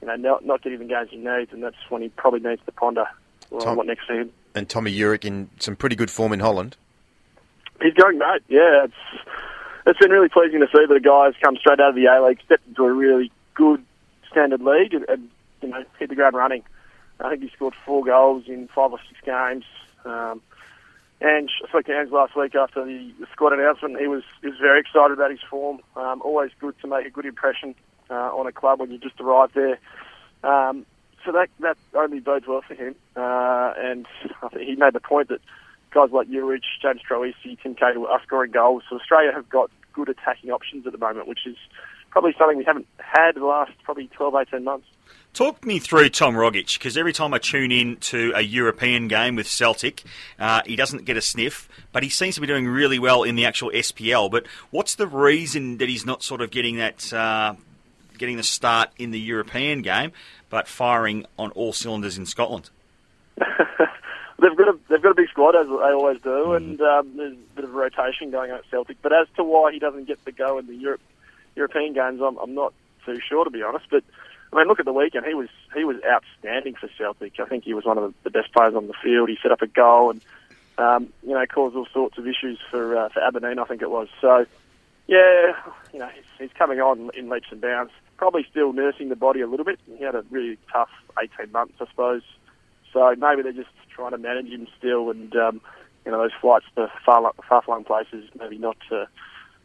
you 0.05 0.11
know, 0.11 0.16
not, 0.16 0.44
not 0.44 0.62
getting 0.62 0.78
the 0.80 0.84
games 0.84 1.09
he 1.11 1.16
needs, 1.16 1.52
and 1.52 1.62
that's 1.62 1.76
when 1.88 2.02
he 2.02 2.09
probably 2.11 2.40
needs 2.40 2.61
to 2.66 2.72
ponder 2.72 3.07
Tom, 3.61 3.76
what 3.76 3.86
next 3.86 4.02
season. 4.02 4.30
And 4.55 4.68
Tommy 4.68 4.94
Juric 4.94 5.24
in 5.24 5.48
some 5.59 5.76
pretty 5.76 5.96
good 5.96 6.11
form 6.11 6.32
in 6.32 6.40
Holland. 6.40 6.76
He's 7.82 7.94
going 7.94 8.18
great. 8.18 8.42
Yeah, 8.48 8.84
it's 8.84 9.24
it's 9.86 9.98
been 9.98 10.11
really 10.11 10.28
pleasing 10.28 10.61
to 10.61 10.66
see 10.66 10.84
that 10.86 10.94
a 10.94 11.00
guy 11.00 11.26
has 11.26 11.34
come 11.42 11.57
straight 11.57 11.80
out 11.80 11.90
of 11.90 11.94
the 11.94 12.07
A 12.07 12.22
League, 12.22 12.40
stepped 12.44 12.66
into 12.68 12.84
a 12.84 12.92
really 12.92 13.32
good 13.55 13.82
standard 14.30 14.61
league, 14.61 14.94
and, 14.94 15.05
and 15.09 15.28
you 15.62 15.68
know 15.68 15.84
hit 15.98 16.11
the 16.11 16.14
ground 16.14 16.36
running. 16.36 16.62
I 17.20 17.30
think 17.30 17.42
he 17.42 17.48
scored 17.50 17.74
four 17.86 18.05
goals 18.05 18.44
in 18.46 18.68
five 18.68 18.92
or 18.92 18.98
six 19.09 19.20
games. 19.24 19.64
Um, 20.05 20.42
and 21.20 21.48
I 21.64 21.68
spoke 21.68 21.86
to 21.86 21.98
Ange 21.98 22.11
last 22.11 22.36
week 22.36 22.55
after 22.55 22.84
the, 22.84 23.12
squad 23.32 23.52
announcement. 23.55 23.98
He 23.98 24.07
was 24.07 24.22
he 24.42 24.48
was 24.48 24.59
very 24.59 24.80
excited 24.80 25.12
about 25.12 25.30
his 25.30 25.40
form. 25.48 25.80
Um, 25.96 26.20
always 26.22 26.50
good 26.61 26.74
to 26.82 26.86
make 26.86 27.07
a 27.07 27.11
good 27.11 27.24
impression 27.24 27.74
on 28.12 28.46
a 28.46 28.52
club 28.52 28.80
when 28.80 28.90
you 28.90 28.98
just 28.98 29.20
arrived 29.20 29.55
there. 29.55 29.78
Um, 30.42 30.84
so 31.24 31.32
that 31.32 31.48
that 31.61 31.76
only 31.94 32.20
bodes 32.20 32.46
well 32.46 32.62
for 32.66 32.74
him. 32.74 32.94
Uh, 33.16 33.72
and 33.76 34.07
I 34.42 34.48
think 34.48 34.68
he 34.68 34.76
made 34.76 34.92
the 34.92 35.00
point 35.00 35.28
that 35.28 35.40
guys 35.90 36.11
like 36.11 36.28
Juric, 36.28 36.62
James 36.82 37.00
Troisi, 37.09 37.61
Tim 37.62 37.74
Cahill 37.74 38.07
are 38.07 38.20
scoring 38.22 38.50
goals. 38.50 38.82
So 38.90 38.96
Australia 38.96 39.32
have 39.32 39.48
got 39.48 39.70
good 39.92 40.09
attacking 40.09 40.50
options 40.50 40.86
at 40.86 40.92
the 40.92 40.98
moment, 40.98 41.28
which 41.28 41.46
is 41.46 41.57
probably 42.11 42.34
something 42.38 42.59
we 42.59 42.64
haven't 42.64 42.86
had 42.98 43.36
the 43.36 43.44
last 43.44 43.72
probably 43.84 44.09
12, 44.09 44.34
18 44.48 44.64
months. 44.64 44.86
Talk 45.32 45.64
me 45.66 45.80
through 45.80 46.11
Tom 46.11 46.34
Rogic 46.34 46.78
because 46.78 46.96
every 46.96 47.12
time 47.12 47.34
I 47.34 47.38
tune 47.38 47.72
in 47.72 47.96
to 47.96 48.32
a 48.36 48.40
European 48.40 49.09
game 49.09 49.34
with 49.34 49.48
Celtic, 49.48 50.05
uh, 50.38 50.62
he 50.64 50.76
doesn't 50.76 51.07
get 51.07 51.16
a 51.16 51.20
sniff, 51.20 51.68
but 51.90 52.05
he 52.05 52.09
seems 52.09 52.36
to 52.36 52.40
be 52.40 52.46
doing 52.46 52.68
really 52.68 53.00
well 53.00 53.24
in 53.24 53.34
the 53.34 53.44
actual 53.44 53.70
SPL. 53.70 54.30
But 54.30 54.46
what's 54.70 54.94
the 54.94 55.09
reason 55.09 55.78
that 55.78 55.88
he's 55.88 56.07
not 56.07 56.22
sort 56.22 56.40
of 56.40 56.52
getting 56.52 56.76
that, 56.76 57.12
uh, 57.12 57.55
getting 58.19 58.37
the 58.37 58.43
start 58.43 58.91
in 58.99 59.11
the 59.11 59.21
European 59.21 59.83
game, 59.83 60.12
but 60.51 60.69
firing 60.69 61.27
on 61.39 61.51
all 61.53 61.73
cylinders 61.73 62.19
in 62.19 62.27
Scotland? 62.27 62.71
they've 63.39 64.57
got 64.57 64.69
a 64.69 64.79
they've 64.89 65.03
got 65.03 65.12
a 65.12 65.15
big 65.15 65.29
squad 65.29 65.57
as 65.57 65.67
they 65.67 65.73
always 65.73 66.21
do, 66.23 66.29
mm. 66.29 66.57
and 66.57 66.81
um, 66.81 67.17
there's 67.17 67.33
a 67.33 67.57
bit 67.57 67.65
of 67.65 67.75
rotation 67.75 68.31
going 68.31 68.51
on 68.51 68.59
at 68.59 68.65
Celtic. 68.71 68.99
But 69.03 69.12
as 69.12 69.27
to 69.37 69.45
why 69.45 69.73
he 69.73 69.79
doesn't 69.79 70.07
get 70.07 70.25
the 70.25 70.33
go 70.33 70.59
in 70.59 70.67
the 70.67 70.75
Europe, 70.75 71.01
European 71.57 71.95
games, 71.95 72.21
I'm, 72.23 72.37
I'm 72.39 72.55
not 72.55 72.73
too 73.05 73.19
sure 73.27 73.45
to 73.45 73.51
be 73.51 73.62
honest. 73.62 73.87
But 73.91 74.05
I 74.53 74.59
mean, 74.59 74.69
look 74.69 74.81
at 74.81 74.85
the 74.85 74.93
weekend. 74.93 75.27
He 75.27 75.35
was 75.35 75.49
he 75.75 75.85
was 75.85 75.97
outstanding 76.07 76.75
for 76.75 76.89
Celtic. 76.97 77.41
I 77.41 77.47
think 77.47 77.65
he 77.65 77.75
was 77.75 77.85
one 77.85 77.99
of 77.99 78.15
the 78.23 78.31
best 78.31 78.53
players 78.53 78.75
on 78.75 78.87
the 78.87 78.95
field. 79.03 79.29
He 79.29 79.39
set 79.43 79.53
up 79.53 79.62
a 79.62 79.67
goal 79.67 80.11
and 80.11 80.21
um, 80.79 81.09
you 81.23 81.35
know 81.35 81.45
caused 81.47 81.77
all 81.77 81.87
sorts 81.93 82.19
of 82.19 82.27
issues 82.27 82.59
for 82.71 82.97
uh, 82.97 83.09
for 83.09 83.21
Aberdeen. 83.21 83.59
I 83.59 83.65
think 83.65 83.83
it 83.83 83.91
was. 83.91 84.09
So 84.21 84.47
yeah, 85.07 85.53
you 85.93 85.99
know 85.99 86.09
he's, 86.15 86.25
he's 86.39 86.57
coming 86.59 86.81
on 86.81 87.11
in 87.15 87.29
leaps 87.29 87.49
and 87.51 87.61
bounds. 87.61 87.93
Probably 88.17 88.47
still 88.51 88.73
nursing 88.73 89.09
the 89.09 89.17
body 89.17 89.41
a 89.41 89.47
little 89.47 89.65
bit. 89.65 89.79
He 89.87 90.05
had 90.05 90.15
a 90.15 90.25
really 90.31 90.59
tough 90.73 90.91
18 91.21 91.53
months, 91.53 91.75
I 91.81 91.87
suppose. 91.87 92.23
So 92.93 93.15
maybe 93.19 93.43
they're 93.43 93.53
just 93.53 93.71
trying 93.91 94.12
to 94.12 94.19
manage 94.19 94.47
him 94.47 94.67
still, 94.79 95.11
and 95.11 95.35
um, 95.37 95.61
you 96.05 96.12
know 96.12 96.19
those 96.19 96.33
flights 96.41 96.67
to 96.77 96.91
far 97.05 97.33
far 97.49 97.62
flung 97.62 97.85
places 97.85 98.29
maybe 98.39 98.57
not 98.57 98.77
uh, 98.91 99.07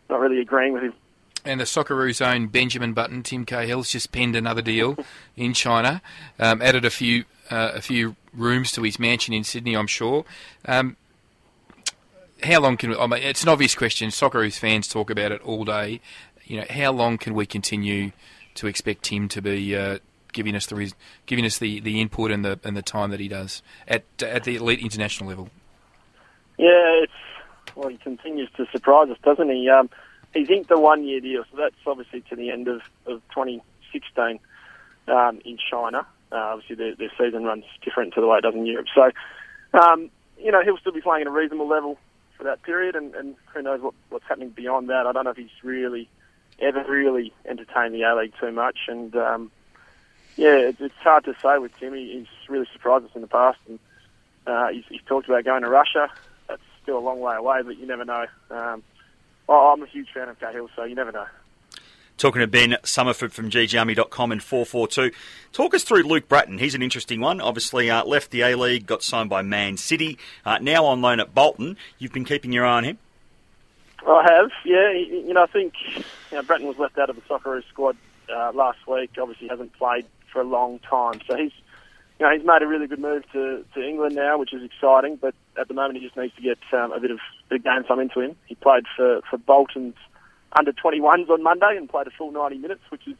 not 0.09 0.19
really 0.19 0.39
agreeing 0.39 0.73
with 0.73 0.83
him. 0.83 0.93
And 1.45 1.59
the 1.59 1.65
Socceroos' 1.65 2.21
own 2.25 2.47
Benjamin 2.47 2.93
Button, 2.93 3.23
Tim 3.23 3.45
Cahill's 3.45 3.91
just 3.91 4.11
penned 4.11 4.35
another 4.35 4.61
deal 4.61 4.97
in 5.37 5.53
China. 5.53 6.01
Um, 6.37 6.61
added 6.61 6.85
a 6.85 6.89
few 6.89 7.25
uh, 7.49 7.71
a 7.75 7.81
few 7.81 8.15
rooms 8.33 8.71
to 8.73 8.83
his 8.83 8.99
mansion 8.99 9.33
in 9.33 9.43
Sydney, 9.43 9.75
I'm 9.75 9.87
sure. 9.87 10.25
Um, 10.65 10.97
how 12.43 12.61
long 12.61 12.77
can 12.77 12.91
we, 12.91 12.95
I 12.95 13.07
mean, 13.07 13.21
it's 13.21 13.43
an 13.43 13.49
obvious 13.49 13.75
question. 13.75 14.09
Socceroos 14.09 14.57
fans 14.57 14.87
talk 14.87 15.09
about 15.09 15.31
it 15.31 15.41
all 15.41 15.65
day. 15.65 15.99
You 16.45 16.61
know, 16.61 16.65
how 16.69 16.91
long 16.91 17.17
can 17.17 17.33
we 17.33 17.45
continue 17.45 18.11
to 18.55 18.67
expect 18.67 19.03
Tim 19.03 19.27
to 19.29 19.41
be 19.41 19.75
uh, 19.75 19.99
giving 20.33 20.55
us 20.55 20.65
the 20.67 20.91
giving 21.25 21.45
us 21.45 21.57
the, 21.57 21.79
the 21.79 22.01
input 22.01 22.31
and 22.31 22.43
the 22.45 22.59
and 22.63 22.75
the 22.75 22.81
time 22.81 23.11
that 23.11 23.19
he 23.19 23.27
does 23.27 23.61
at 23.87 24.03
at 24.21 24.43
the 24.43 24.55
elite 24.55 24.79
international 24.79 25.29
level? 25.29 25.49
Yeah, 26.57 27.03
it's 27.03 27.13
well, 27.75 27.89
he 27.89 27.97
continues 27.97 28.49
to 28.57 28.65
surprise 28.71 29.09
us, 29.09 29.17
doesn't 29.23 29.49
he? 29.49 29.69
Um, 29.69 29.89
he's 30.33 30.49
inked 30.49 30.71
a 30.71 30.79
one 30.79 31.03
year 31.05 31.19
deal, 31.19 31.43
so 31.51 31.57
that's 31.57 31.75
obviously 31.85 32.21
to 32.29 32.35
the 32.35 32.51
end 32.51 32.67
of, 32.67 32.81
of 33.05 33.21
2016 33.29 34.39
um, 35.07 35.39
in 35.45 35.57
China. 35.69 36.05
Uh, 36.31 36.35
obviously, 36.35 36.75
their, 36.75 36.95
their 36.95 37.11
season 37.17 37.43
runs 37.43 37.65
different 37.83 38.13
to 38.13 38.21
the 38.21 38.27
way 38.27 38.37
it 38.37 38.41
does 38.41 38.53
in 38.53 38.65
Europe. 38.65 38.87
So, 38.93 39.11
um, 39.79 40.09
you 40.37 40.51
know, 40.51 40.63
he'll 40.63 40.77
still 40.77 40.91
be 40.91 41.01
playing 41.01 41.21
at 41.21 41.27
a 41.27 41.31
reasonable 41.31 41.67
level 41.67 41.97
for 42.37 42.43
that 42.43 42.61
period, 42.63 42.95
and, 42.95 43.15
and 43.15 43.35
who 43.53 43.61
knows 43.61 43.81
what, 43.81 43.93
what's 44.09 44.25
happening 44.27 44.49
beyond 44.49 44.89
that. 44.89 45.07
I 45.07 45.11
don't 45.11 45.25
know 45.25 45.31
if 45.31 45.37
he's 45.37 45.49
really 45.63 46.07
ever 46.61 46.83
really 46.87 47.33
entertained 47.45 47.93
the 47.93 48.03
A 48.03 48.15
League 48.15 48.33
too 48.39 48.51
much, 48.51 48.77
and 48.87 49.15
um, 49.15 49.51
yeah, 50.35 50.71
it's, 50.79 50.95
hard 50.97 51.25
to 51.25 51.35
say 51.41 51.57
with 51.57 51.77
Tim. 51.79 51.93
He's 51.93 52.27
really 52.47 52.67
surprised 52.73 53.05
us 53.05 53.11
in 53.15 53.21
the 53.21 53.27
past, 53.27 53.59
and 53.67 53.79
uh, 54.47 54.67
he's, 54.69 54.83
he's 54.89 55.01
talked 55.07 55.27
about 55.27 55.45
going 55.45 55.63
to 55.63 55.69
Russia. 55.69 56.09
That's 56.47 56.61
still 56.81 56.97
a 56.97 56.99
long 56.99 57.19
way 57.19 57.35
away, 57.35 57.61
but 57.63 57.77
you 57.77 57.85
never 57.85 58.05
know. 58.05 58.25
Um, 58.49 58.83
Oh, 59.49 59.73
I'm 59.73 59.81
a 59.81 59.87
huge 59.87 60.11
fan 60.13 60.29
of 60.29 60.39
Cahill, 60.39 60.69
so 60.75 60.83
you 60.83 60.93
never 60.93 61.11
know. 61.11 61.25
Talking 62.19 62.41
to 62.41 62.47
Ben 62.47 62.77
Somerford 62.83 63.31
from 63.31 63.49
GGArmy.com 63.49 64.31
and 64.31 64.43
442. 64.43 65.11
Talk 65.51 65.73
us 65.73 65.83
through 65.83 66.03
Luke 66.03 66.29
Brattan. 66.29 66.59
He's 66.59 66.75
an 66.75 66.83
interesting 66.83 67.19
one. 67.19 67.41
Obviously, 67.41 67.89
uh, 67.89 68.05
left 68.05 68.29
the 68.29 68.41
A 68.41 68.55
League, 68.55 68.85
got 68.85 69.01
signed 69.01 69.29
by 69.29 69.41
Man 69.41 69.75
City. 69.77 70.19
Uh, 70.45 70.59
now 70.59 70.85
on 70.85 71.01
loan 71.01 71.19
at 71.19 71.33
Bolton. 71.33 71.77
You've 71.97 72.13
been 72.13 72.25
keeping 72.25 72.51
your 72.51 72.63
eye 72.63 72.77
on 72.77 72.83
him? 72.83 72.99
I 74.07 74.23
have, 74.31 74.51
yeah. 74.65 74.91
You 74.91 75.33
know, 75.33 75.43
I 75.43 75.47
think 75.47 75.73
you 75.95 76.03
know, 76.37 76.43
Brattan 76.43 76.67
was 76.67 76.77
left 76.77 76.97
out 76.97 77.09
of 77.09 77.15
the 77.15 77.21
Socceroos 77.23 77.67
squad 77.69 77.97
uh, 78.33 78.51
last 78.53 78.79
week. 78.87 79.11
Obviously, 79.19 79.47
hasn't 79.47 79.73
played 79.73 80.05
for 80.31 80.41
a 80.41 80.45
long 80.45 80.79
time. 80.79 81.21
So 81.27 81.35
he's 81.35 81.51
you 82.19 82.25
know, 82.25 82.33
he's 82.35 82.45
made 82.45 82.61
a 82.61 82.67
really 82.67 82.87
good 82.87 82.99
move 82.99 83.23
to, 83.31 83.63
to 83.73 83.81
England 83.81 84.15
now, 84.15 84.37
which 84.37 84.53
is 84.53 84.61
exciting. 84.63 85.15
But 85.15 85.33
at 85.59 85.67
the 85.69 85.73
moment, 85.73 85.99
he 85.99 86.05
just 86.05 86.17
needs 86.17 86.35
to 86.35 86.41
get 86.41 86.57
um, 86.73 86.91
a 86.91 86.99
bit 86.99 87.11
of 87.11 87.19
big 87.49 87.63
game 87.63 87.83
time 87.83 87.99
into 87.99 88.19
him. 88.19 88.35
He 88.45 88.55
played 88.55 88.83
for 88.95 89.21
for 89.29 89.37
Bolton's 89.37 89.95
under 90.57 90.73
21s 90.73 91.29
on 91.29 91.43
Monday 91.43 91.75
and 91.77 91.87
played 91.87 92.07
a 92.07 92.11
full 92.11 92.31
90 92.31 92.57
minutes, 92.57 92.81
which 92.89 93.07
is 93.07 93.15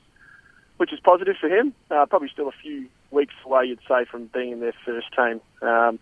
which 0.78 0.94
is 0.94 1.00
positive 1.00 1.36
for 1.40 1.48
him. 1.48 1.74
Uh, 1.92 2.06
probably 2.06 2.30
still 2.30 2.48
a 2.48 2.54
few 2.62 2.88
weeks 3.12 3.34
away, 3.46 3.66
you'd 3.66 3.80
say, 3.88 4.06
from 4.10 4.28
being 4.28 4.52
in 4.52 4.60
their 4.60 4.74
first 4.86 5.08
team. 5.16 5.42
Um, 5.62 6.00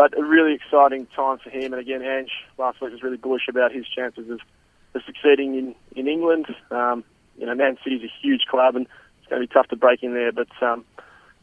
but 0.00 0.18
a 0.18 0.24
really 0.24 0.54
exciting 0.54 1.06
time 1.14 1.36
for 1.36 1.50
him. 1.50 1.74
And 1.74 1.82
again, 1.82 2.00
Ange 2.00 2.30
last 2.56 2.80
week 2.80 2.90
was 2.90 3.02
really 3.02 3.18
bullish 3.18 3.48
about 3.50 3.70
his 3.70 3.86
chances 3.86 4.30
of, 4.30 4.40
of 4.94 5.02
succeeding 5.04 5.56
in 5.56 5.74
in 5.94 6.08
England. 6.08 6.46
Um, 6.70 7.04
you 7.36 7.44
know, 7.44 7.54
Man 7.54 7.76
City's 7.84 8.04
a 8.04 8.12
huge 8.22 8.46
club, 8.50 8.76
and 8.76 8.86
it's 9.18 9.28
going 9.28 9.42
to 9.42 9.46
be 9.46 9.52
tough 9.52 9.68
to 9.68 9.76
break 9.76 10.02
in 10.02 10.14
there. 10.14 10.32
But 10.32 10.48
um, 10.62 10.86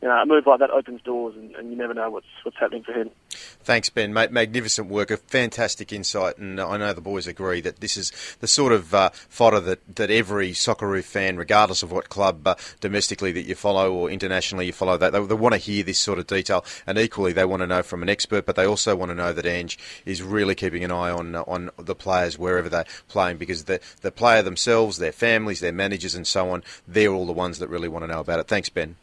you 0.02 0.08
know, 0.08 0.14
a 0.14 0.26
move 0.26 0.46
like 0.46 0.60
that 0.60 0.70
opens 0.70 1.02
doors, 1.02 1.36
and, 1.36 1.56
and, 1.56 1.72
you 1.72 1.76
never 1.76 1.94
know 1.94 2.12
what's 2.12 2.28
what's 2.44 2.58
happening 2.58 2.84
for 2.84 2.94
him. 2.94 3.10
Thanks, 3.32 3.90
Ben. 3.90 4.14
Magnificent 4.14 4.90
work, 4.90 5.10
a 5.10 5.18
fantastic 5.18 5.92
insight, 5.92 6.38
and 6.38 6.62
I 6.62 6.78
know 6.78 6.94
the 6.94 7.02
boys 7.02 7.26
agree 7.26 7.62
that 7.62 7.80
this 7.80 7.98
is 7.98 8.12
the 8.40 8.48
sort 8.48 8.74
of 8.74 8.94
uh, 8.94 9.10
fodder 9.28 9.60
that, 9.62 9.96
that 9.96 10.12
every 10.12 10.52
Socceroo 10.52 11.04
fan, 11.04 11.38
regardless 11.38 11.82
of 11.82 11.92
what 11.92 12.10
club 12.10 12.46
uh, 12.46 12.56
domestically 12.80 13.32
that 13.32 13.44
you 13.44 13.56
follow 13.56 13.92
or 13.92 14.12
internationally 14.12 14.68
you 14.68 14.72
follow, 14.72 14.98
that 14.98 15.14
they, 15.14 15.26
they 15.26 15.34
want 15.34 15.54
to 15.54 15.60
hear 15.60 15.84
this 15.84 16.00
sort 16.00 16.20
of 16.20 16.28
detail, 16.28 16.64
and 16.86 17.00
equally 17.00 17.34
they 17.34 17.46
want 17.46 17.62
to 17.62 17.68
know 17.68 17.82
from 17.82 18.04
an 18.04 18.10
expert, 18.10 18.46
but 18.46 18.56
they 18.56 18.68
also 18.68 18.96
want 18.96 19.10
to 19.10 19.16
know 19.16 19.34
that 19.34 19.48
Ange 19.48 19.80
is 20.06 20.22
really 20.22 20.54
keeping 20.54 20.84
an 20.84 20.92
eye 20.92 21.10
on 21.10 21.36
on 21.36 21.72
the 21.80 21.96
players 21.96 22.38
wherever 22.38 22.70
they're 22.70 22.86
playing, 23.08 23.38
because 23.38 23.64
the 23.64 23.80
the 24.02 24.12
player 24.12 24.44
themselves, 24.44 25.00
their 25.00 25.12
families, 25.12 25.60
their 25.60 25.72
managers, 25.72 26.14
and 26.14 26.28
so 26.28 26.52
on, 26.52 26.64
they're 26.88 27.12
all 27.12 27.26
the 27.26 27.34
ones 27.34 27.58
that 27.58 27.68
really 27.68 27.88
want 27.88 28.04
to 28.04 28.08
know 28.08 28.20
about 28.20 28.40
it. 28.40 28.48
Thanks, 28.48 28.70
Ben. 28.70 28.96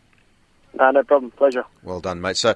No, 0.77 0.91
no 0.91 1.03
problem. 1.05 1.31
Pleasure. 1.31 1.65
Well 1.83 2.01
done, 2.01 2.21
mate. 2.21 2.37
So 2.37 2.55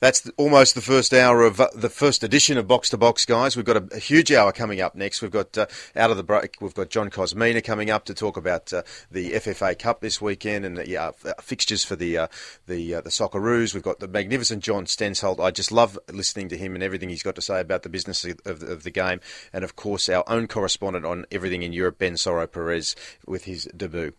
that's 0.00 0.28
almost 0.36 0.74
the 0.74 0.80
first 0.80 1.12
hour 1.12 1.42
of 1.42 1.60
uh, 1.60 1.68
the 1.74 1.90
first 1.90 2.24
edition 2.24 2.56
of 2.56 2.66
Box 2.66 2.88
to 2.90 2.96
Box, 2.96 3.26
guys. 3.26 3.56
We've 3.56 3.64
got 3.64 3.76
a, 3.76 3.96
a 3.96 3.98
huge 3.98 4.32
hour 4.32 4.52
coming 4.52 4.80
up 4.80 4.94
next. 4.94 5.20
We've 5.20 5.30
got 5.30 5.56
uh, 5.58 5.66
out 5.94 6.10
of 6.10 6.16
the 6.16 6.22
break. 6.22 6.56
We've 6.60 6.74
got 6.74 6.88
John 6.88 7.10
Kosmina 7.10 7.62
coming 7.62 7.90
up 7.90 8.06
to 8.06 8.14
talk 8.14 8.36
about 8.36 8.72
uh, 8.72 8.82
the 9.10 9.32
FFA 9.32 9.78
Cup 9.78 10.00
this 10.00 10.20
weekend 10.20 10.64
and 10.64 10.78
the 10.78 10.96
uh, 10.96 11.12
fixtures 11.40 11.84
for 11.84 11.94
the 11.94 12.16
uh, 12.16 12.28
the 12.66 12.94
uh, 12.94 13.00
the 13.02 13.10
Socceroos. 13.10 13.74
We've 13.74 13.82
got 13.82 14.00
the 14.00 14.08
magnificent 14.08 14.62
John 14.62 14.86
Stensholt. 14.86 15.38
I 15.38 15.50
just 15.50 15.70
love 15.70 15.98
listening 16.10 16.48
to 16.48 16.56
him 16.56 16.74
and 16.74 16.82
everything 16.82 17.10
he's 17.10 17.22
got 17.22 17.34
to 17.34 17.42
say 17.42 17.60
about 17.60 17.82
the 17.82 17.90
business 17.90 18.24
of, 18.24 18.40
of, 18.46 18.62
of 18.62 18.82
the 18.82 18.90
game, 18.90 19.20
and 19.52 19.62
of 19.62 19.76
course 19.76 20.08
our 20.08 20.24
own 20.26 20.46
correspondent 20.48 21.04
on 21.04 21.26
everything 21.30 21.62
in 21.62 21.74
Europe, 21.74 21.98
Ben 21.98 22.14
Soro 22.14 22.50
Perez, 22.50 22.96
with 23.26 23.44
his 23.44 23.64
debut. 23.76 24.14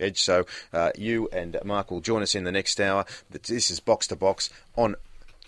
Edge. 0.00 0.22
So 0.22 0.46
uh, 0.72 0.90
you 0.96 1.28
and 1.32 1.58
Mark 1.64 1.90
will 1.90 2.00
join 2.00 2.22
us 2.22 2.34
in 2.34 2.44
the 2.44 2.52
next 2.52 2.80
hour. 2.80 3.04
This 3.30 3.70
is 3.70 3.80
Box 3.80 4.06
to 4.08 4.16
Box 4.16 4.50
on 4.76 4.96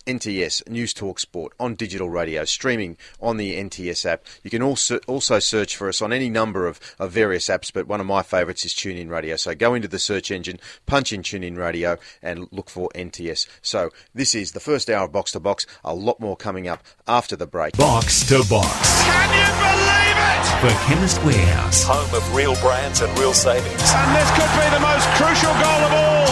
NTS 0.08 0.66
News 0.68 0.94
Talk 0.94 1.20
Sport 1.20 1.52
on 1.60 1.74
digital 1.74 2.08
radio, 2.08 2.46
streaming 2.46 2.96
on 3.20 3.36
the 3.36 3.56
NTS 3.62 4.06
app. 4.06 4.24
You 4.42 4.50
can 4.50 4.62
also 4.62 4.98
also 5.06 5.38
search 5.38 5.76
for 5.76 5.88
us 5.88 6.00
on 6.00 6.14
any 6.14 6.30
number 6.30 6.66
of, 6.66 6.80
of 6.98 7.12
various 7.12 7.48
apps, 7.48 7.70
but 7.70 7.86
one 7.86 8.00
of 8.00 8.06
my 8.06 8.22
favourites 8.22 8.64
is 8.64 8.72
TuneIn 8.72 9.10
Radio. 9.10 9.36
So 9.36 9.54
go 9.54 9.74
into 9.74 9.86
the 9.86 9.98
search 9.98 10.30
engine, 10.30 10.58
punch 10.86 11.12
in 11.12 11.22
TuneIn 11.22 11.58
Radio, 11.58 11.98
and 12.22 12.48
look 12.50 12.70
for 12.70 12.88
NTS. 12.94 13.46
So 13.60 13.90
this 14.14 14.34
is 14.34 14.52
the 14.52 14.60
first 14.60 14.88
hour 14.88 15.04
of 15.04 15.12
Box 15.12 15.32
to 15.32 15.40
Box. 15.40 15.66
A 15.84 15.94
lot 15.94 16.20
more 16.20 16.36
coming 16.36 16.66
up 16.66 16.82
after 17.06 17.36
the 17.36 17.46
break. 17.46 17.76
Box 17.76 18.26
to 18.28 18.42
Box. 18.48 19.04
Can 19.04 19.30
you 19.34 19.86
believe 19.86 20.07
it? 20.18 20.44
For 20.60 20.70
Chemist 20.86 21.22
Warehouse. 21.24 21.84
Home 21.84 22.12
of 22.14 22.34
real 22.34 22.54
brands 22.56 23.00
and 23.00 23.16
real 23.18 23.32
savings. 23.32 23.92
And 23.94 24.16
this 24.16 24.30
could 24.34 24.52
be 24.58 24.68
the 24.74 24.80
most 24.80 25.06
crucial 25.16 25.52
goal 25.62 25.82
of 25.86 25.92
all. 25.92 26.28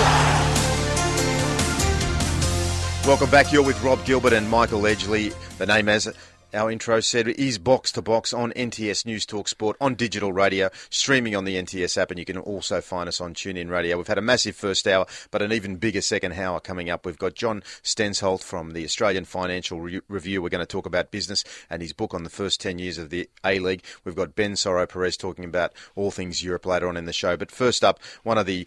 Welcome 3.07 3.31
back. 3.31 3.53
You're 3.53 3.63
with 3.63 3.81
Rob 3.83 4.05
Gilbert 4.05 4.33
and 4.33 4.51
Michael 4.51 4.81
Edgley. 4.83 5.33
The 5.59 5.67
name, 5.67 5.89
as 5.89 6.13
our 6.57 6.71
intro 6.71 7.01
said, 7.01 7.29
is 7.29 7.59
Box 7.59 7.93
to 7.93 8.03
Box 8.03 8.33
on 8.33 8.53
NTS 8.53 9.05
News 9.05 9.27
Talk 9.27 9.47
Sport 9.47 9.77
on 9.81 9.95
digital 9.95 10.33
radio, 10.33 10.71
streaming 10.89 11.37
on 11.37 11.45
the 11.45 11.57
NTS 11.57 11.99
app, 11.99 12.11
and 12.11 12.19
you 12.19 12.25
can 12.25 12.39
also 12.39 12.81
find 12.81 13.09
us 13.09 13.21
on 13.21 13.35
TuneIn 13.35 13.71
Radio. 13.71 13.99
We've 13.99 14.07
had 14.07 14.17
a 14.17 14.23
massive 14.23 14.57
first 14.57 14.89
hour, 14.89 15.07
but 15.31 15.43
an 15.43 15.53
even 15.53 15.77
bigger 15.77 16.01
second 16.01 16.33
hour 16.33 16.59
coming 16.61 16.89
up. 16.89 17.05
We've 17.05 17.19
got 17.19 17.35
John 17.35 17.63
Stensholt 17.83 18.43
from 18.43 18.73
the 18.73 18.85
Australian 18.85 19.27
Financial 19.27 19.81
Re- 19.81 20.01
Review. 20.09 20.41
We're 20.41 20.49
going 20.49 20.61
to 20.61 20.67
talk 20.67 20.87
about 20.87 21.11
business 21.11 21.45
and 21.69 21.83
his 21.83 21.93
book 21.93 22.15
on 22.15 22.25
the 22.25 22.31
first 22.31 22.61
10 22.61 22.79
years 22.79 22.97
of 22.97 23.11
the 23.11 23.29
A 23.45 23.59
League. 23.59 23.85
We've 24.05 24.17
got 24.17 24.35
Ben 24.35 24.53
Soro 24.53 24.89
Perez 24.89 25.17
talking 25.17 25.45
about 25.45 25.75
all 25.95 26.11
things 26.11 26.43
Europe 26.43 26.65
later 26.65 26.89
on 26.89 26.97
in 26.97 27.05
the 27.05 27.13
show. 27.13 27.37
But 27.37 27.51
first 27.51 27.85
up, 27.85 28.01
one 28.23 28.39
of 28.39 28.47
the 28.47 28.67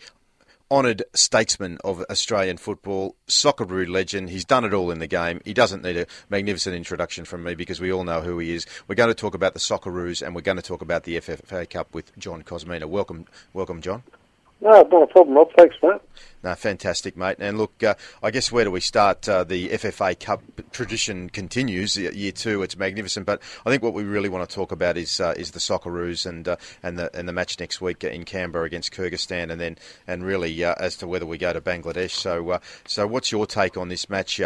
honoured 0.71 1.03
statesman 1.13 1.77
of 1.83 2.03
Australian 2.09 2.57
football, 2.57 3.15
Socceroo 3.27 3.87
legend. 3.87 4.29
He's 4.29 4.45
done 4.45 4.65
it 4.65 4.73
all 4.73 4.91
in 4.91 4.99
the 4.99 5.07
game. 5.07 5.41
He 5.45 5.53
doesn't 5.53 5.83
need 5.83 5.97
a 5.97 6.05
magnificent 6.29 6.75
introduction 6.75 7.25
from 7.25 7.43
me 7.43 7.55
because 7.55 7.81
we 7.81 7.91
all 7.91 8.03
know 8.03 8.21
who 8.21 8.39
he 8.39 8.53
is. 8.53 8.65
We're 8.87 8.95
going 8.95 9.09
to 9.09 9.15
talk 9.15 9.35
about 9.35 9.53
the 9.53 9.59
Socceroos 9.59 10.25
and 10.25 10.35
we're 10.35 10.41
going 10.41 10.57
to 10.57 10.63
talk 10.63 10.81
about 10.81 11.03
the 11.03 11.17
FFA 11.17 11.69
Cup 11.69 11.93
with 11.93 12.17
John 12.17 12.43
Kosmina. 12.43 12.85
Welcome, 12.85 13.25
welcome, 13.53 13.81
John. 13.81 14.03
No, 14.61 14.81
not 14.81 15.03
a 15.03 15.07
problem, 15.07 15.37
Rob. 15.37 15.49
Thanks, 15.55 15.75
mate. 15.81 16.01
No, 16.41 16.55
fantastic, 16.55 17.17
mate. 17.17 17.35
And 17.39 17.57
look, 17.57 17.83
uh, 17.83 17.95
I 18.23 18.31
guess 18.31 18.49
where 18.49 18.63
do 18.63 18.71
we 18.71 18.79
start? 18.79 19.27
Uh, 19.27 19.43
the 19.43 19.69
FFA 19.69 20.17
Cup 20.17 20.41
tradition 20.71 21.29
continues, 21.29 21.97
year 21.97 22.31
two. 22.31 22.63
It's 22.63 22.77
magnificent, 22.77 23.25
but 23.25 23.41
I 23.65 23.69
think 23.69 23.83
what 23.83 23.93
we 23.93 24.03
really 24.03 24.29
want 24.29 24.49
to 24.49 24.55
talk 24.55 24.71
about 24.71 24.97
is 24.97 25.19
uh, 25.19 25.33
is 25.35 25.51
the 25.51 25.59
Socceroos 25.59 26.25
and 26.25 26.47
uh, 26.47 26.55
and 26.81 26.97
the 26.97 27.13
and 27.17 27.27
the 27.27 27.33
match 27.33 27.59
next 27.59 27.81
week 27.81 28.05
in 28.05 28.23
Canberra 28.23 28.65
against 28.65 28.93
Kyrgyzstan, 28.93 29.51
and 29.51 29.59
then 29.59 29.77
and 30.07 30.23
really 30.23 30.63
uh, 30.63 30.75
as 30.79 30.95
to 30.97 31.07
whether 31.07 31.25
we 31.25 31.37
go 31.37 31.51
to 31.51 31.59
Bangladesh. 31.59 32.11
So, 32.11 32.51
uh, 32.51 32.59
so 32.87 33.05
what's 33.05 33.33
your 33.33 33.45
take 33.45 33.75
on 33.75 33.89
this 33.89 34.09
match? 34.09 34.39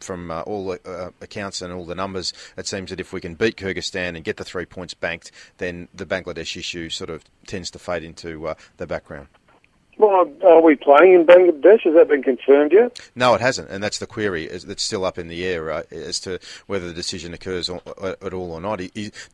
from 0.00 0.30
all 0.30 0.68
the 0.68 1.12
accounts 1.20 1.60
and 1.60 1.72
all 1.72 1.84
the 1.84 1.94
numbers, 1.94 2.32
it 2.56 2.66
seems 2.66 2.90
that 2.90 3.00
if 3.00 3.12
we 3.12 3.20
can 3.20 3.34
beat 3.34 3.56
Kyrgyzstan 3.56 4.16
and 4.16 4.24
get 4.24 4.36
the 4.36 4.44
three 4.44 4.64
points 4.64 4.94
banked, 4.94 5.30
then 5.58 5.88
the 5.94 6.06
Bangladesh 6.06 6.56
issue 6.56 6.88
sort 6.88 7.10
of 7.10 7.24
tends 7.46 7.70
to 7.72 7.78
fade 7.78 8.02
into 8.02 8.54
the 8.76 8.86
background. 8.86 9.28
Well, 9.98 10.30
are 10.46 10.62
we 10.62 10.76
playing 10.76 11.14
in 11.14 11.26
Bangladesh? 11.26 11.82
Has 11.82 11.94
that 11.94 12.06
been 12.08 12.22
confirmed 12.22 12.72
yet? 12.72 13.00
No, 13.16 13.34
it 13.34 13.40
hasn't, 13.40 13.68
and 13.68 13.82
that's 13.82 13.98
the 13.98 14.06
query 14.06 14.46
that's 14.46 14.82
still 14.82 15.04
up 15.04 15.18
in 15.18 15.26
the 15.26 15.44
air 15.44 15.72
uh, 15.72 15.82
as 15.90 16.20
to 16.20 16.38
whether 16.68 16.86
the 16.86 16.94
decision 16.94 17.34
occurs 17.34 17.68
at 17.68 18.32
all 18.32 18.52
or 18.52 18.60
not. 18.60 18.80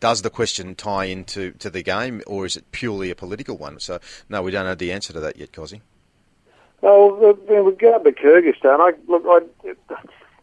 Does 0.00 0.22
the 0.22 0.30
question 0.30 0.74
tie 0.74 1.04
into 1.04 1.52
to 1.52 1.68
the 1.68 1.82
game, 1.82 2.22
or 2.26 2.46
is 2.46 2.56
it 2.56 2.72
purely 2.72 3.10
a 3.10 3.14
political 3.14 3.58
one? 3.58 3.78
So, 3.78 3.98
no, 4.30 4.42
we 4.42 4.50
don't 4.52 4.64
know 4.64 4.74
the 4.74 4.90
answer 4.90 5.12
to 5.12 5.20
that 5.20 5.36
yet, 5.36 5.52
Cozzy. 5.52 5.82
Well, 6.80 7.38
in 7.48 7.64
regard 7.64 8.04
to 8.04 8.12
Kyrgyzstan, 8.12 8.80
I, 8.80 8.92
look, 9.06 9.24
I, 9.26 9.96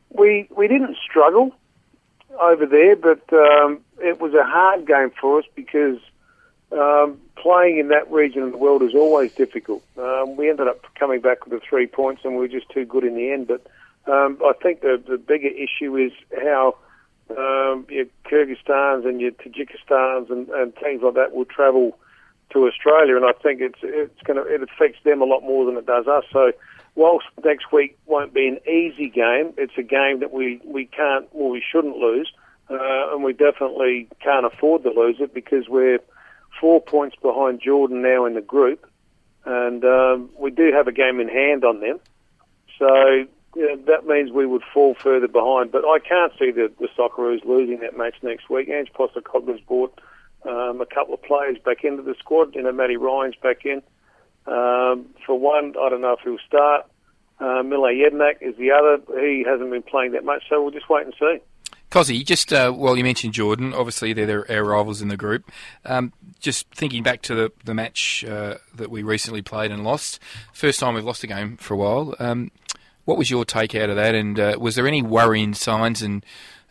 we 0.09 0.47
we 0.55 0.67
didn't 0.67 0.97
struggle 0.97 1.51
over 2.39 2.67
there, 2.67 2.95
but 2.95 3.21
um, 3.33 3.79
it 3.99 4.21
was 4.21 4.35
a 4.35 4.43
hard 4.43 4.85
game 4.85 5.11
for 5.19 5.39
us 5.39 5.45
because 5.55 5.97
um, 6.71 7.19
playing 7.41 7.79
in 7.79 7.87
that 7.89 8.11
region 8.11 8.43
of 8.43 8.51
the 8.51 8.57
world 8.57 8.81
is 8.83 8.93
always 8.93 9.31
difficult. 9.33 9.83
Um, 9.97 10.35
we 10.35 10.49
ended 10.49 10.67
up 10.67 10.79
coming 10.95 11.21
back 11.21 11.45
with 11.45 11.53
the 11.53 11.65
three 11.67 11.87
points, 11.87 12.21
and 12.23 12.33
we 12.33 12.39
were 12.39 12.47
just 12.59 12.69
too 12.69 12.85
good 12.85 13.03
in 13.03 13.15
the 13.15 13.31
end. 13.31 13.47
But 13.47 13.61
um, 14.11 14.37
I 14.43 14.53
think 14.61 14.81
the, 14.81 15.01
the 15.07 15.17
bigger 15.17 15.49
issue 15.49 15.97
is 15.97 16.11
how 16.43 16.75
um, 17.31 17.85
your 17.89 18.05
Kyrgyzstans 18.25 19.07
and 19.07 19.19
your 19.19 19.31
Tajikistans 19.31 20.29
and, 20.29 20.49
and 20.49 20.75
teams 20.77 21.01
like 21.01 21.15
that 21.15 21.33
will 21.33 21.45
travel 21.45 21.97
to 22.51 22.67
Australia, 22.67 23.15
and 23.15 23.25
I 23.25 23.33
think 23.43 23.61
it's 23.61 23.79
it's 23.81 24.21
going 24.23 24.37
to 24.37 24.45
it 24.53 24.61
affects 24.61 24.99
them 25.03 25.21
a 25.21 25.25
lot 25.25 25.41
more 25.41 25.65
than 25.65 25.77
it 25.77 25.85
does 25.85 26.07
us. 26.07 26.25
So. 26.31 26.51
Whilst 26.93 27.27
next 27.45 27.71
week 27.71 27.97
won't 28.05 28.33
be 28.33 28.49
an 28.49 28.59
easy 28.67 29.07
game, 29.07 29.53
it's 29.57 29.77
a 29.77 29.81
game 29.81 30.19
that 30.19 30.33
we, 30.33 30.59
we 30.65 30.83
can't, 30.85 31.25
well, 31.31 31.49
we 31.49 31.63
shouldn't 31.71 31.95
lose, 31.95 32.29
uh, 32.69 33.13
and 33.13 33.23
we 33.23 33.31
definitely 33.31 34.09
can't 34.21 34.45
afford 34.45 34.83
to 34.83 34.89
lose 34.89 35.15
it 35.21 35.33
because 35.33 35.69
we're 35.69 35.99
four 36.59 36.81
points 36.81 37.15
behind 37.21 37.61
Jordan 37.61 38.01
now 38.01 38.25
in 38.25 38.33
the 38.33 38.41
group, 38.41 38.87
and 39.45 39.83
um, 39.83 40.29
we 40.37 40.51
do 40.51 40.71
have 40.71 40.87
a 40.87 40.91
game 40.91 41.19
in 41.19 41.27
hand 41.27 41.63
on 41.63 41.79
them. 41.79 41.99
So 42.77 43.27
that 43.55 44.05
means 44.07 44.31
we 44.31 44.45
would 44.45 44.63
fall 44.73 44.95
further 44.95 45.27
behind. 45.27 45.71
But 45.71 45.83
I 45.85 45.99
can't 45.99 46.31
see 46.39 46.51
the, 46.51 46.71
the 46.79 46.87
Socceroos 46.97 47.45
losing 47.45 47.79
that 47.79 47.97
match 47.97 48.15
next 48.21 48.49
week. 48.49 48.69
Ange 48.69 48.91
Postecoglou's 48.93 49.61
brought 49.61 49.99
um, 50.47 50.81
a 50.81 50.85
couple 50.85 51.13
of 51.13 51.21
players 51.21 51.57
back 51.63 51.83
into 51.83 52.01
the 52.01 52.15
squad. 52.19 52.55
You 52.55 52.63
know, 52.63 52.71
Matty 52.71 52.97
Ryan's 52.97 53.35
back 53.41 53.65
in. 53.65 53.81
Um, 54.47 55.07
for 55.25 55.37
one, 55.37 55.75
I 55.79 55.89
don't 55.89 56.01
know 56.01 56.13
if 56.13 56.21
he'll 56.23 56.37
start. 56.47 56.85
Uh, 57.39 57.63
Mile 57.63 57.81
Jedinak 57.81 58.41
is 58.41 58.55
the 58.57 58.71
other. 58.71 58.99
He 59.19 59.43
hasn't 59.47 59.69
been 59.71 59.83
playing 59.83 60.11
that 60.13 60.23
much, 60.23 60.43
so 60.49 60.61
we'll 60.61 60.71
just 60.71 60.89
wait 60.89 61.05
and 61.05 61.13
see. 61.19 61.39
Cozzy, 61.91 62.25
just 62.25 62.53
uh, 62.53 62.73
well, 62.73 62.95
you 62.95 63.03
mentioned 63.03 63.33
Jordan. 63.33 63.73
Obviously, 63.73 64.13
they're 64.13 64.49
our 64.49 64.63
rivals 64.63 65.01
in 65.01 65.09
the 65.09 65.17
group. 65.17 65.51
Um, 65.85 66.13
just 66.39 66.69
thinking 66.69 67.03
back 67.03 67.21
to 67.23 67.35
the 67.35 67.51
the 67.65 67.73
match 67.73 68.23
uh, 68.23 68.55
that 68.73 68.89
we 68.89 69.03
recently 69.03 69.41
played 69.41 69.71
and 69.71 69.83
lost, 69.83 70.17
first 70.53 70.79
time 70.79 70.95
we've 70.95 71.03
lost 71.03 71.21
a 71.25 71.27
game 71.27 71.57
for 71.57 71.73
a 71.73 71.77
while. 71.77 72.15
Um, 72.17 72.51
what 73.03 73.17
was 73.17 73.29
your 73.29 73.43
take 73.43 73.75
out 73.75 73.89
of 73.89 73.97
that? 73.97 74.15
And 74.15 74.39
uh, 74.39 74.57
was 74.57 74.75
there 74.75 74.87
any 74.87 75.01
worrying 75.01 75.53
signs? 75.53 76.01
And 76.01 76.25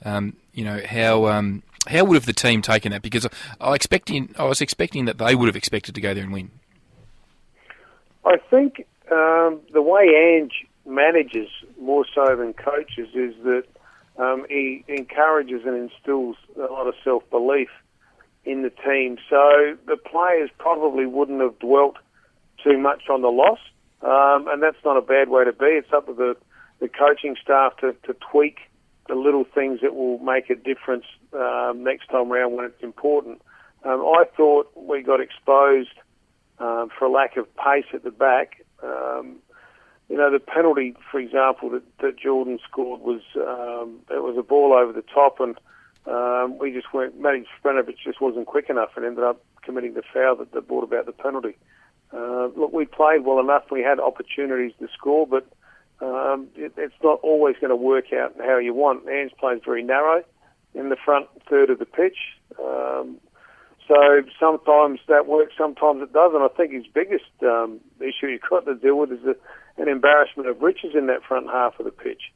um, 0.06 0.36
you 0.54 0.64
know 0.64 0.80
how 0.88 1.26
um, 1.26 1.64
how 1.86 2.04
would 2.04 2.14
have 2.14 2.24
the 2.24 2.32
team 2.32 2.62
taken 2.62 2.90
that? 2.92 3.02
Because 3.02 3.28
I 3.60 3.74
expecting 3.74 4.34
I 4.38 4.44
was 4.44 4.62
expecting 4.62 5.04
that 5.04 5.18
they 5.18 5.34
would 5.34 5.48
have 5.48 5.56
expected 5.56 5.94
to 5.96 6.00
go 6.00 6.14
there 6.14 6.24
and 6.24 6.32
win. 6.32 6.50
I 8.24 8.38
think 8.48 8.86
um, 9.12 9.60
the 9.74 9.82
way 9.82 10.08
Ange 10.16 10.66
manages 10.86 11.50
more 11.78 12.06
so 12.14 12.34
than 12.36 12.54
coaches 12.54 13.08
is 13.14 13.34
that 13.44 13.64
um, 14.18 14.44
he 14.48 14.84
encourages 14.88 15.62
and 15.64 15.90
instills 15.90 16.36
a 16.56 16.72
lot 16.72 16.86
of 16.86 16.94
self 17.04 17.28
belief 17.30 17.68
in 18.44 18.62
the 18.62 18.70
team. 18.70 19.18
So 19.28 19.76
the 19.86 19.96
players 19.96 20.50
probably 20.58 21.06
wouldn't 21.06 21.40
have 21.40 21.58
dwelt 21.58 21.96
too 22.62 22.78
much 22.78 23.04
on 23.10 23.22
the 23.22 23.28
loss, 23.28 23.58
um, 24.02 24.48
and 24.48 24.62
that's 24.62 24.82
not 24.84 24.96
a 24.96 25.02
bad 25.02 25.28
way 25.28 25.44
to 25.44 25.52
be. 25.52 25.66
It's 25.66 25.92
up 25.92 26.06
to 26.06 26.14
the, 26.14 26.36
the 26.80 26.88
coaching 26.88 27.36
staff 27.42 27.76
to, 27.78 27.94
to 28.06 28.16
tweak 28.30 28.58
the 29.08 29.14
little 29.14 29.44
things 29.44 29.80
that 29.82 29.94
will 29.94 30.18
make 30.18 30.50
a 30.50 30.54
difference 30.54 31.04
um, 31.32 31.82
next 31.82 32.06
time 32.08 32.32
around 32.32 32.56
when 32.56 32.64
it's 32.66 32.82
important. 32.82 33.42
Um, 33.84 34.00
I 34.00 34.24
thought 34.36 34.70
we 34.76 35.02
got 35.02 35.20
exposed 35.20 35.92
um, 36.58 36.90
for 36.96 37.06
a 37.06 37.10
lack 37.10 37.36
of 37.36 37.46
pace 37.56 37.86
at 37.92 38.04
the 38.04 38.10
back. 38.10 38.64
You 40.10 40.16
know, 40.16 40.28
the 40.28 40.40
penalty, 40.40 40.96
for 41.08 41.20
example, 41.20 41.70
that, 41.70 41.84
that 42.00 42.18
Jordan 42.18 42.58
scored 42.68 43.00
was 43.00 43.20
um, 43.36 44.00
it 44.10 44.24
was 44.24 44.36
a 44.36 44.42
ball 44.42 44.72
over 44.72 44.92
the 44.92 45.02
top, 45.02 45.38
and 45.38 45.56
um, 46.04 46.58
we 46.58 46.72
just 46.72 46.92
weren't. 46.92 47.20
Matty 47.20 47.46
Spiranovic 47.62 47.94
just 48.02 48.20
wasn't 48.20 48.46
quick 48.46 48.68
enough, 48.68 48.90
and 48.96 49.06
ended 49.06 49.22
up 49.22 49.40
committing 49.62 49.94
the 49.94 50.02
foul 50.12 50.34
that, 50.34 50.50
that 50.50 50.66
brought 50.66 50.82
about 50.82 51.06
the 51.06 51.12
penalty. 51.12 51.56
Uh, 52.12 52.48
look, 52.56 52.72
we 52.72 52.86
played 52.86 53.24
well 53.24 53.38
enough. 53.38 53.70
We 53.70 53.82
had 53.82 54.00
opportunities 54.00 54.72
to 54.80 54.88
score, 54.98 55.28
but 55.28 55.46
um, 56.04 56.48
it, 56.56 56.72
it's 56.76 56.94
not 57.04 57.20
always 57.22 57.54
going 57.60 57.70
to 57.70 57.76
work 57.76 58.12
out 58.12 58.34
how 58.40 58.58
you 58.58 58.74
want. 58.74 59.08
Ange 59.08 59.30
plays 59.38 59.60
very 59.64 59.84
narrow 59.84 60.24
in 60.74 60.88
the 60.88 60.96
front 60.96 61.28
third 61.48 61.70
of 61.70 61.78
the 61.78 61.86
pitch. 61.86 62.18
Um, 62.58 63.18
so 63.86 64.22
sometimes 64.40 64.98
that 65.06 65.26
works, 65.28 65.54
sometimes 65.56 66.02
it 66.02 66.12
doesn't. 66.12 66.42
I 66.42 66.48
think 66.48 66.72
his 66.72 66.86
biggest 66.92 67.30
um, 67.42 67.78
issue 68.00 68.26
you've 68.26 68.42
got 68.48 68.64
to 68.66 68.74
deal 68.74 68.98
with 68.98 69.12
is 69.12 69.22
the 69.22 69.36
an 69.80 69.88
embarrassment 69.88 70.48
of 70.48 70.60
riches 70.60 70.92
in 70.94 71.06
that 71.06 71.22
front 71.24 71.46
half 71.48 71.78
of 71.78 71.84
the 71.84 71.90
pitch. 71.90 72.32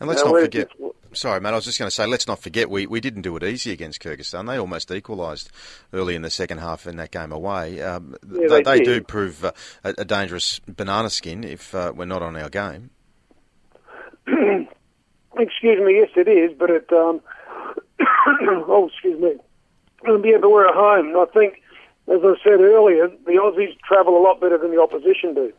And 0.00 0.08
let's 0.08 0.24
now, 0.24 0.32
not 0.32 0.40
forget. 0.42 0.68
Sorry, 1.12 1.40
Matt. 1.40 1.52
I 1.52 1.56
was 1.56 1.64
just 1.64 1.78
going 1.78 1.88
to 1.88 1.94
say, 1.94 2.06
let's 2.06 2.26
not 2.26 2.40
forget 2.40 2.68
we, 2.70 2.86
we 2.86 3.00
didn't 3.00 3.22
do 3.22 3.36
it 3.36 3.42
easy 3.42 3.72
against 3.72 4.02
Kyrgyzstan. 4.02 4.46
They 4.46 4.56
almost 4.56 4.90
equalised 4.90 5.50
early 5.92 6.14
in 6.14 6.22
the 6.22 6.30
second 6.30 6.58
half 6.58 6.86
in 6.86 6.96
that 6.96 7.10
game 7.10 7.32
away. 7.32 7.80
Um, 7.80 8.16
yeah, 8.30 8.48
they, 8.48 8.62
they, 8.62 8.78
they 8.78 8.80
do 8.80 9.02
prove 9.02 9.44
uh, 9.44 9.52
a, 9.84 9.94
a, 9.98 10.04
dangerous 10.04 10.60
banana 10.66 11.10
skin 11.10 11.44
if 11.44 11.74
uh, 11.74 11.92
we're 11.94 12.04
not 12.04 12.22
on 12.22 12.36
our 12.36 12.48
game. 12.48 12.90
excuse 14.26 15.80
me. 15.80 16.00
Yes, 16.00 16.10
it 16.16 16.28
is. 16.28 16.56
But 16.58 16.70
it. 16.70 16.92
Um, 16.92 17.20
oh, 18.68 18.88
excuse 18.92 19.20
me. 19.20 19.34
Yeah, 20.04 20.38
but 20.40 20.50
we're 20.50 20.66
at 20.66 20.74
home. 20.74 21.16
I 21.16 21.26
think, 21.32 21.62
as 22.12 22.20
I 22.24 22.34
said 22.42 22.60
earlier, 22.60 23.08
the 23.24 23.32
Aussies 23.32 23.78
travel 23.86 24.18
a 24.18 24.22
lot 24.22 24.40
better 24.40 24.58
than 24.58 24.74
the 24.74 24.82
opposition 24.82 25.34
do. 25.34 25.52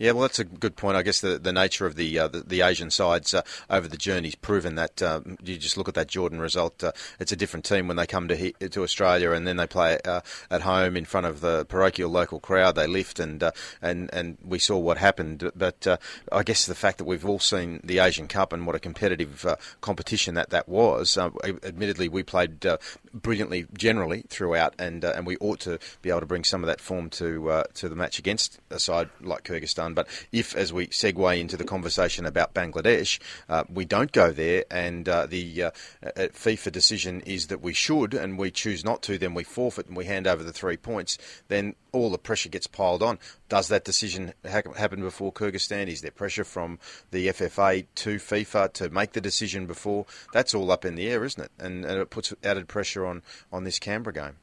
Yeah, 0.00 0.12
well, 0.12 0.22
that's 0.22 0.38
a 0.38 0.44
good 0.44 0.76
point. 0.76 0.96
I 0.96 1.02
guess 1.02 1.20
the, 1.20 1.38
the 1.38 1.52
nature 1.52 1.84
of 1.84 1.94
the, 1.94 2.18
uh, 2.18 2.28
the, 2.28 2.40
the 2.40 2.62
Asian 2.62 2.90
sides 2.90 3.34
uh, 3.34 3.42
over 3.68 3.86
the 3.86 3.98
journey's 3.98 4.34
proven 4.34 4.76
that 4.76 5.02
uh, 5.02 5.20
you 5.42 5.58
just 5.58 5.76
look 5.76 5.88
at 5.88 5.94
that 5.94 6.08
Jordan 6.08 6.40
result. 6.40 6.82
Uh, 6.82 6.92
it's 7.18 7.32
a 7.32 7.36
different 7.36 7.66
team 7.66 7.86
when 7.86 7.98
they 7.98 8.06
come 8.06 8.26
to 8.28 8.52
to 8.52 8.82
Australia 8.82 9.32
and 9.32 9.46
then 9.46 9.58
they 9.58 9.66
play 9.66 9.98
uh, 10.06 10.22
at 10.50 10.62
home 10.62 10.96
in 10.96 11.04
front 11.04 11.26
of 11.26 11.42
the 11.42 11.66
parochial 11.66 12.10
local 12.10 12.40
crowd. 12.40 12.76
They 12.76 12.86
lift 12.86 13.20
and 13.20 13.42
uh, 13.42 13.50
and 13.82 14.08
and 14.14 14.38
we 14.42 14.58
saw 14.58 14.78
what 14.78 14.96
happened. 14.96 15.50
But 15.54 15.86
I 16.32 16.44
guess 16.44 16.64
the 16.64 16.74
fact 16.74 16.96
that 16.96 17.04
we've 17.04 17.26
all 17.26 17.38
seen 17.38 17.82
the 17.84 17.98
Asian 17.98 18.26
Cup 18.26 18.54
and 18.54 18.66
what 18.66 18.74
a 18.74 18.80
competitive 18.80 19.44
competition 19.82 20.34
that 20.36 20.48
that 20.48 20.66
was. 20.66 21.18
admittedly, 21.18 22.08
we 22.08 22.22
played 22.22 22.66
brilliantly 23.12 23.66
generally 23.76 24.24
throughout, 24.30 24.74
and 24.78 25.04
and 25.04 25.26
we 25.26 25.36
ought 25.36 25.60
to 25.60 25.78
be 26.00 26.08
able 26.08 26.20
to 26.20 26.26
bring 26.26 26.44
some 26.44 26.64
of 26.64 26.68
that 26.68 26.80
form 26.80 27.10
to 27.10 27.64
to 27.74 27.86
the 27.90 27.96
match 27.96 28.18
against 28.18 28.58
a 28.70 28.78
side 28.78 29.10
like 29.20 29.44
Kyrgyzstan. 29.44 29.89
But 29.94 30.08
if, 30.32 30.54
as 30.56 30.72
we 30.72 30.88
segue 30.88 31.38
into 31.38 31.56
the 31.56 31.64
conversation 31.64 32.26
about 32.26 32.54
Bangladesh, 32.54 33.18
uh, 33.48 33.64
we 33.72 33.84
don't 33.84 34.12
go 34.12 34.32
there, 34.32 34.64
and 34.70 35.08
uh, 35.08 35.26
the 35.26 35.64
uh, 35.64 35.70
FIFA 36.02 36.72
decision 36.72 37.20
is 37.22 37.48
that 37.48 37.60
we 37.60 37.72
should, 37.72 38.14
and 38.14 38.38
we 38.38 38.50
choose 38.50 38.84
not 38.84 39.02
to, 39.02 39.18
then 39.18 39.34
we 39.34 39.44
forfeit 39.44 39.86
and 39.86 39.96
we 39.96 40.04
hand 40.04 40.26
over 40.26 40.42
the 40.42 40.52
three 40.52 40.76
points. 40.76 41.18
Then 41.48 41.74
all 41.92 42.10
the 42.10 42.18
pressure 42.18 42.48
gets 42.48 42.66
piled 42.66 43.02
on. 43.02 43.18
Does 43.48 43.68
that 43.68 43.84
decision 43.84 44.32
ha- 44.48 44.62
happen 44.76 45.00
before 45.00 45.32
Kyrgyzstan? 45.32 45.88
Is 45.88 46.02
there 46.02 46.10
pressure 46.10 46.44
from 46.44 46.78
the 47.10 47.28
FFA 47.28 47.86
to 47.96 48.16
FIFA 48.16 48.72
to 48.74 48.90
make 48.90 49.12
the 49.12 49.20
decision 49.20 49.66
before? 49.66 50.06
That's 50.32 50.54
all 50.54 50.70
up 50.70 50.84
in 50.84 50.94
the 50.94 51.08
air, 51.08 51.24
isn't 51.24 51.42
it? 51.42 51.50
And, 51.58 51.84
and 51.84 52.00
it 52.00 52.10
puts 52.10 52.32
added 52.44 52.68
pressure 52.68 53.06
on, 53.06 53.22
on 53.52 53.64
this 53.64 53.78
Canberra 53.78 54.14
game. 54.14 54.36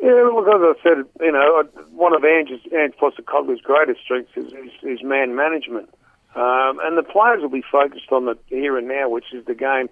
Yeah, 0.00 0.28
look, 0.34 0.48
as 0.48 0.60
I 0.60 0.74
said, 0.82 1.04
you 1.20 1.32
know, 1.32 1.62
one 1.92 2.14
of 2.14 2.24
Ange's, 2.24 2.60
Ange 2.72 2.94
Postecoglou's 3.00 3.60
greatest 3.60 4.00
strengths 4.00 4.36
is, 4.36 4.52
is, 4.52 4.72
is 4.82 5.02
man 5.02 5.34
management. 5.34 5.88
Um, 6.34 6.80
and 6.82 6.98
the 6.98 7.04
players 7.04 7.42
will 7.42 7.48
be 7.48 7.62
focused 7.70 8.10
on 8.10 8.24
the 8.26 8.36
here 8.48 8.76
and 8.76 8.88
now, 8.88 9.08
which 9.08 9.32
is 9.32 9.44
the 9.46 9.54
game 9.54 9.88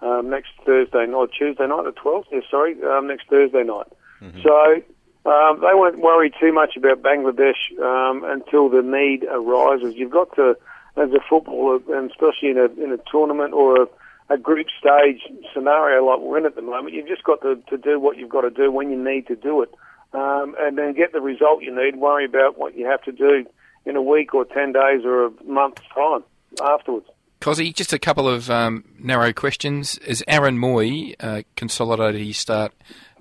um, 0.00 0.28
next 0.28 0.50
Thursday 0.66 1.06
night, 1.06 1.30
Tuesday 1.38 1.66
night, 1.66 1.84
the 1.84 1.92
12th, 1.92 2.24
yeah, 2.32 2.40
sorry, 2.50 2.76
um, 2.82 3.06
next 3.06 3.28
Thursday 3.28 3.62
night. 3.62 3.86
Mm-hmm. 4.20 4.42
So 4.42 5.30
um, 5.30 5.60
they 5.60 5.72
won't 5.72 6.00
worry 6.00 6.32
too 6.38 6.52
much 6.52 6.76
about 6.76 7.02
Bangladesh 7.02 7.72
um, 7.80 8.24
until 8.24 8.68
the 8.68 8.82
need 8.82 9.24
arises. 9.24 9.94
You've 9.94 10.10
got 10.10 10.34
to, 10.36 10.56
as 10.96 11.10
a 11.12 11.20
footballer, 11.28 11.78
and 11.96 12.10
especially 12.10 12.50
in 12.50 12.58
a, 12.58 12.66
in 12.82 12.92
a 12.92 12.98
tournament 13.10 13.54
or 13.54 13.82
a, 13.82 13.86
a 14.30 14.38
group 14.38 14.66
stage 14.78 15.20
scenario 15.52 16.04
like 16.04 16.20
we're 16.20 16.38
in 16.38 16.46
at 16.46 16.54
the 16.54 16.62
moment, 16.62 16.94
you've 16.94 17.08
just 17.08 17.24
got 17.24 17.40
to, 17.42 17.56
to 17.68 17.76
do 17.76 18.00
what 18.00 18.16
you've 18.16 18.30
got 18.30 18.42
to 18.42 18.50
do 18.50 18.70
when 18.70 18.90
you 18.90 19.02
need 19.02 19.26
to 19.26 19.36
do 19.36 19.62
it. 19.62 19.70
Um, 20.12 20.54
and 20.58 20.78
then 20.78 20.94
get 20.94 21.12
the 21.12 21.20
result 21.20 21.62
you 21.62 21.74
need, 21.74 21.96
worry 21.96 22.24
about 22.24 22.56
what 22.56 22.76
you 22.76 22.86
have 22.86 23.02
to 23.02 23.12
do 23.12 23.44
in 23.84 23.96
a 23.96 24.02
week 24.02 24.32
or 24.32 24.44
10 24.44 24.72
days 24.72 25.04
or 25.04 25.26
a 25.26 25.30
month's 25.44 25.82
time 25.94 26.22
afterwards. 26.62 27.06
Cozzy, 27.40 27.74
just 27.74 27.92
a 27.92 27.98
couple 27.98 28.26
of 28.28 28.48
um, 28.48 28.84
narrow 28.98 29.32
questions. 29.32 29.98
Is 29.98 30.24
Aaron 30.26 30.56
Mooy 30.56 31.14
uh, 31.20 31.42
consolidated 31.56 32.24
his 32.24 32.38
start 32.38 32.72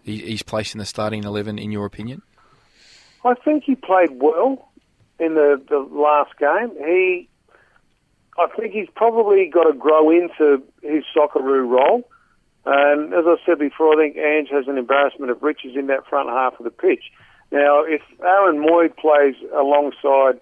his 0.04 0.43
place 0.43 0.74
in 0.74 0.80
the 0.80 0.86
starting 0.86 1.24
eleven, 1.24 1.58
in 1.58 1.72
your 1.72 1.86
opinion? 1.86 2.22
I 3.26 3.34
think 3.36 3.64
he 3.64 3.76
played 3.76 4.12
well 4.22 4.70
in 5.20 5.36
the, 5.36 5.62
the 5.70 5.80
last 5.80 6.38
game. 6.38 6.72
He, 6.86 7.30
I 8.38 8.48
think 8.58 8.74
he's 8.74 8.90
probably 8.96 9.48
got 9.48 9.64
to 9.64 9.74
grow 9.74 10.10
into 10.10 10.64
his 10.82 11.04
Socceroo 11.16 11.68
role. 11.70 12.10
And 12.66 13.14
as 13.14 13.26
I 13.28 13.36
said 13.46 13.60
before, 13.60 13.94
I 13.94 13.98
think 13.98 14.18
Ange 14.18 14.50
has 14.52 14.68
an 14.68 14.78
embarrassment 14.78 15.32
of 15.32 15.44
riches 15.44 15.76
in 15.76 15.88
that 15.88 16.08
front 16.08 16.30
half 16.30 16.54
of 16.60 16.64
the 16.64 16.72
pitch. 16.72 17.12
Now, 17.52 17.84
if 17.84 18.02
Aaron 18.22 18.58
Mooy 18.58 18.96
plays 18.96 19.36
alongside 19.54 20.40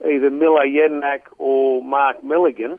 either 0.00 0.30
Mile 0.30 0.66
Jedinak 0.66 1.22
or 1.38 1.82
Mark 1.82 2.22
Milligan, 2.22 2.78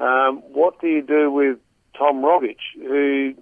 um, 0.00 0.38
what 0.52 0.80
do 0.80 0.88
you 0.88 1.02
do 1.02 1.30
with 1.30 1.58
Tom 1.96 2.22
Rogic, 2.22 2.56
who 2.76 3.34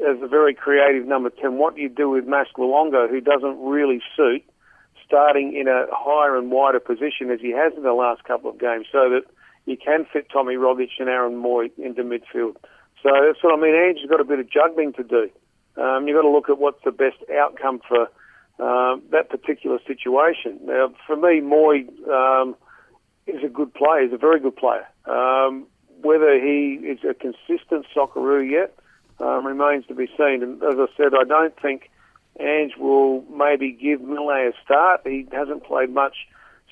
is 0.00 0.22
a 0.22 0.26
very 0.26 0.54
creative 0.54 1.06
number 1.06 1.30
10. 1.30 1.56
What 1.56 1.76
do 1.76 1.82
you 1.82 1.88
do 1.88 2.10
with 2.10 2.26
Mas 2.26 2.48
Luongo, 2.58 3.08
who 3.08 3.20
doesn't 3.20 3.60
really 3.60 4.02
suit 4.16 4.42
starting 5.06 5.54
in 5.54 5.68
a 5.68 5.86
higher 5.92 6.36
and 6.36 6.50
wider 6.50 6.80
position 6.80 7.30
as 7.30 7.40
he 7.40 7.50
has 7.50 7.72
in 7.76 7.82
the 7.82 7.92
last 7.92 8.24
couple 8.24 8.50
of 8.50 8.58
games 8.58 8.86
so 8.90 9.10
that 9.10 9.22
you 9.66 9.76
can 9.76 10.06
fit 10.12 10.28
Tommy 10.32 10.54
Rogic 10.54 10.90
and 10.98 11.08
Aaron 11.08 11.42
Mooy 11.42 11.70
into 11.78 12.02
midfield. 12.02 12.56
So 13.02 13.10
that's 13.12 13.42
what 13.42 13.58
I 13.58 13.60
mean. 13.60 13.74
Ange's 13.74 14.08
got 14.08 14.20
a 14.20 14.24
bit 14.24 14.38
of 14.38 14.50
juggling 14.50 14.92
to 14.94 15.02
do. 15.02 15.30
Um, 15.76 16.06
you've 16.06 16.16
got 16.16 16.22
to 16.22 16.30
look 16.30 16.48
at 16.48 16.58
what's 16.58 16.82
the 16.84 16.92
best 16.92 17.16
outcome 17.36 17.80
for 17.86 18.08
um, 18.58 19.02
that 19.10 19.28
particular 19.30 19.78
situation. 19.86 20.60
Now, 20.64 20.92
for 21.06 21.16
me, 21.16 21.40
Mooy 21.40 21.88
um, 22.08 22.54
is 23.26 23.42
a 23.44 23.48
good 23.48 23.74
player. 23.74 24.04
He's 24.04 24.12
a 24.12 24.18
very 24.18 24.40
good 24.40 24.56
player. 24.56 24.86
Um, 25.06 25.66
whether 26.02 26.34
he 26.34 26.78
is 26.82 26.98
a 27.08 27.14
consistent 27.14 27.86
Socceroo 27.94 28.48
yet, 28.48 28.76
um, 29.20 29.46
remains 29.46 29.86
to 29.86 29.94
be 29.94 30.06
seen. 30.16 30.42
And 30.42 30.62
as 30.62 30.76
I 30.78 30.86
said, 30.96 31.12
I 31.18 31.24
don't 31.24 31.58
think 31.60 31.90
Ange 32.38 32.76
will 32.78 33.22
maybe 33.30 33.72
give 33.72 34.00
Mile 34.02 34.28
a 34.28 34.52
start. 34.64 35.00
He 35.04 35.26
hasn't 35.32 35.64
played 35.64 35.90
much 35.90 36.14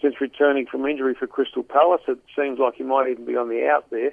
since 0.03 0.21
returning 0.21 0.67
from 0.67 0.85
injury 0.85 1.15
for 1.15 1.27
Crystal 1.27 1.63
Palace. 1.63 2.03
It 2.09 2.19
seems 2.37 2.59
like 2.59 2.75
he 2.75 2.83
might 2.83 3.09
even 3.09 3.25
be 3.25 3.37
on 3.37 3.49
the 3.49 3.67
out 3.69 3.89
there. 3.91 4.13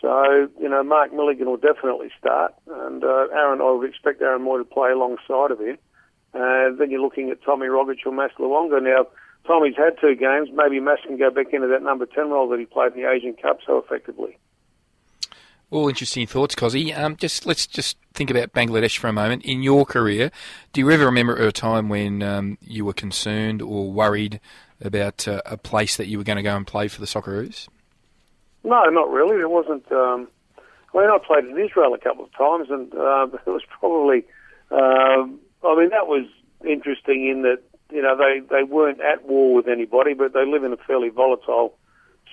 So, 0.00 0.48
you 0.60 0.68
know, 0.68 0.82
Mark 0.82 1.14
Milligan 1.14 1.46
will 1.46 1.56
definitely 1.56 2.10
start. 2.18 2.54
And 2.66 3.04
uh, 3.04 3.28
Aaron, 3.32 3.60
I 3.60 3.70
would 3.70 3.88
expect 3.88 4.20
Aaron 4.20 4.42
Mooy 4.42 4.58
to 4.58 4.64
play 4.64 4.90
alongside 4.90 5.52
of 5.52 5.60
him. 5.60 5.78
And 6.34 6.74
uh, 6.74 6.78
then 6.78 6.90
you're 6.90 7.00
looking 7.00 7.30
at 7.30 7.42
Tommy 7.44 7.68
Rogic 7.68 8.04
or 8.04 8.12
Mas 8.12 8.32
Luongo. 8.38 8.82
Now, 8.82 9.06
Tommy's 9.46 9.76
had 9.76 10.00
two 10.00 10.16
games. 10.16 10.48
Maybe 10.52 10.80
Mas 10.80 10.98
can 11.06 11.18
go 11.18 11.30
back 11.30 11.52
into 11.52 11.68
that 11.68 11.82
number 11.82 12.06
10 12.06 12.30
role 12.30 12.48
that 12.48 12.58
he 12.58 12.66
played 12.66 12.94
in 12.94 13.02
the 13.02 13.08
Asian 13.08 13.34
Cup 13.34 13.58
so 13.64 13.78
effectively. 13.78 14.36
All 15.70 15.88
interesting 15.88 16.26
thoughts, 16.26 16.54
Cozzy. 16.54 16.96
Um, 16.96 17.16
just 17.16 17.46
let's 17.46 17.66
just 17.66 17.96
think 18.12 18.28
about 18.28 18.52
Bangladesh 18.52 18.98
for 18.98 19.08
a 19.08 19.12
moment. 19.12 19.42
In 19.44 19.62
your 19.62 19.86
career, 19.86 20.30
do 20.74 20.82
you 20.82 20.90
ever 20.90 21.06
remember 21.06 21.34
a 21.34 21.50
time 21.50 21.88
when 21.88 22.22
um, 22.22 22.58
you 22.60 22.84
were 22.84 22.92
concerned 22.92 23.62
or 23.62 23.90
worried 23.90 24.38
about 24.84 25.26
uh, 25.26 25.42
a 25.46 25.56
place 25.56 25.96
that 25.96 26.06
you 26.06 26.18
were 26.18 26.24
going 26.24 26.36
to 26.36 26.42
go 26.42 26.56
and 26.56 26.66
play 26.66 26.88
for 26.88 27.00
the 27.00 27.06
Socceroos? 27.06 27.68
No, 28.64 28.84
not 28.84 29.10
really. 29.10 29.40
It 29.40 29.50
wasn't. 29.50 29.90
Um, 29.90 30.28
I 30.94 30.98
mean, 30.98 31.10
I 31.10 31.18
played 31.24 31.44
in 31.44 31.58
Israel 31.58 31.94
a 31.94 31.98
couple 31.98 32.24
of 32.24 32.32
times, 32.32 32.68
and 32.70 32.92
uh, 32.94 33.26
it 33.46 33.50
was 33.50 33.62
probably. 33.68 34.24
Um, 34.70 35.40
I 35.64 35.76
mean, 35.76 35.90
that 35.90 36.06
was 36.06 36.26
interesting 36.64 37.28
in 37.28 37.42
that 37.42 37.58
you 37.90 38.02
know 38.02 38.16
they 38.16 38.40
they 38.40 38.62
weren't 38.62 39.00
at 39.00 39.26
war 39.26 39.54
with 39.54 39.68
anybody, 39.68 40.14
but 40.14 40.32
they 40.32 40.46
live 40.46 40.64
in 40.64 40.72
a 40.72 40.76
fairly 40.76 41.08
volatile 41.08 41.76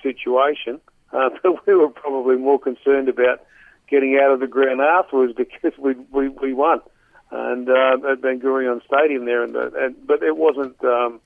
situation. 0.02 0.80
Uh, 1.12 1.28
but 1.42 1.66
we 1.66 1.74
were 1.74 1.88
probably 1.88 2.36
more 2.36 2.56
concerned 2.56 3.08
about 3.08 3.40
getting 3.88 4.16
out 4.22 4.30
of 4.30 4.38
the 4.38 4.46
ground 4.46 4.80
afterwards 4.80 5.32
because 5.36 5.76
we 5.76 5.94
we, 6.12 6.28
we 6.28 6.52
won, 6.52 6.80
and 7.32 7.68
uh, 7.68 8.12
at 8.12 8.22
Ben 8.22 8.38
Gurion 8.38 8.80
Stadium 8.86 9.24
there, 9.24 9.42
and, 9.42 9.56
uh, 9.56 9.70
and 9.76 9.96
but 10.06 10.22
it 10.22 10.36
wasn't. 10.36 10.76
Um, 10.84 11.20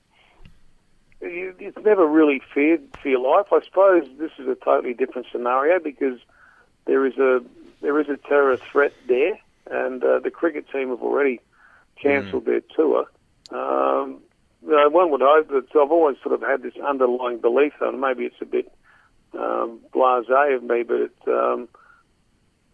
you, 1.21 1.55
it's 1.59 1.77
never 1.83 2.05
really 2.05 2.41
feared 2.53 2.81
for 3.01 3.09
your 3.09 3.19
life. 3.19 3.47
I 3.51 3.59
suppose 3.63 4.07
this 4.17 4.31
is 4.37 4.47
a 4.47 4.55
totally 4.55 4.93
different 4.93 5.27
scenario 5.31 5.79
because 5.79 6.19
there 6.85 7.05
is 7.05 7.17
a 7.17 7.43
there 7.81 7.99
is 7.99 8.09
a 8.09 8.17
terrorist 8.17 8.63
threat 8.71 8.93
there, 9.07 9.37
and 9.69 10.03
uh, 10.03 10.19
the 10.19 10.31
cricket 10.31 10.69
team 10.71 10.89
have 10.89 11.01
already 11.01 11.39
cancelled 12.01 12.43
mm. 12.43 12.47
their 12.47 12.61
tour. 12.75 13.05
Um, 13.51 14.21
you 14.63 14.71
know, 14.75 14.89
one 14.89 15.11
would 15.11 15.21
hope 15.21 15.49
that 15.49 15.79
I've 15.79 15.91
always 15.91 16.17
sort 16.23 16.33
of 16.33 16.41
had 16.41 16.63
this 16.63 16.73
underlying 16.77 17.39
belief, 17.39 17.73
and 17.81 18.01
maybe 18.01 18.23
it's 18.25 18.41
a 18.41 18.45
bit 18.45 18.71
um, 19.37 19.79
blasé 19.93 20.55
of 20.55 20.63
me, 20.63 20.83
but 20.83 20.95
it, 20.95 21.15
um, 21.27 21.67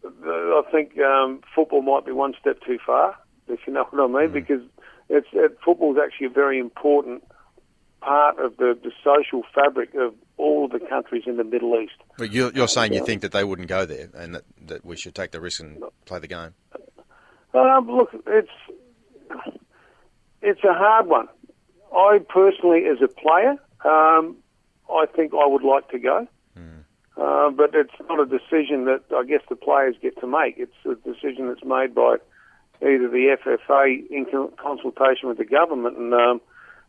I 0.04 0.64
think 0.72 0.98
um, 1.00 1.42
football 1.54 1.82
might 1.82 2.06
be 2.06 2.12
one 2.12 2.34
step 2.40 2.62
too 2.66 2.80
far, 2.86 3.18
if 3.48 3.60
you 3.68 3.74
know 3.74 3.86
what 3.90 4.04
I 4.04 4.08
mean, 4.08 4.30
mm. 4.30 4.34
because 4.34 4.62
it's 5.10 5.28
it, 5.34 5.58
football 5.64 5.94
is 5.94 6.02
actually 6.02 6.28
a 6.28 6.30
very 6.32 6.60
important 6.60 7.24
part 8.02 8.40
of 8.40 8.58
the, 8.58 8.78
the 8.84 8.92
social 9.04 9.44
fabric 9.54 9.94
of 9.96 10.14
all 10.38 10.66
of 10.66 10.72
the 10.72 10.80
countries 10.80 11.24
in 11.26 11.38
the 11.38 11.44
Middle 11.44 11.80
East. 11.80 11.94
But 12.18 12.32
you're, 12.32 12.52
you're 12.52 12.68
saying 12.68 12.94
you 12.94 13.06
think 13.06 13.22
that 13.22 13.32
they 13.32 13.44
wouldn't 13.44 13.68
go 13.68 13.86
there, 13.86 14.10
and 14.14 14.36
that, 14.36 14.44
that 14.68 14.86
we 14.86 14.98
should 14.98 15.16
take 15.16 15.32
the 15.32 15.40
risk 15.40 15.62
and 15.62 15.82
play 16.06 16.20
the 16.20 16.28
game. 16.28 16.54
Um, 17.54 17.88
look, 17.88 18.10
it's 18.28 18.50
it's 20.42 20.64
a 20.64 20.74
hard 20.74 21.08
one. 21.08 21.28
I 21.94 22.20
personally, 22.30 22.84
as 22.86 23.02
a 23.02 23.08
player, 23.08 23.58
um, 23.86 24.38
I 24.90 25.06
think 25.16 25.34
I 25.34 25.46
would 25.46 25.64
like 25.64 25.90
to 25.90 26.00
go. 26.00 26.28
Uh, 27.18 27.52
but 27.52 27.70
it's 27.76 27.94
not 28.10 28.20
a 28.20 28.26
decision 28.26 28.86
that 28.86 29.02
I 29.16 29.24
guess 29.26 29.42
the 29.48 29.56
players 29.56 29.96
get 30.02 30.20
to 30.22 30.28
make. 30.28 30.56
It's 30.58 30.74
a 30.86 30.96
decision 30.96 31.50
that's 31.50 31.64
made 31.64 31.94
by 31.94 32.16
either 32.82 33.08
the 33.10 33.36
FFA 33.46 34.10
in 34.10 34.26
consultation 34.58 35.30
with 35.30 35.38
the 35.38 35.46
government. 35.46 35.98
And 35.98 36.14
um, 36.14 36.42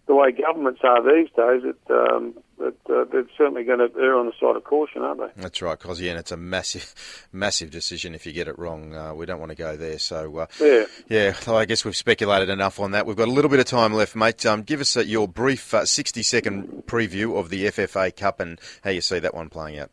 the 0.07 0.14
way 0.14 0.32
governments 0.32 0.80
are 0.82 1.03
these 1.03 1.28
days, 1.30 1.62
it, 1.64 1.78
um, 1.90 2.34
it, 2.59 2.76
uh, 2.90 3.05
they're 3.11 3.24
certainly 3.38 3.62
going 3.62 3.78
to 3.78 3.90
err 3.98 4.18
on 4.18 4.26
the 4.26 4.32
side 4.40 4.57
of 4.57 4.64
caution, 4.64 5.03
aren't 5.03 5.20
they? 5.20 5.42
That's 5.42 5.62
right, 5.62 5.78
yeah, 5.98 6.11
and 6.11 6.18
it's 6.18 6.32
a 6.32 6.36
massive, 6.36 7.28
massive 7.32 7.70
decision 7.70 8.14
if 8.14 8.26
you 8.26 8.32
get 8.32 8.48
it 8.48 8.59
wrong. 8.59 8.94
Uh, 8.94 9.14
we 9.14 9.26
don't 9.26 9.38
want 9.38 9.50
to 9.50 9.57
go 9.57 9.76
there. 9.76 9.98
So 9.98 10.38
uh, 10.38 10.46
yeah, 10.61 10.84
yeah. 11.09 11.34
I 11.55 11.64
guess 11.64 11.84
we've 11.84 11.96
speculated 11.96 12.48
enough 12.48 12.80
on 12.80 12.90
that. 12.92 13.07
We've 13.07 13.16
got 13.16 13.28
a 13.28 13.32
little 13.32 13.50
bit 13.50 13.61
of 13.61 13.66
time 13.66 13.94
left, 13.94 14.16
mate. 14.16 14.44
Um, 14.44 14.62
give 14.62 14.80
us 14.80 14.96
uh, 14.96 15.00
your 15.00 15.28
brief 15.28 15.72
uh, 15.72 15.86
sixty-second 15.86 16.84
preview 16.86 17.38
of 17.38 17.50
the 17.50 17.66
FFA 17.66 18.14
Cup 18.14 18.40
and 18.40 18.61
how 18.82 18.90
you 18.90 19.00
see 19.00 19.20
that 19.20 19.34
one 19.34 19.48
playing 19.48 19.78
out. 19.78 19.90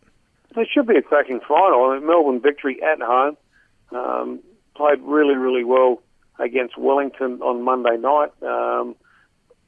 It 0.56 0.68
should 0.74 0.88
be 0.88 0.98
a 0.98 1.02
cracking 1.02 1.40
final. 1.48 1.86
I 1.86 2.00
mean, 2.00 2.08
Melbourne 2.08 2.42
victory 2.42 2.80
at 2.82 3.00
home. 3.00 3.38
Um, 3.92 4.40
played 4.76 5.00
really, 5.02 5.36
really 5.36 5.64
well 5.64 6.02
against 6.40 6.78
Wellington 6.78 7.42
on 7.42 7.62
Monday 7.62 7.98
night. 7.98 8.32
Um, 8.42 8.96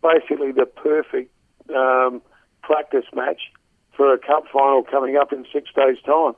basically, 0.01 0.51
the 0.51 0.65
perfect 0.65 1.31
um, 1.75 2.21
practice 2.61 3.05
match 3.13 3.41
for 3.95 4.13
a 4.13 4.17
cup 4.17 4.45
final 4.51 4.83
coming 4.83 5.17
up 5.17 5.33
in 5.33 5.45
six 5.53 5.69
days' 5.75 5.97
time. 6.05 6.33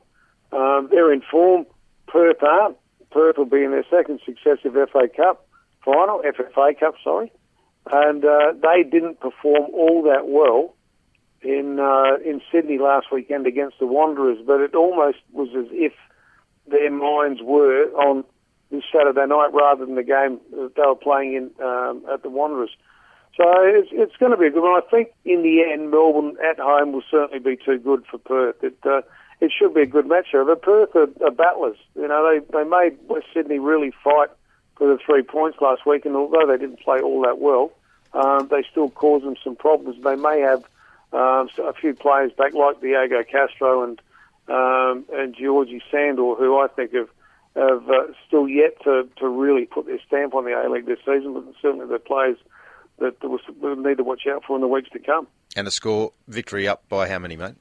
Um, 0.52 0.90
they're 0.92 1.12
in 1.12 1.22
form. 1.22 1.66
Perth 2.08 2.44
aren't. 2.44 2.78
Perth 3.12 3.38
will 3.38 3.46
be 3.46 3.64
in 3.64 3.72
their 3.72 3.86
second 3.90 4.20
successive 4.26 4.74
FA 4.74 5.08
Cup 5.16 5.48
final, 5.84 6.22
FFA 6.22 6.80
Cup, 6.80 6.96
sorry. 7.04 7.32
And 7.92 8.24
uh, 8.24 8.54
they 8.62 8.84
didn't 8.84 9.20
perform 9.20 9.70
all 9.74 10.04
that 10.04 10.28
well 10.28 10.76
in 11.42 11.80
uh, 11.80 12.16
in 12.26 12.42
Sydney 12.52 12.78
last 12.78 13.08
weekend 13.12 13.46
against 13.46 13.80
the 13.80 13.86
Wanderers, 13.86 14.40
but 14.46 14.62
it 14.62 14.74
almost 14.74 15.18
was 15.32 15.50
as 15.58 15.66
if 15.72 15.92
their 16.68 16.90
minds 16.90 17.42
were 17.44 17.92
on 17.92 18.24
this 18.72 18.84
Saturday 18.92 19.28
night 19.28 19.50
rather 19.52 19.86
than 19.86 19.96
the 19.96 20.04
game 20.04 20.40
that 20.52 20.72
they 20.76 20.82
were 20.86 20.96
playing 20.96 21.34
in 21.34 21.66
um, 21.66 22.04
at 22.12 22.24
the 22.24 22.30
Wanderers. 22.30 22.72
So 23.36 23.44
it's, 23.48 23.90
it's 23.92 24.16
going 24.18 24.32
to 24.32 24.38
be 24.38 24.48
a 24.48 24.52
good 24.52 24.62
one. 24.62 24.80
I 24.80 24.86
think 24.90 25.10
in 25.26 25.42
the 25.42 25.64
end, 25.64 25.90
Melbourne 25.90 26.38
at 26.48 26.60
home 26.60 26.92
will 26.92 27.04
certainly 27.10 27.40
be 27.40 27.58
too 27.58 27.80
good 27.80 28.06
for 28.10 28.20
Perth. 28.20 28.64
It 28.64 28.78
uh, 28.86 29.02
it 29.42 29.52
should 29.52 29.74
be 29.74 29.82
a 29.82 29.88
good 29.88 30.08
match. 30.08 30.28
But 30.32 30.62
Perth 30.62 30.96
are, 30.96 31.10
are 31.26 31.32
battlers. 31.32 31.78
You 31.96 32.08
know, 32.08 32.30
they 32.30 32.46
they 32.52 32.64
made 32.64 32.98
West 33.08 33.26
Sydney 33.34 33.60
really 33.60 33.92
fight 34.04 34.30
for 34.78 34.88
the 34.88 35.00
three 35.04 35.24
points 35.24 35.58
last 35.62 35.86
week, 35.86 36.06
and 36.06 36.16
although 36.16 36.46
they 36.48 36.58
didn't 36.58 36.80
play 36.80 37.02
all 37.02 37.22
that 37.24 37.40
well, 37.40 37.72
um, 38.14 38.48
they 38.50 38.64
still 38.70 38.90
caused 38.90 39.26
them 39.26 39.36
some 39.44 39.56
problems. 39.56 40.04
They 40.04 40.16
may 40.16 40.40
have 40.42 40.64
um, 41.12 41.50
a 41.64 41.74
few 41.74 41.94
players 41.96 42.32
back 42.34 42.54
like 42.54 42.82
Diego 42.82 43.24
Castro 43.24 43.84
and 43.84 44.02
um, 44.48 45.06
and 45.12 45.36
Georgie 45.36 45.82
Sandor, 45.90 46.36
who 46.36 46.60
I 46.60 46.68
think 46.68 46.94
have 46.94 47.10
have 47.56 47.90
uh, 47.90 48.08
still 48.28 48.48
yet 48.48 48.82
to, 48.84 49.08
to 49.18 49.28
really 49.28 49.66
put 49.66 49.86
their 49.86 50.00
stamp 50.08 50.34
on 50.34 50.46
the 50.46 50.52
A 50.52 50.70
League 50.70 50.86
this 50.86 51.00
season, 51.00 51.34
but 51.34 51.46
certainly 51.62 51.86
the 51.88 52.00
players 52.00 52.38
that 53.00 53.16
we'll 53.24 53.76
need 53.76 53.98
to 53.98 54.04
watch 54.04 54.24
out 54.30 54.44
for 54.46 54.56
in 54.56 54.62
the 54.62 54.68
weeks 54.68 54.90
to 54.92 55.00
come. 55.00 55.28
And 55.56 55.68
the 55.68 55.72
score 55.72 56.12
victory 56.28 56.68
up 56.68 56.88
by 56.90 57.10
how 57.10 57.20
many, 57.20 57.36
mate? 57.36 57.56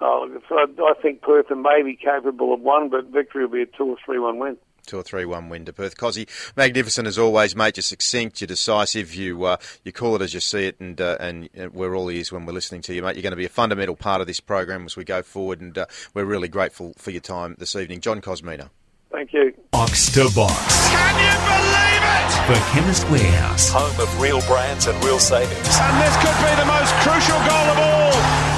Oh, 0.00 0.26
I 0.50 0.94
think 1.02 1.20
Perth 1.20 1.50
may 1.50 1.82
be 1.82 1.94
capable 1.94 2.54
of 2.54 2.60
one, 2.60 2.88
but 2.88 3.06
victory 3.06 3.44
will 3.44 3.52
be 3.52 3.62
a 3.62 3.66
two 3.66 3.90
or 3.90 3.96
three 4.04 4.18
one 4.18 4.38
win 4.38 4.56
two 4.86 4.98
or 4.98 5.02
three 5.02 5.24
one 5.24 5.48
win 5.48 5.64
to 5.64 5.72
Perth. 5.72 5.96
Cozzy, 5.96 6.26
magnificent 6.56 7.06
as 7.06 7.18
always, 7.18 7.54
mate. 7.54 7.76
You're 7.76 7.82
succinct, 7.82 8.40
you're 8.40 8.46
decisive, 8.46 9.14
you 9.14 9.44
uh, 9.44 9.56
you 9.84 9.92
call 9.92 10.16
it 10.16 10.22
as 10.22 10.34
you 10.34 10.40
see 10.40 10.66
it, 10.66 10.80
and 10.80 11.00
uh, 11.00 11.16
and 11.20 11.48
we're 11.72 11.94
all 11.94 12.10
ears 12.10 12.32
when 12.32 12.44
we're 12.46 12.52
listening 12.52 12.82
to 12.82 12.94
you, 12.94 13.02
mate. 13.02 13.16
You're 13.16 13.22
going 13.22 13.32
to 13.32 13.36
be 13.36 13.44
a 13.44 13.50
fundamental 13.50 13.96
part 13.96 14.20
of 14.20 14.26
this 14.26 14.40
program 14.40 14.84
as 14.86 14.96
we 14.96 15.04
go 15.04 15.22
forward, 15.22 15.60
and 15.60 15.76
uh, 15.78 15.86
we're 16.14 16.24
really 16.24 16.48
grateful 16.48 16.94
for 16.96 17.10
your 17.10 17.20
time 17.20 17.56
this 17.58 17.76
evening, 17.76 18.00
John 18.00 18.20
Kosmina. 18.20 18.70
Thank 19.12 19.32
you. 19.32 19.52
Box 19.72 20.12
to 20.14 20.30
box. 20.34 20.88
Can 20.88 21.14
you 21.18 21.34
believe 21.50 22.02
it? 22.02 22.30
For 22.46 22.58
Chemist 22.72 23.10
Warehouse. 23.10 23.70
Home 23.70 24.00
of 24.00 24.20
real 24.20 24.40
brands 24.42 24.86
and 24.86 25.02
real 25.04 25.18
savings. 25.18 25.50
And 25.50 26.00
this 26.00 26.16
could 26.22 26.38
be 26.38 26.54
the 26.56 26.66
most 26.66 26.94
crucial 27.02 27.38
goal 27.38 27.66
of 27.70 27.78
all. 27.78 28.50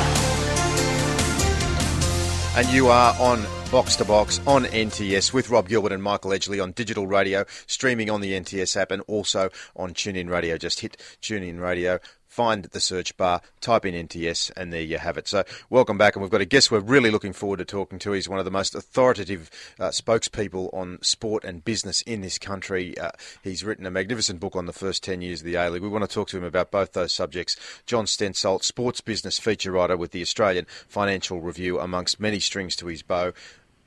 And 2.54 2.68
you 2.68 2.88
are 2.88 3.14
on 3.18 3.46
Box 3.70 3.96
to 3.96 4.04
Box 4.04 4.40
on 4.46 4.66
NTS 4.66 5.32
with 5.32 5.48
Rob 5.48 5.66
Gilbert 5.66 5.92
and 5.92 6.02
Michael 6.02 6.32
Edgley 6.32 6.62
on 6.62 6.72
digital 6.72 7.06
radio, 7.06 7.46
streaming 7.66 8.10
on 8.10 8.20
the 8.20 8.32
NTS 8.32 8.76
app 8.76 8.90
and 8.90 9.00
also 9.08 9.48
on 9.74 9.94
TuneIn 9.94 10.28
Radio. 10.28 10.58
Just 10.58 10.80
hit 10.80 10.98
TuneIn 11.22 11.58
Radio 11.58 11.98
find 12.32 12.64
the 12.64 12.80
search 12.80 13.14
bar, 13.18 13.42
type 13.60 13.84
in 13.84 14.08
NTS, 14.08 14.50
and 14.56 14.72
there 14.72 14.80
you 14.80 14.96
have 14.96 15.18
it. 15.18 15.28
So, 15.28 15.44
welcome 15.68 15.98
back, 15.98 16.16
and 16.16 16.22
we've 16.22 16.30
got 16.30 16.40
a 16.40 16.46
guest 16.46 16.70
we're 16.70 16.80
really 16.80 17.10
looking 17.10 17.34
forward 17.34 17.58
to 17.58 17.66
talking 17.66 17.98
to. 17.98 18.12
He's 18.12 18.28
one 18.28 18.38
of 18.38 18.46
the 18.46 18.50
most 18.50 18.74
authoritative 18.74 19.50
uh, 19.78 19.88
spokespeople 19.88 20.72
on 20.72 20.98
sport 21.02 21.44
and 21.44 21.62
business 21.62 22.00
in 22.02 22.22
this 22.22 22.38
country. 22.38 22.96
Uh, 22.96 23.10
he's 23.42 23.62
written 23.64 23.84
a 23.84 23.90
magnificent 23.90 24.40
book 24.40 24.56
on 24.56 24.64
the 24.64 24.72
first 24.72 25.04
10 25.04 25.20
years 25.20 25.40
of 25.40 25.44
the 25.44 25.56
A 25.56 25.68
League. 25.68 25.82
We 25.82 25.88
want 25.88 26.08
to 26.08 26.12
talk 26.12 26.28
to 26.28 26.38
him 26.38 26.44
about 26.44 26.70
both 26.70 26.92
those 26.92 27.12
subjects. 27.12 27.54
John 27.84 28.06
Stensholt, 28.06 28.64
sports 28.64 29.02
business 29.02 29.38
feature 29.38 29.72
writer 29.72 29.98
with 29.98 30.12
the 30.12 30.22
Australian 30.22 30.66
Financial 30.88 31.42
Review, 31.42 31.78
amongst 31.80 32.18
many 32.18 32.40
strings 32.40 32.76
to 32.76 32.86
his 32.86 33.02
bow. 33.02 33.34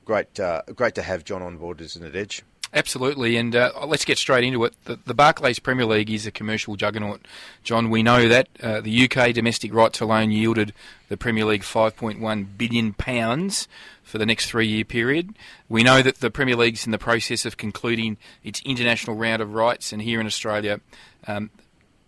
Great, 0.04 0.38
uh, 0.38 0.62
great 0.72 0.94
to 0.94 1.02
have 1.02 1.24
John 1.24 1.42
on 1.42 1.56
board, 1.56 1.80
isn't 1.80 2.04
it, 2.04 2.14
Edge? 2.14 2.44
Absolutely, 2.76 3.38
and 3.38 3.56
uh, 3.56 3.72
let's 3.86 4.04
get 4.04 4.18
straight 4.18 4.44
into 4.44 4.62
it. 4.64 4.74
The, 4.84 4.98
the, 5.06 5.14
Barclays 5.14 5.58
Premier 5.58 5.86
League 5.86 6.10
is 6.10 6.26
a 6.26 6.30
commercial 6.30 6.76
juggernaut. 6.76 7.26
John, 7.64 7.88
we 7.88 8.02
know 8.02 8.28
that 8.28 8.48
uh, 8.62 8.82
the 8.82 9.10
UK 9.10 9.32
domestic 9.32 9.72
rights 9.72 10.00
alone 10.00 10.30
yielded 10.30 10.74
the 11.08 11.16
Premier 11.16 11.46
League 11.46 11.62
5.1 11.62 12.58
billion 12.58 12.92
pounds 12.92 13.66
for 14.02 14.18
the 14.18 14.26
next 14.26 14.50
three-year 14.50 14.84
period. 14.84 15.34
We 15.70 15.84
know 15.84 16.02
that 16.02 16.16
the 16.16 16.30
Premier 16.30 16.54
League's 16.54 16.84
in 16.84 16.92
the 16.92 16.98
process 16.98 17.46
of 17.46 17.56
concluding 17.56 18.18
its 18.44 18.60
international 18.60 19.16
round 19.16 19.40
of 19.40 19.54
rights, 19.54 19.90
and 19.90 20.02
here 20.02 20.20
in 20.20 20.26
Australia, 20.26 20.82
um, 21.26 21.48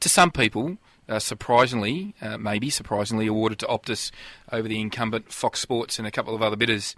to 0.01 0.11
some 0.11 0.31
people. 0.31 0.77
Uh, 1.09 1.19
surprisingly, 1.19 2.15
uh, 2.21 2.37
maybe 2.37 2.69
surprisingly, 2.69 3.27
awarded 3.27 3.59
to 3.59 3.65
Optus 3.65 4.11
over 4.53 4.69
the 4.69 4.79
incumbent 4.79 5.33
Fox 5.33 5.59
Sports 5.59 5.99
and 5.99 6.07
a 6.07 6.11
couple 6.11 6.35
of 6.35 6.43
other 6.43 6.57
bidders. 6.57 6.95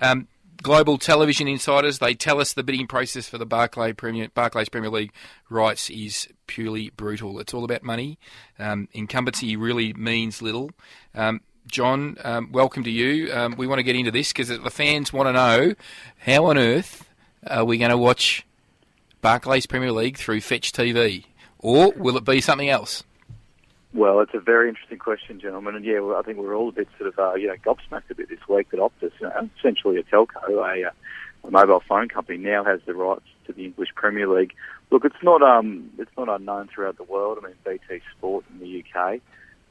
Um, 0.00 0.26
global 0.64 0.96
television 0.96 1.46
insiders, 1.46 1.98
they 1.98 2.14
tell 2.14 2.40
us 2.40 2.54
the 2.54 2.64
bidding 2.64 2.86
process 2.86 3.28
for 3.28 3.36
the 3.36 3.44
Barclay 3.44 3.92
Premier, 3.92 4.30
Barclays 4.34 4.70
Premier 4.70 4.90
League 4.90 5.12
rights 5.50 5.90
is 5.90 6.26
purely 6.46 6.88
brutal. 6.90 7.38
It's 7.38 7.52
all 7.52 7.64
about 7.64 7.82
money. 7.82 8.18
Um, 8.58 8.88
incumbency 8.92 9.56
really 9.56 9.92
means 9.92 10.40
little. 10.40 10.70
Um, 11.14 11.42
John, 11.66 12.16
um, 12.24 12.50
welcome 12.50 12.82
to 12.82 12.90
you. 12.90 13.30
Um, 13.32 13.56
we 13.58 13.66
want 13.66 13.78
to 13.78 13.82
get 13.82 13.94
into 13.94 14.10
this 14.10 14.32
because 14.32 14.48
the 14.48 14.70
fans 14.70 15.12
want 15.12 15.28
to 15.28 15.32
know 15.34 15.74
how 16.18 16.46
on 16.46 16.56
earth 16.56 17.08
are 17.46 17.66
we 17.66 17.76
going 17.76 17.90
to 17.90 17.98
watch 17.98 18.46
Barclays 19.20 19.66
Premier 19.66 19.92
League 19.92 20.16
through 20.16 20.40
Fetch 20.40 20.72
TV? 20.72 21.26
Or 21.58 21.92
will 21.92 22.16
it 22.16 22.24
be 22.24 22.40
something 22.40 22.70
else? 22.70 23.04
Well, 23.94 24.18
it's 24.20 24.34
a 24.34 24.40
very 24.40 24.68
interesting 24.68 24.98
question, 24.98 25.38
gentlemen, 25.38 25.76
and 25.76 25.84
yeah, 25.84 26.00
well, 26.00 26.16
I 26.16 26.22
think 26.22 26.38
we're 26.38 26.56
all 26.56 26.70
a 26.70 26.72
bit 26.72 26.88
sort 26.98 27.12
of 27.12 27.18
uh, 27.18 27.34
you 27.34 27.46
know 27.46 27.54
gobsmacked 27.64 28.10
a 28.10 28.14
bit 28.16 28.28
this 28.28 28.40
week 28.48 28.68
that 28.70 28.80
Optus, 28.80 29.12
you 29.20 29.28
know, 29.28 29.48
essentially 29.56 29.98
a 29.98 30.02
telco, 30.02 30.48
a, 30.48 30.88
uh, 30.88 30.90
a 31.44 31.50
mobile 31.50 31.80
phone 31.88 32.08
company, 32.08 32.36
now 32.36 32.64
has 32.64 32.80
the 32.86 32.94
rights 32.94 33.22
to 33.46 33.52
the 33.52 33.64
English 33.66 33.90
Premier 33.94 34.26
League. 34.26 34.52
Look, 34.90 35.04
it's 35.04 35.22
not 35.22 35.42
um 35.42 35.90
it's 35.96 36.10
not 36.18 36.28
unknown 36.28 36.70
throughout 36.74 36.96
the 36.96 37.04
world. 37.04 37.38
I 37.40 37.46
mean, 37.46 37.54
BT 37.64 38.02
Sport 38.16 38.44
in 38.52 38.58
the 38.58 38.82
UK, 38.82 39.20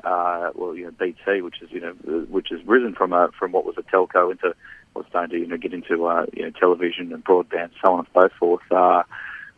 uh, 0.05 0.51
well, 0.55 0.74
you 0.74 0.86
know, 0.86 0.91
BT, 0.91 1.41
which 1.41 1.61
is 1.61 1.69
you 1.71 1.82
know 1.82 1.91
which 2.30 2.47
has 2.51 2.65
risen 2.65 2.95
from 2.95 3.11
a 3.11 3.28
from 3.38 3.51
what 3.51 3.65
was 3.65 3.76
a 3.78 3.84
telco 3.84 4.32
into 4.32 4.55
what's 4.93 5.09
starting 5.09 5.32
to 5.32 5.38
you 5.38 5.47
know 5.47 5.57
get 5.57 5.74
into 5.74 6.05
uh, 6.05 6.28
you 6.32 6.43
know 6.43 6.51
television 6.51 7.11
and 7.11 7.26
broadband, 7.26 7.71
so 7.84 7.91
on 7.91 7.99
and 7.99 8.07
so 8.13 8.30
forth. 8.39 8.71
Uh, 8.71 9.03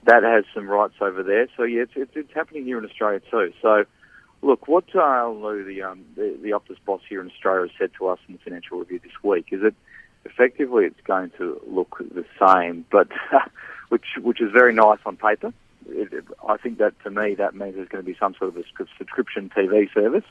that 0.06 0.24
has 0.24 0.44
some 0.56 0.68
rights 0.68 0.96
over 1.02 1.22
there. 1.22 1.48
So 1.56 1.64
yeah, 1.64 1.84
it's, 1.84 1.92
it's, 1.96 2.12
it's 2.16 2.34
happening 2.34 2.66
here 2.66 2.80
in 2.80 2.86
Australia 2.86 3.20
too. 3.30 3.54
So 3.62 3.86
Look, 4.46 4.68
what 4.68 4.84
uh, 4.94 5.28
Lew, 5.28 5.64
the, 5.64 5.82
um, 5.82 6.06
the, 6.16 6.38
the 6.40 6.52
Optus 6.52 6.78
boss 6.86 7.02
here 7.10 7.20
in 7.20 7.32
Australia, 7.32 7.72
said 7.80 7.90
to 7.98 8.10
us 8.10 8.20
in 8.28 8.36
the 8.36 8.40
Financial 8.44 8.78
Review 8.78 9.00
this 9.00 9.24
week 9.24 9.48
is 9.50 9.64
that 9.64 9.74
effectively 10.24 10.86
it's 10.86 11.02
going 11.04 11.32
to 11.40 11.60
look 11.66 11.98
the 11.98 12.24
same, 12.40 12.86
but 12.92 13.08
which 13.90 14.06
which 14.22 14.40
is 14.42 14.52
very 14.52 14.72
nice 14.72 15.00
on 15.04 15.18
paper. 15.18 15.52
It, 15.90 16.14
it, 16.14 16.26
I 16.48 16.58
think 16.58 16.78
that 16.78 16.94
to 17.06 17.10
me 17.10 17.34
that 17.34 17.56
means 17.56 17.74
there's 17.76 17.88
going 17.88 18.04
to 18.04 18.08
be 18.08 18.16
some 18.20 18.36
sort 18.36 18.56
of 18.56 18.58
a 18.58 18.64
subscription 19.00 19.50
TV 19.50 19.92
service, 19.92 20.26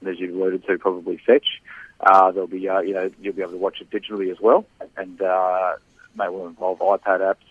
and 0.00 0.08
as 0.08 0.18
you've 0.18 0.34
alluded 0.34 0.66
to, 0.66 0.76
probably 0.76 1.20
Fetch. 1.24 1.62
Uh, 2.00 2.32
there'll 2.32 2.48
be 2.48 2.68
uh, 2.68 2.80
you 2.80 2.94
know 2.94 3.08
you'll 3.20 3.34
be 3.34 3.42
able 3.42 3.52
to 3.52 3.58
watch 3.58 3.80
it 3.80 3.88
digitally 3.90 4.32
as 4.32 4.40
well, 4.40 4.66
and 4.96 5.22
uh, 5.22 5.74
may 6.16 6.28
well 6.28 6.48
involve 6.48 6.80
iPad 6.80 7.20
apps, 7.20 7.46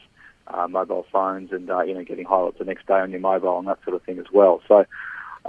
uh, 0.47 0.67
mobile 0.67 1.05
phones, 1.13 1.53
and 1.53 1.71
uh, 1.71 1.81
you 1.83 1.93
know 1.93 2.03
getting 2.03 2.25
highlights 2.25 2.57
the 2.59 2.65
next 2.65 2.87
day 2.87 2.99
on 2.99 3.09
your 3.11 3.21
mobile 3.21 3.57
and 3.57 3.69
that 3.69 3.81
sort 3.85 3.95
of 3.95 4.03
thing 4.03 4.19
as 4.19 4.29
well. 4.33 4.61
So 4.67 4.85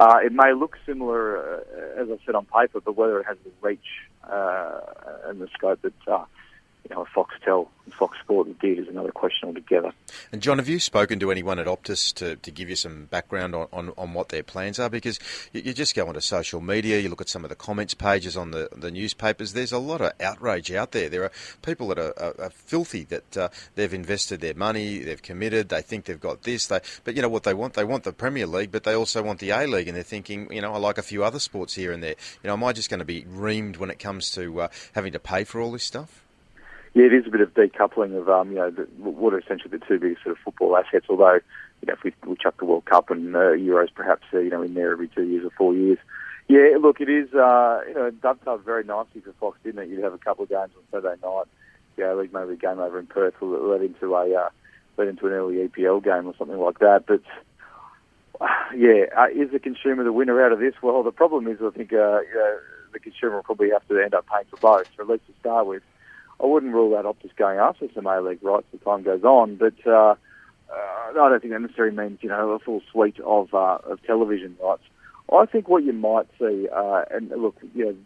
uh, 0.00 0.16
it 0.24 0.32
may 0.32 0.54
look 0.54 0.76
similar, 0.86 1.38
uh, 1.38 2.02
as 2.02 2.08
I 2.10 2.16
said 2.24 2.34
on 2.34 2.46
paper, 2.46 2.80
but 2.80 2.96
whether 2.96 3.20
it 3.20 3.26
has 3.26 3.36
the 3.44 3.50
reach 3.60 3.78
uh, 4.24 4.80
and 5.26 5.40
the 5.40 5.48
scope 5.52 5.82
that 5.82 5.92
uh, 6.08 6.24
you 6.88 6.94
know, 6.94 7.06
Foxtel 7.14 7.68
Fox 7.92 8.18
Sport 8.20 8.58
did 8.60 8.78
is 8.78 8.88
another 8.88 9.10
question 9.10 9.48
altogether. 9.48 9.92
And 10.32 10.40
John, 10.40 10.58
have 10.58 10.68
you 10.68 10.78
spoken 10.78 11.18
to 11.20 11.30
anyone 11.30 11.58
at 11.58 11.66
Optus 11.66 12.14
to, 12.14 12.36
to 12.36 12.50
give 12.50 12.70
you 12.70 12.76
some 12.76 13.06
background 13.06 13.54
on, 13.54 13.68
on, 13.72 13.92
on 13.98 14.14
what 14.14 14.28
their 14.28 14.42
plans 14.42 14.78
are? 14.78 14.88
Because 14.88 15.18
you, 15.52 15.62
you, 15.62 15.74
just 15.74 15.94
go 15.94 16.06
onto 16.06 16.20
social 16.20 16.60
media, 16.60 16.98
you 16.98 17.08
look 17.08 17.20
at 17.20 17.28
some 17.28 17.44
of 17.44 17.50
the 17.50 17.56
comments 17.56 17.94
pages 17.94 18.36
on 18.36 18.52
the, 18.52 18.68
the 18.74 18.90
newspapers, 18.90 19.52
there's 19.52 19.72
a 19.72 19.78
lot 19.78 20.00
of 20.00 20.12
outrage 20.20 20.72
out 20.72 20.92
there. 20.92 21.08
There 21.08 21.24
are 21.24 21.32
people 21.62 21.88
that 21.88 21.98
are, 21.98 22.18
are, 22.18 22.40
are 22.40 22.50
filthy 22.50 23.04
that 23.04 23.36
uh, 23.36 23.48
they've 23.74 23.92
invested 23.92 24.40
their 24.40 24.54
money, 24.54 25.00
they've 25.00 25.22
committed, 25.22 25.68
they 25.68 25.82
think 25.82 26.04
they've 26.04 26.20
got 26.20 26.42
this, 26.42 26.66
they, 26.66 26.80
but 27.04 27.16
you 27.16 27.22
know 27.22 27.28
what 27.28 27.44
they 27.44 27.54
want? 27.54 27.74
They 27.74 27.84
want 27.84 28.04
the 28.04 28.12
Premier 28.12 28.46
League, 28.46 28.72
but 28.72 28.84
they 28.84 28.94
also 28.94 29.22
want 29.22 29.40
the 29.40 29.50
A 29.50 29.66
League, 29.66 29.88
and 29.88 29.96
they're 29.96 30.04
thinking, 30.04 30.52
you 30.52 30.60
know, 30.60 30.72
I 30.72 30.78
like 30.78 30.98
a 30.98 31.02
few 31.02 31.24
other 31.24 31.38
sports 31.38 31.74
here 31.74 31.92
and 31.92 32.02
there. 32.02 32.14
You 32.42 32.48
know, 32.48 32.54
am 32.54 32.64
I 32.64 32.72
just 32.72 32.90
going 32.90 33.00
to 33.00 33.04
be 33.04 33.24
reamed 33.24 33.76
when 33.76 33.90
it 33.90 33.98
comes 33.98 34.30
to 34.32 34.62
uh, 34.62 34.68
having 34.94 35.12
to 35.12 35.18
pay 35.18 35.44
for 35.44 35.60
all 35.60 35.72
this 35.72 35.84
stuff? 35.84 36.22
Yeah, 36.94 37.04
it 37.04 37.12
is 37.12 37.26
a 37.26 37.30
bit 37.30 37.40
of 37.40 37.54
decoupling 37.54 38.18
of 38.18 38.28
um, 38.28 38.50
you 38.50 38.56
know 38.56 38.70
the, 38.70 38.82
what 38.98 39.32
are 39.32 39.38
essentially 39.38 39.70
the 39.70 39.84
two 39.86 39.98
biggest 39.98 40.24
sort 40.24 40.36
of 40.36 40.42
football 40.42 40.76
assets. 40.76 41.06
Although 41.08 41.34
you 41.34 41.86
know 41.86 41.94
if 41.94 42.02
we, 42.02 42.12
we 42.26 42.36
chuck 42.36 42.58
the 42.58 42.64
World 42.64 42.84
Cup 42.84 43.10
and 43.10 43.34
uh, 43.36 43.54
Euros 43.54 43.94
perhaps 43.94 44.24
uh, 44.34 44.38
you 44.38 44.50
know 44.50 44.62
in 44.62 44.74
there 44.74 44.92
every 44.92 45.08
two 45.08 45.22
years 45.22 45.44
or 45.44 45.50
four 45.50 45.74
years. 45.74 45.98
Yeah, 46.48 46.78
look, 46.80 47.00
it 47.00 47.08
is 47.08 47.32
uh, 47.32 47.80
you 47.86 47.94
know 47.94 48.06
it 48.06 48.20
dovetailed 48.20 48.64
very 48.64 48.82
nicely 48.82 49.20
for 49.20 49.32
Fox, 49.34 49.58
didn't 49.62 49.84
it? 49.84 49.88
You'd 49.88 50.02
have 50.02 50.14
a 50.14 50.18
couple 50.18 50.42
of 50.42 50.50
games 50.50 50.72
on 50.76 50.82
Saturday 50.90 51.20
night. 51.22 51.46
Yeah, 51.96 52.12
league 52.14 52.32
maybe 52.32 52.54
a 52.54 52.56
game 52.56 52.80
over 52.80 52.98
in 52.98 53.06
Perth 53.06 53.40
will 53.40 53.68
led 53.68 53.82
into 53.82 54.16
a 54.16 54.34
uh, 54.34 54.48
led 54.96 55.06
into 55.06 55.28
an 55.28 55.32
early 55.32 55.68
EPL 55.68 56.02
game 56.02 56.26
or 56.26 56.34
something 56.36 56.58
like 56.58 56.80
that. 56.80 57.04
But 57.06 57.22
yeah, 58.76 59.04
uh, 59.16 59.28
is 59.32 59.52
the 59.52 59.60
consumer 59.60 60.02
the 60.02 60.12
winner 60.12 60.44
out 60.44 60.50
of 60.50 60.58
this? 60.58 60.74
Well, 60.82 61.04
the 61.04 61.12
problem 61.12 61.46
is 61.46 61.58
I 61.62 61.70
think 61.70 61.92
uh, 61.92 62.20
you 62.22 62.34
know, 62.34 62.58
the 62.92 62.98
consumer 62.98 63.36
will 63.36 63.42
probably 63.44 63.70
have 63.70 63.86
to 63.86 63.98
end 64.02 64.14
up 64.14 64.26
paying 64.26 64.46
for 64.50 64.56
both, 64.56 64.88
or 64.98 65.04
at 65.04 65.08
least 65.08 65.26
to 65.28 65.32
start 65.38 65.66
with. 65.68 65.84
I 66.42 66.46
wouldn't 66.46 66.72
rule 66.72 66.96
out 66.96 67.04
Optus 67.04 67.34
going 67.36 67.58
after 67.58 67.86
some 67.94 68.06
A 68.06 68.20
League 68.20 68.42
rights 68.42 68.66
as 68.72 68.80
time 68.80 69.02
goes 69.02 69.24
on, 69.24 69.56
but 69.56 69.74
uh, 69.86 70.14
uh, 70.70 70.74
I 70.74 71.12
don't 71.14 71.40
think 71.40 71.52
that 71.52 71.60
necessarily 71.60 71.96
means 71.96 72.18
you 72.22 72.28
know 72.28 72.50
a 72.50 72.58
full 72.58 72.80
suite 72.90 73.20
of 73.20 73.52
uh, 73.52 73.78
of 73.84 74.02
television 74.04 74.56
rights. 74.62 74.82
I 75.32 75.46
think 75.46 75.68
what 75.68 75.84
you 75.84 75.92
might 75.92 76.26
see, 76.38 76.68
uh, 76.74 77.04
and 77.10 77.30
look, 77.30 77.56
you 77.74 77.84
know, 77.84 77.96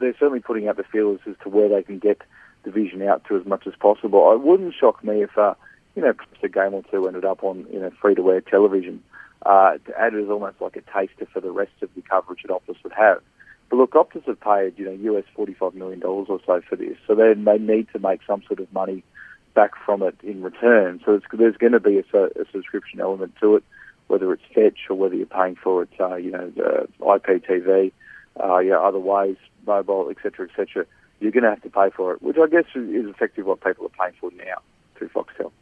they're 0.00 0.14
certainly 0.18 0.40
putting 0.40 0.66
out 0.66 0.76
the 0.76 0.84
feelers 0.84 1.20
as 1.28 1.36
to 1.42 1.48
where 1.48 1.68
they 1.68 1.82
can 1.82 1.98
get 1.98 2.22
the 2.64 2.70
vision 2.70 3.02
out 3.02 3.24
to 3.28 3.36
as 3.36 3.46
much 3.46 3.66
as 3.66 3.74
possible. 3.78 4.32
It 4.32 4.40
wouldn't 4.40 4.74
shock 4.74 5.04
me 5.04 5.22
if, 5.22 5.38
uh, 5.38 5.54
you 5.94 6.02
know, 6.02 6.12
perhaps 6.12 6.38
a 6.42 6.48
game 6.48 6.74
or 6.74 6.82
two 6.90 7.06
ended 7.06 7.24
up 7.24 7.44
on 7.44 7.66
you 7.70 7.78
know 7.78 7.90
free 8.00 8.14
to 8.14 8.30
air 8.30 8.40
television 8.40 9.02
uh, 9.46 9.78
to 9.86 10.00
add 10.00 10.14
it 10.14 10.24
as 10.24 10.30
almost 10.30 10.60
like 10.60 10.76
a 10.76 10.80
taster 10.80 11.26
for 11.32 11.40
the 11.40 11.50
rest 11.50 11.72
of 11.82 11.90
the 11.94 12.02
coverage 12.02 12.42
that 12.42 12.50
Optus 12.50 12.82
would 12.82 12.92
have. 12.92 13.20
But 13.70 13.76
look, 13.76 13.92
Optus 13.92 14.24
have 14.26 14.40
paid, 14.40 14.78
you 14.78 14.84
know, 14.84 15.16
US 15.16 15.24
$45 15.36 15.74
million 15.74 16.02
or 16.02 16.26
so 16.26 16.60
for 16.68 16.76
this. 16.76 16.96
So 17.06 17.14
they, 17.14 17.34
they 17.34 17.58
need 17.58 17.88
to 17.92 17.98
make 17.98 18.20
some 18.26 18.42
sort 18.46 18.60
of 18.60 18.72
money 18.72 19.02
back 19.54 19.72
from 19.84 20.02
it 20.02 20.16
in 20.22 20.42
return. 20.42 21.00
So 21.04 21.20
there's 21.32 21.56
going 21.56 21.72
to 21.72 21.80
be 21.80 21.98
a, 21.98 22.18
a, 22.18 22.44
subscription 22.52 23.00
element 23.00 23.34
to 23.40 23.56
it, 23.56 23.64
whether 24.08 24.32
it's 24.32 24.42
Fetch 24.54 24.78
or 24.90 24.96
whether 24.96 25.14
you're 25.14 25.26
paying 25.26 25.56
for 25.56 25.82
it, 25.82 25.90
uh, 26.00 26.16
you 26.16 26.30
know, 26.30 26.50
the 26.50 26.88
IPTV, 27.00 27.92
uh, 28.42 28.58
yeah, 28.58 28.78
other 28.78 28.98
ways, 28.98 29.36
mobile, 29.66 30.10
etc., 30.10 30.48
etc. 30.48 30.86
You're 31.20 31.32
going 31.32 31.44
to 31.44 31.50
have 31.50 31.62
to 31.62 31.70
pay 31.70 31.90
for 31.96 32.12
it, 32.12 32.22
which 32.22 32.36
I 32.36 32.48
guess 32.48 32.64
is 32.74 33.06
effectively 33.06 33.44
what 33.44 33.62
people 33.62 33.86
are 33.86 33.88
paying 33.88 34.18
for 34.20 34.30
now 34.36 34.58
through 34.96 35.08
Foxtel. 35.08 35.52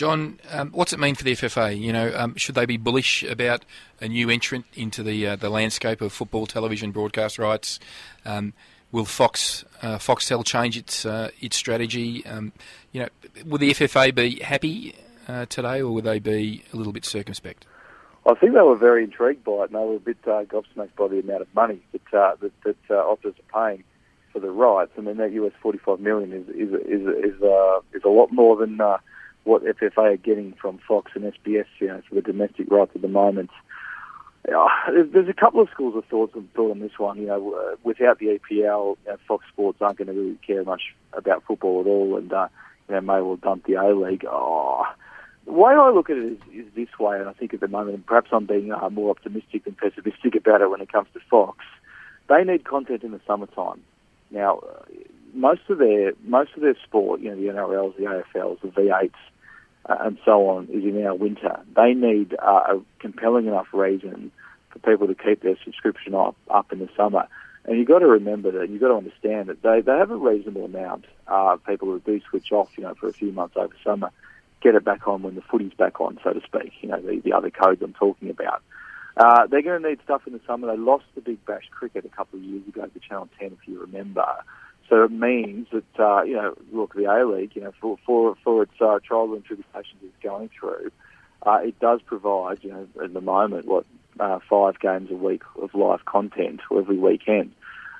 John, 0.00 0.40
um, 0.50 0.70
what's 0.70 0.94
it 0.94 0.98
mean 0.98 1.14
for 1.14 1.24
the 1.24 1.32
FFA? 1.32 1.78
You 1.78 1.92
know, 1.92 2.10
um, 2.16 2.34
should 2.36 2.54
they 2.54 2.64
be 2.64 2.78
bullish 2.78 3.22
about 3.22 3.66
a 4.00 4.08
new 4.08 4.30
entrant 4.30 4.64
into 4.72 5.02
the 5.02 5.26
uh, 5.26 5.36
the 5.36 5.50
landscape 5.50 6.00
of 6.00 6.10
football 6.10 6.46
television 6.46 6.90
broadcast 6.90 7.38
rights? 7.38 7.78
Um, 8.24 8.54
will 8.92 9.04
Fox 9.04 9.62
uh, 9.82 9.98
Foxtel 9.98 10.42
change 10.42 10.78
its 10.78 11.04
uh, 11.04 11.28
its 11.42 11.58
strategy? 11.58 12.24
Um, 12.24 12.52
you 12.92 13.02
know, 13.02 13.08
will 13.44 13.58
the 13.58 13.72
FFA 13.72 14.14
be 14.14 14.40
happy 14.40 14.94
uh, 15.28 15.44
today, 15.50 15.82
or 15.82 15.92
will 15.92 16.00
they 16.00 16.18
be 16.18 16.64
a 16.72 16.78
little 16.78 16.94
bit 16.94 17.04
circumspect? 17.04 17.66
I 18.24 18.34
think 18.36 18.54
they 18.54 18.62
were 18.62 18.78
very 18.78 19.04
intrigued 19.04 19.44
by 19.44 19.64
it, 19.64 19.70
and 19.70 19.74
they 19.74 19.84
were 19.84 19.96
a 19.96 20.00
bit 20.00 20.16
uh, 20.24 20.44
gobsmacked 20.44 20.96
by 20.96 21.08
the 21.08 21.20
amount 21.20 21.42
of 21.42 21.54
money 21.54 21.82
that 21.92 22.18
uh, 22.18 22.36
that, 22.40 22.52
that 22.64 22.88
Optus 22.88 23.34
are 23.38 23.68
paying 23.68 23.84
for 24.32 24.40
the 24.40 24.50
rights. 24.50 24.92
I 24.96 25.02
mean, 25.02 25.18
that 25.18 25.32
US 25.32 25.52
forty 25.60 25.76
five 25.78 26.00
million 26.00 26.32
is 26.32 26.48
is 26.48 26.72
is 26.86 27.34
is, 27.34 27.42
is 27.92 28.04
a 28.04 28.08
lot 28.08 28.32
more 28.32 28.56
than 28.56 28.80
what 29.44 29.64
FFA 29.64 30.14
are 30.14 30.16
getting 30.16 30.52
from 30.54 30.78
Fox 30.86 31.12
and 31.14 31.24
SBS, 31.24 31.66
you 31.78 31.88
know, 31.88 32.02
for 32.08 32.14
the 32.14 32.22
domestic 32.22 32.70
rights 32.70 32.92
at 32.94 33.02
the 33.02 33.08
moment. 33.08 33.50
Uh, 34.48 34.68
there's 35.12 35.28
a 35.28 35.34
couple 35.34 35.60
of 35.60 35.68
schools 35.70 35.94
of 35.96 36.04
thought, 36.06 36.32
thought 36.54 36.70
on 36.70 36.80
this 36.80 36.98
one. 36.98 37.18
You 37.18 37.26
know, 37.26 37.54
uh, 37.54 37.76
without 37.84 38.18
the 38.18 38.38
EPL, 38.38 38.96
you 39.06 39.18
Fox 39.28 39.44
Sports 39.52 39.78
aren't 39.80 39.98
going 39.98 40.08
to 40.08 40.14
really 40.14 40.38
care 40.46 40.64
much 40.64 40.94
about 41.12 41.44
football 41.44 41.80
at 41.80 41.86
all, 41.86 42.16
and 42.16 42.32
uh, 42.32 42.48
you 42.88 42.94
know, 42.94 43.00
may 43.00 43.20
well 43.20 43.36
dump 43.36 43.66
the 43.66 43.74
A 43.74 43.94
League. 43.94 44.24
Oh, 44.28 44.84
the 45.46 45.52
way 45.52 45.72
I 45.74 45.90
look 45.90 46.10
at 46.10 46.16
it 46.16 46.32
is, 46.32 46.38
is 46.52 46.72
this 46.74 46.98
way, 46.98 47.18
and 47.18 47.28
I 47.28 47.32
think 47.32 47.54
at 47.54 47.60
the 47.60 47.68
moment, 47.68 47.96
and 47.96 48.06
perhaps 48.06 48.30
I'm 48.32 48.46
being 48.46 48.72
uh, 48.72 48.88
more 48.90 49.10
optimistic 49.10 49.64
than 49.64 49.74
pessimistic 49.74 50.34
about 50.34 50.62
it 50.62 50.70
when 50.70 50.80
it 50.80 50.92
comes 50.92 51.08
to 51.14 51.20
Fox. 51.30 51.58
They 52.28 52.44
need 52.44 52.64
content 52.64 53.02
in 53.02 53.10
the 53.10 53.20
summertime. 53.26 53.82
Now, 54.30 54.62
most 55.34 55.62
of 55.68 55.78
their 55.78 56.12
most 56.24 56.50
of 56.54 56.62
their 56.62 56.76
sport, 56.84 57.20
you 57.20 57.30
know, 57.30 57.36
the 57.36 57.52
NRLs, 57.52 57.96
the 57.96 58.04
AFLs, 58.04 58.60
the 58.60 58.68
V8s, 58.68 59.12
uh, 59.88 59.96
and 60.00 60.18
so 60.24 60.48
on 60.48 60.64
is 60.66 60.84
in 60.84 61.04
our 61.04 61.14
winter. 61.14 61.60
They 61.74 61.94
need 61.94 62.36
uh, 62.40 62.76
a 62.76 62.80
compelling 62.98 63.46
enough 63.46 63.68
reason 63.72 64.30
for 64.70 64.78
people 64.80 65.06
to 65.06 65.14
keep 65.14 65.42
their 65.42 65.56
subscription 65.64 66.14
up 66.14 66.36
up 66.48 66.72
in 66.72 66.78
the 66.78 66.88
summer. 66.96 67.26
And 67.64 67.78
you've 67.78 67.88
got 67.88 67.98
to 67.98 68.06
remember 68.06 68.50
that 68.52 68.70
you've 68.70 68.80
got 68.80 68.88
to 68.88 68.94
understand 68.94 69.48
that 69.48 69.62
they, 69.62 69.80
they 69.82 69.96
have 69.96 70.10
a 70.10 70.16
reasonable 70.16 70.64
amount 70.64 71.04
of 71.26 71.60
uh, 71.60 71.70
people 71.70 71.88
who 71.88 72.00
do 72.00 72.20
switch 72.28 72.52
off, 72.52 72.70
you 72.76 72.84
know, 72.84 72.94
for 72.94 73.08
a 73.08 73.12
few 73.12 73.32
months 73.32 73.54
over 73.56 73.74
summer, 73.84 74.10
get 74.62 74.74
it 74.74 74.84
back 74.84 75.06
on 75.06 75.22
when 75.22 75.34
the 75.34 75.42
footy's 75.42 75.74
back 75.74 76.00
on, 76.00 76.18
so 76.24 76.32
to 76.32 76.40
speak. 76.40 76.72
You 76.80 76.88
know, 76.88 77.00
the, 77.00 77.20
the 77.20 77.32
other 77.32 77.50
codes 77.50 77.82
I'm 77.82 77.92
talking 77.92 78.30
about. 78.30 78.62
Uh, 79.16 79.46
they're 79.46 79.62
going 79.62 79.82
to 79.82 79.88
need 79.88 79.98
stuff 80.04 80.22
in 80.26 80.32
the 80.32 80.40
summer. 80.46 80.68
They 80.68 80.80
lost 80.80 81.04
the 81.14 81.20
Big 81.20 81.44
Bash 81.44 81.68
cricket 81.70 82.04
a 82.04 82.08
couple 82.08 82.38
of 82.38 82.44
years 82.44 82.66
ago 82.66 82.86
to 82.86 83.00
Channel 83.00 83.28
10, 83.38 83.58
if 83.60 83.68
you 83.68 83.80
remember. 83.80 84.26
So 84.90 85.04
it 85.04 85.12
means 85.12 85.68
that 85.72 86.00
uh, 86.00 86.22
you 86.24 86.34
know, 86.34 86.54
look, 86.72 86.94
the 86.94 87.04
A 87.04 87.24
League, 87.24 87.52
you 87.54 87.62
know, 87.62 87.72
for 87.80 87.96
for 88.04 88.36
for 88.42 88.64
its 88.64 88.72
uh, 88.80 88.98
trial 89.04 89.32
and 89.32 89.44
tribulations 89.44 90.02
it's 90.02 90.22
going 90.22 90.50
through, 90.58 90.90
uh, 91.46 91.60
it 91.62 91.78
does 91.78 92.02
provide, 92.02 92.58
you 92.62 92.70
know, 92.70 92.88
at 93.02 93.14
the 93.14 93.20
moment, 93.20 93.66
what 93.66 93.86
uh, 94.18 94.40
five 94.50 94.80
games 94.80 95.08
a 95.10 95.14
week 95.14 95.42
of 95.62 95.72
live 95.74 96.04
content 96.04 96.60
every 96.76 96.98
weekend. 96.98 97.52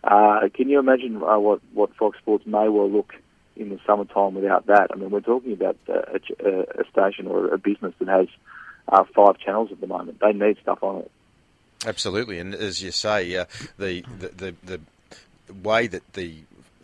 Uh, 0.02 0.48
can 0.52 0.68
you 0.68 0.80
imagine 0.80 1.22
uh, 1.22 1.38
what 1.38 1.60
what 1.72 1.94
Fox 1.94 2.18
Sports 2.18 2.44
may 2.44 2.68
well 2.68 2.90
look 2.90 3.14
in 3.56 3.68
the 3.68 3.78
summertime 3.86 4.34
without 4.34 4.66
that? 4.66 4.88
I 4.92 4.96
mean, 4.96 5.10
we're 5.10 5.20
talking 5.20 5.52
about 5.52 5.76
a, 5.86 6.20
a, 6.44 6.80
a 6.80 6.84
station 6.90 7.28
or 7.28 7.54
a 7.54 7.58
business 7.58 7.94
that 8.00 8.08
has 8.08 8.26
uh, 8.88 9.04
five 9.14 9.38
channels 9.38 9.70
at 9.70 9.80
the 9.80 9.86
moment. 9.86 10.18
They 10.20 10.32
need 10.32 10.58
stuff 10.60 10.82
on 10.82 11.02
it. 11.02 11.10
Absolutely, 11.86 12.40
and 12.40 12.52
as 12.52 12.82
you 12.82 12.90
say, 12.90 13.36
uh, 13.36 13.44
the, 13.78 14.04
the 14.18 14.54
the 14.64 14.80
the 15.46 15.54
way 15.62 15.86
that 15.86 16.12
the 16.12 16.36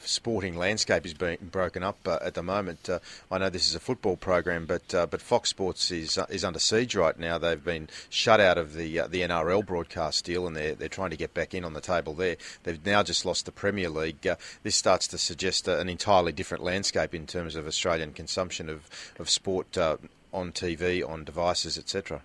sporting 0.07 0.57
landscape 0.57 1.05
is 1.05 1.15
being 1.15 1.39
broken 1.41 1.83
up 1.83 1.99
uh, 2.07 2.19
at 2.23 2.35
the 2.35 2.43
moment. 2.43 2.89
Uh, 2.89 3.01
I 3.31 3.39
know 3.39 3.51
this 3.51 3.69
is 3.69 3.75
a 3.75 3.81
football 3.81 4.17
program, 4.17 4.67
but 4.67 4.95
uh, 4.95 5.07
but 5.07 5.21
Fox 5.21 5.51
Sports 5.51 5.91
is 5.91 6.19
uh, 6.19 6.27
is 6.31 6.45
under 6.45 6.59
siege 6.59 6.95
right 6.95 7.19
now. 7.19 7.39
They've 7.39 7.63
been 7.63 7.89
shut 8.09 8.41
out 8.41 8.59
of 8.59 8.75
the 8.75 9.01
uh, 9.01 9.07
the 9.07 9.21
NRL 9.21 9.65
broadcast 9.65 10.25
deal, 10.25 10.47
and 10.47 10.57
they're 10.57 10.75
they're 10.75 10.89
trying 10.89 11.11
to 11.11 11.17
get 11.17 11.35
back 11.35 11.55
in 11.55 11.65
on 11.65 11.73
the 11.73 11.81
table 11.81 12.15
there. 12.15 12.37
They've 12.63 12.85
now 12.85 13.03
just 13.03 13.25
lost 13.25 13.47
the 13.47 13.53
Premier 13.53 13.89
League. 13.89 14.27
This 14.63 14.77
starts 14.77 15.07
to 15.09 15.19
suggest 15.19 15.69
an 15.69 15.89
entirely 15.89 16.33
different 16.33 16.65
landscape 16.65 17.15
in 17.15 17.27
terms 17.27 17.57
of 17.57 17.67
Australian 17.67 18.13
consumption 18.13 18.69
of 18.69 18.89
of 19.19 19.29
sport 19.31 19.77
on 19.79 20.53
TV, 20.53 21.09
on 21.09 21.25
devices, 21.25 21.79
etc. 21.79 22.21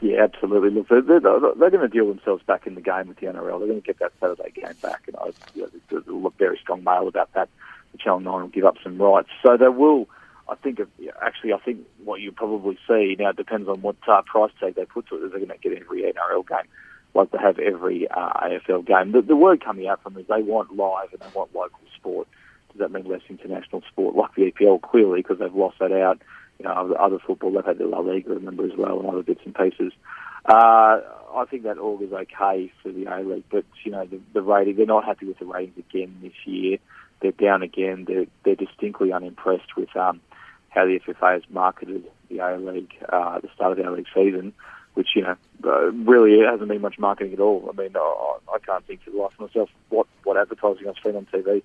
Yeah, 0.00 0.24
absolutely. 0.24 0.70
Look, 0.70 0.88
they're, 0.88 1.02
they're, 1.02 1.20
they're, 1.20 1.70
going 1.70 1.80
to 1.80 1.88
deal 1.88 2.08
themselves 2.08 2.42
back 2.42 2.66
in 2.66 2.74
the 2.74 2.80
game 2.80 3.08
with 3.08 3.18
the 3.18 3.26
NRL. 3.26 3.58
They're 3.58 3.68
going 3.68 3.80
to 3.80 3.86
get 3.86 4.00
that 4.00 4.12
Saturday 4.20 4.50
game 4.50 4.74
back, 4.82 5.02
and 5.06 5.16
I 5.16 5.30
you 5.54 5.62
know, 5.62 5.68
there's 5.88 6.06
a 6.06 6.30
very 6.38 6.58
strong 6.58 6.82
mail 6.82 7.08
about 7.08 7.32
that. 7.34 7.48
The 7.92 7.98
Channel 7.98 8.20
Nine 8.20 8.40
will 8.42 8.48
give 8.48 8.64
up 8.64 8.76
some 8.82 9.00
rights, 9.00 9.28
so 9.42 9.56
they 9.56 9.68
will. 9.68 10.08
I 10.48 10.56
think 10.56 10.80
actually, 11.22 11.54
I 11.54 11.58
think 11.58 11.86
what 12.04 12.20
you 12.20 12.32
probably 12.32 12.76
see 12.86 13.16
now 13.18 13.30
it 13.30 13.36
depends 13.36 13.68
on 13.68 13.80
what 13.80 13.96
uh, 14.06 14.20
price 14.22 14.50
tag 14.60 14.74
they 14.74 14.84
put 14.84 15.06
to 15.08 15.16
it. 15.16 15.20
They're 15.20 15.38
going 15.38 15.48
to 15.48 15.56
get 15.56 15.80
every 15.80 16.02
NRL 16.02 16.46
game, 16.46 16.68
like 17.14 17.30
they 17.30 17.38
have 17.38 17.58
every 17.58 18.08
uh, 18.08 18.32
AFL 18.42 18.84
game. 18.84 19.12
The, 19.12 19.22
the 19.22 19.36
word 19.36 19.64
coming 19.64 19.86
out 19.86 20.02
from 20.02 20.14
them 20.14 20.22
is 20.22 20.28
they 20.28 20.42
want 20.42 20.76
live 20.76 21.12
and 21.12 21.22
they 21.22 21.28
want 21.32 21.54
local 21.54 21.80
sport. 21.96 22.28
Does 22.72 22.80
that 22.80 22.90
mean 22.90 23.04
less 23.04 23.22
international 23.30 23.82
sport, 23.90 24.16
like 24.16 24.34
the 24.34 24.50
EPL? 24.50 24.82
Clearly, 24.82 25.22
because 25.22 25.38
they've 25.38 25.54
lost 25.54 25.78
that 25.78 25.92
out 25.92 26.20
you 26.58 26.64
know, 26.64 26.94
other, 26.98 27.18
football. 27.18 27.52
They've 27.52 27.64
had 27.64 27.78
the 27.78 27.86
La 27.86 27.98
Liga, 27.98 28.30
remember, 28.30 28.64
as 28.64 28.76
well, 28.76 29.00
and 29.00 29.08
other 29.08 29.22
bits 29.22 29.40
and 29.44 29.54
pieces. 29.54 29.92
Uh, 30.46 31.00
I 31.34 31.44
think 31.50 31.64
that 31.64 31.78
augurs 31.78 32.12
okay 32.12 32.70
for 32.82 32.92
the 32.92 33.06
A 33.06 33.22
League, 33.22 33.44
but 33.50 33.64
you 33.82 33.90
know, 33.90 34.04
the, 34.04 34.20
the 34.32 34.42
rating, 34.42 34.76
they're 34.76 34.86
not 34.86 35.04
happy 35.04 35.26
with 35.26 35.38
the 35.38 35.46
ratings 35.46 35.78
again 35.78 36.16
this 36.22 36.32
year. 36.44 36.78
They're 37.20 37.32
down 37.32 37.62
again. 37.62 38.04
They're, 38.06 38.26
they're 38.44 38.54
distinctly 38.54 39.12
unimpressed 39.12 39.76
with 39.76 39.94
um, 39.96 40.20
how 40.68 40.84
the 40.84 41.00
FFA 41.00 41.34
has 41.34 41.42
marketed 41.50 42.04
the 42.28 42.38
A 42.38 42.56
League 42.58 42.94
uh, 43.08 43.40
the 43.40 43.48
start 43.54 43.72
of 43.72 43.78
the 43.78 43.88
A 43.88 43.90
League 43.90 44.06
season, 44.14 44.52
which 44.94 45.08
you 45.14 45.22
know 45.22 45.36
uh, 45.64 45.90
really 45.92 46.44
hasn't 46.44 46.68
been 46.68 46.82
much 46.82 46.98
marketing 46.98 47.32
at 47.32 47.40
all. 47.40 47.68
I 47.72 47.80
mean, 47.80 47.96
I, 47.96 48.36
I 48.52 48.58
can't 48.58 48.84
think 48.86 49.02
for 49.02 49.10
the 49.10 49.16
life 49.16 49.32
of 49.38 49.48
myself 49.48 49.70
what 49.88 50.06
what 50.24 50.36
advertising 50.36 50.88
I've 50.88 50.96
seen 51.04 51.16
on 51.16 51.26
TV, 51.26 51.62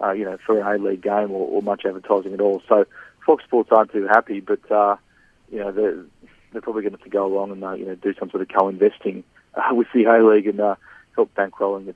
uh, 0.00 0.12
you 0.12 0.24
know, 0.24 0.38
for 0.46 0.60
an 0.60 0.66
A 0.66 0.82
League 0.82 1.02
game 1.02 1.30
or, 1.30 1.48
or 1.48 1.62
much 1.62 1.84
advertising 1.84 2.34
at 2.34 2.40
all. 2.40 2.62
So 2.68 2.86
Fox 3.24 3.44
Sports 3.44 3.70
aren't 3.72 3.92
too 3.92 4.06
happy, 4.06 4.40
but 4.40 4.70
uh, 4.70 4.96
you 5.50 5.58
know 5.58 5.72
they're 5.72 6.04
they're 6.52 6.62
probably 6.62 6.82
going 6.82 6.92
to 6.92 6.98
have 6.98 7.04
to 7.04 7.10
go 7.10 7.26
along 7.26 7.52
and 7.52 7.62
uh, 7.64 7.72
you 7.72 7.86
know 7.86 7.94
do 7.94 8.14
some 8.18 8.30
sort 8.30 8.42
of 8.42 8.48
co-investing 8.48 9.24
uh, 9.54 9.74
with 9.74 9.88
the 9.94 10.04
A 10.04 10.22
League 10.24 10.46
and 10.46 10.60
uh, 10.60 10.76
help 11.14 11.34
bankrolling 11.34 11.94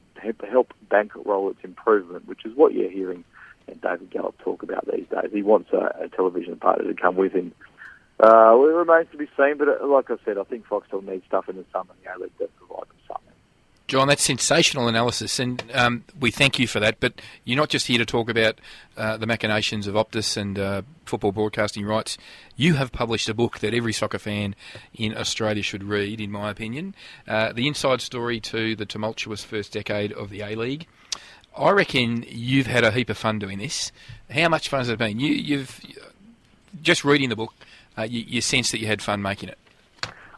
help 0.50 0.72
bankroll 0.88 1.50
its 1.50 1.60
improvement, 1.62 2.26
which 2.26 2.44
is 2.44 2.56
what 2.56 2.72
you're 2.72 2.90
hearing 2.90 3.24
David 3.84 4.10
Gallop 4.10 4.38
talk 4.38 4.62
about 4.62 4.86
these 4.90 5.06
days. 5.08 5.30
He 5.32 5.42
wants 5.42 5.70
a, 5.72 6.04
a 6.04 6.08
television 6.08 6.56
partner 6.56 6.92
to 6.92 7.00
come 7.00 7.16
with 7.16 7.32
him. 7.32 7.52
Uh, 8.20 8.54
well, 8.56 8.68
it 8.68 8.72
remains 8.72 9.08
to 9.10 9.18
be 9.18 9.28
seen, 9.36 9.58
but 9.58 9.68
uh, 9.68 9.86
like 9.86 10.10
I 10.10 10.16
said, 10.24 10.38
I 10.38 10.44
think 10.44 10.66
Foxtel 10.66 11.04
needs 11.04 11.24
stuff 11.26 11.48
in 11.48 11.56
the 11.56 11.64
summer. 11.72 11.92
The 12.02 12.14
A 12.14 12.18
League 12.18 12.38
does 12.38 12.48
provide 12.58 12.88
them 12.88 12.96
something. 13.08 13.33
John, 13.86 14.08
that's 14.08 14.22
sensational 14.22 14.88
analysis, 14.88 15.38
and 15.38 15.62
um, 15.74 16.04
we 16.18 16.30
thank 16.30 16.58
you 16.58 16.66
for 16.66 16.80
that. 16.80 17.00
But 17.00 17.20
you're 17.44 17.58
not 17.58 17.68
just 17.68 17.86
here 17.86 17.98
to 17.98 18.06
talk 18.06 18.30
about 18.30 18.58
uh, 18.96 19.18
the 19.18 19.26
machinations 19.26 19.86
of 19.86 19.94
Optus 19.94 20.38
and 20.38 20.58
uh, 20.58 20.82
football 21.04 21.32
broadcasting 21.32 21.84
rights. 21.84 22.16
You 22.56 22.74
have 22.74 22.92
published 22.92 23.28
a 23.28 23.34
book 23.34 23.58
that 23.58 23.74
every 23.74 23.92
soccer 23.92 24.18
fan 24.18 24.54
in 24.94 25.14
Australia 25.14 25.62
should 25.62 25.84
read, 25.84 26.18
in 26.18 26.30
my 26.30 26.50
opinion. 26.50 26.94
Uh, 27.28 27.52
the 27.52 27.68
inside 27.68 28.00
story 28.00 28.40
to 28.40 28.74
the 28.74 28.86
tumultuous 28.86 29.44
first 29.44 29.72
decade 29.72 30.12
of 30.12 30.30
the 30.30 30.40
A 30.40 30.54
League. 30.54 30.86
I 31.56 31.70
reckon 31.70 32.24
you've 32.26 32.66
had 32.66 32.84
a 32.84 32.90
heap 32.90 33.10
of 33.10 33.18
fun 33.18 33.38
doing 33.38 33.58
this. 33.58 33.92
How 34.30 34.48
much 34.48 34.70
fun 34.70 34.80
has 34.80 34.88
it 34.88 34.98
been? 34.98 35.20
You, 35.20 35.58
have 35.58 35.80
just 36.80 37.04
reading 37.04 37.28
the 37.28 37.36
book. 37.36 37.52
Uh, 37.98 38.02
you, 38.02 38.24
you 38.26 38.40
sense 38.40 38.70
that 38.70 38.80
you 38.80 38.86
had 38.86 39.02
fun 39.02 39.20
making 39.20 39.50
it. 39.50 39.58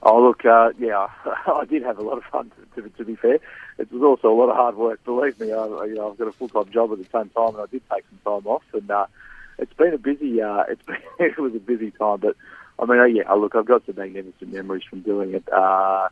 Oh, 0.09 0.23
look, 0.23 0.45
uh, 0.45 0.71
yeah, 0.79 1.09
I 1.25 1.65
did 1.69 1.83
have 1.83 1.99
a 1.99 2.03
lot 2.03 2.19
of 2.19 2.23
fun, 2.31 2.53
to, 2.77 2.83
to, 2.83 2.89
to, 2.91 3.05
be 3.05 3.17
fair. 3.17 3.41
It 3.77 3.91
was 3.91 4.03
also 4.05 4.33
a 4.33 4.39
lot 4.39 4.51
of 4.51 4.55
hard 4.55 4.77
work. 4.77 5.05
Believe 5.05 5.41
me, 5.41 5.53
I, 5.53 5.67
you 5.67 5.95
know, 5.97 6.13
I've 6.13 6.17
got 6.17 6.29
a 6.29 6.33
full-time 6.33 6.73
job 6.73 6.93
at 6.93 6.99
the 6.99 7.05
same 7.05 7.29
time, 7.31 7.57
and 7.57 7.59
I 7.59 7.67
did 7.67 7.83
take 7.93 8.05
some 8.09 8.21
time 8.41 8.47
off. 8.49 8.63
And 8.73 8.89
uh, 8.89 9.07
it's 9.59 9.73
been 9.73 9.95
a 9.95 9.99
busy, 9.99 10.41
uh, 10.41 10.63
it's 10.69 10.83
been, 10.87 10.99
it 11.19 11.37
was 11.41 11.57
a 11.57 11.59
busy 11.59 11.91
time. 11.91 12.21
But, 12.21 12.37
I 12.79 12.85
mean, 12.85 13.01
uh, 13.01 13.05
yeah, 13.07 13.33
look, 13.33 13.57
I've 13.57 13.67
got 13.67 13.85
some 13.85 13.97
magnificent 13.97 14.53
memories 14.53 14.85
from 14.89 15.01
doing 15.01 15.35
it. 15.35 15.53
Uh, 15.53 16.09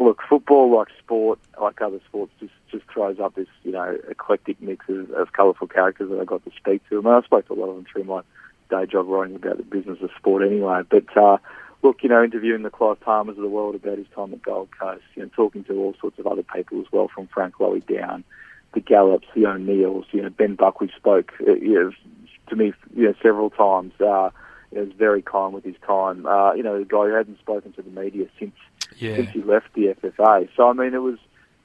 look, 0.00 0.22
football, 0.26 0.74
like 0.74 0.88
sport, 0.98 1.38
like 1.60 1.82
other 1.82 2.00
sports, 2.08 2.32
just, 2.40 2.54
just 2.70 2.84
throws 2.90 3.20
up 3.20 3.34
this, 3.34 3.48
you 3.64 3.72
know, 3.72 3.98
eclectic 4.08 4.62
mix 4.62 4.88
of, 4.88 5.10
of 5.10 5.34
colourful 5.34 5.68
characters 5.68 6.08
that 6.08 6.18
I 6.18 6.24
got 6.24 6.42
to 6.46 6.52
speak 6.56 6.80
to. 6.88 7.02
Mean, 7.02 7.12
I 7.12 7.20
spoke 7.20 7.46
to 7.48 7.52
a 7.52 7.60
lot 7.60 7.68
of 7.68 7.74
them 7.76 7.84
through 7.84 8.04
my 8.04 8.22
day 8.70 8.86
job 8.90 9.08
writing 9.08 9.36
about 9.36 9.58
the 9.58 9.62
business 9.62 9.98
of 10.00 10.08
sport 10.16 10.42
anyway. 10.42 10.80
But, 10.88 11.14
uh, 11.14 11.36
look, 11.84 12.02
you 12.02 12.08
know, 12.08 12.24
interviewing 12.24 12.62
the 12.62 12.70
Clive 12.70 12.98
Palmers 13.00 13.36
of 13.36 13.42
the 13.42 13.48
world 13.48 13.74
about 13.74 13.98
his 13.98 14.06
time 14.14 14.32
at 14.32 14.42
Gold 14.42 14.70
Coast, 14.76 15.04
you 15.14 15.22
know, 15.22 15.30
talking 15.36 15.62
to 15.64 15.74
all 15.74 15.94
sorts 16.00 16.18
of 16.18 16.26
other 16.26 16.42
people 16.42 16.80
as 16.80 16.86
well, 16.90 17.08
from 17.14 17.28
Frank 17.28 17.56
Lowy 17.60 17.86
down, 17.86 18.24
the 18.72 18.80
Gallops, 18.80 19.28
the 19.34 19.46
O'Neills, 19.46 20.06
you 20.10 20.22
know, 20.22 20.30
Ben 20.30 20.54
Buckley 20.56 20.90
spoke, 20.96 21.32
uh, 21.46 21.52
you 21.52 21.74
know, 21.74 21.92
to 22.48 22.56
me, 22.56 22.72
you 22.96 23.04
know, 23.04 23.14
several 23.22 23.50
times. 23.50 23.92
Uh, 24.00 24.30
he 24.72 24.78
was 24.80 24.92
very 24.98 25.22
kind 25.22 25.54
with 25.54 25.62
his 25.62 25.76
time. 25.86 26.26
Uh, 26.26 26.52
you 26.54 26.62
know, 26.62 26.74
a 26.74 26.84
guy 26.84 27.04
who 27.04 27.12
hadn't 27.14 27.38
spoken 27.38 27.72
to 27.74 27.82
the 27.82 27.90
media 27.90 28.26
since 28.40 28.56
Yeah. 28.96 29.16
since 29.16 29.30
he 29.30 29.42
left 29.42 29.72
the 29.74 29.88
FFA. 29.88 30.48
So 30.56 30.68
I 30.68 30.72
mean, 30.72 30.94
it 30.94 31.02
was 31.02 31.18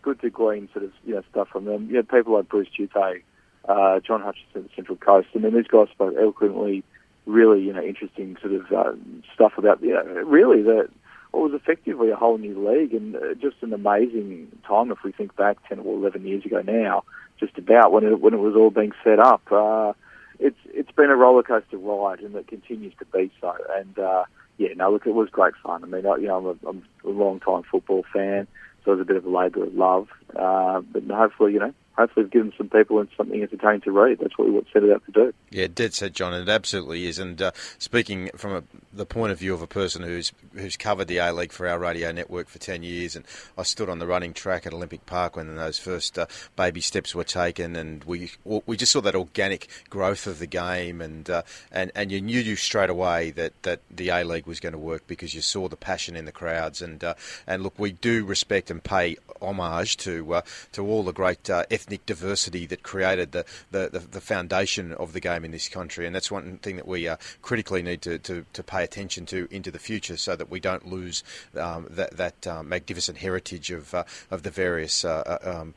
good 0.03 0.20
to 0.22 0.30
glean 0.30 0.70
sort 0.74 0.86
of 0.86 0.91
you 1.05 1.15
know 1.15 1.24
stuff 1.32 1.47
from 1.49 1.65
them. 1.65 1.88
You 1.88 1.93
know, 1.95 2.03
people 2.03 2.34
like 2.34 2.49
Bruce 2.49 2.67
Jute, 2.70 3.24
uh, 3.67 3.99
John 4.01 4.22
Hutchinson, 4.22 4.70
Central 4.76 4.97
Coast. 4.97 5.30
I 5.34 5.39
mean, 5.39 5.55
these 5.55 5.67
guys 5.67 5.88
spoke 5.89 6.13
eloquently, 6.17 6.84
really 7.30 7.61
you 7.61 7.71
know 7.73 7.82
interesting 7.82 8.38
sort 8.41 8.53
of 8.53 8.71
uh, 8.71 8.93
stuff 9.34 9.53
about 9.57 9.82
you 9.82 9.93
know 9.93 10.03
really 10.25 10.61
the 10.61 10.89
what 11.32 11.51
was 11.51 11.61
effectively 11.61 12.09
a 12.09 12.15
whole 12.15 12.38
new 12.38 12.67
league 12.67 12.93
and 12.93 13.15
uh, 13.15 13.34
just 13.39 13.57
an 13.61 13.71
amazing 13.71 14.51
time 14.67 14.91
if 14.91 15.03
we 15.03 15.11
think 15.11 15.36
back 15.36 15.57
ten 15.67 15.80
or 15.80 15.95
eleven 15.95 16.25
years 16.25 16.43
ago 16.45 16.61
now, 16.61 17.03
just 17.39 17.57
about 17.57 17.91
when 17.91 18.03
it 18.03 18.19
when 18.19 18.34
it 18.34 18.39
was 18.39 18.55
all 18.55 18.71
being 18.71 18.93
set 19.03 19.19
up. 19.19 19.41
Uh, 19.51 19.93
it's 20.39 20.57
it's 20.65 20.91
been 20.91 21.11
a 21.11 21.15
roller 21.15 21.43
coaster 21.43 21.77
ride 21.77 22.21
and 22.21 22.36
it 22.36 22.47
continues 22.47 22.93
to 22.99 23.05
be 23.05 23.32
so. 23.39 23.55
And 23.75 23.99
uh, 23.99 24.23
yeah, 24.57 24.69
no, 24.75 24.91
look, 24.91 25.05
it 25.05 25.13
was 25.13 25.30
great 25.30 25.53
fun. 25.61 25.84
I 25.84 25.88
mean, 25.88 26.05
I, 26.05 26.15
you 26.15 26.27
know, 26.27 26.38
I'm 26.38 26.45
a, 26.45 26.69
I'm 26.69 26.84
a 27.05 27.09
long 27.09 27.39
time 27.39 27.63
football 27.69 28.05
fan, 28.11 28.47
so 28.84 28.91
it 28.91 28.95
was 28.95 29.01
a 29.01 29.05
bit 29.05 29.17
of 29.17 29.25
a 29.25 29.30
labour 29.30 29.63
of 29.63 29.73
love. 29.75 30.07
Uh, 30.36 30.82
but 30.82 31.03
hopefully, 31.03 31.53
you 31.53 31.59
know, 31.59 31.73
hopefully, 32.00 32.24
we've 32.24 32.32
given 32.32 32.54
some 32.58 32.70
people 32.70 33.06
something 33.18 33.41
entertaining 33.41 33.82
to 33.82 33.91
read. 33.91 34.20
That's 34.20 34.38
what 34.38 34.47
we 34.47 34.62
set 34.72 34.84
it 34.84 34.91
out 34.91 35.06
to 35.06 35.12
do. 35.12 35.34
Yeah, 35.52 35.68
dead 35.68 35.93
set, 35.93 36.14
John, 36.14 36.34
it 36.34 36.47
absolutely 36.47 37.08
is. 37.08 37.20
And 37.20 37.41
uh, 37.41 37.52
speaking 37.78 38.30
from 38.38 38.54
a, 38.54 38.64
the 38.93 39.06
point 39.06 39.32
of 39.32 39.39
view 39.39 39.54
of 39.54 39.62
a 39.62 39.68
person 39.68 40.02
who's 40.04 40.32
who's 40.54 40.78
covered 40.78 41.08
the 41.08 41.18
A 41.18 41.34
League 41.34 41.52
for 41.52 41.68
our 41.68 41.78
radio 41.78 42.12
network 42.12 42.47
for 42.47 42.58
ten 42.60 42.84
years, 42.84 43.16
and 43.16 43.26
I 43.58 43.64
stood 43.64 43.89
on 43.89 44.00
the 44.00 44.08
running 44.08 44.34
track 44.34 44.66
at 44.66 44.74
Olympic 44.74 45.06
Park 45.06 45.36
when 45.36 45.54
those 45.56 45.78
first 45.78 46.18
uh, 46.18 46.28
baby 46.56 46.82
steps 46.82 47.14
were 47.14 47.24
taken, 47.24 47.76
and 47.76 48.04
we 48.06 48.32
we 48.45 48.78
just 48.78 48.93
saw 48.93 49.02
that 49.02 49.16
organic 49.16 49.68
growth 49.89 50.26
of 50.26 50.39
the 50.39 50.47
game, 50.47 51.02
and 51.02 51.30
uh, 51.30 51.41
and 51.72 51.91
and 51.95 52.12
you 52.12 52.22
knew 52.22 52.56
straight 52.56 52.89
away 52.89 53.32
that, 53.32 53.62
that 53.64 53.82
the 53.91 54.10
A 54.10 54.24
League 54.24 54.47
was 54.47 54.60
going 54.60 54.74
to 54.74 54.80
work 54.80 55.06
because 55.06 55.34
you 55.34 55.41
saw 55.41 55.68
the 55.68 55.76
passion 55.76 56.16
in 56.16 56.26
the 56.26 56.32
crowds, 56.32 56.82
and 56.82 57.04
uh, 57.04 57.16
and 57.45 57.62
look, 57.62 57.78
we 57.78 57.91
do 57.91 58.24
respect 58.24 58.72
and 58.72 58.84
pay 58.84 59.18
homage 59.41 59.97
to 59.97 60.36
uh, 60.36 60.41
to 60.72 60.86
all 60.86 61.04
the 61.04 61.12
great 61.12 61.50
uh, 61.50 61.66
ethnic 61.90 62.06
diversity 62.06 62.68
that 62.68 62.84
created 62.84 63.32
the, 63.32 63.44
the, 63.72 63.90
the, 63.92 64.00
the 64.00 64.22
foundation 64.22 64.94
of 64.94 65.14
the 65.14 65.20
game 65.20 65.44
in 65.44 65.50
this 65.50 65.68
country, 65.68 66.06
and 66.06 66.14
that's 66.16 66.30
one 66.30 66.60
thing 66.60 66.76
that 66.76 66.88
we 66.88 67.08
uh, 67.08 67.18
critically 67.42 67.82
need 67.82 68.00
to, 68.04 68.20
to, 68.20 68.46
to 68.54 68.62
pay 68.62 68.84
attention 68.84 69.26
to 69.26 69.48
into 69.50 69.72
the 69.72 69.80
future, 69.80 70.16
so 70.16 70.36
that 70.36 70.52
we 70.52 70.60
don't 70.60 70.88
lose 70.88 71.24
um, 71.58 71.88
that 71.90 72.16
that 72.16 72.46
uh, 72.46 72.62
magnificent 72.62 73.18
heritage 73.18 73.72
of 73.72 73.94
uh, 73.96 74.04
of 74.30 74.44
the 74.44 74.52
various. 74.52 75.04
Uh, 75.04 75.40
um, 75.44 75.74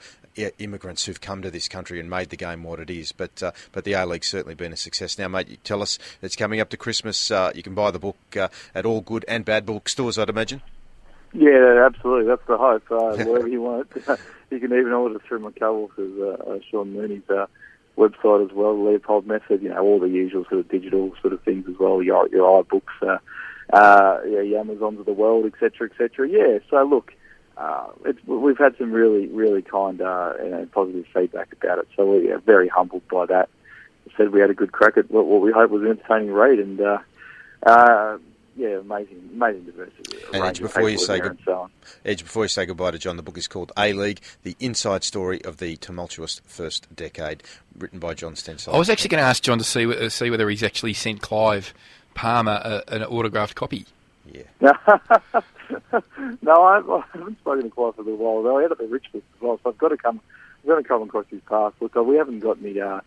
immigrants 0.58 1.04
who've 1.04 1.20
come 1.20 1.42
to 1.42 1.50
this 1.50 1.68
country 1.68 2.00
and 2.00 2.08
made 2.08 2.30
the 2.30 2.38
game 2.38 2.62
what 2.62 2.80
it 2.80 2.88
is, 2.88 3.12
but 3.12 3.42
uh, 3.42 3.52
but 3.70 3.84
the 3.84 3.92
A 3.92 4.06
League's 4.06 4.28
certainly 4.28 4.54
been 4.54 4.72
a 4.72 4.76
success. 4.76 5.18
Now, 5.18 5.28
mate, 5.28 5.46
you 5.46 5.56
tell 5.62 5.82
us 5.82 5.98
it's 6.22 6.36
coming 6.36 6.58
up 6.58 6.70
to 6.70 6.78
Christmas. 6.78 7.30
Uh, 7.30 7.52
you 7.54 7.62
can 7.62 7.74
buy 7.74 7.90
the 7.90 7.98
book 7.98 8.16
uh, 8.34 8.48
at 8.74 8.86
all 8.86 9.02
good 9.02 9.26
and 9.28 9.44
bad 9.44 9.66
bookstores, 9.66 10.18
I'd 10.18 10.30
imagine. 10.30 10.62
Yeah, 11.34 11.84
absolutely. 11.86 12.28
That's 12.28 12.46
the 12.46 12.56
hope. 12.56 12.90
Uh, 12.90 13.24
wherever 13.24 13.48
you 13.48 13.60
want. 13.60 13.90
you 14.52 14.60
can 14.60 14.72
even 14.78 14.92
order 14.92 15.18
through 15.18 15.40
my 15.40 15.50
uh, 15.60 15.64
uh, 15.64 16.58
Sean 16.70 16.92
Mooney's 16.92 17.28
uh, 17.28 17.46
website 17.96 18.50
as 18.50 18.54
well, 18.54 18.84
Leopold 18.84 19.26
Method, 19.26 19.62
you 19.62 19.68
know, 19.68 19.78
all 19.78 19.98
the 19.98 20.08
usual 20.08 20.44
sort 20.44 20.60
of 20.60 20.68
digital 20.68 21.12
sort 21.20 21.32
of 21.32 21.42
things 21.42 21.66
as 21.68 21.78
well, 21.78 22.02
your, 22.02 22.28
your 22.28 22.62
iBooks, 22.62 22.82
uh, 23.02 23.18
uh, 23.74 24.20
yeah, 24.26 24.40
your 24.40 24.60
Amazons 24.60 25.00
of 25.00 25.06
the 25.06 25.12
world, 25.12 25.46
etc., 25.46 25.88
etc. 25.90 26.28
Yeah, 26.28 26.58
so 26.70 26.82
look, 26.84 27.12
uh, 27.56 27.88
we've 28.26 28.58
had 28.58 28.76
some 28.78 28.92
really, 28.92 29.26
really 29.28 29.62
kind 29.62 30.00
uh, 30.00 30.34
and 30.38 30.70
positive 30.72 31.06
feedback 31.12 31.52
about 31.52 31.78
it, 31.78 31.88
so 31.96 32.06
we're 32.06 32.38
very 32.38 32.68
humbled 32.68 33.06
by 33.08 33.26
that. 33.26 33.48
Said 34.16 34.30
we 34.30 34.40
had 34.40 34.50
a 34.50 34.54
good 34.54 34.72
crack 34.72 34.98
at 34.98 35.10
what, 35.10 35.26
what 35.26 35.40
we 35.40 35.52
hope 35.52 35.70
was 35.70 35.82
an 35.82 35.88
entertaining 35.88 36.32
read, 36.32 36.58
and 36.58 36.80
uh, 36.80 36.98
uh, 37.64 38.18
yeah, 38.56 38.78
amazing, 38.78 39.30
amazing 39.32 39.64
diversity. 39.64 40.18
And 40.32 40.42
range 40.42 40.58
Edge, 40.58 40.60
before 40.60 40.90
you 40.90 40.98
say 40.98 41.18
there 41.18 41.30
good, 41.30 41.38
so. 41.44 41.70
Edge, 42.04 42.22
before 42.22 42.44
you 42.44 42.48
say 42.48 42.66
goodbye 42.66 42.90
to 42.90 42.98
John, 42.98 43.16
the 43.16 43.22
book 43.22 43.38
is 43.38 43.48
called 43.48 43.72
A 43.76 43.92
League: 43.92 44.20
The 44.42 44.56
Inside 44.60 45.04
Story 45.04 45.42
of 45.44 45.56
the 45.56 45.76
Tumultuous 45.76 46.40
First 46.44 46.94
Decade, 46.94 47.42
written 47.78 47.98
by 47.98 48.14
John 48.14 48.34
Stensholt. 48.34 48.74
I 48.74 48.78
was 48.78 48.90
actually 48.90 49.08
going 49.08 49.22
to 49.22 49.28
ask 49.28 49.42
John 49.42 49.58
to 49.58 49.64
see 49.64 49.84
wh- 49.84 50.10
see 50.10 50.30
whether 50.30 50.48
he's 50.48 50.62
actually 50.62 50.94
sent 50.94 51.22
Clive 51.22 51.72
Palmer 52.14 52.60
a, 52.64 52.94
an 52.94 53.04
autographed 53.04 53.54
copy. 53.54 53.86
Yeah. 54.30 54.42
no, 56.42 56.52
I, 56.52 56.78
I 56.78 57.04
haven't 57.12 57.38
spoken 57.38 57.64
to 57.64 57.70
Clive 57.70 57.94
for 57.94 58.02
a 58.02 58.04
little 58.04 58.18
while. 58.18 58.42
Though 58.42 58.58
I 58.58 58.62
had 58.62 58.72
up 58.72 58.80
in 58.80 58.90
Richmond 58.90 59.24
as 59.34 59.40
well, 59.40 59.58
so 59.62 59.70
I've 59.70 59.78
got 59.78 59.88
to 59.88 59.96
come. 59.96 60.20
I've 60.62 60.68
got 60.68 60.76
to 60.76 60.84
come 60.84 61.02
across 61.02 61.26
his 61.28 61.40
path. 61.48 61.72
Look, 61.80 61.96
uh, 61.96 62.02
we 62.02 62.16
haven't 62.16 62.40
got 62.40 62.58
any 62.58 62.80
uh, 62.80 63.00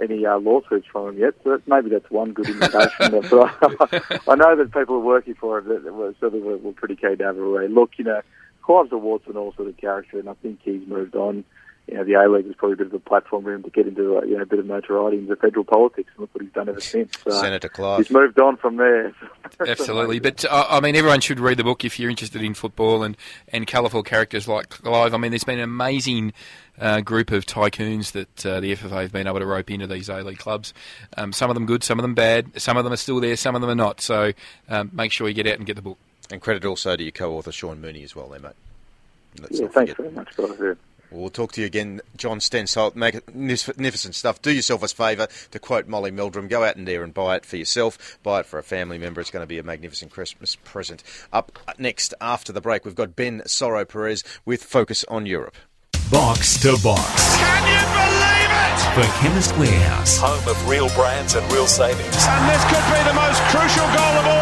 any 0.00 0.24
uh, 0.24 0.38
lawsuits 0.38 0.86
from 0.90 1.08
him 1.08 1.18
yet, 1.18 1.34
so 1.42 1.50
that, 1.50 1.66
maybe 1.66 1.90
that's 1.90 2.10
one 2.10 2.32
good 2.32 2.48
indication. 2.48 3.10
but 3.10 3.32
I, 3.32 4.20
I 4.28 4.34
know 4.36 4.56
that 4.56 4.72
people 4.72 4.96
are 4.96 5.00
working 5.00 5.34
for 5.34 5.58
him 5.58 5.68
that, 5.68 5.84
that 5.84 5.94
were 5.94 6.14
sort 6.20 6.34
of 6.34 6.42
were, 6.42 6.56
were 6.58 6.72
pretty 6.72 6.96
keen 6.96 7.18
to 7.18 7.24
have 7.24 7.36
a 7.36 7.42
read. 7.42 7.70
Look, 7.72 7.92
you 7.96 8.04
know, 8.04 8.20
Clive's 8.62 8.92
a 8.92 8.98
warts 8.98 9.26
and 9.26 9.36
all 9.36 9.52
sort 9.54 9.68
of 9.68 9.76
character, 9.76 10.18
and 10.18 10.28
I 10.28 10.34
think 10.34 10.60
he's 10.62 10.86
moved 10.86 11.16
on. 11.16 11.44
You 11.90 11.96
know, 11.96 12.04
the 12.04 12.14
A 12.14 12.28
League 12.28 12.46
is 12.46 12.54
probably 12.54 12.74
a 12.74 12.76
bit 12.76 12.86
of 12.86 12.94
a 12.94 13.00
platform 13.00 13.42
for 13.42 13.52
him 13.52 13.64
to 13.64 13.70
get 13.70 13.88
into 13.88 14.18
uh, 14.18 14.22
you 14.22 14.36
know 14.36 14.42
a 14.42 14.46
bit 14.46 14.60
of 14.60 14.66
notoriety 14.66 15.18
into 15.18 15.34
federal 15.34 15.64
politics, 15.64 16.08
and 16.12 16.20
look 16.20 16.30
what 16.32 16.42
he's 16.42 16.52
done 16.52 16.68
ever 16.68 16.80
since. 16.80 17.12
Uh, 17.26 17.32
Senator 17.32 17.68
Clive. 17.68 17.98
He's 17.98 18.10
moved 18.10 18.38
on 18.38 18.56
from 18.56 18.76
there. 18.76 19.12
Absolutely, 19.66 20.20
but 20.20 20.44
uh, 20.44 20.66
I 20.68 20.80
mean, 20.80 20.94
everyone 20.94 21.20
should 21.20 21.40
read 21.40 21.56
the 21.56 21.64
book 21.64 21.84
if 21.84 21.98
you're 21.98 22.08
interested 22.08 22.42
in 22.42 22.54
football 22.54 23.02
and, 23.02 23.16
and 23.48 23.66
colourful 23.66 24.04
characters 24.04 24.46
like 24.46 24.68
Clive. 24.68 25.14
I 25.14 25.16
mean, 25.16 25.32
there's 25.32 25.42
been 25.42 25.58
an 25.58 25.64
amazing 25.64 26.32
uh, 26.78 27.00
group 27.00 27.32
of 27.32 27.44
tycoons 27.44 28.12
that 28.12 28.46
uh, 28.46 28.60
the 28.60 28.76
FFA 28.76 29.02
have 29.02 29.12
been 29.12 29.26
able 29.26 29.40
to 29.40 29.46
rope 29.46 29.70
into 29.70 29.88
these 29.88 30.08
A 30.08 30.22
League 30.22 30.38
clubs. 30.38 30.72
Um, 31.16 31.32
some 31.32 31.50
of 31.50 31.54
them 31.54 31.66
good, 31.66 31.82
some 31.82 31.98
of 31.98 32.02
them 32.02 32.14
bad. 32.14 32.60
Some 32.60 32.76
of 32.76 32.84
them 32.84 32.92
are 32.92 32.96
still 32.98 33.18
there, 33.18 33.36
some 33.36 33.56
of 33.56 33.62
them 33.62 33.70
are 33.70 33.74
not. 33.74 34.00
So 34.00 34.32
um, 34.68 34.90
make 34.92 35.10
sure 35.10 35.26
you 35.26 35.34
get 35.34 35.48
out 35.48 35.56
and 35.56 35.66
get 35.66 35.74
the 35.74 35.82
book. 35.82 35.98
And 36.30 36.40
credit 36.40 36.64
also 36.64 36.94
to 36.94 37.02
your 37.02 37.10
co-author 37.10 37.50
Sean 37.50 37.80
Mooney 37.80 38.04
as 38.04 38.14
well, 38.14 38.28
there, 38.28 38.38
mate. 38.38 38.52
Let's 39.40 39.58
Yeah, 39.58 39.66
thanks 39.66 39.92
forget. 39.92 39.96
very 39.96 40.10
much, 40.10 40.36
guys. 40.36 40.76
Yeah. 41.10 41.18
We'll 41.18 41.30
talk 41.30 41.52
to 41.52 41.60
you 41.60 41.66
again, 41.66 42.00
John 42.16 42.38
Stensholt. 42.38 42.94
Magnificent 42.96 44.14
stuff. 44.14 44.40
Do 44.42 44.52
yourself 44.52 44.82
a 44.82 44.88
favour, 44.88 45.28
to 45.50 45.58
quote 45.58 45.88
Molly 45.88 46.10
Meldrum, 46.10 46.48
go 46.48 46.64
out 46.64 46.76
in 46.76 46.84
there 46.84 47.02
and 47.02 47.12
buy 47.12 47.36
it 47.36 47.44
for 47.44 47.56
yourself, 47.56 48.18
buy 48.22 48.40
it 48.40 48.46
for 48.46 48.58
a 48.58 48.62
family 48.62 48.98
member. 48.98 49.20
It's 49.20 49.30
going 49.30 49.42
to 49.42 49.46
be 49.46 49.58
a 49.58 49.62
magnificent 49.62 50.10
Christmas 50.10 50.56
present. 50.56 51.02
Up 51.32 51.58
next, 51.78 52.14
after 52.20 52.52
the 52.52 52.60
break, 52.60 52.84
we've 52.84 52.94
got 52.94 53.16
Ben 53.16 53.42
Sorrow 53.46 53.84
Perez 53.84 54.22
with 54.44 54.62
Focus 54.62 55.04
on 55.08 55.26
Europe. 55.26 55.56
Box 56.10 56.60
to 56.62 56.76
box. 56.82 57.36
Can 57.36 57.62
you 57.70 57.80
believe 57.94 58.50
it? 58.50 58.80
For 58.94 59.06
Chemist 59.20 59.56
Warehouse. 59.56 60.18
Home 60.18 60.48
of 60.48 60.68
real 60.68 60.88
brands 60.90 61.34
and 61.36 61.52
real 61.52 61.68
savings. 61.68 62.00
And 62.26 62.50
this 62.50 62.64
could 62.64 62.84
be 62.90 63.02
the 63.06 63.14
most 63.14 63.40
crucial 63.50 63.86
goal 63.94 64.18
of 64.18 64.26
all. 64.26 64.39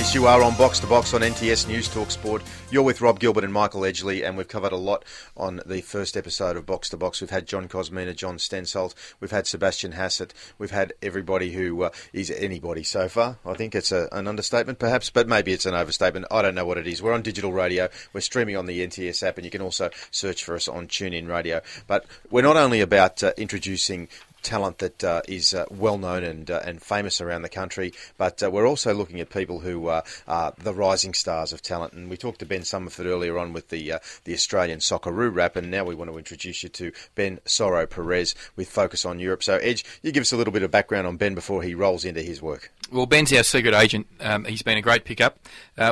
Yes, 0.00 0.14
you 0.14 0.26
are 0.26 0.42
on 0.42 0.56
Box 0.56 0.78
to 0.80 0.86
Box 0.86 1.12
on 1.12 1.20
NTS 1.20 1.68
News 1.68 1.86
Talk 1.86 2.10
Sport. 2.10 2.42
You're 2.70 2.82
with 2.82 3.02
Rob 3.02 3.20
Gilbert 3.20 3.44
and 3.44 3.52
Michael 3.52 3.82
Edgley, 3.82 4.26
and 4.26 4.34
we've 4.34 4.48
covered 4.48 4.72
a 4.72 4.76
lot 4.76 5.04
on 5.36 5.60
the 5.66 5.82
first 5.82 6.16
episode 6.16 6.56
of 6.56 6.64
Box 6.64 6.88
to 6.88 6.96
Box. 6.96 7.20
We've 7.20 7.28
had 7.28 7.46
John 7.46 7.68
Kosmina, 7.68 8.16
John 8.16 8.38
Stensholt, 8.38 8.94
we've 9.20 9.30
had 9.30 9.46
Sebastian 9.46 9.92
Hassett, 9.92 10.32
we've 10.56 10.70
had 10.70 10.94
everybody 11.02 11.52
who 11.52 11.82
uh, 11.82 11.90
is 12.14 12.30
anybody 12.30 12.82
so 12.82 13.10
far. 13.10 13.36
I 13.44 13.52
think 13.52 13.74
it's 13.74 13.92
a, 13.92 14.08
an 14.10 14.26
understatement, 14.26 14.78
perhaps, 14.78 15.10
but 15.10 15.28
maybe 15.28 15.52
it's 15.52 15.66
an 15.66 15.74
overstatement. 15.74 16.24
I 16.30 16.40
don't 16.40 16.54
know 16.54 16.64
what 16.64 16.78
it 16.78 16.86
is. 16.86 17.02
We're 17.02 17.12
on 17.12 17.20
digital 17.20 17.52
radio, 17.52 17.90
we're 18.14 18.22
streaming 18.22 18.56
on 18.56 18.64
the 18.64 18.80
NTS 18.86 19.22
app, 19.22 19.36
and 19.36 19.44
you 19.44 19.50
can 19.50 19.60
also 19.60 19.90
search 20.10 20.44
for 20.44 20.54
us 20.54 20.66
on 20.66 20.88
TuneIn 20.88 21.28
Radio. 21.28 21.60
But 21.86 22.06
we're 22.30 22.40
not 22.40 22.56
only 22.56 22.80
about 22.80 23.22
uh, 23.22 23.34
introducing 23.36 24.08
talent 24.42 24.78
that 24.78 25.04
uh, 25.04 25.22
is 25.28 25.54
uh, 25.54 25.64
well 25.70 25.98
known 25.98 26.24
and 26.24 26.50
uh, 26.50 26.60
and 26.64 26.82
famous 26.82 27.20
around 27.20 27.42
the 27.42 27.48
country, 27.48 27.92
but 28.16 28.42
uh, 28.42 28.50
we're 28.50 28.66
also 28.66 28.94
looking 28.94 29.20
at 29.20 29.30
people 29.30 29.60
who 29.60 29.88
uh, 29.88 30.02
are 30.26 30.52
the 30.58 30.74
rising 30.74 31.14
stars 31.14 31.52
of 31.52 31.62
talent. 31.62 31.92
And 31.92 32.10
we 32.10 32.16
talked 32.16 32.40
to 32.40 32.46
Ben 32.46 32.62
Somerford 32.62 33.06
earlier 33.06 33.38
on 33.38 33.52
with 33.52 33.68
the 33.68 33.92
uh, 33.92 33.98
the 34.24 34.34
Australian 34.34 34.80
Socceroo 34.80 35.34
rap, 35.34 35.56
and 35.56 35.70
now 35.70 35.84
we 35.84 35.94
want 35.94 36.10
to 36.10 36.18
introduce 36.18 36.62
you 36.62 36.68
to 36.70 36.92
Ben 37.14 37.38
Soro 37.46 37.88
Perez 37.88 38.34
with 38.56 38.68
Focus 38.68 39.04
on 39.04 39.18
Europe. 39.18 39.42
So, 39.42 39.56
Edge, 39.56 39.84
you 40.02 40.12
give 40.12 40.22
us 40.22 40.32
a 40.32 40.36
little 40.36 40.52
bit 40.52 40.62
of 40.62 40.70
background 40.70 41.06
on 41.06 41.16
Ben 41.16 41.34
before 41.34 41.62
he 41.62 41.74
rolls 41.74 42.04
into 42.04 42.22
his 42.22 42.42
work. 42.42 42.72
Well, 42.92 43.06
Ben's 43.06 43.32
our 43.32 43.42
secret 43.42 43.74
agent. 43.74 44.06
Um, 44.20 44.44
he's 44.44 44.62
been 44.62 44.78
a 44.78 44.82
great 44.82 45.04
pickup. 45.04 45.38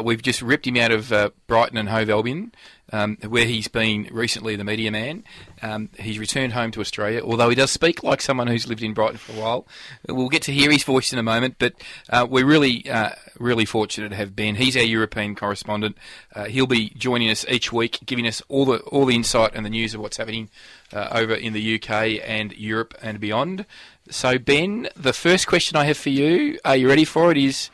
We've 0.03 0.21
just 0.23 0.43
ripped 0.43 0.67
him 0.67 0.77
out 0.77 0.91
of 0.91 1.33
Brighton 1.47 1.79
and 1.79 1.89
Hove 1.89 2.11
Albion, 2.11 2.53
um, 2.93 3.17
where 3.27 3.45
he's 3.45 3.69
been 3.69 4.09
recently 4.11 4.57
the 4.57 4.65
media 4.65 4.91
man. 4.91 5.25
Um, 5.63 5.91
he's 5.99 6.19
returned 6.19 6.53
home 6.53 6.71
to 6.73 6.81
Australia, 6.81 7.23
although 7.23 7.49
he 7.49 7.55
does 7.55 7.71
speak 7.71 8.03
like 8.03 8.21
someone 8.21 8.47
who's 8.47 8.67
lived 8.67 8.83
in 8.83 8.95
Brighton 8.95 9.19
for 9.19 9.33
a 9.33 9.41
while. 9.41 9.67
We'll 10.09 10.29
get 10.29 10.43
to 10.43 10.53
hear 10.53 10.71
his 10.71 10.85
voice 10.85 11.13
in 11.13 11.19
a 11.19 11.23
moment, 11.23 11.57
but 11.59 11.75
uh, 12.11 12.27
we're 12.29 12.47
really, 12.47 12.89
uh, 12.91 13.11
really 13.39 13.65
fortunate 13.65 14.11
to 14.11 14.17
have 14.17 14.35
Ben. 14.35 14.55
He's 14.55 14.77
our 14.77 14.83
European 14.83 15.35
correspondent. 15.35 15.97
Uh, 16.35 16.45
he'll 16.45 16.67
be 16.67 16.91
joining 16.91 17.31
us 17.31 17.45
each 17.49 17.73
week, 17.73 18.01
giving 18.07 18.27
us 18.27 18.43
all 18.49 18.65
the 18.65 18.79
all 18.81 19.05
the 19.05 19.17
insight 19.17 19.53
and 19.55 19.65
the 19.65 19.71
news 19.71 19.95
of 19.95 20.01
what's 20.01 20.17
happening 20.17 20.49
uh, 20.93 21.09
over 21.13 21.35
in 21.35 21.53
the 21.53 21.75
UK 21.75 22.21
and 22.25 22.53
Europe 22.57 22.95
and 23.03 23.21
beyond. 23.21 23.67
So, 24.11 24.39
Ben, 24.39 24.89
the 24.97 25.13
first 25.13 25.47
question 25.47 25.77
I 25.77 25.85
have 25.85 25.99
for 25.99 26.09
you, 26.09 26.59
are 26.65 26.77
you 26.77 26.89
ready 26.89 27.05
for 27.05 27.31
it? 27.31 27.37
Is 27.37 27.71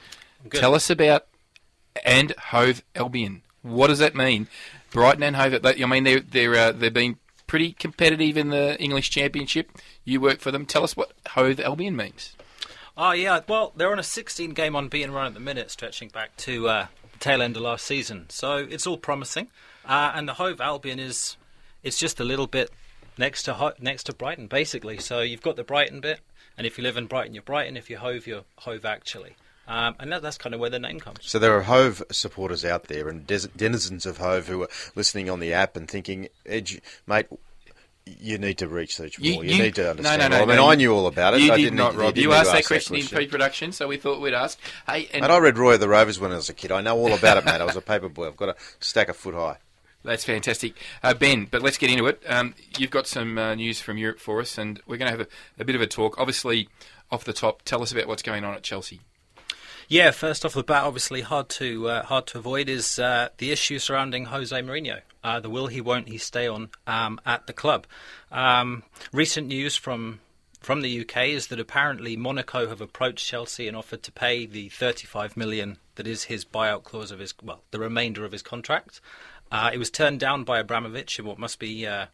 tell 0.50 0.74
us 0.74 0.90
about 0.90 1.26
and 2.04 2.32
Hove 2.50 2.82
Albion. 2.94 3.42
What 3.62 3.86
does 3.86 3.98
that 3.98 4.14
mean? 4.14 4.48
Brighton 4.94 5.24
and 5.24 5.34
Hove. 5.36 5.60
I 5.66 5.86
mean, 5.86 6.04
they're 6.04 6.20
they're 6.20 6.54
uh, 6.54 6.72
they've 6.72 6.94
been 6.94 7.18
pretty 7.48 7.72
competitive 7.72 8.38
in 8.38 8.48
the 8.48 8.80
English 8.80 9.10
Championship. 9.10 9.70
You 10.04 10.20
work 10.20 10.40
for 10.40 10.52
them. 10.52 10.64
Tell 10.64 10.84
us 10.84 10.96
what 10.96 11.12
Hove 11.30 11.60
Albion 11.60 11.96
means. 11.96 12.34
Oh 12.96 13.10
yeah, 13.10 13.40
well 13.48 13.72
they're 13.76 13.90
on 13.90 13.98
a 13.98 14.04
16 14.04 14.52
game 14.52 14.76
unbeaten 14.76 15.12
run 15.12 15.26
at 15.26 15.34
the 15.34 15.40
minute, 15.40 15.72
stretching 15.72 16.08
back 16.10 16.36
to 16.38 16.68
uh, 16.68 16.86
the 17.12 17.18
tail 17.18 17.42
end 17.42 17.56
of 17.56 17.62
last 17.62 17.84
season. 17.84 18.26
So 18.28 18.56
it's 18.56 18.86
all 18.86 18.96
promising, 18.96 19.48
uh, 19.84 20.12
and 20.14 20.28
the 20.28 20.34
Hove 20.34 20.60
Albion 20.60 21.00
is 21.00 21.36
it's 21.82 21.98
just 21.98 22.20
a 22.20 22.24
little 22.24 22.46
bit 22.46 22.70
next 23.18 23.42
to 23.42 23.54
Ho- 23.54 23.74
next 23.80 24.04
to 24.04 24.14
Brighton, 24.14 24.46
basically. 24.46 24.98
So 24.98 25.22
you've 25.22 25.42
got 25.42 25.56
the 25.56 25.64
Brighton 25.64 26.00
bit, 26.00 26.20
and 26.56 26.68
if 26.68 26.78
you 26.78 26.84
live 26.84 26.96
in 26.96 27.06
Brighton, 27.06 27.34
you're 27.34 27.42
Brighton. 27.42 27.76
If 27.76 27.90
you're 27.90 27.98
Hove, 27.98 28.28
you're 28.28 28.44
Hove 28.58 28.84
actually. 28.84 29.34
Um, 29.66 29.94
and 29.98 30.12
that, 30.12 30.22
that's 30.22 30.36
kind 30.38 30.54
of 30.54 30.60
where 30.60 30.70
the 30.70 30.78
name 30.78 31.00
comes. 31.00 31.18
So 31.22 31.38
there 31.38 31.56
are 31.56 31.62
Hove 31.62 32.02
supporters 32.10 32.64
out 32.64 32.84
there 32.84 33.08
and 33.08 33.26
des- 33.26 33.48
denizens 33.56 34.04
of 34.06 34.18
Hove 34.18 34.46
who 34.48 34.62
are 34.62 34.68
listening 34.94 35.30
on 35.30 35.40
the 35.40 35.52
app 35.54 35.76
and 35.76 35.88
thinking, 35.88 36.28
Edge, 36.44 36.80
mate, 37.06 37.26
you 38.04 38.36
need 38.36 38.58
to 38.58 38.68
research 38.68 39.18
more. 39.18 39.26
You, 39.44 39.52
You- 39.52 39.62
need 39.62 39.74
to 39.76 39.90
understand. 39.90 40.20
no, 40.20 40.28
no, 40.28 40.36
more. 40.36 40.42
I 40.42 40.46
mean, 40.46 40.56
no, 40.56 40.70
I 40.70 40.74
knew 40.74 40.92
all 40.92 41.06
about 41.06 41.32
it. 41.34 41.40
You 41.40 41.52
I 41.52 41.56
did 41.56 41.62
didn't 41.64 41.78
not, 41.78 41.94
Rob. 41.94 42.16
You 42.18 42.32
asked 42.32 42.50
that 42.52 42.58
ask 42.58 42.66
question 42.68 42.96
in 42.96 43.06
pre-production, 43.06 43.72
so 43.72 43.88
we 43.88 43.96
thought 43.96 44.20
we'd 44.20 44.34
ask. 44.34 44.58
Hey, 44.86 45.08
and, 45.14 45.24
And 45.24 45.32
I 45.32 45.38
read 45.38 45.56
Roy 45.56 45.74
of 45.74 45.80
the 45.80 45.88
Rovers 45.88 46.20
when 46.20 46.30
I 46.30 46.36
was 46.36 46.50
a 46.50 46.54
kid. 46.54 46.70
I 46.70 46.82
know 46.82 46.96
all 46.98 47.14
about 47.14 47.38
it, 47.38 47.46
mate. 47.46 47.60
I 47.60 47.64
was 47.64 47.76
a 47.76 47.80
paper 47.80 48.10
boy. 48.10 48.26
I've 48.26 48.36
got 48.36 48.50
a 48.50 48.56
stack 48.80 49.08
a 49.08 49.14
foot 49.14 49.34
high. 49.34 49.56
That's 50.04 50.22
fantastic. 50.26 50.74
Uh, 51.02 51.14
ben, 51.14 51.46
but 51.50 51.62
let's 51.62 51.78
get 51.78 51.88
into 51.90 52.06
it. 52.06 52.22
Um, 52.28 52.54
you've 52.76 52.90
got 52.90 53.06
some 53.06 53.38
uh, 53.38 53.54
news 53.54 53.80
from 53.80 53.96
Europe 53.96 54.20
for 54.20 54.38
us, 54.42 54.58
and 54.58 54.78
we're 54.86 54.98
going 54.98 55.10
to 55.10 55.16
have 55.16 55.26
a, 55.26 55.62
a 55.62 55.64
bit 55.64 55.74
of 55.74 55.80
a 55.80 55.86
talk. 55.86 56.20
Obviously, 56.20 56.68
off 57.10 57.24
the 57.24 57.32
top, 57.32 57.62
tell 57.62 57.82
us 57.82 57.90
about 57.90 58.06
what's 58.06 58.22
going 58.22 58.44
on 58.44 58.52
at 58.54 58.62
Chelsea. 58.62 59.00
Yeah, 59.88 60.12
first 60.12 60.44
off 60.44 60.54
the 60.54 60.62
bat, 60.62 60.84
obviously 60.84 61.20
hard 61.20 61.48
to 61.50 61.88
uh, 61.88 62.02
hard 62.04 62.26
to 62.28 62.38
avoid 62.38 62.68
is 62.68 62.98
uh, 62.98 63.28
the 63.38 63.50
issue 63.50 63.78
surrounding 63.78 64.26
Jose 64.26 64.56
Mourinho. 64.56 65.00
Uh, 65.22 65.40
the 65.40 65.50
will 65.50 65.66
he, 65.66 65.80
won't 65.80 66.08
he 66.08 66.18
stay 66.18 66.46
on 66.46 66.70
um, 66.86 67.20
at 67.26 67.46
the 67.46 67.52
club? 67.52 67.86
Um, 68.32 68.84
recent 69.12 69.46
news 69.48 69.76
from 69.76 70.20
from 70.60 70.80
the 70.80 71.00
UK 71.02 71.28
is 71.28 71.48
that 71.48 71.60
apparently 71.60 72.16
Monaco 72.16 72.68
have 72.68 72.80
approached 72.80 73.26
Chelsea 73.26 73.68
and 73.68 73.76
offered 73.76 74.02
to 74.04 74.12
pay 74.12 74.46
the 74.46 74.70
35 74.70 75.36
million 75.36 75.76
that 75.96 76.06
is 76.06 76.24
his 76.24 76.44
buyout 76.46 76.84
clause 76.84 77.10
of 77.10 77.18
his 77.18 77.34
well, 77.42 77.62
the 77.70 77.78
remainder 77.78 78.24
of 78.24 78.32
his 78.32 78.42
contract. 78.42 79.00
Uh, 79.52 79.70
it 79.72 79.78
was 79.78 79.90
turned 79.90 80.18
down 80.18 80.44
by 80.44 80.58
Abramovich 80.58 81.18
in 81.18 81.26
what 81.26 81.38
must 81.38 81.58
be 81.58 81.86
uh, 81.86 82.06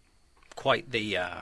quite 0.57 0.91
the 0.91 1.17
uh, 1.17 1.41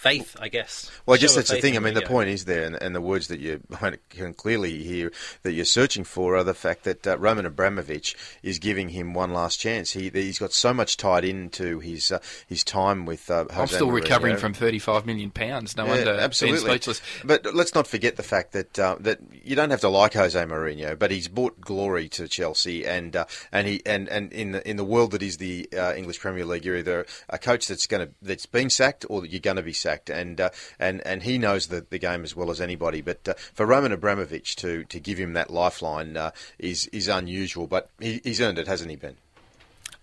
faith, 0.00 0.34
I 0.40 0.48
guess. 0.48 0.90
Well, 1.04 1.14
I 1.14 1.18
guess 1.18 1.34
that's 1.34 1.50
the 1.50 1.60
thing. 1.60 1.76
I 1.76 1.80
mean, 1.80 1.94
the 1.94 2.00
Mourinho. 2.00 2.06
point 2.06 2.30
is 2.30 2.46
there, 2.46 2.64
and, 2.64 2.74
and 2.80 2.94
the 2.94 3.00
words 3.02 3.28
that 3.28 3.38
you 3.40 3.60
can 4.10 4.32
clearly 4.34 4.82
hear 4.82 5.12
that 5.42 5.52
you're 5.52 5.64
searching 5.66 6.04
for 6.04 6.36
are 6.36 6.44
the 6.44 6.54
fact 6.54 6.84
that 6.84 7.06
uh, 7.06 7.18
Roman 7.18 7.44
Abramovich 7.44 8.16
is 8.42 8.58
giving 8.58 8.88
him 8.90 9.12
one 9.12 9.32
last 9.32 9.60
chance. 9.60 9.92
He 9.92 10.08
he's 10.08 10.38
got 10.38 10.52
so 10.52 10.72
much 10.72 10.96
tied 10.96 11.24
into 11.24 11.80
his 11.80 12.10
uh, 12.10 12.18
his 12.46 12.64
time 12.64 13.04
with. 13.04 13.30
Uh, 13.30 13.44
Jose 13.50 13.60
I'm 13.60 13.66
still 13.68 13.88
Mourinho. 13.88 13.92
recovering 14.02 14.36
from 14.38 14.54
35 14.54 15.04
million 15.06 15.30
pounds. 15.30 15.76
No 15.76 15.84
Yeah, 15.84 15.90
wonder 15.90 16.04
Ben's 16.06 16.22
absolutely. 16.22 16.70
speechless. 16.70 17.02
But 17.24 17.54
let's 17.54 17.74
not 17.74 17.86
forget 17.86 18.16
the 18.16 18.22
fact 18.22 18.52
that 18.52 18.78
uh, 18.78 18.96
that 19.00 19.18
you 19.44 19.54
don't 19.54 19.70
have 19.70 19.80
to 19.80 19.88
like 19.90 20.14
Jose 20.14 20.42
Mourinho, 20.44 20.98
but 20.98 21.10
he's 21.10 21.28
brought 21.28 21.60
glory 21.60 22.08
to 22.10 22.26
Chelsea, 22.26 22.86
and 22.86 23.14
uh, 23.14 23.26
and 23.52 23.66
he 23.68 23.82
and, 23.84 24.08
and 24.08 24.32
in 24.32 24.52
the 24.52 24.68
in 24.68 24.76
the 24.78 24.84
world 24.84 25.10
that 25.10 25.22
is 25.22 25.36
the 25.36 25.68
uh, 25.76 25.92
English 25.94 26.20
Premier 26.20 26.44
League, 26.46 26.64
you're 26.64 26.76
either 26.78 27.04
a 27.28 27.38
coach 27.38 27.66
that's 27.66 27.86
going 27.86 28.06
to 28.08 28.14
that's 28.22 28.46
been 28.46 28.70
sacked 28.70 29.04
or 29.10 29.20
that 29.20 29.30
you're 29.30 29.40
going 29.40 29.56
to 29.56 29.62
be 29.62 29.72
sacked, 29.72 29.89
and 30.08 30.40
uh, 30.40 30.50
and 30.78 31.04
and 31.06 31.22
he 31.22 31.38
knows 31.38 31.66
the, 31.66 31.84
the 31.90 31.98
game 31.98 32.22
as 32.22 32.36
well 32.36 32.50
as 32.50 32.60
anybody. 32.60 33.00
But 33.00 33.28
uh, 33.28 33.34
for 33.54 33.66
Roman 33.66 33.92
Abramovich 33.92 34.56
to, 34.56 34.84
to 34.84 35.00
give 35.00 35.18
him 35.18 35.32
that 35.32 35.50
lifeline 35.50 36.16
uh, 36.16 36.30
is 36.58 36.86
is 36.86 37.08
unusual, 37.08 37.66
but 37.66 37.90
he, 37.98 38.20
he's 38.22 38.40
earned 38.40 38.58
it, 38.58 38.66
hasn't 38.66 38.90
he, 38.90 38.96
Ben? 38.96 39.16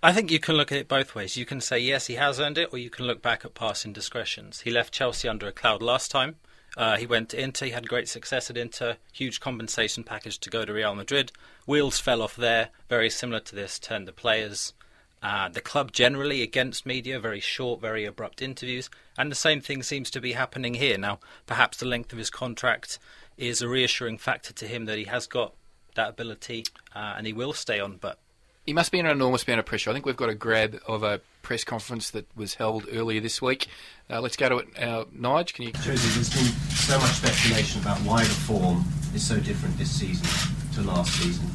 I 0.03 0.13
think 0.13 0.29
you 0.29 0.39
can 0.39 0.55
look 0.55 0.71
at 0.71 0.77
it 0.77 0.87
both 0.87 1.15
ways. 1.15 1.37
You 1.37 1.45
can 1.45 1.59
say 1.59 1.79
yes, 1.79 2.07
he 2.07 2.15
has 2.15 2.39
earned 2.39 2.57
it, 2.57 2.69
or 2.71 2.77
you 2.77 2.89
can 2.89 3.07
look 3.07 3.21
back 3.21 3.43
at 3.43 3.55
past 3.55 3.83
indiscretions. 3.85 4.61
He 4.61 4.71
left 4.71 4.93
Chelsea 4.93 5.27
under 5.27 5.47
a 5.47 5.51
cloud 5.51 5.81
last 5.81 6.11
time. 6.11 6.35
Uh, 6.75 6.97
he 6.97 7.07
went 7.07 7.29
to 7.29 7.41
Inter. 7.41 7.65
He 7.65 7.71
had 7.71 7.89
great 7.89 8.07
success 8.07 8.51
at 8.51 8.57
Inter. 8.57 8.97
Huge 9.11 9.39
compensation 9.39 10.03
package 10.03 10.37
to 10.39 10.51
go 10.51 10.63
to 10.63 10.73
Real 10.73 10.93
Madrid. 10.93 11.31
Wheels 11.65 11.99
fell 11.99 12.21
off 12.21 12.35
there. 12.35 12.69
Very 12.87 13.09
similar 13.09 13.39
to 13.39 13.55
this. 13.55 13.79
Turned 13.79 14.07
the 14.07 14.11
players. 14.11 14.73
Uh, 15.21 15.49
the 15.49 15.61
club 15.61 15.91
generally 15.91 16.41
against 16.43 16.85
media, 16.85 17.19
very 17.19 17.39
short, 17.39 17.81
very 17.81 18.05
abrupt 18.05 18.41
interviews, 18.41 18.89
and 19.17 19.31
the 19.31 19.35
same 19.35 19.59
thing 19.61 19.81
seems 19.81 20.11
to 20.11 20.21
be 20.21 20.33
happening 20.33 20.75
here. 20.75 20.97
Now, 20.97 21.19
perhaps 21.47 21.77
the 21.77 21.85
length 21.87 22.11
of 22.13 22.19
his 22.19 22.29
contract 22.29 22.99
is 23.37 23.61
a 23.61 23.67
reassuring 23.67 24.17
factor 24.17 24.53
to 24.53 24.67
him 24.67 24.85
that 24.85 24.97
he 24.97 25.05
has 25.05 25.27
got 25.27 25.53
that 25.95 26.09
ability 26.09 26.65
uh, 26.95 27.15
and 27.17 27.27
he 27.27 27.33
will 27.33 27.53
stay 27.53 27.79
on. 27.79 27.97
But 27.97 28.19
He 28.65 28.73
must 28.73 28.91
be 28.91 28.99
under 28.99 29.11
an 29.11 29.17
enormous 29.17 29.47
amount 29.47 29.59
of 29.59 29.65
pressure. 29.65 29.89
I 29.89 29.93
think 29.93 30.05
we've 30.05 30.15
got 30.15 30.29
a 30.29 30.35
grab 30.35 30.79
of 30.87 31.03
a 31.03 31.21
press 31.41 31.63
conference 31.63 32.11
that 32.11 32.25
was 32.35 32.55
held 32.55 32.85
earlier 32.91 33.19
this 33.19 33.41
week. 33.41 33.67
Uh, 34.09 34.21
let's 34.21 34.35
go 34.37 34.49
to 34.49 34.57
it. 34.59 34.67
Uh, 34.77 35.05
Nige, 35.05 35.53
can 35.53 35.65
you? 35.65 35.71
Josie, 35.71 36.09
there's 36.09 36.29
been 36.33 36.53
so 36.69 36.99
much 36.99 37.11
speculation 37.11 37.81
about 37.81 37.97
why 37.99 38.23
the 38.23 38.29
form 38.29 38.83
is 39.13 39.25
so 39.27 39.39
different 39.39 39.77
this 39.77 39.91
season 39.91 40.27
to 40.73 40.81
last 40.81 41.11
season. 41.13 41.47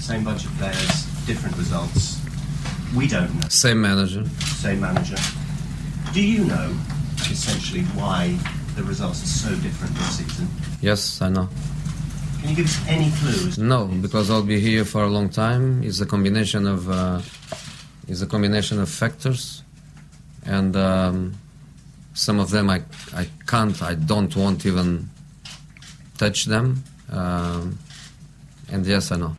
Same 0.00 0.24
bunch 0.24 0.44
of 0.44 0.52
players, 0.52 1.04
different 1.26 1.56
results. 1.56 2.25
We 2.96 3.06
don't 3.06 3.32
know. 3.34 3.48
Same 3.48 3.82
manager. 3.82 4.24
Same 4.40 4.80
manager. 4.80 5.16
Do 6.14 6.22
you 6.22 6.44
know, 6.44 6.74
essentially, 7.30 7.82
why 7.94 8.38
the 8.74 8.82
results 8.84 9.22
are 9.22 9.26
so 9.26 9.50
different 9.56 9.94
this 9.96 10.16
season? 10.16 10.48
Yes, 10.80 11.20
I 11.20 11.28
know. 11.28 11.46
Can 12.40 12.50
you 12.50 12.56
give 12.56 12.66
us 12.66 12.88
any 12.88 13.10
clues? 13.10 13.58
No, 13.58 13.84
because 13.86 14.30
I'll 14.30 14.42
be 14.42 14.60
here 14.60 14.86
for 14.86 15.02
a 15.04 15.08
long 15.08 15.28
time. 15.28 15.82
It's 15.82 16.00
a 16.00 16.06
combination 16.06 16.66
of 16.66 16.88
uh, 16.88 17.20
it's 18.08 18.22
a 18.22 18.26
combination 18.26 18.80
of 18.80 18.88
factors, 18.88 19.62
and 20.46 20.74
um, 20.74 21.34
some 22.14 22.40
of 22.40 22.48
them 22.50 22.70
I 22.70 22.82
I 23.14 23.28
can't, 23.46 23.82
I 23.82 23.94
don't 23.94 24.34
want 24.34 24.64
even 24.64 25.10
touch 26.16 26.46
them. 26.46 26.82
Um, 27.10 27.78
and 28.72 28.86
yes, 28.86 29.12
I 29.12 29.16
know. 29.16 29.36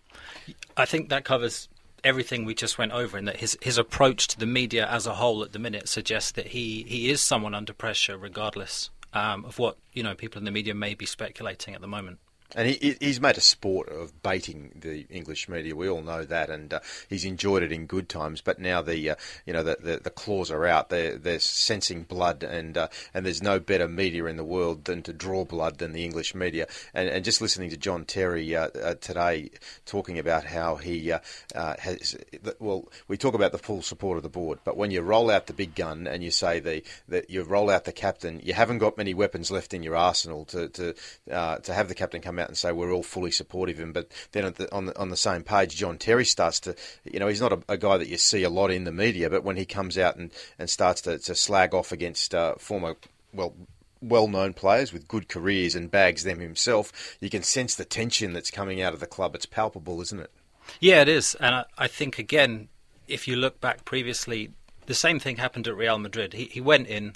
I 0.76 0.86
think 0.86 1.10
that 1.10 1.26
covers 1.26 1.70
everything 2.08 2.46
we 2.46 2.56
just 2.56 2.78
went 2.78 2.92
over, 2.92 3.18
and 3.18 3.28
that 3.28 3.38
his 3.38 3.58
his 3.62 3.78
approach 3.78 4.28
to 4.30 4.40
the 4.40 4.46
media 4.46 4.88
as 4.88 5.06
a 5.06 5.16
whole 5.16 5.44
at 5.44 5.52
the 5.52 5.60
minute 5.60 5.88
suggests 5.88 6.32
that 6.32 6.48
he, 6.48 6.84
he 6.88 7.10
is 7.10 7.22
someone 7.22 7.54
under 7.54 7.74
pressure, 7.74 8.18
regardless 8.18 8.90
um, 9.14 9.46
of 9.46 9.60
what 9.60 9.78
you 9.94 10.04
know 10.04 10.16
people 10.16 10.40
in 10.40 10.46
the 10.46 10.52
media 10.52 10.74
may 10.74 10.94
be 10.94 11.06
speculating 11.06 11.76
at 11.76 11.82
the 11.82 11.88
moment. 11.88 12.20
And 12.56 12.70
he, 12.70 12.96
he's 13.02 13.20
made 13.20 13.38
a 13.38 13.42
sport 13.42 13.90
of 13.90 14.24
baiting 14.24 14.72
the 14.80 15.06
English 15.10 15.50
media. 15.50 15.76
We 15.76 15.90
all 15.90 16.02
know 16.02 16.24
that, 16.24 16.50
and 16.50 16.74
uh, 16.74 16.80
he's 17.10 17.26
enjoyed 17.26 17.62
it 17.62 17.74
in 17.74 17.88
good 17.88 18.08
times. 18.08 18.40
But 18.40 18.58
now 18.58 18.82
the 18.82 19.10
uh, 19.10 19.16
you 19.46 19.52
know 19.52 19.64
the, 19.64 19.78
the, 19.82 19.98
the 19.98 20.10
claws 20.10 20.50
are 20.50 20.66
out. 20.66 20.88
They're 20.88 21.18
they're 21.18 21.40
sensing 21.40 22.04
blood, 22.04 22.44
and 22.44 22.78
uh, 22.78 22.88
and 23.14 23.26
there's 23.26 23.44
no 23.44 23.60
better 23.60 23.90
media 23.90 24.26
in 24.26 24.38
the 24.38 24.46
world 24.46 24.86
than 24.86 25.04
to 25.04 25.14
draw 25.14 25.44
blood 25.44 25.80
than 25.80 25.92
the 25.92 26.06
English 26.06 26.34
media. 26.34 26.68
And, 26.94 27.10
and 27.10 27.26
just 27.26 27.42
listening 27.42 27.70
to 27.72 27.78
John 27.78 28.06
Terry 28.06 28.56
uh, 28.56 28.70
uh, 28.70 28.96
today 28.96 29.50
talking 29.86 30.18
about 30.18 30.46
how 30.46 30.78
he 30.78 31.12
uh, 31.12 31.20
has 31.54 32.16
well, 32.60 32.88
we 33.10 33.18
talk 33.18 33.34
about 33.34 33.52
the 33.52 33.58
full 33.58 33.82
support 33.82 34.16
of 34.16 34.24
the 34.24 34.30
board, 34.30 34.60
but 34.64 34.78
when 34.78 34.92
you 34.92 35.02
roll 35.02 35.30
out 35.30 35.48
the 35.48 35.54
big 35.54 35.76
gun 35.76 36.08
and 36.08 36.24
you 36.24 36.32
say 36.32 36.62
the 36.62 36.82
that 37.10 37.30
you 37.30 37.44
roll 37.44 37.70
out 37.70 37.84
the 37.84 37.92
captain, 37.92 38.40
you 38.42 38.54
haven't 38.54 38.78
got 38.78 38.98
many 38.98 39.14
weapons 39.14 39.52
left 39.52 39.74
in 39.74 39.84
your 39.84 39.98
arsenal 39.98 40.46
to 40.46 40.70
to 40.70 40.94
to 41.28 41.74
have 41.74 41.90
the 41.90 41.96
captain 41.96 42.22
come 42.22 42.37
out 42.40 42.48
and 42.48 42.58
say 42.58 42.72
we're 42.72 42.92
all 42.92 43.04
fully 43.04 43.32
supportive 43.32 43.78
of 43.78 43.84
him. 43.84 43.94
But 43.94 44.12
then 44.32 44.52
the, 44.58 44.74
on 44.74 44.86
the 44.86 45.00
on 45.00 45.10
the 45.10 45.18
same 45.18 45.44
page, 45.44 45.76
John 45.76 45.98
Terry 45.98 46.26
starts 46.26 46.60
to, 46.62 46.76
you 47.04 47.20
know, 47.20 47.28
he's 47.28 47.42
not 47.42 47.54
a, 47.54 47.60
a, 47.70 47.78
guy 47.78 47.98
that 47.98 48.08
you 48.08 48.18
see 48.18 48.44
a 48.44 48.50
lot 48.50 48.72
in 48.72 48.84
the 48.84 48.92
media, 48.92 49.30
but 49.30 49.44
when 49.44 49.58
he 49.58 49.66
comes 49.66 49.98
out 49.98 50.16
and, 50.16 50.32
and 50.58 50.70
starts 50.70 51.02
to, 51.02 51.18
to 51.20 51.36
slag 51.36 51.74
off 51.74 51.92
against 51.92 52.34
uh, 52.34 52.56
former, 52.56 52.96
well, 53.34 53.54
well-known 54.02 54.54
players 54.54 54.94
with 54.94 55.08
good 55.08 55.28
careers 55.28 55.76
and 55.76 55.90
bags 55.90 56.24
them 56.24 56.40
himself, 56.40 57.18
you 57.20 57.30
can 57.30 57.44
sense 57.44 57.76
the 57.76 57.86
tension 57.86 58.34
that's 58.34 58.52
coming 58.52 58.82
out 58.82 58.94
of 58.94 59.00
the 59.00 59.08
club. 59.08 59.36
It's 59.36 59.46
palpable, 59.46 60.02
isn't 60.02 60.20
it? 60.20 60.32
Yeah, 60.80 61.02
it 61.02 61.08
is, 61.08 61.36
and 61.36 61.56
I, 61.56 61.66
I 61.78 61.88
think 61.88 62.20
again, 62.20 62.68
if 63.08 63.28
you 63.28 63.36
look 63.36 63.62
back 63.62 63.86
previously, 63.86 64.52
the 64.86 64.94
same 64.94 65.20
thing 65.20 65.38
happened 65.38 65.68
at 65.68 65.76
Real 65.76 65.98
Madrid. 65.98 66.34
He 66.34 66.46
he 66.46 66.62
went 66.62 66.88
in. 66.88 67.14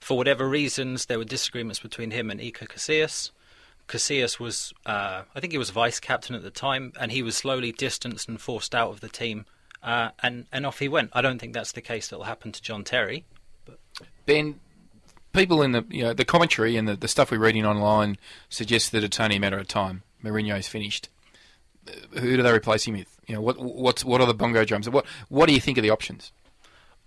For 0.00 0.16
whatever 0.16 0.48
reasons, 0.48 1.06
there 1.06 1.18
were 1.18 1.24
disagreements 1.24 1.80
between 1.80 2.12
him 2.12 2.30
and 2.30 2.40
Iker 2.40 2.68
Casillas. 2.68 3.32
Casillas 3.88 4.38
was, 4.38 4.72
uh, 4.86 5.22
I 5.34 5.40
think 5.40 5.52
he 5.52 5.58
was 5.58 5.70
vice 5.70 5.98
captain 5.98 6.36
at 6.36 6.42
the 6.42 6.50
time, 6.50 6.92
and 7.00 7.10
he 7.10 7.22
was 7.22 7.36
slowly 7.36 7.72
distanced 7.72 8.28
and 8.28 8.40
forced 8.40 8.74
out 8.74 8.90
of 8.90 9.00
the 9.00 9.08
team, 9.08 9.46
uh, 9.82 10.10
and 10.22 10.46
and 10.52 10.66
off 10.66 10.78
he 10.78 10.88
went. 10.88 11.10
I 11.12 11.22
don't 11.22 11.38
think 11.38 11.54
that's 11.54 11.72
the 11.72 11.80
case 11.80 12.08
that 12.08 12.18
will 12.18 12.24
happen 12.24 12.52
to 12.52 12.62
John 12.62 12.84
Terry. 12.84 13.24
But. 13.64 13.78
Ben, 14.26 14.60
people 15.32 15.62
in 15.62 15.72
the 15.72 15.84
you 15.88 16.02
know 16.02 16.12
the 16.12 16.24
commentary 16.24 16.76
and 16.76 16.86
the, 16.88 16.96
the 16.96 17.08
stuff 17.08 17.30
we're 17.30 17.38
reading 17.38 17.64
online 17.64 18.16
suggests 18.48 18.90
that 18.90 19.04
it's 19.04 19.18
only 19.18 19.36
a 19.36 19.40
matter 19.40 19.58
of 19.58 19.68
time. 19.68 20.02
Mourinho's 20.22 20.68
finished. 20.68 21.08
Who 22.12 22.36
do 22.36 22.42
they 22.42 22.52
replace 22.52 22.86
him 22.86 22.94
with? 22.98 23.16
You 23.26 23.36
know 23.36 23.40
what 23.40 23.58
what's 23.58 24.04
what 24.04 24.20
are 24.20 24.26
the 24.26 24.34
bongo 24.34 24.64
drums? 24.64 24.88
What 24.88 25.06
what 25.28 25.46
do 25.46 25.54
you 25.54 25.60
think 25.60 25.78
of 25.78 25.82
the 25.82 25.90
options? 25.90 26.32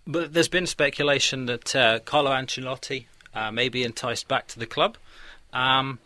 But 0.08 0.34
there's 0.34 0.48
been 0.48 0.66
speculation 0.66 1.46
that 1.46 1.76
uh, 1.76 2.00
Carlo 2.00 2.32
Ancelotti 2.32 3.06
uh, 3.36 3.52
may 3.52 3.70
be 3.70 3.84
enticed 3.84 4.28
back 4.28 4.48
to 4.48 4.60
the 4.60 4.66
club. 4.66 4.98
Um, 5.54 6.00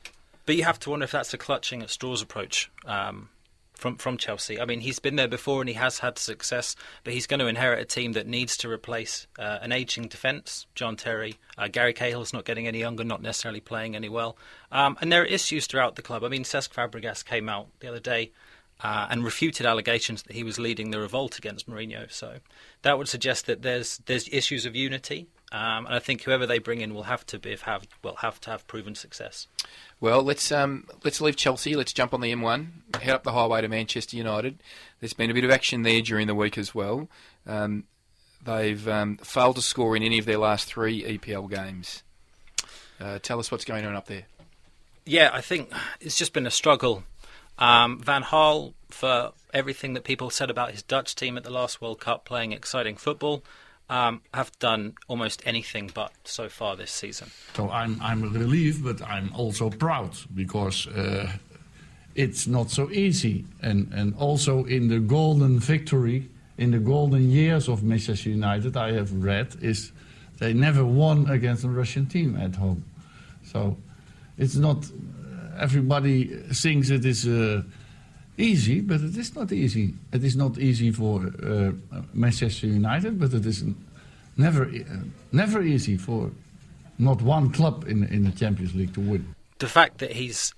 but 0.46 0.56
you 0.56 0.64
have 0.64 0.80
to 0.82 0.90
wonder 0.90 1.04
if 1.04 1.12
that's 1.12 1.34
a 1.34 1.38
clutching 1.38 1.82
at 1.82 1.90
straws 1.90 2.22
approach 2.22 2.72
um, 2.86 3.30
from 3.74 3.98
from 3.98 4.18
Chelsea. 4.18 4.60
I 4.60 4.66
mean, 4.66 4.82
he's 4.82 5.00
been 5.00 5.16
there 5.16 5.28
before 5.28 5.62
and 5.62 5.70
he 5.70 5.76
has 5.76 6.00
had 6.00 6.18
success, 6.18 6.76
but 7.04 7.14
he's 7.14 7.28
going 7.28 7.40
to 7.40 7.48
inherit 7.48 7.82
a 7.82 7.86
team 7.86 8.14
that 8.14 8.28
needs 8.28 8.58
to 8.58 8.70
replace 8.70 9.28
uh, 9.38 9.60
an 9.62 9.72
aging 9.72 10.08
defence. 10.08 10.66
John 10.76 10.96
Terry, 10.96 11.36
uh, 11.58 11.68
Gary 11.68 11.94
Cahill's 11.94 12.34
not 12.34 12.46
getting 12.46 12.68
any 12.68 12.80
younger, 12.80 13.04
not 13.04 13.22
necessarily 13.22 13.60
playing 13.60 13.96
any 13.96 14.10
well, 14.10 14.38
um, 14.72 14.98
and 15.02 15.12
there 15.12 15.22
are 15.22 15.26
issues 15.26 15.68
throughout 15.68 15.96
the 15.96 16.02
club. 16.02 16.24
I 16.24 16.30
mean, 16.30 16.44
Cesc 16.44 16.70
Fabregas 16.72 17.26
came 17.26 17.50
out 17.50 17.68
the 17.80 17.88
other 17.88 18.00
day. 18.00 18.32
Uh, 18.82 19.08
and 19.10 19.24
refuted 19.24 19.66
allegations 19.66 20.24
that 20.24 20.36
he 20.36 20.44
was 20.44 20.60
leading 20.60 20.92
the 20.92 21.00
revolt 21.00 21.38
against 21.38 21.70
Mourinho. 21.70 22.12
So 22.12 22.40
that 22.82 22.98
would 22.98 23.08
suggest 23.08 23.46
that 23.46 23.62
there's 23.62 24.00
there's 24.00 24.28
issues 24.28 24.66
of 24.66 24.76
unity, 24.76 25.28
um, 25.52 25.86
and 25.86 25.96
I 25.96 26.00
think 26.00 26.24
whoever 26.24 26.46
they 26.46 26.60
bring 26.60 26.82
in 26.82 26.94
will 26.94 27.04
have 27.04 27.26
to 27.28 27.40
be 27.40 27.56
have 27.56 27.88
will 28.04 28.16
have 28.18 28.42
to 28.42 28.50
have 28.50 28.68
proven 28.68 28.96
success. 28.96 29.48
Well, 30.00 30.24
let's 30.24 30.52
um, 30.52 30.88
let's 31.04 31.22
leave 31.22 31.36
Chelsea. 31.36 31.76
Let's 31.76 31.94
jump 31.94 32.14
on 32.14 32.22
the 32.22 32.32
M1, 32.34 33.02
head 33.02 33.16
up 33.16 33.24
the 33.24 33.32
highway 33.32 33.62
to 33.62 33.68
Manchester 33.68 34.18
United. 34.18 34.62
There's 35.00 35.14
been 35.14 35.32
a 35.32 35.34
bit 35.34 35.44
of 35.44 35.52
action 35.52 35.84
there 35.84 36.02
during 36.02 36.28
the 36.28 36.36
week 36.36 36.58
as 36.58 36.74
well. 36.74 37.08
Um, 37.46 37.86
they've 38.44 38.88
um, 38.88 39.18
failed 39.18 39.58
to 39.58 39.62
score 39.62 39.96
in 39.96 40.04
any 40.04 40.20
of 40.20 40.26
their 40.26 40.38
last 40.38 40.66
three 40.66 41.04
EPL 41.04 41.50
games. 41.50 42.04
Uh, 43.00 43.20
tell 43.22 43.40
us 43.40 43.52
what's 43.52 43.66
going 43.66 43.86
on 43.86 43.96
up 43.96 44.08
there. 44.08 44.24
Yeah, 45.06 45.30
I 45.32 45.42
think 45.42 45.72
it's 46.02 46.18
just 46.18 46.34
been 46.34 46.48
a 46.48 46.52
struggle. 46.52 47.04
Um, 47.58 48.02
Van 48.02 48.24
Gaal, 48.24 48.74
for 48.90 49.34
everything 49.54 49.94
that 49.94 50.04
people 50.04 50.30
said 50.30 50.50
about 50.50 50.72
his 50.72 50.82
Dutch 50.82 51.16
team 51.16 51.38
at 51.38 51.44
the 51.44 51.52
last 51.52 51.82
World 51.82 52.00
Cup, 52.00 52.26
playing 52.26 52.52
exciting 52.52 52.96
football, 52.96 53.44
um, 53.90 54.22
have 54.34 54.52
done 54.60 54.94
almost 55.07 55.41
anything 55.45 55.91
but 55.94 56.12
so 56.24 56.49
far 56.49 56.76
this 56.76 56.91
season. 56.91 57.30
So 57.56 57.70
I'm 57.70 57.99
I'm 58.02 58.22
relieved, 58.34 58.84
but 58.84 59.02
I'm 59.02 59.32
also 59.34 59.70
proud 59.70 60.18
because 60.34 60.88
uh, 60.88 61.32
it's 62.16 62.48
not 62.48 62.72
so 62.72 62.90
easy. 62.91 63.45
And 63.62 63.94
and 63.94 64.16
also 64.16 64.66
in 64.66 64.88
the 64.88 64.99
golden 64.99 65.60
victory, 65.60 66.30
in 66.57 66.72
the 66.72 66.80
golden 66.80 67.30
years 67.30 67.68
of 67.70 67.84
Manchester 67.84 68.30
United, 68.30 68.76
I 68.76 68.94
have 68.94 69.12
read 69.14 69.56
is 69.62 69.91
they 70.40 70.53
never 70.53 70.84
won 70.84 71.30
against 71.30 71.64
a 71.64 71.70
Russian 71.70 72.07
team 72.07 72.36
at 72.38 72.56
home. 72.56 72.84
So 73.44 73.78
it's 74.38 74.56
not 74.56 74.86
everybody 75.60 76.26
thinks 76.53 76.90
it 76.90 77.06
is. 77.06 77.28
Uh, 77.28 77.64
easy, 78.38 78.82
but 78.82 79.02
it 79.02 79.18
is 79.18 79.36
not 79.36 79.52
easy. 79.52 79.94
It 80.12 80.24
is 80.24 80.36
not 80.36 80.57
easy 80.57 80.91
for 80.91 81.32
uh, 81.44 81.72
Manchester 82.14 82.68
United, 82.68 83.20
but 83.20 83.34
it 83.34 83.45
is 83.45 83.64
never, 84.38 84.66
uh, 84.66 85.03
never 85.32 85.62
easy 85.62 85.98
for 85.98 86.32
not 86.98 87.22
one 87.22 87.52
club 87.52 87.86
in 87.88 88.03
in 88.06 88.24
the 88.24 88.32
Champions 88.32 88.74
League 88.76 88.94
to 88.94 89.02
win. 89.02 89.36
The 89.60 89.68
fact 89.68 89.99
that 89.99 90.14
he's, 90.14 90.53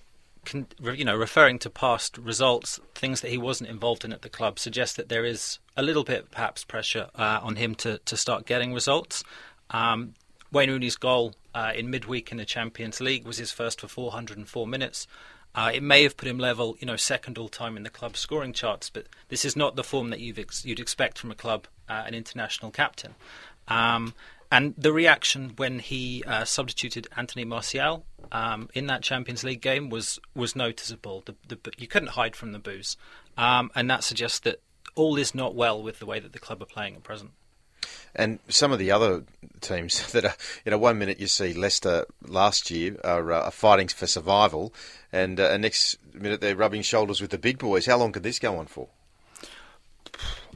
you 0.54 1.06
know, 1.06 1.16
referring 1.16 1.60
to 1.60 1.70
past 1.70 2.18
results, 2.18 2.80
things 2.95 3.22
that 3.22 3.30
he 3.30 3.38
wasn't 3.38 3.70
involved 3.70 4.04
in 4.06 4.14
at 4.14 4.22
the 4.22 4.30
club, 4.30 4.60
suggests 4.60 4.95
that 4.95 5.10
there 5.10 5.26
is 5.26 5.60
a 5.76 5.84
little 5.84 6.04
bit, 6.04 6.32
perhaps, 6.32 6.64
pressure 6.64 7.10
uh, 7.16 7.40
on 7.44 7.56
him 7.56 7.76
to 7.76 7.99
to 7.99 8.18
start 8.18 8.45
getting 8.45 8.74
results. 8.74 9.24
Um, 9.70 10.14
Wayne 10.52 10.70
Rooney's 10.70 10.95
goal 10.95 11.34
uh, 11.54 11.74
in 11.76 11.90
midweek 11.90 12.32
in 12.32 12.38
the 12.38 12.45
Champions 12.45 13.02
League 13.02 13.26
was 13.26 13.38
his 13.38 13.52
first 13.52 13.82
for 13.82 13.88
404 13.88 14.66
minutes. 14.66 15.08
Uh, 15.58 15.72
it 15.74 15.82
may 15.82 16.04
have 16.04 16.16
put 16.16 16.28
him 16.28 16.38
level, 16.38 16.78
you 16.80 16.86
know, 16.86 16.96
second 16.96 17.36
all 17.36 17.50
time 17.50 17.76
in 17.76 17.82
the 17.82 17.90
club 17.90 18.16
scoring 18.16 18.54
charts, 18.54 18.92
but 18.92 19.08
this 19.30 19.44
is 19.44 19.56
not 19.56 19.76
the 19.76 19.84
form 19.84 20.12
that 20.12 20.20
you'd, 20.20 20.38
ex- 20.38 20.64
you'd 20.64 20.80
expect 20.80 21.18
from 21.18 21.32
a 21.32 21.36
club, 21.36 21.66
uh, 21.90 22.04
an 22.06 22.14
international 22.14 22.70
captain. 22.70 23.16
Um, 23.68 24.14
and 24.52 24.76
the 24.78 24.94
reaction 24.94 25.54
when 25.56 25.80
he 25.80 26.24
uh, 26.28 26.46
substituted 26.46 27.08
Anthony 27.18 27.44
Martial 27.44 28.06
um, 28.32 28.70
in 28.76 28.86
that 28.86 29.02
Champions 29.02 29.44
League 29.44 29.62
game 29.62 29.90
was 29.90 30.20
was 30.36 30.56
noticeable. 30.56 31.24
The, 31.26 31.36
the, 31.48 31.58
you 31.78 31.88
couldn't 31.88 32.10
hide 32.10 32.36
from 32.36 32.52
the 32.52 32.60
boos, 32.60 32.96
um, 33.36 33.72
and 33.76 33.90
that 33.90 34.04
suggests 34.04 34.40
that 34.40 34.62
all 34.96 35.18
is 35.18 35.34
not 35.34 35.56
well 35.56 35.82
with 35.82 36.00
the 36.00 36.06
way 36.06 36.20
that 36.20 36.34
the 36.34 36.40
club 36.40 36.62
are 36.62 36.66
playing 36.66 36.96
at 36.96 37.04
present. 37.04 37.32
And 38.16 38.40
some 38.50 38.72
of 38.72 38.80
the 38.80 38.92
other 38.92 39.24
teams 39.62 40.12
that 40.14 40.26
are, 40.26 40.36
you 40.66 40.72
know, 40.72 40.78
one 40.78 40.98
minute 40.98 41.20
you 41.20 41.28
see 41.28 41.54
Leicester 41.54 42.06
last 42.26 42.72
year 42.72 42.98
are, 43.04 43.32
uh, 43.32 43.52
fighting 43.52 43.88
for 43.88 44.08
survival, 44.08 44.74
and 45.12 45.40
uh, 45.40 45.56
next 45.58 45.98
minute 46.14 46.42
they're 46.42 46.56
rubbing 46.56 46.82
shoulders 46.82 47.22
with 47.22 47.32
the 47.32 47.38
big 47.38 47.58
boys. 47.58 47.86
How 47.86 47.98
long 47.98 48.12
could 48.12 48.24
this 48.24 48.40
go 48.40 48.58
on 48.58 48.66
for? 48.66 48.88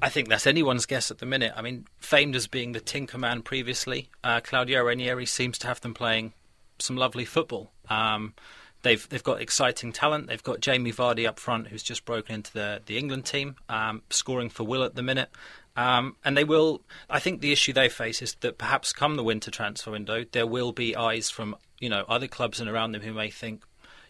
I 0.02 0.10
think 0.10 0.30
that's 0.30 0.48
anyone's 0.48 0.88
guess 0.88 1.12
at 1.12 1.20
the 1.20 1.28
minute. 1.28 1.54
I 1.56 1.62
mean, 1.62 1.86
famed 2.00 2.36
as 2.36 2.48
being 2.48 2.72
the 2.72 2.80
Tinker 2.80 3.20
Man 3.20 3.44
previously, 3.44 4.10
uh, 4.24 4.40
Claudio 4.44 4.84
Ranieri 4.84 5.28
seems 5.28 5.60
to 5.60 5.68
have 5.68 5.82
them 5.82 5.94
playing 5.94 6.34
some 6.80 6.98
lovely 6.98 7.26
football. 7.26 7.72
Um, 7.88 8.34
they've 8.82 9.08
they've 9.10 9.24
got 9.24 9.42
exciting 9.42 9.92
talent. 9.94 10.28
They've 10.28 10.42
got 10.42 10.60
Jamie 10.60 10.92
Vardy 10.92 11.28
up 11.28 11.40
front, 11.40 11.68
who's 11.68 11.84
just 11.84 12.06
broken 12.06 12.36
into 12.36 12.52
the 12.54 12.82
the 12.86 12.98
England 12.98 13.26
team, 13.26 13.56
um, 13.70 14.02
scoring 14.10 14.50
for 14.50 14.64
Will 14.64 14.84
at 14.84 14.96
the 14.96 15.04
minute. 15.04 15.30
Um, 15.76 16.18
and 16.26 16.36
they 16.36 16.44
will. 16.44 16.82
I 17.10 17.20
think 17.20 17.42
the 17.42 17.52
issue 17.52 17.74
they 17.74 17.90
face 17.90 18.22
is 18.22 18.36
that 18.42 18.58
perhaps 18.58 18.92
come 18.92 19.16
the 19.16 19.24
winter 19.24 19.52
transfer 19.52 19.92
window, 19.92 20.26
there 20.32 20.48
will 20.48 20.72
be 20.72 20.96
eyes 20.96 21.30
from 21.30 21.56
you 21.80 21.90
know 21.90 22.04
other 22.10 22.28
clubs 22.28 22.60
and 22.60 22.70
around 22.70 22.92
them 22.92 23.02
who 23.02 23.14
may 23.14 23.30
think, 23.30 23.64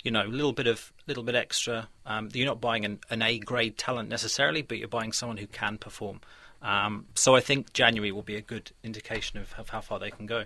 you 0.03 0.09
know, 0.09 0.23
a 0.23 0.27
little 0.27 0.53
bit 0.53 0.67
of 0.67 0.91
little 1.05 1.23
bit 1.23 1.35
extra. 1.35 1.87
Um, 2.05 2.29
you're 2.33 2.47
not 2.47 2.61
buying 2.61 2.83
an, 2.83 2.99
an, 3.09 3.21
A 3.21 3.37
grade 3.37 3.77
talent 3.77 4.09
necessarily, 4.09 4.63
but 4.63 4.79
you're 4.79 4.87
buying 4.87 5.11
someone 5.11 5.37
who 5.37 5.47
can 5.47 5.77
perform. 5.77 6.21
Um, 6.63 7.05
so 7.15 7.35
I 7.35 7.41
think 7.41 7.73
January 7.73 8.11
will 8.11 8.21
be 8.21 8.35
a 8.35 8.41
good 8.41 8.71
indication 8.83 9.39
of, 9.39 9.53
of, 9.57 9.69
how 9.69 9.81
far 9.81 9.97
they 9.97 10.11
can 10.11 10.27
go. 10.27 10.45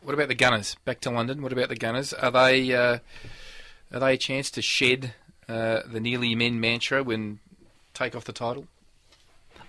What 0.00 0.14
about 0.14 0.28
the 0.28 0.34
Gunners? 0.34 0.76
Back 0.86 1.00
to 1.00 1.10
London. 1.10 1.42
What 1.42 1.52
about 1.52 1.68
the 1.68 1.76
Gunners? 1.76 2.12
Are 2.14 2.30
they 2.30 2.74
uh, 2.74 2.98
are 3.92 4.00
they 4.00 4.14
a 4.14 4.18
chance 4.18 4.50
to 4.52 4.62
shed 4.62 5.14
uh, 5.48 5.80
the 5.86 6.00
nearly 6.00 6.34
men 6.34 6.60
mantra 6.60 7.02
when 7.02 7.40
take 7.94 8.14
off 8.14 8.24
the 8.24 8.32
title? 8.32 8.66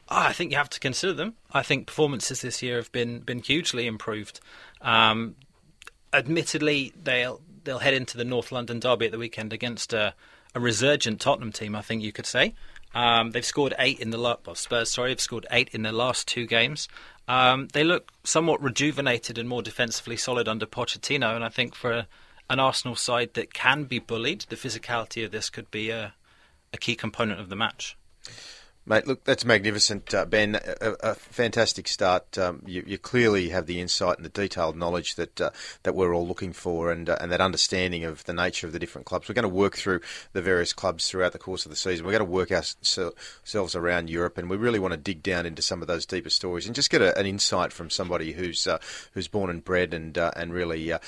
Oh, 0.09 0.19
I 0.19 0.34
think 0.34 0.51
you 0.51 0.57
have 0.57 0.69
to 0.69 0.79
consider 0.79 1.13
them. 1.13 1.35
I 1.51 1.63
think 1.63 1.88
performances 1.88 2.41
this 2.41 2.61
year 2.61 2.77
have 2.77 2.91
been 2.91 3.19
been 3.19 3.39
hugely 3.39 3.88
improved. 3.88 4.39
Um, 4.81 5.35
admittedly, 6.13 6.93
they'll 7.01 7.41
they'll 7.63 7.79
head 7.79 7.93
into 7.93 8.17
the 8.17 8.23
North 8.23 8.51
London 8.51 8.79
derby 8.79 9.07
at 9.07 9.11
the 9.11 9.17
weekend 9.17 9.51
against 9.51 9.91
a, 9.91 10.13
a 10.55 10.59
resurgent 10.59 11.19
Tottenham 11.19 11.51
team. 11.51 11.75
I 11.75 11.81
think 11.81 12.01
you 12.01 12.13
could 12.13 12.25
say 12.25 12.53
um, 12.95 13.31
they've 13.31 13.45
scored 13.45 13.73
eight 13.77 13.99
in 13.99 14.11
the 14.11 14.17
last. 14.17 14.45
Well, 14.45 14.55
Spurs, 14.55 14.91
sorry, 14.91 15.09
have 15.11 15.19
scored 15.19 15.45
eight 15.51 15.69
in 15.73 15.84
their 15.84 15.91
last 15.91 16.27
two 16.27 16.47
games. 16.47 16.88
Um, 17.27 17.67
they 17.73 17.84
look 17.84 18.11
somewhat 18.23 18.61
rejuvenated 18.61 19.38
and 19.38 19.49
more 19.49 19.61
defensively 19.61 20.15
solid 20.15 20.47
under 20.47 20.65
Pochettino, 20.65 21.35
and 21.35 21.43
I 21.43 21.49
think 21.49 21.75
for 21.75 21.91
a, 21.91 22.07
an 22.49 22.59
Arsenal 22.59 22.95
side 22.95 23.34
that 23.34 23.53
can 23.53 23.84
be 23.84 23.99
bullied, 23.99 24.45
the 24.47 24.55
physicality 24.55 25.25
of 25.25 25.31
this 25.31 25.49
could 25.49 25.69
be 25.69 25.89
a, 25.89 26.13
a 26.73 26.77
key 26.77 26.95
component 26.95 27.41
of 27.41 27.49
the 27.49 27.55
match. 27.55 27.97
Mate, 28.89 29.05
look, 29.05 29.26
that's 29.26 29.43
magnificent, 29.43 30.14
uh, 30.14 30.23
Ben. 30.23 30.55
A, 30.55 30.95
a, 31.01 31.14
fantastic 31.14 31.89
start. 31.89 32.38
Um, 32.38 32.64
you, 32.65 32.85
you, 32.88 32.97
clearly 32.97 33.49
have 33.49 33.65
the 33.65 33.81
insight 33.81 34.15
and 34.15 34.23
the 34.23 34.30
detailed 34.30 34.77
knowledge 34.77 35.15
that 35.15 35.41
uh, 35.41 35.49
that 35.84 35.93
we're 35.93 36.15
all 36.15 36.26
looking 36.26 36.53
for, 36.53 36.89
and 36.89 37.09
uh, 37.09 37.18
and 37.19 37.30
that 37.30 37.41
understanding 37.41 38.05
of 38.05 38.23
the 38.23 38.34
nature 38.34 38.65
of 38.65 38.72
the 38.72 38.80
different 38.80 39.05
clubs. 39.05 39.27
We're 39.27 39.35
going 39.35 39.43
to 39.43 39.49
work 39.49 39.76
through 39.76 39.99
the 40.31 40.41
various 40.41 40.72
clubs 40.72 41.09
throughout 41.09 41.34
the 41.34 41.38
course 41.38 41.65
of 41.65 41.69
the 41.69 41.76
season. 41.76 42.05
We're 42.05 42.14
going 42.14 42.26
to 42.26 42.31
work 42.31 42.49
ourselves 42.49 43.76
around 43.76 44.09
Europe, 44.09 44.38
and 44.38 44.49
we 44.49 44.55
really 44.55 44.80
want 44.80 44.93
to 44.93 44.97
dig 44.97 45.22
down 45.22 45.45
into 45.45 45.61
some 45.61 45.81
of 45.81 45.89
those 45.89 46.05
deeper 46.05 46.30
stories 46.30 46.65
and 46.65 46.73
just 46.73 46.89
get 46.89 47.01
a, 47.01 47.18
an 47.19 47.26
insight 47.26 47.73
from 47.73 47.89
somebody 47.89 48.31
who's 48.31 48.68
uh, 48.68 48.80
who's 49.11 49.27
born 49.27 49.49
and 49.49 49.65
bred 49.65 49.93
and 49.93 50.18
uh, 50.18 50.31
and 50.38 50.53
really 50.53 50.93
uh, 50.93 50.99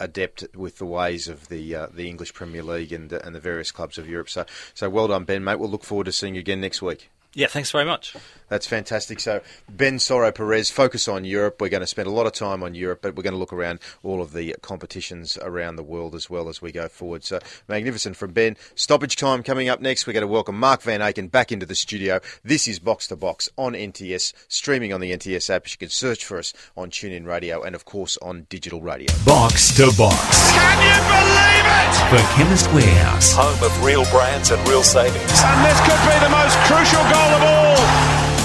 adept 0.00 0.44
with 0.56 0.78
the 0.78 0.86
ways 0.86 1.28
of 1.28 1.46
the 1.50 1.86
the 1.94 2.08
English 2.08 2.34
Premier 2.34 2.64
League 2.64 2.92
and 2.92 3.12
and 3.12 3.32
the 3.32 3.40
various 3.40 3.70
clubs 3.70 3.96
of 3.96 4.08
Europe. 4.08 4.28
So 4.28 4.44
so 4.74 4.90
well 4.90 5.06
done, 5.06 5.22
Ben, 5.22 5.44
mate. 5.44 5.60
We'll 5.60 5.70
look 5.70 5.84
forward 5.84 6.06
to 6.06 6.12
seeing 6.12 6.34
you 6.34 6.40
again 6.40 6.60
next 6.60 6.82
week. 6.82 6.95
Yeah, 7.36 7.48
thanks 7.48 7.70
very 7.70 7.84
much. 7.84 8.16
That's 8.48 8.66
fantastic. 8.66 9.20
So, 9.20 9.42
Ben 9.68 9.96
Soro 9.98 10.34
Perez, 10.34 10.70
focus 10.70 11.06
on 11.06 11.26
Europe. 11.26 11.60
We're 11.60 11.68
going 11.68 11.82
to 11.82 11.86
spend 11.86 12.08
a 12.08 12.10
lot 12.10 12.24
of 12.24 12.32
time 12.32 12.62
on 12.62 12.74
Europe, 12.74 13.00
but 13.02 13.14
we're 13.14 13.24
going 13.24 13.34
to 13.34 13.38
look 13.38 13.52
around 13.52 13.80
all 14.02 14.22
of 14.22 14.32
the 14.32 14.56
competitions 14.62 15.36
around 15.42 15.76
the 15.76 15.82
world 15.82 16.14
as 16.14 16.30
well 16.30 16.48
as 16.48 16.62
we 16.62 16.72
go 16.72 16.88
forward. 16.88 17.24
So, 17.24 17.40
magnificent 17.68 18.16
from 18.16 18.32
Ben. 18.32 18.56
Stoppage 18.74 19.16
time 19.16 19.42
coming 19.42 19.68
up 19.68 19.82
next. 19.82 20.06
We're 20.06 20.14
going 20.14 20.22
to 20.22 20.28
welcome 20.28 20.58
Mark 20.58 20.80
Van 20.80 21.00
Aken 21.00 21.30
back 21.30 21.52
into 21.52 21.66
the 21.66 21.74
studio. 21.74 22.20
This 22.42 22.66
is 22.66 22.78
Box 22.78 23.06
to 23.08 23.16
Box 23.16 23.50
on 23.58 23.74
NTS, 23.74 24.32
streaming 24.48 24.94
on 24.94 25.00
the 25.02 25.12
NTS 25.12 25.50
app. 25.50 25.70
You 25.70 25.76
can 25.76 25.90
search 25.90 26.24
for 26.24 26.38
us 26.38 26.54
on 26.74 26.88
TuneIn 26.88 27.26
Radio 27.26 27.62
and, 27.62 27.74
of 27.74 27.84
course, 27.84 28.16
on 28.22 28.46
digital 28.48 28.80
radio. 28.80 29.08
Box 29.26 29.76
to 29.76 29.92
Box. 29.98 30.52
Can 30.52 30.78
you 30.80 30.96
believe 31.04 31.66
it? 31.68 31.76
For 32.08 32.36
Chemist 32.36 32.72
Warehouse. 32.72 33.34
Home 33.34 33.62
of 33.62 33.84
real 33.84 34.04
brands 34.06 34.52
and 34.52 34.68
real 34.68 34.84
savings. 34.84 35.42
And 35.42 35.66
this 35.66 35.80
could 35.82 36.00
be 36.06 36.16
the 36.22 36.30
most 36.30 36.56
crucial 36.70 37.02
goal 37.10 37.25
of 37.32 37.42
all. 37.42 38.35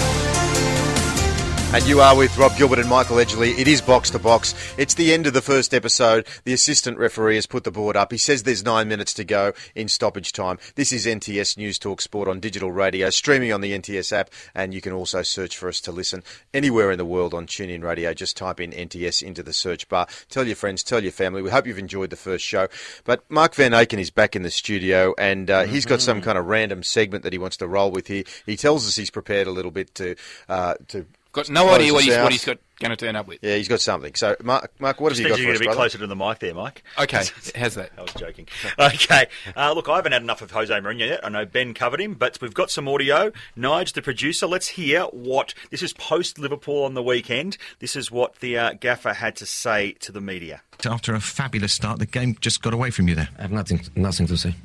And 1.73 1.87
You 1.87 2.01
are 2.01 2.17
with 2.17 2.37
Rob 2.37 2.57
Gilbert 2.57 2.79
and 2.79 2.89
Michael 2.89 3.15
Edgley. 3.15 3.57
It 3.57 3.65
is 3.65 3.79
box 3.79 4.09
to 4.09 4.19
box. 4.19 4.53
It's 4.77 4.93
the 4.93 5.13
end 5.13 5.25
of 5.25 5.31
the 5.31 5.41
first 5.41 5.73
episode. 5.73 6.27
The 6.43 6.51
assistant 6.51 6.97
referee 6.97 7.35
has 7.35 7.45
put 7.45 7.63
the 7.63 7.71
board 7.71 7.95
up. 7.95 8.11
He 8.11 8.17
says 8.17 8.43
there's 8.43 8.65
nine 8.65 8.89
minutes 8.89 9.13
to 9.13 9.23
go 9.23 9.53
in 9.73 9.87
stoppage 9.87 10.33
time. 10.33 10.57
This 10.75 10.91
is 10.91 11.05
NTS 11.05 11.55
News 11.55 11.79
Talk 11.79 12.01
Sport 12.01 12.27
on 12.27 12.41
digital 12.41 12.73
radio, 12.73 13.09
streaming 13.09 13.53
on 13.53 13.61
the 13.61 13.71
NTS 13.71 14.11
app, 14.11 14.31
and 14.53 14.73
you 14.73 14.81
can 14.81 14.91
also 14.91 15.21
search 15.21 15.57
for 15.57 15.69
us 15.69 15.79
to 15.81 15.93
listen 15.93 16.23
anywhere 16.53 16.91
in 16.91 16.97
the 16.97 17.05
world 17.05 17.33
on 17.33 17.47
TuneIn 17.47 17.83
Radio. 17.83 18.13
Just 18.13 18.35
type 18.35 18.59
in 18.59 18.71
NTS 18.71 19.23
into 19.23 19.41
the 19.41 19.53
search 19.53 19.87
bar. 19.87 20.07
Tell 20.27 20.45
your 20.45 20.57
friends, 20.57 20.83
tell 20.83 21.01
your 21.01 21.13
family. 21.13 21.41
We 21.41 21.51
hope 21.51 21.65
you've 21.65 21.79
enjoyed 21.79 22.09
the 22.09 22.17
first 22.17 22.43
show. 22.43 22.67
But 23.05 23.23
Mark 23.31 23.55
Van 23.55 23.71
Aken 23.71 23.97
is 23.97 24.11
back 24.11 24.35
in 24.35 24.43
the 24.43 24.51
studio, 24.51 25.15
and 25.17 25.49
uh, 25.49 25.63
he's 25.63 25.85
got 25.85 26.01
some 26.01 26.21
kind 26.21 26.37
of 26.37 26.47
random 26.47 26.83
segment 26.83 27.23
that 27.23 27.31
he 27.31 27.39
wants 27.39 27.55
to 27.57 27.67
roll 27.67 27.91
with 27.91 28.07
here. 28.07 28.25
He 28.45 28.57
tells 28.57 28.85
us 28.85 28.97
he's 28.97 29.09
prepared 29.09 29.47
a 29.47 29.51
little 29.51 29.71
bit 29.71 29.95
to 29.95 30.17
uh, 30.49 30.73
to 30.89 31.05
Got 31.33 31.49
no 31.49 31.63
close 31.63 31.79
idea 31.79 31.93
what 31.93 32.03
he's, 32.03 32.17
what 32.17 32.31
he's 32.31 32.43
got 32.45 32.57
going 32.81 32.89
to 32.89 32.97
turn 32.97 33.15
up 33.15 33.25
with. 33.25 33.39
Yeah, 33.41 33.55
he's 33.55 33.69
got 33.69 33.79
something. 33.79 34.15
So, 34.15 34.35
Mark, 34.43 34.71
Mark 34.79 34.99
what 34.99 35.11
have 35.13 35.17
Just 35.17 35.23
you 35.23 35.29
got 35.29 35.37
need 35.37 35.43
for 35.43 35.47
you 35.47 35.51
us, 35.53 35.57
to 35.57 35.59
be 35.59 35.65
brother? 35.65 35.77
closer 35.77 35.97
to 35.99 36.07
the 36.07 36.15
mic 36.15 36.39
there, 36.39 36.53
Mike. 36.53 36.83
Okay, 36.99 37.23
how's 37.55 37.75
that? 37.75 37.91
I 37.97 38.01
was 38.01 38.13
joking. 38.15 38.47
Okay, 38.77 39.27
uh, 39.55 39.71
look, 39.73 39.87
I 39.87 39.95
haven't 39.95 40.11
had 40.11 40.23
enough 40.23 40.41
of 40.41 40.51
Jose 40.51 40.73
Mourinho 40.73 41.07
yet. 41.07 41.25
I 41.25 41.29
know 41.29 41.45
Ben 41.45 41.73
covered 41.73 42.01
him, 42.01 42.15
but 42.15 42.39
we've 42.41 42.53
got 42.53 42.69
some 42.69 42.87
audio. 42.89 43.31
Nige, 43.57 43.93
the 43.93 44.01
producer, 44.01 44.45
let's 44.45 44.69
hear 44.69 45.03
what 45.03 45.53
this 45.69 45.81
is 45.81 45.93
post 45.93 46.37
Liverpool 46.37 46.83
on 46.83 46.95
the 46.95 47.03
weekend. 47.03 47.57
This 47.79 47.95
is 47.95 48.11
what 48.11 48.35
the 48.41 48.57
uh, 48.57 48.73
gaffer 48.73 49.13
had 49.13 49.37
to 49.37 49.45
say 49.45 49.93
to 49.93 50.11
the 50.11 50.19
media. 50.21 50.63
After 50.85 51.13
a 51.15 51.21
fabulous 51.21 51.71
start, 51.71 51.99
the 51.99 52.05
game 52.05 52.35
just 52.41 52.61
got 52.61 52.73
away 52.73 52.89
from 52.91 53.07
you 53.07 53.15
there. 53.15 53.29
I 53.37 53.43
have 53.43 53.51
nothing, 53.53 53.81
nothing 53.95 54.27
to 54.27 54.35
say. 54.37 54.55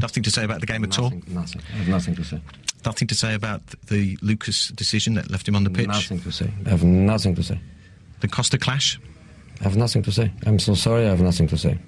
Nothing 0.00 0.24
to 0.24 0.30
say 0.30 0.44
about 0.44 0.60
the 0.60 0.66
game 0.66 0.84
at 0.84 0.98
all. 0.98 1.10
Nothing. 1.28 1.62
I 1.72 1.76
have 1.76 1.88
nothing 1.88 2.16
to 2.16 2.24
say. 2.24 2.40
Nothing 2.84 3.08
to 3.08 3.14
say 3.14 3.34
about 3.34 3.62
the 3.88 4.18
Lucas 4.20 4.68
decision 4.68 5.14
that 5.14 5.30
left 5.30 5.48
him 5.48 5.56
on 5.56 5.64
the 5.64 5.70
pitch. 5.70 5.88
Nothing 5.88 6.20
to 6.20 6.30
say. 6.30 6.50
I 6.66 6.70
have 6.70 6.84
nothing 6.84 7.34
to 7.36 7.42
say. 7.42 7.60
The 8.20 8.28
Costa 8.28 8.58
clash. 8.58 9.00
I 9.60 9.64
have 9.64 9.76
nothing 9.76 10.02
to 10.02 10.12
say. 10.12 10.30
I'm 10.46 10.58
so 10.58 10.74
sorry. 10.74 11.06
I 11.06 11.10
have 11.10 11.20
nothing 11.20 11.48
to 11.48 11.56
say. 11.56 11.78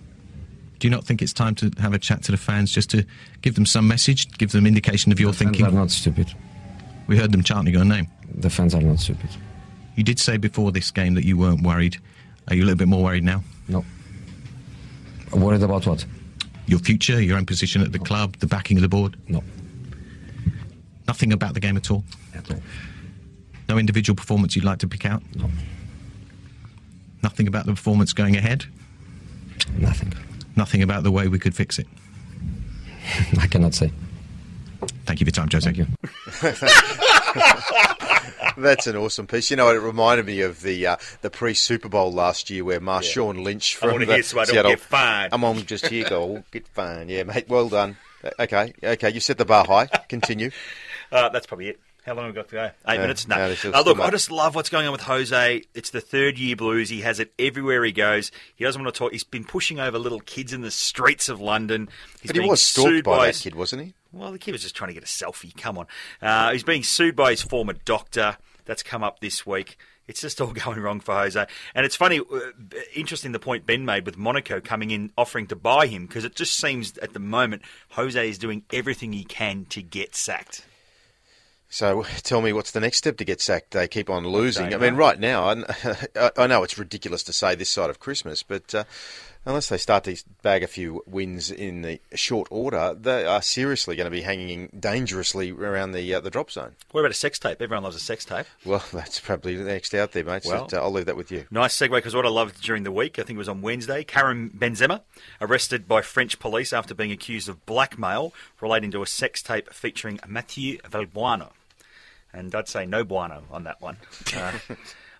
Do 0.78 0.86
you 0.86 0.90
not 0.90 1.04
think 1.04 1.22
it's 1.22 1.32
time 1.32 1.54
to 1.56 1.70
have 1.78 1.94
a 1.94 1.98
chat 1.98 2.22
to 2.24 2.32
the 2.32 2.38
fans 2.38 2.70
just 2.70 2.90
to 2.90 3.04
give 3.42 3.54
them 3.54 3.66
some 3.66 3.88
message, 3.88 4.30
give 4.38 4.52
them 4.52 4.66
indication 4.66 5.10
of 5.12 5.18
your 5.18 5.32
the 5.32 5.38
fans 5.38 5.56
thinking? 5.56 5.66
are 5.66 5.70
not 5.78 5.90
stupid. 5.90 6.32
We 7.06 7.16
heard 7.16 7.32
them 7.32 7.42
chanting 7.42 7.72
your 7.74 7.84
name. 7.84 8.08
The 8.34 8.50
fans 8.50 8.74
are 8.74 8.80
not 8.82 9.00
stupid. 9.00 9.30
You 9.94 10.04
did 10.04 10.18
say 10.18 10.36
before 10.36 10.72
this 10.72 10.90
game 10.90 11.14
that 11.14 11.24
you 11.24 11.38
weren't 11.38 11.62
worried. 11.62 11.96
Are 12.48 12.54
you 12.54 12.62
a 12.62 12.66
little 12.66 12.78
bit 12.78 12.88
more 12.88 13.02
worried 13.02 13.24
now? 13.24 13.42
No. 13.68 13.84
Worried 15.32 15.62
about 15.62 15.86
what? 15.86 16.04
Your 16.66 16.78
future, 16.78 17.20
your 17.20 17.38
own 17.38 17.46
position 17.46 17.80
at 17.82 17.92
the 17.92 17.98
club, 17.98 18.36
the 18.36 18.46
backing 18.46 18.76
of 18.76 18.82
the 18.82 18.88
board? 18.88 19.16
No. 19.28 19.42
Nothing 21.08 21.32
about 21.32 21.54
the 21.54 21.60
game 21.60 21.76
at 21.76 21.90
all? 21.90 22.04
At 22.34 22.50
all. 22.50 22.60
No 23.68 23.78
individual 23.78 24.14
performance 24.16 24.54
you'd 24.56 24.64
like 24.64 24.78
to 24.78 24.88
pick 24.88 25.04
out? 25.06 25.22
No. 25.34 25.50
Nothing 27.22 27.48
about 27.48 27.66
the 27.66 27.72
performance 27.72 28.12
going 28.12 28.36
ahead? 28.36 28.64
Nothing. 29.78 30.12
Nothing 30.54 30.82
about 30.82 31.02
the 31.02 31.10
way 31.10 31.28
we 31.28 31.38
could 31.38 31.54
fix 31.54 31.78
it? 31.78 31.86
I 33.40 33.46
cannot 33.46 33.74
say. 33.74 33.92
Thank 35.04 35.20
you 35.20 35.26
for 35.26 35.28
your 35.28 35.46
time, 35.46 35.48
Jose. 35.50 35.64
Thank 35.64 35.78
you. 35.78 35.86
That's 38.62 38.86
an 38.86 38.96
awesome 38.96 39.26
piece. 39.26 39.50
You 39.50 39.56
know, 39.56 39.68
it 39.68 39.74
reminded 39.74 40.26
me 40.26 40.40
of 40.40 40.62
the 40.62 40.86
uh, 40.86 40.96
the 41.20 41.30
pre 41.30 41.52
Super 41.54 41.88
Bowl 41.88 42.10
last 42.12 42.48
year 42.50 42.64
where 42.64 42.80
Marshawn 42.80 43.42
Lynch 43.44 43.76
I 43.76 43.80
from 43.80 43.92
wanna 43.92 44.06
the 44.06 44.14
hear 44.14 44.22
so 44.22 44.38
I 44.38 44.44
don't 44.44 44.54
Seattle. 44.54 44.70
get 44.72 44.80
fined. 44.80 45.34
I'm 45.34 45.44
on 45.44 45.66
just 45.66 45.86
here, 45.86 46.08
go 46.08 46.42
get 46.50 46.66
fined. 46.68 47.10
Yeah, 47.10 47.24
mate. 47.24 47.48
Well 47.48 47.68
done. 47.68 47.96
Okay, 48.40 48.72
okay. 48.82 49.10
You 49.10 49.20
set 49.20 49.38
the 49.38 49.44
bar 49.44 49.66
high. 49.66 49.86
Continue. 50.08 50.50
Uh, 51.10 51.28
that's 51.28 51.46
probably 51.46 51.68
it. 51.68 51.80
How 52.06 52.14
long 52.14 52.26
have 52.26 52.34
we 52.34 52.40
got 52.40 52.48
to 52.50 52.54
go? 52.54 52.70
Eight 52.88 53.00
minutes? 53.00 53.26
No. 53.26 53.36
no, 53.36 53.72
uh, 53.72 53.82
look, 53.84 53.98
I 53.98 54.10
just 54.10 54.30
love 54.30 54.54
what's 54.54 54.68
going 54.70 54.86
on 54.86 54.92
with 54.92 55.00
Jose. 55.00 55.62
It's 55.74 55.90
the 55.90 56.00
third 56.00 56.38
year 56.38 56.54
blues. 56.54 56.88
He 56.88 57.00
has 57.00 57.18
it 57.18 57.32
everywhere 57.36 57.82
he 57.84 57.90
goes. 57.90 58.30
He 58.54 58.64
doesn't 58.64 58.80
want 58.80 58.94
to 58.94 58.98
talk. 58.98 59.10
He's 59.10 59.24
been 59.24 59.42
pushing 59.42 59.80
over 59.80 59.98
little 59.98 60.20
kids 60.20 60.52
in 60.52 60.60
the 60.60 60.70
streets 60.70 61.28
of 61.28 61.40
London. 61.40 61.88
He's 62.22 62.30
But 62.30 62.40
he 62.40 62.48
was 62.48 62.62
stalked 62.62 62.90
sued 62.90 63.04
by 63.04 63.26
that 63.26 63.34
kid, 63.34 63.56
wasn't 63.56 63.82
he? 63.82 63.94
Well, 64.12 64.30
the 64.30 64.38
kid 64.38 64.52
was 64.52 64.62
just 64.62 64.76
trying 64.76 64.88
to 64.88 64.94
get 64.94 65.02
a 65.02 65.06
selfie. 65.06 65.56
Come 65.56 65.78
on. 65.78 65.86
Uh, 66.22 66.52
he's 66.52 66.62
being 66.62 66.84
sued 66.84 67.16
by 67.16 67.32
his 67.32 67.42
former 67.42 67.72
doctor. 67.72 68.36
That's 68.66 68.84
come 68.84 69.02
up 69.02 69.18
this 69.18 69.44
week. 69.44 69.76
It's 70.06 70.20
just 70.20 70.40
all 70.40 70.52
going 70.52 70.78
wrong 70.78 71.00
for 71.00 71.12
Jose. 71.12 71.44
And 71.74 71.84
it's 71.84 71.96
funny, 71.96 72.20
uh, 72.20 72.38
interesting 72.94 73.32
the 73.32 73.40
point 73.40 73.66
Ben 73.66 73.84
made 73.84 74.06
with 74.06 74.16
Monaco 74.16 74.60
coming 74.60 74.92
in 74.92 75.10
offering 75.18 75.48
to 75.48 75.56
buy 75.56 75.88
him 75.88 76.06
because 76.06 76.24
it 76.24 76.36
just 76.36 76.56
seems 76.56 76.96
at 76.98 77.14
the 77.14 77.18
moment 77.18 77.62
Jose 77.90 78.28
is 78.28 78.38
doing 78.38 78.62
everything 78.72 79.12
he 79.12 79.24
can 79.24 79.64
to 79.70 79.82
get 79.82 80.14
sacked. 80.14 80.64
So 81.68 82.04
tell 82.22 82.42
me, 82.42 82.52
what's 82.52 82.70
the 82.70 82.80
next 82.80 82.98
step 82.98 83.16
to 83.18 83.24
get 83.24 83.40
sacked? 83.40 83.72
They 83.72 83.88
keep 83.88 84.10
on 84.10 84.26
losing. 84.26 84.74
I 84.74 84.78
mean, 84.78 84.94
right 84.94 85.18
now, 85.18 85.48
I, 86.16 86.30
I 86.36 86.46
know 86.46 86.62
it's 86.62 86.78
ridiculous 86.78 87.22
to 87.24 87.32
say 87.32 87.54
this 87.54 87.70
side 87.70 87.90
of 87.90 88.00
Christmas, 88.00 88.42
but 88.42 88.74
uh, 88.74 88.84
unless 89.46 89.68
they 89.68 89.78
start 89.78 90.04
to 90.04 90.16
bag 90.42 90.62
a 90.62 90.66
few 90.66 91.02
wins 91.06 91.50
in 91.50 91.82
the 91.82 92.00
short 92.14 92.48
order, 92.50 92.94
they 92.98 93.24
are 93.24 93.40
seriously 93.40 93.96
going 93.96 94.06
to 94.06 94.10
be 94.10 94.22
hanging 94.22 94.68
dangerously 94.78 95.52
around 95.52 95.92
the 95.92 96.12
uh, 96.12 96.20
the 96.20 96.30
drop 96.30 96.50
zone. 96.50 96.72
What 96.90 97.00
about 97.00 97.12
a 97.12 97.14
sex 97.14 97.38
tape? 97.38 97.62
Everyone 97.62 97.84
loves 97.84 97.96
a 97.96 98.00
sex 98.00 98.24
tape. 98.24 98.46
Well, 98.64 98.84
that's 98.92 99.20
probably 99.20 99.56
next 99.56 99.94
out 99.94 100.12
there, 100.12 100.24
mate. 100.24 100.42
Well- 100.44 100.68
so, 100.68 100.78
uh, 100.78 100.82
I'll 100.82 100.92
leave 100.92 101.06
that 101.06 101.16
with 101.16 101.30
you. 101.30 101.46
Nice 101.50 101.76
segue 101.76 101.90
because 101.90 102.14
what 102.14 102.26
I 102.26 102.30
loved 102.30 102.60
during 102.62 102.82
the 102.82 102.92
week, 102.92 103.18
I 103.18 103.22
think 103.22 103.36
it 103.36 103.38
was 103.38 103.48
on 103.48 103.62
Wednesday, 103.62 104.04
Karim 104.04 104.50
Benzema 104.50 105.00
arrested 105.40 105.86
by 105.88 106.02
French 106.02 106.38
police 106.38 106.72
after 106.72 106.94
being 106.94 107.12
accused 107.12 107.48
of 107.48 107.64
blackmail 107.64 108.34
relating 108.60 108.90
to 108.90 109.02
a 109.02 109.06
sex 109.06 109.42
tape 109.42 109.72
featuring 109.72 110.18
Mathieu 110.26 110.78
Valbuena. 110.78 111.50
And 112.32 112.54
I'd 112.54 112.68
say 112.68 112.84
no 112.84 113.04
bueno 113.04 113.44
on 113.50 113.64
that 113.64 113.80
one. 113.80 113.96
Uh, 114.36 114.52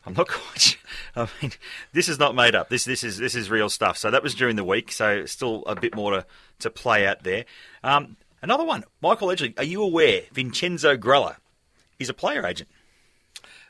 I'm 0.06 0.14
not 0.14 0.28
quite. 0.28 0.60
Sure. 0.60 0.78
I 1.16 1.28
mean, 1.42 1.52
this 1.92 2.08
is 2.08 2.18
not 2.18 2.34
made 2.34 2.54
up. 2.54 2.68
This 2.68 2.84
this 2.84 3.02
is 3.02 3.18
this 3.18 3.34
is 3.34 3.50
real 3.50 3.68
stuff. 3.68 3.96
So 3.98 4.10
that 4.10 4.22
was 4.22 4.34
during 4.34 4.56
the 4.56 4.64
week. 4.64 4.92
So 4.92 5.26
still 5.26 5.64
a 5.66 5.74
bit 5.74 5.94
more 5.94 6.12
to, 6.12 6.26
to 6.60 6.70
play 6.70 7.06
out 7.06 7.22
there. 7.22 7.44
Um, 7.82 8.16
another 8.42 8.64
one, 8.64 8.84
Michael 9.02 9.28
Edgley. 9.28 9.58
Are 9.58 9.64
you 9.64 9.82
aware 9.82 10.22
Vincenzo 10.32 10.96
Grella 10.96 11.36
is 11.98 12.08
a 12.08 12.14
player 12.14 12.46
agent? 12.46 12.68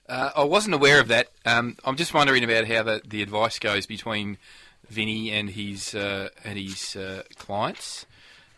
Uh, 0.09 0.31
I 0.37 0.45
wasn't 0.45 0.75
aware 0.75 1.01
of 1.01 1.09
that. 1.09 1.29
Um, 1.45 1.77
I'm 1.85 1.97
just 1.97 2.15
wondering 2.15 2.45
about 2.45 2.69
how 2.69 2.83
the, 2.85 3.03
the 3.05 3.23
advice 3.23 3.59
goes 3.59 3.87
between 3.87 4.39
Vinny 4.89 5.33
and 5.33 5.51
his 5.51 5.95
uh, 5.95 6.29
and 6.45 6.59
his 6.59 6.95
uh, 6.95 7.23
clients. 7.37 8.07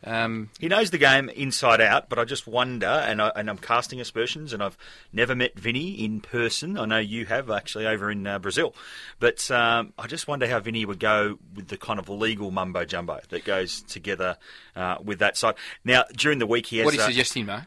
Um, 0.04 0.50
He 0.60 0.68
knows 0.68 0.90
the 0.90 0.98
game 0.98 1.28
inside 1.30 1.80
out, 1.80 2.08
but 2.08 2.18
I 2.18 2.24
just 2.24 2.46
wonder, 2.46 2.86
and, 2.86 3.20
I, 3.20 3.32
and 3.34 3.50
I'm 3.50 3.58
casting 3.58 4.00
aspersions, 4.00 4.52
and 4.52 4.62
I've 4.62 4.78
never 5.12 5.34
met 5.34 5.58
Vinny 5.58 5.90
in 6.04 6.20
person. 6.20 6.78
I 6.78 6.84
know 6.84 6.98
you 6.98 7.26
have 7.26 7.50
actually 7.50 7.86
over 7.86 8.10
in 8.10 8.26
uh, 8.26 8.38
Brazil, 8.38 8.74
but 9.18 9.50
um, 9.50 9.92
I 9.98 10.06
just 10.06 10.28
wonder 10.28 10.46
how 10.48 10.60
Vinny 10.60 10.84
would 10.84 11.00
go 11.00 11.38
with 11.54 11.68
the 11.68 11.76
kind 11.76 11.98
of 11.98 12.08
legal 12.08 12.50
mumbo 12.50 12.84
jumbo 12.84 13.20
that 13.30 13.44
goes 13.44 13.82
together 13.82 14.36
uh, 14.76 14.98
with 15.02 15.18
that 15.18 15.36
side. 15.36 15.56
Now, 15.84 16.04
during 16.16 16.38
the 16.38 16.46
week, 16.46 16.66
he 16.66 16.78
has. 16.78 16.84
what 16.84 16.94
are 16.94 16.98
you 16.98 17.02
uh, 17.02 17.06
suggesting, 17.06 17.46
Mark? 17.46 17.64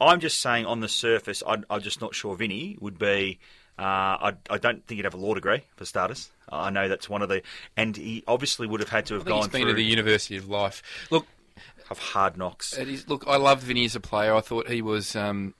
I'm 0.00 0.20
just 0.20 0.40
saying, 0.40 0.66
on 0.66 0.80
the 0.80 0.88
surface, 0.88 1.42
I, 1.46 1.56
I'm 1.70 1.80
just 1.80 2.00
not 2.00 2.14
sure 2.14 2.36
Vinny 2.36 2.76
would 2.80 2.98
be. 2.98 3.38
Uh, 3.78 3.82
I, 3.82 4.32
I 4.48 4.56
don't 4.58 4.86
think 4.86 4.98
he'd 4.98 5.04
have 5.04 5.14
a 5.14 5.18
law 5.18 5.34
degree 5.34 5.62
for 5.76 5.84
starters. 5.84 6.30
I 6.50 6.70
know 6.70 6.88
that's 6.88 7.10
one 7.10 7.22
of 7.22 7.28
the, 7.28 7.42
and 7.76 7.94
he 7.96 8.24
obviously 8.26 8.66
would 8.66 8.80
have 8.80 8.88
had 8.88 9.06
to 9.06 9.14
have 9.14 9.24
gone 9.24 9.38
he's 9.38 9.48
been 9.48 9.62
through 9.62 9.72
to 9.72 9.76
the 9.76 9.84
University 9.84 10.36
of 10.36 10.48
Life. 10.48 10.82
Look, 11.10 11.26
of 11.90 11.98
hard 11.98 12.36
knocks. 12.36 12.76
It 12.76 12.88
is, 12.88 13.08
look, 13.08 13.24
I 13.26 13.36
loved 13.36 13.62
Vinny 13.62 13.84
as 13.84 13.94
a 13.94 14.00
player. 14.00 14.34
I 14.34 14.40
thought 14.40 14.68
he 14.68 14.82
was 14.82 15.14
um, 15.16 15.54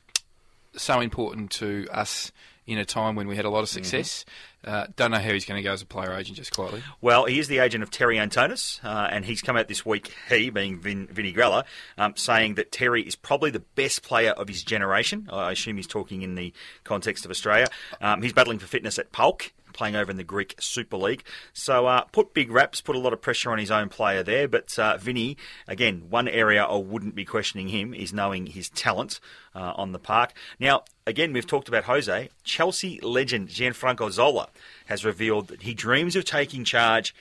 so 0.76 1.00
important 1.00 1.50
to 1.52 1.86
us 1.92 2.32
in 2.66 2.78
a 2.78 2.84
time 2.84 3.14
when 3.14 3.28
we 3.28 3.36
had 3.36 3.44
a 3.44 3.50
lot 3.50 3.60
of 3.60 3.68
success. 3.68 4.24
Uh, 4.64 4.88
don't 4.96 5.12
know 5.12 5.18
how 5.18 5.30
he's 5.30 5.44
going 5.44 5.58
to 5.58 5.62
go 5.62 5.72
as 5.72 5.82
a 5.82 5.86
player 5.86 6.12
agent, 6.12 6.36
just 6.36 6.52
quietly. 6.52 6.82
Well, 7.00 7.26
he 7.26 7.38
is 7.38 7.46
the 7.46 7.58
agent 7.58 7.84
of 7.84 7.92
Terry 7.92 8.16
Antonis, 8.16 8.84
uh, 8.84 9.08
and 9.08 9.24
he's 9.24 9.40
come 9.40 9.56
out 9.56 9.68
this 9.68 9.86
week, 9.86 10.12
he 10.28 10.50
being 10.50 10.80
Vin, 10.80 11.06
Vinny 11.06 11.32
Grella, 11.32 11.62
um, 11.96 12.16
saying 12.16 12.56
that 12.56 12.72
Terry 12.72 13.02
is 13.02 13.14
probably 13.14 13.50
the 13.50 13.60
best 13.60 14.02
player 14.02 14.32
of 14.32 14.48
his 14.48 14.64
generation. 14.64 15.28
I 15.30 15.52
assume 15.52 15.76
he's 15.76 15.86
talking 15.86 16.22
in 16.22 16.34
the 16.34 16.52
context 16.82 17.24
of 17.24 17.30
Australia. 17.30 17.68
Um, 18.00 18.22
he's 18.22 18.32
battling 18.32 18.58
for 18.58 18.66
fitness 18.66 18.98
at 18.98 19.12
PAOK, 19.12 19.52
playing 19.76 19.94
over 19.94 20.10
in 20.10 20.16
the 20.16 20.24
Greek 20.24 20.56
Super 20.58 20.96
League. 20.96 21.22
So 21.52 21.86
uh, 21.86 22.02
put 22.12 22.34
big 22.34 22.50
raps, 22.50 22.80
put 22.80 22.96
a 22.96 22.98
lot 22.98 23.12
of 23.12 23.20
pressure 23.20 23.50
on 23.52 23.58
his 23.58 23.70
own 23.70 23.88
player 23.88 24.22
there. 24.22 24.48
But 24.48 24.76
uh, 24.78 24.96
Vinny, 24.96 25.36
again, 25.68 26.06
one 26.08 26.26
area 26.28 26.64
I 26.64 26.76
wouldn't 26.76 27.14
be 27.14 27.24
questioning 27.24 27.68
him 27.68 27.94
is 27.94 28.12
knowing 28.12 28.46
his 28.46 28.68
talent 28.70 29.20
uh, 29.54 29.72
on 29.76 29.92
the 29.92 29.98
park. 29.98 30.32
Now, 30.58 30.84
again, 31.06 31.32
we've 31.32 31.46
talked 31.46 31.68
about 31.68 31.84
Jose. 31.84 32.30
Chelsea 32.42 32.98
legend 33.00 33.48
Gianfranco 33.48 34.10
Zola 34.10 34.48
has 34.86 35.04
revealed 35.04 35.48
that 35.48 35.62
he 35.62 35.74
dreams 35.74 36.16
of 36.16 36.24
taking 36.24 36.64
charge 36.64 37.14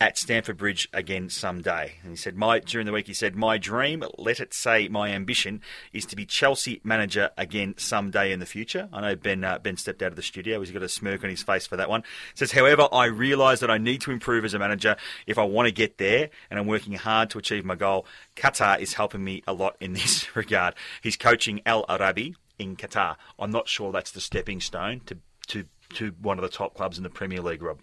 at 0.00 0.16
Stamford 0.16 0.56
Bridge 0.56 0.88
again 0.92 1.28
someday. 1.28 1.94
And 2.02 2.10
he 2.10 2.16
said, 2.16 2.36
"My 2.36 2.60
during 2.60 2.86
the 2.86 2.92
week, 2.92 3.08
he 3.08 3.14
said, 3.14 3.34
my 3.34 3.58
dream, 3.58 4.04
let 4.16 4.38
it 4.38 4.54
say, 4.54 4.86
my 4.86 5.10
ambition 5.10 5.60
is 5.92 6.06
to 6.06 6.16
be 6.16 6.24
Chelsea 6.24 6.80
manager 6.84 7.30
again 7.36 7.74
someday 7.76 8.32
in 8.32 8.38
the 8.38 8.46
future." 8.46 8.88
I 8.92 9.00
know 9.00 9.16
Ben 9.16 9.42
uh, 9.42 9.58
Ben 9.58 9.76
stepped 9.76 10.02
out 10.02 10.12
of 10.12 10.16
the 10.16 10.22
studio; 10.22 10.60
he's 10.60 10.70
got 10.70 10.82
a 10.82 10.88
smirk 10.88 11.24
on 11.24 11.30
his 11.30 11.42
face 11.42 11.66
for 11.66 11.76
that 11.76 11.90
one. 11.90 12.04
Says, 12.34 12.52
however, 12.52 12.88
I 12.92 13.06
realise 13.06 13.60
that 13.60 13.70
I 13.70 13.78
need 13.78 14.00
to 14.02 14.12
improve 14.12 14.44
as 14.44 14.54
a 14.54 14.58
manager 14.58 14.96
if 15.26 15.36
I 15.36 15.44
want 15.44 15.66
to 15.66 15.72
get 15.72 15.98
there, 15.98 16.30
and 16.50 16.60
I'm 16.60 16.66
working 16.66 16.94
hard 16.94 17.30
to 17.30 17.38
achieve 17.38 17.64
my 17.64 17.74
goal. 17.74 18.06
Qatar 18.36 18.78
is 18.78 18.94
helping 18.94 19.24
me 19.24 19.42
a 19.46 19.52
lot 19.52 19.76
in 19.80 19.92
this 19.94 20.36
regard. 20.36 20.74
He's 21.02 21.16
coaching 21.16 21.60
Al 21.66 21.84
Arabi 21.88 22.36
in 22.58 22.76
Qatar. 22.76 23.16
I'm 23.38 23.50
not 23.50 23.68
sure 23.68 23.90
that's 23.90 24.12
the 24.12 24.20
stepping 24.20 24.60
stone 24.60 25.00
to 25.06 25.18
to 25.48 25.64
to 25.94 26.12
one 26.20 26.38
of 26.38 26.42
the 26.42 26.48
top 26.48 26.74
clubs 26.74 26.98
in 26.98 27.02
the 27.02 27.10
Premier 27.10 27.40
League, 27.40 27.62
Rob. 27.62 27.80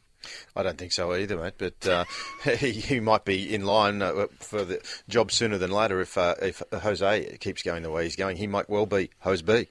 I 0.56 0.64
don't 0.64 0.78
think 0.78 0.92
so 0.92 1.14
either, 1.14 1.38
mate. 1.38 1.54
But 1.58 1.88
uh, 1.88 2.06
he, 2.58 2.72
he 2.72 3.00
might 3.00 3.26
be 3.26 3.54
in 3.54 3.66
line 3.66 4.02
uh, 4.02 4.28
for 4.40 4.64
the 4.64 4.82
job 5.08 5.32
sooner 5.32 5.58
than 5.58 5.72
later 5.72 6.02
if 6.02 6.18
uh, 6.18 6.36
if 6.42 6.62
Jose 6.72 7.38
keeps 7.40 7.64
going 7.64 7.84
the 7.84 7.92
way 7.92 8.04
he's 8.04 8.16
going. 8.16 8.38
He 8.38 8.48
might 8.48 8.70
well 8.70 8.86
be 8.86 9.10
Jose 9.20 9.44
B. 9.44 9.68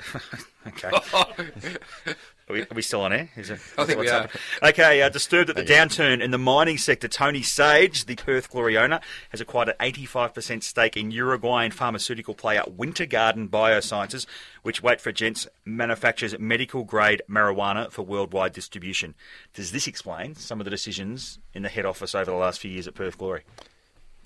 okay. 0.66 0.90
are, 2.52 2.56
we, 2.56 2.62
are 2.62 2.74
we 2.74 2.82
still 2.82 3.02
on 3.02 3.12
air? 3.12 3.28
Is 3.36 3.50
it, 3.50 3.60
I 3.78 3.84
think 3.84 3.98
we 3.98 4.08
are. 4.08 4.28
Okay, 4.62 5.02
uh, 5.02 5.08
disturbed 5.08 5.50
at 5.50 5.56
the 5.56 5.64
downturn 5.64 6.20
in 6.22 6.30
the 6.30 6.38
mining 6.38 6.78
sector, 6.78 7.08
Tony 7.08 7.42
Sage, 7.42 8.04
the 8.04 8.16
Perth 8.16 8.50
Glory 8.50 8.76
owner, 8.76 9.00
has 9.30 9.40
acquired 9.40 9.70
an 9.70 9.74
85% 9.80 10.62
stake 10.62 10.96
in 10.96 11.10
Uruguayan 11.10 11.70
pharmaceutical 11.70 12.34
player 12.34 12.62
Winter 12.66 13.06
Garden 13.06 13.48
Biosciences, 13.48 14.26
which, 14.62 14.82
wait 14.82 15.00
for 15.00 15.12
gents, 15.12 15.46
manufactures 15.64 16.38
medical 16.38 16.84
grade 16.84 17.22
marijuana 17.28 17.90
for 17.90 18.02
worldwide 18.02 18.52
distribution. 18.52 19.14
Does 19.54 19.72
this 19.72 19.86
explain 19.86 20.34
some 20.34 20.60
of 20.60 20.64
the 20.64 20.70
decisions 20.70 21.38
in 21.54 21.62
the 21.62 21.68
head 21.68 21.86
office 21.86 22.14
over 22.14 22.30
the 22.30 22.36
last 22.36 22.60
few 22.60 22.70
years 22.70 22.86
at 22.86 22.94
Perth 22.94 23.18
Glory? 23.18 23.42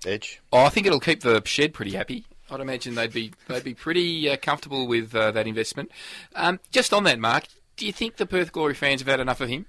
Edge? 0.05 0.41
Oh, 0.53 0.65
I 0.65 0.69
think 0.69 0.87
it'll 0.87 1.01
keep 1.01 1.21
the 1.21 1.43
shed 1.45 1.73
pretty 1.73 1.93
happy. 1.93 2.27
I'd 2.51 2.61
imagine 2.61 2.95
they'd 2.95 3.13
be 3.13 3.33
they'd 3.49 3.65
be 3.65 3.75
pretty 3.75 4.31
uh, 4.31 4.37
comfortable 4.37 4.87
with 4.87 5.15
uh, 5.15 5.33
that 5.33 5.47
investment. 5.47 5.91
Um, 6.35 6.61
just 6.71 6.93
on 6.93 7.05
that, 7.05 7.19
Mark, 7.19 7.45
do 7.77 7.87
you 7.87 7.93
think 7.93 8.17
the 8.17 8.27
Perth 8.27 8.53
Glory 8.53 8.75
fans 8.75 9.01
have 9.01 9.09
had 9.09 9.21
enough 9.21 9.41
of 9.41 9.49
him? 9.49 9.67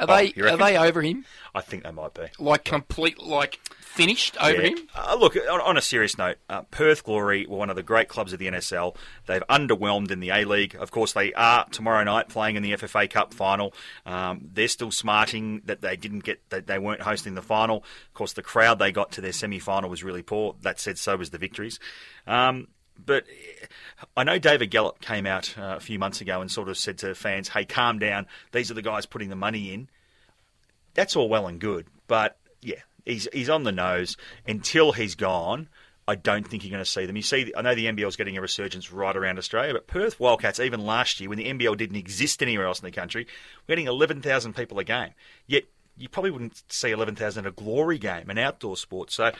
Are 0.00 0.06
Oh, 0.08 0.16
they 0.16 0.32
are 0.40 0.56
they 0.56 0.78
over 0.78 1.02
him? 1.02 1.26
I 1.54 1.60
think 1.60 1.82
they 1.84 1.90
might 1.90 2.14
be. 2.14 2.22
Like 2.38 2.64
complete, 2.64 3.18
like 3.22 3.60
finished 3.80 4.34
over 4.40 4.62
Yeah. 4.62 4.68
him? 4.70 4.78
Uh, 4.94 5.14
look, 5.20 5.36
on, 5.36 5.60
on 5.60 5.76
a 5.76 5.82
serious 5.82 6.16
note, 6.16 6.36
uh, 6.48 6.62
Perth 6.70 7.04
Glory 7.04 7.46
were 7.46 7.58
one 7.58 7.68
of 7.68 7.76
the 7.76 7.82
great 7.82 8.08
clubs 8.08 8.32
of 8.32 8.38
the 8.38 8.46
NSL. 8.46 8.96
They've 9.26 9.42
underwhelmed 9.50 10.10
in 10.10 10.20
the 10.20 10.30
A 10.30 10.46
League. 10.46 10.74
Of 10.74 10.90
course, 10.90 11.12
they 11.12 11.34
are 11.34 11.66
tomorrow 11.68 12.02
night 12.02 12.30
playing 12.30 12.56
in 12.56 12.62
the 12.62 12.72
FFA 12.72 13.10
Cup 13.10 13.34
final. 13.34 13.74
Um, 14.06 14.48
they're 14.54 14.68
still 14.68 14.90
smarting 14.90 15.60
that 15.66 15.82
they 15.82 15.96
didn't 15.96 16.20
get 16.24 16.48
that 16.48 16.66
they 16.66 16.78
weren't 16.78 17.02
hosting 17.02 17.34
the 17.34 17.42
final. 17.42 17.78
Of 18.06 18.14
course, 18.14 18.32
the 18.32 18.42
crowd 18.42 18.78
they 18.78 18.90
got 18.90 19.12
to 19.12 19.20
their 19.20 19.32
semi 19.32 19.58
final 19.58 19.90
was 19.90 20.02
really 20.02 20.22
poor. 20.22 20.56
That 20.62 20.80
said, 20.80 20.96
so 20.98 21.14
was 21.18 21.28
the 21.28 21.38
victories. 21.38 21.78
Um, 22.26 22.68
but 23.04 23.24
I 24.16 24.24
know 24.24 24.38
David 24.38 24.70
Gallop 24.70 25.00
came 25.00 25.26
out 25.26 25.56
uh, 25.58 25.74
a 25.76 25.80
few 25.80 25.98
months 25.98 26.20
ago 26.20 26.40
and 26.40 26.50
sort 26.50 26.68
of 26.68 26.76
said 26.76 26.98
to 26.98 27.14
fans, 27.14 27.48
"Hey, 27.48 27.64
calm 27.64 27.98
down. 27.98 28.26
These 28.52 28.70
are 28.70 28.74
the 28.74 28.82
guys 28.82 29.06
putting 29.06 29.28
the 29.28 29.36
money 29.36 29.72
in." 29.72 29.88
that's 30.98 31.14
all 31.14 31.28
well 31.28 31.46
and 31.46 31.60
good, 31.60 31.86
but 32.08 32.36
yeah, 32.60 32.80
he's 33.04 33.28
he's 33.32 33.48
on 33.48 33.62
the 33.62 33.70
nose. 33.70 34.16
Until 34.48 34.90
he's 34.90 35.14
gone, 35.14 35.68
I 36.08 36.16
don't 36.16 36.46
think 36.46 36.64
you're 36.64 36.72
going 36.72 36.84
to 36.84 36.90
see 36.90 37.06
them. 37.06 37.14
You 37.14 37.22
see, 37.22 37.52
I 37.56 37.62
know 37.62 37.76
the 37.76 37.86
NBL 37.86 38.08
is 38.08 38.16
getting 38.16 38.36
a 38.36 38.40
resurgence 38.40 38.92
right 38.92 39.16
around 39.16 39.38
Australia, 39.38 39.72
but 39.72 39.86
Perth 39.86 40.18
Wildcats, 40.18 40.58
even 40.58 40.84
last 40.84 41.20
year 41.20 41.28
when 41.28 41.38
the 41.38 41.46
NBL 41.46 41.76
didn't 41.76 41.96
exist 41.96 42.42
anywhere 42.42 42.66
else 42.66 42.80
in 42.80 42.84
the 42.84 42.90
country, 42.90 43.28
we're 43.66 43.74
getting 43.74 43.86
11,000 43.86 44.56
people 44.56 44.80
a 44.80 44.84
game. 44.84 45.10
Yet 45.46 45.64
you 45.98 46.08
probably 46.08 46.30
wouldn't 46.30 46.62
see 46.72 46.90
11,000 46.90 47.44
at 47.44 47.48
a 47.48 47.52
glory 47.52 47.98
game, 47.98 48.30
an 48.30 48.38
outdoor 48.38 48.76
sport. 48.76 49.10
So, 49.10 49.32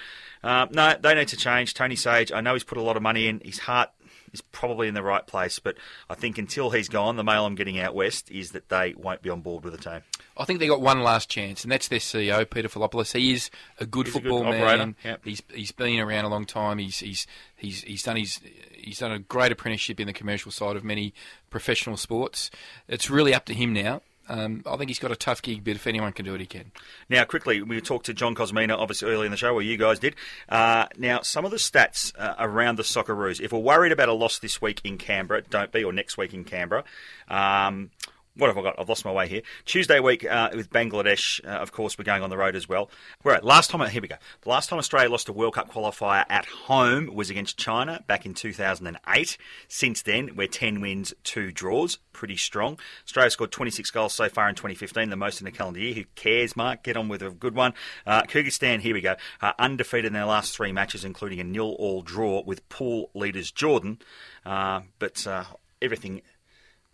um, 0.42 0.68
no, 0.72 0.94
they 1.00 1.14
need 1.14 1.28
to 1.28 1.36
change. 1.36 1.74
Tony 1.74 1.96
Sage, 1.96 2.32
I 2.32 2.40
know 2.40 2.54
he's 2.54 2.64
put 2.64 2.78
a 2.78 2.82
lot 2.82 2.96
of 2.96 3.02
money 3.02 3.26
in. 3.26 3.40
His 3.44 3.60
heart 3.60 3.90
is 4.32 4.40
probably 4.40 4.88
in 4.88 4.94
the 4.94 5.02
right 5.02 5.26
place, 5.26 5.58
but 5.58 5.76
I 6.08 6.14
think 6.14 6.38
until 6.38 6.70
he's 6.70 6.88
gone, 6.88 7.16
the 7.16 7.24
mail 7.24 7.46
I'm 7.46 7.54
getting 7.54 7.78
out 7.78 7.94
west 7.94 8.30
is 8.30 8.52
that 8.52 8.68
they 8.68 8.94
won't 8.96 9.22
be 9.22 9.30
on 9.30 9.40
board 9.40 9.64
with 9.64 9.72
the 9.74 9.90
team. 9.90 10.00
I 10.36 10.44
think 10.44 10.60
they 10.60 10.68
got 10.68 10.80
one 10.80 11.02
last 11.02 11.28
chance, 11.28 11.62
and 11.62 11.72
that's 11.72 11.88
their 11.88 11.98
CEO, 11.98 12.48
Peter 12.48 12.68
Filopoulos. 12.68 13.12
He 13.12 13.32
is 13.32 13.50
a 13.78 13.86
good 13.86 14.06
He's 14.06 14.16
a 14.16 14.20
good 14.20 14.30
football 14.30 14.44
man. 14.44 14.96
yep. 15.04 15.20
He's 15.24 15.42
he's 15.52 15.72
been 15.72 15.98
around 15.98 16.24
a 16.24 16.28
long 16.28 16.44
time. 16.44 16.78
He's 16.78 16.98
he's 16.98 17.26
he's 17.56 17.82
he's 17.82 18.02
done 18.02 18.16
his 18.16 18.40
he's 18.72 18.98
done 18.98 19.12
a 19.12 19.18
great 19.18 19.52
apprenticeship 19.52 20.00
in 20.00 20.06
the 20.06 20.12
commercial 20.12 20.52
side 20.52 20.76
of 20.76 20.84
many 20.84 21.12
professional 21.50 21.96
sports. 21.96 22.50
It's 22.86 23.10
really 23.10 23.34
up 23.34 23.46
to 23.46 23.54
him 23.54 23.72
now. 23.72 24.02
Um, 24.28 24.62
I 24.66 24.76
think 24.76 24.90
he's 24.90 24.98
got 24.98 25.10
a 25.10 25.16
tough 25.16 25.42
gig, 25.42 25.64
but 25.64 25.74
if 25.74 25.86
anyone 25.86 26.12
can 26.12 26.24
do 26.24 26.34
it, 26.34 26.40
he 26.40 26.46
can. 26.46 26.70
Now, 27.08 27.24
quickly, 27.24 27.62
we 27.62 27.80
talked 27.80 28.06
to 28.06 28.14
John 28.14 28.34
Kosmina, 28.34 28.76
obviously, 28.76 29.10
earlier 29.10 29.24
in 29.24 29.30
the 29.30 29.36
show, 29.36 29.54
where 29.54 29.62
you 29.62 29.76
guys 29.76 29.98
did. 29.98 30.14
Uh, 30.48 30.86
now, 30.96 31.22
some 31.22 31.44
of 31.44 31.50
the 31.50 31.56
stats 31.56 32.12
uh, 32.18 32.34
around 32.38 32.76
the 32.76 32.82
Socceroos. 32.82 33.40
If 33.40 33.52
we're 33.52 33.58
worried 33.58 33.92
about 33.92 34.08
a 34.08 34.12
loss 34.12 34.38
this 34.38 34.60
week 34.60 34.80
in 34.84 34.98
Canberra, 34.98 35.42
don't 35.42 35.72
be, 35.72 35.84
or 35.84 35.92
next 35.92 36.16
week 36.16 36.34
in 36.34 36.44
Canberra. 36.44 36.84
Um, 37.28 37.90
what 38.38 38.48
have 38.48 38.56
I 38.56 38.62
got? 38.62 38.78
I've 38.78 38.88
lost 38.88 39.04
my 39.04 39.12
way 39.12 39.26
here. 39.26 39.42
Tuesday 39.64 39.98
week 39.98 40.24
uh, 40.24 40.50
with 40.54 40.70
Bangladesh, 40.70 41.44
uh, 41.44 41.48
of 41.58 41.72
course, 41.72 41.98
we're 41.98 42.04
going 42.04 42.22
on 42.22 42.30
the 42.30 42.36
road 42.36 42.54
as 42.54 42.68
well. 42.68 42.88
We're 43.24 43.34
at 43.34 43.44
last 43.44 43.70
time. 43.70 43.86
Here 43.90 44.00
we 44.00 44.06
go. 44.06 44.16
The 44.42 44.48
last 44.48 44.70
time 44.70 44.78
Australia 44.78 45.10
lost 45.10 45.28
a 45.28 45.32
World 45.32 45.54
Cup 45.54 45.70
qualifier 45.70 46.24
at 46.28 46.46
home 46.46 47.12
was 47.12 47.30
against 47.30 47.58
China 47.58 48.02
back 48.06 48.24
in 48.24 48.34
2008. 48.34 49.36
Since 49.66 50.02
then, 50.02 50.36
we're 50.36 50.46
10 50.46 50.80
wins, 50.80 51.12
two 51.24 51.50
draws, 51.50 51.98
pretty 52.12 52.36
strong. 52.36 52.78
Australia 53.04 53.30
scored 53.30 53.50
26 53.50 53.90
goals 53.90 54.12
so 54.12 54.28
far 54.28 54.48
in 54.48 54.54
2015, 54.54 55.10
the 55.10 55.16
most 55.16 55.40
in 55.40 55.44
the 55.44 55.50
calendar 55.50 55.80
year. 55.80 55.94
Who 55.94 56.04
cares, 56.14 56.56
Mark? 56.56 56.84
Get 56.84 56.96
on 56.96 57.08
with 57.08 57.22
a 57.22 57.30
good 57.30 57.56
one. 57.56 57.74
Uh, 58.06 58.22
Kyrgyzstan, 58.22 58.80
here 58.80 58.94
we 58.94 59.00
go, 59.00 59.16
uh, 59.42 59.52
undefeated 59.58 60.06
in 60.06 60.12
their 60.12 60.26
last 60.26 60.54
three 60.54 60.70
matches, 60.70 61.04
including 61.04 61.40
a 61.40 61.44
nil-all 61.44 62.02
draw 62.02 62.42
with 62.44 62.68
pool 62.68 63.10
leaders 63.14 63.50
Jordan. 63.50 63.98
Uh, 64.46 64.82
but 65.00 65.26
uh, 65.26 65.44
everything 65.82 66.22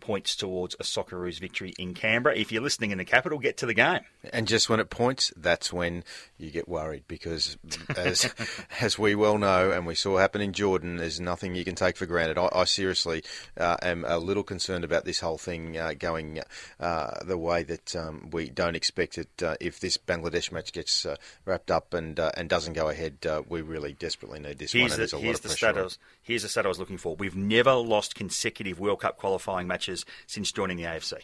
points 0.05 0.35
towards 0.35 0.75
a 0.75 0.83
Socceroos 0.83 1.39
victory 1.39 1.73
in 1.79 1.95
Canberra. 1.95 2.35
If 2.35 2.51
you're 2.51 2.61
listening 2.61 2.91
in 2.91 2.99
the 2.99 3.05
capital, 3.05 3.39
get 3.39 3.57
to 3.57 3.65
the 3.65 3.73
game. 3.73 4.01
And 4.31 4.47
just 4.47 4.69
when 4.69 4.79
it 4.79 4.91
points, 4.91 5.33
that's 5.35 5.73
when 5.73 6.03
you 6.37 6.51
get 6.51 6.67
worried 6.67 7.03
because, 7.07 7.57
as 7.95 8.33
as 8.81 8.99
we 8.99 9.15
well 9.15 9.37
know, 9.37 9.71
and 9.71 9.85
we 9.85 9.95
saw 9.95 10.17
happen 10.17 10.41
in 10.41 10.53
Jordan, 10.53 10.97
there's 10.97 11.19
nothing 11.19 11.55
you 11.55 11.63
can 11.63 11.75
take 11.75 11.95
for 11.95 12.05
granted. 12.05 12.37
I, 12.37 12.49
I 12.53 12.65
seriously 12.65 13.23
uh, 13.57 13.77
am 13.81 14.03
a 14.05 14.17
little 14.17 14.43
concerned 14.43 14.83
about 14.83 15.05
this 15.05 15.21
whole 15.21 15.37
thing 15.37 15.77
uh, 15.77 15.93
going 15.97 16.41
uh, 16.79 17.11
the 17.23 17.37
way 17.37 17.63
that 17.63 17.95
um, 17.95 18.29
we 18.31 18.49
don't 18.49 18.75
expect 18.75 19.17
it. 19.17 19.29
Uh, 19.41 19.55
if 19.61 19.79
this 19.79 19.97
Bangladesh 19.97 20.51
match 20.51 20.73
gets 20.73 21.05
uh, 21.05 21.15
wrapped 21.45 21.71
up 21.71 21.93
and 21.93 22.19
uh, 22.19 22.31
and 22.35 22.49
doesn't 22.49 22.73
go 22.73 22.89
ahead, 22.89 23.25
uh, 23.25 23.41
we 23.47 23.61
really 23.61 23.93
desperately 23.93 24.39
need 24.39 24.59
this 24.59 24.73
one. 24.73 24.81
Here's 24.81 24.91
And 24.91 24.97
the, 24.97 25.01
there's 25.01 25.13
a 25.13 25.17
lot 25.17 25.23
here's 25.23 25.37
of 25.37 25.43
the 25.43 25.47
pressure 25.49 25.57
stat 25.57 25.77
I 25.77 25.81
was, 25.83 25.97
here's 26.21 26.43
the 26.43 26.49
stat 26.49 26.65
I 26.65 26.69
was 26.69 26.79
looking 26.79 26.97
for. 26.97 27.15
We've 27.15 27.35
never 27.35 27.73
lost 27.73 28.15
consecutive 28.15 28.79
World 28.79 29.01
Cup 29.01 29.17
qualifying 29.17 29.67
matches 29.67 30.05
since 30.27 30.51
joining 30.51 30.77
the 30.77 30.83
AFC. 30.83 31.21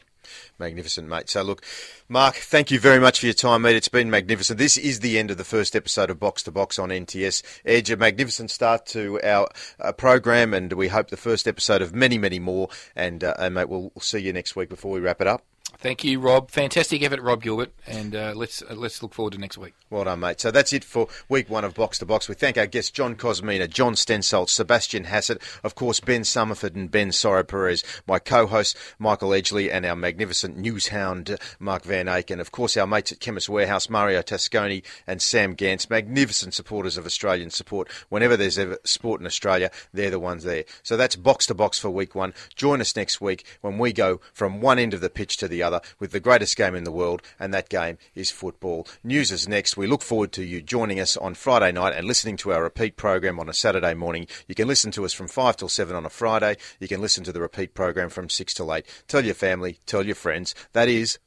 Magnificent, 0.60 1.08
mate. 1.08 1.30
So, 1.30 1.42
look, 1.42 1.64
Mark, 2.08 2.36
thank 2.36 2.72
you 2.72 2.80
very 2.80 3.00
much 3.00 3.20
for 3.20 3.26
your 3.26 3.34
time, 3.34 3.64
mate. 3.64 3.76
It's 3.76 3.88
been 3.88 4.10
magnificent. 4.10 4.60
This 4.60 4.78
is 4.78 5.00
the 5.00 5.18
end 5.18 5.32
of 5.32 5.38
the 5.38 5.44
first 5.44 5.76
episode 5.76 6.10
of 6.10 6.20
Box 6.20 6.44
to 6.44 6.52
Box 6.52 6.78
on 6.80 6.90
NTS 6.90 7.44
Edge. 7.66 7.90
A 7.90 7.98
magnificent 7.98 8.52
start 8.52 8.86
to 8.88 9.20
our 9.24 9.50
uh, 9.80 9.92
program, 9.92 10.54
and 10.54 10.74
we 10.74 10.90
hope 10.90 11.10
the 11.10 11.18
first 11.18 11.48
episode 11.48 11.82
of 11.82 11.94
many, 11.94 12.18
many 12.18 12.40
more. 12.40 12.70
And, 12.96 13.24
uh, 13.24 13.34
and 13.40 13.56
mate, 13.56 13.70
we'll 13.70 13.92
see 14.00 14.20
you 14.20 14.34
next 14.34 14.56
week 14.56 14.70
before 14.70 14.92
we 14.92 15.00
wrap 15.00 15.22
it 15.22 15.28
up. 15.28 15.46
Thank 15.82 16.04
you, 16.04 16.20
Rob. 16.20 16.52
Fantastic 16.52 17.02
effort, 17.02 17.22
Rob 17.22 17.42
Gilbert, 17.42 17.74
and 17.88 18.16
uh, 18.16 18.34
let's 18.36 18.62
uh, 18.62 18.76
let's 18.76 19.02
look 19.02 19.16
forward 19.16 19.34
to 19.34 19.40
next 19.40 19.58
week. 19.58 19.74
Well 19.90 20.04
done, 20.04 20.20
mate. 20.20 20.40
So 20.40 20.52
that's 20.52 20.74
it 20.74 20.84
for 20.84 21.08
week 21.28 21.50
one 21.50 21.66
of 21.66 21.74
Box 21.74 21.98
to 21.98 22.06
Box. 22.06 22.30
We 22.30 22.36
thank 22.36 22.56
our 22.56 22.68
guests 22.68 22.92
John 22.92 23.16
Kosmina, 23.16 23.68
John 23.68 23.96
Stensholt, 23.96 24.50
Sebastian 24.50 25.06
Hassett, 25.06 25.42
of 25.64 25.74
course 25.74 26.00
Ben 26.00 26.22
Somerford 26.22 26.76
and 26.76 26.92
Ben 26.92 27.12
Sorrow 27.12 27.44
Perez, 27.44 27.84
my 28.06 28.20
co-host 28.20 28.78
Michael 29.00 29.32
Edgley, 29.32 29.72
and 29.74 29.84
our 29.84 29.96
magnificent 29.96 30.56
news 30.56 30.90
hound 30.90 31.36
Mark 31.60 31.84
Van 31.84 32.08
Eyck, 32.08 32.30
and 32.30 32.40
of 32.40 32.52
course 32.52 32.78
our 32.78 32.86
mates 32.86 33.12
at 33.12 33.20
Chemist 33.20 33.50
Warehouse, 33.50 33.90
Mario 33.90 34.22
Tascone 34.22 34.84
and 35.08 35.20
Sam 35.20 35.56
Gance, 35.56 35.90
magnificent 35.90 36.54
supporters 36.54 36.96
of 36.96 37.08
Australian 37.08 37.50
sport. 37.50 37.90
Whenever 38.10 38.38
there's 38.38 38.60
ever 38.60 38.78
sport 38.84 39.20
in 39.20 39.26
Australia, 39.26 39.72
they're 39.92 40.12
the 40.12 40.20
ones 40.20 40.44
there. 40.44 40.66
So 40.84 40.96
that's 40.96 41.16
Box 41.16 41.48
to 41.48 41.56
Box 41.56 41.80
for 41.80 41.90
week 41.90 42.14
one. 42.14 42.36
Join 42.56 42.82
us 42.82 42.96
next 42.96 43.20
week 43.20 43.46
when 43.62 43.80
we 43.80 43.92
go 43.92 44.22
from 44.32 44.62
one 44.62 44.78
end 44.78 44.94
of 44.94 45.02
the 45.02 45.10
pitch 45.10 45.38
to 45.38 45.48
the 45.48 45.71
other 45.72 45.82
with 46.00 46.12
the 46.12 46.20
greatest 46.20 46.58
game 46.58 46.76
in 46.76 46.84
the 46.84 46.92
world, 46.92 47.22
and 47.40 47.54
that 47.54 47.70
game 47.70 47.98
is 48.16 48.32
football. 48.32 48.88
News 49.04 49.32
is 49.32 49.48
next. 49.48 49.78
We 49.78 49.88
look 49.88 50.02
forward 50.02 50.32
to 50.34 50.44
you 50.44 50.62
joining 50.62 51.00
us 51.00 51.18
on 51.18 51.34
Friday 51.34 51.72
night 51.72 51.94
and 51.96 52.08
listening 52.08 52.38
to 52.38 52.52
our 52.52 52.64
repeat 52.64 52.98
program 52.98 53.40
on 53.40 53.50
a 53.50 53.54
Saturday 53.54 53.94
morning. 53.94 54.28
You 54.48 54.56
can 54.56 54.68
listen 54.68 54.92
to 54.92 55.06
us 55.06 55.14
from 55.14 55.28
5 55.28 55.58
till 55.58 55.70
7 55.70 55.96
on 55.96 56.06
a 56.06 56.10
Friday. 56.10 56.58
You 56.80 56.88
can 56.88 57.02
listen 57.02 57.24
to 57.24 57.32
the 57.32 57.42
repeat 57.42 57.74
program 57.74 58.10
from 58.10 58.30
6 58.30 58.54
till 58.54 58.74
8. 58.74 58.86
Tell 59.08 59.24
your 59.24 59.36
family, 59.36 59.80
tell 59.86 60.06
your 60.06 60.16
friends. 60.16 60.54
That 60.74 60.90
is 60.90 61.20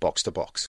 Box 0.00 0.22
to 0.24 0.30
Box. 0.30 0.58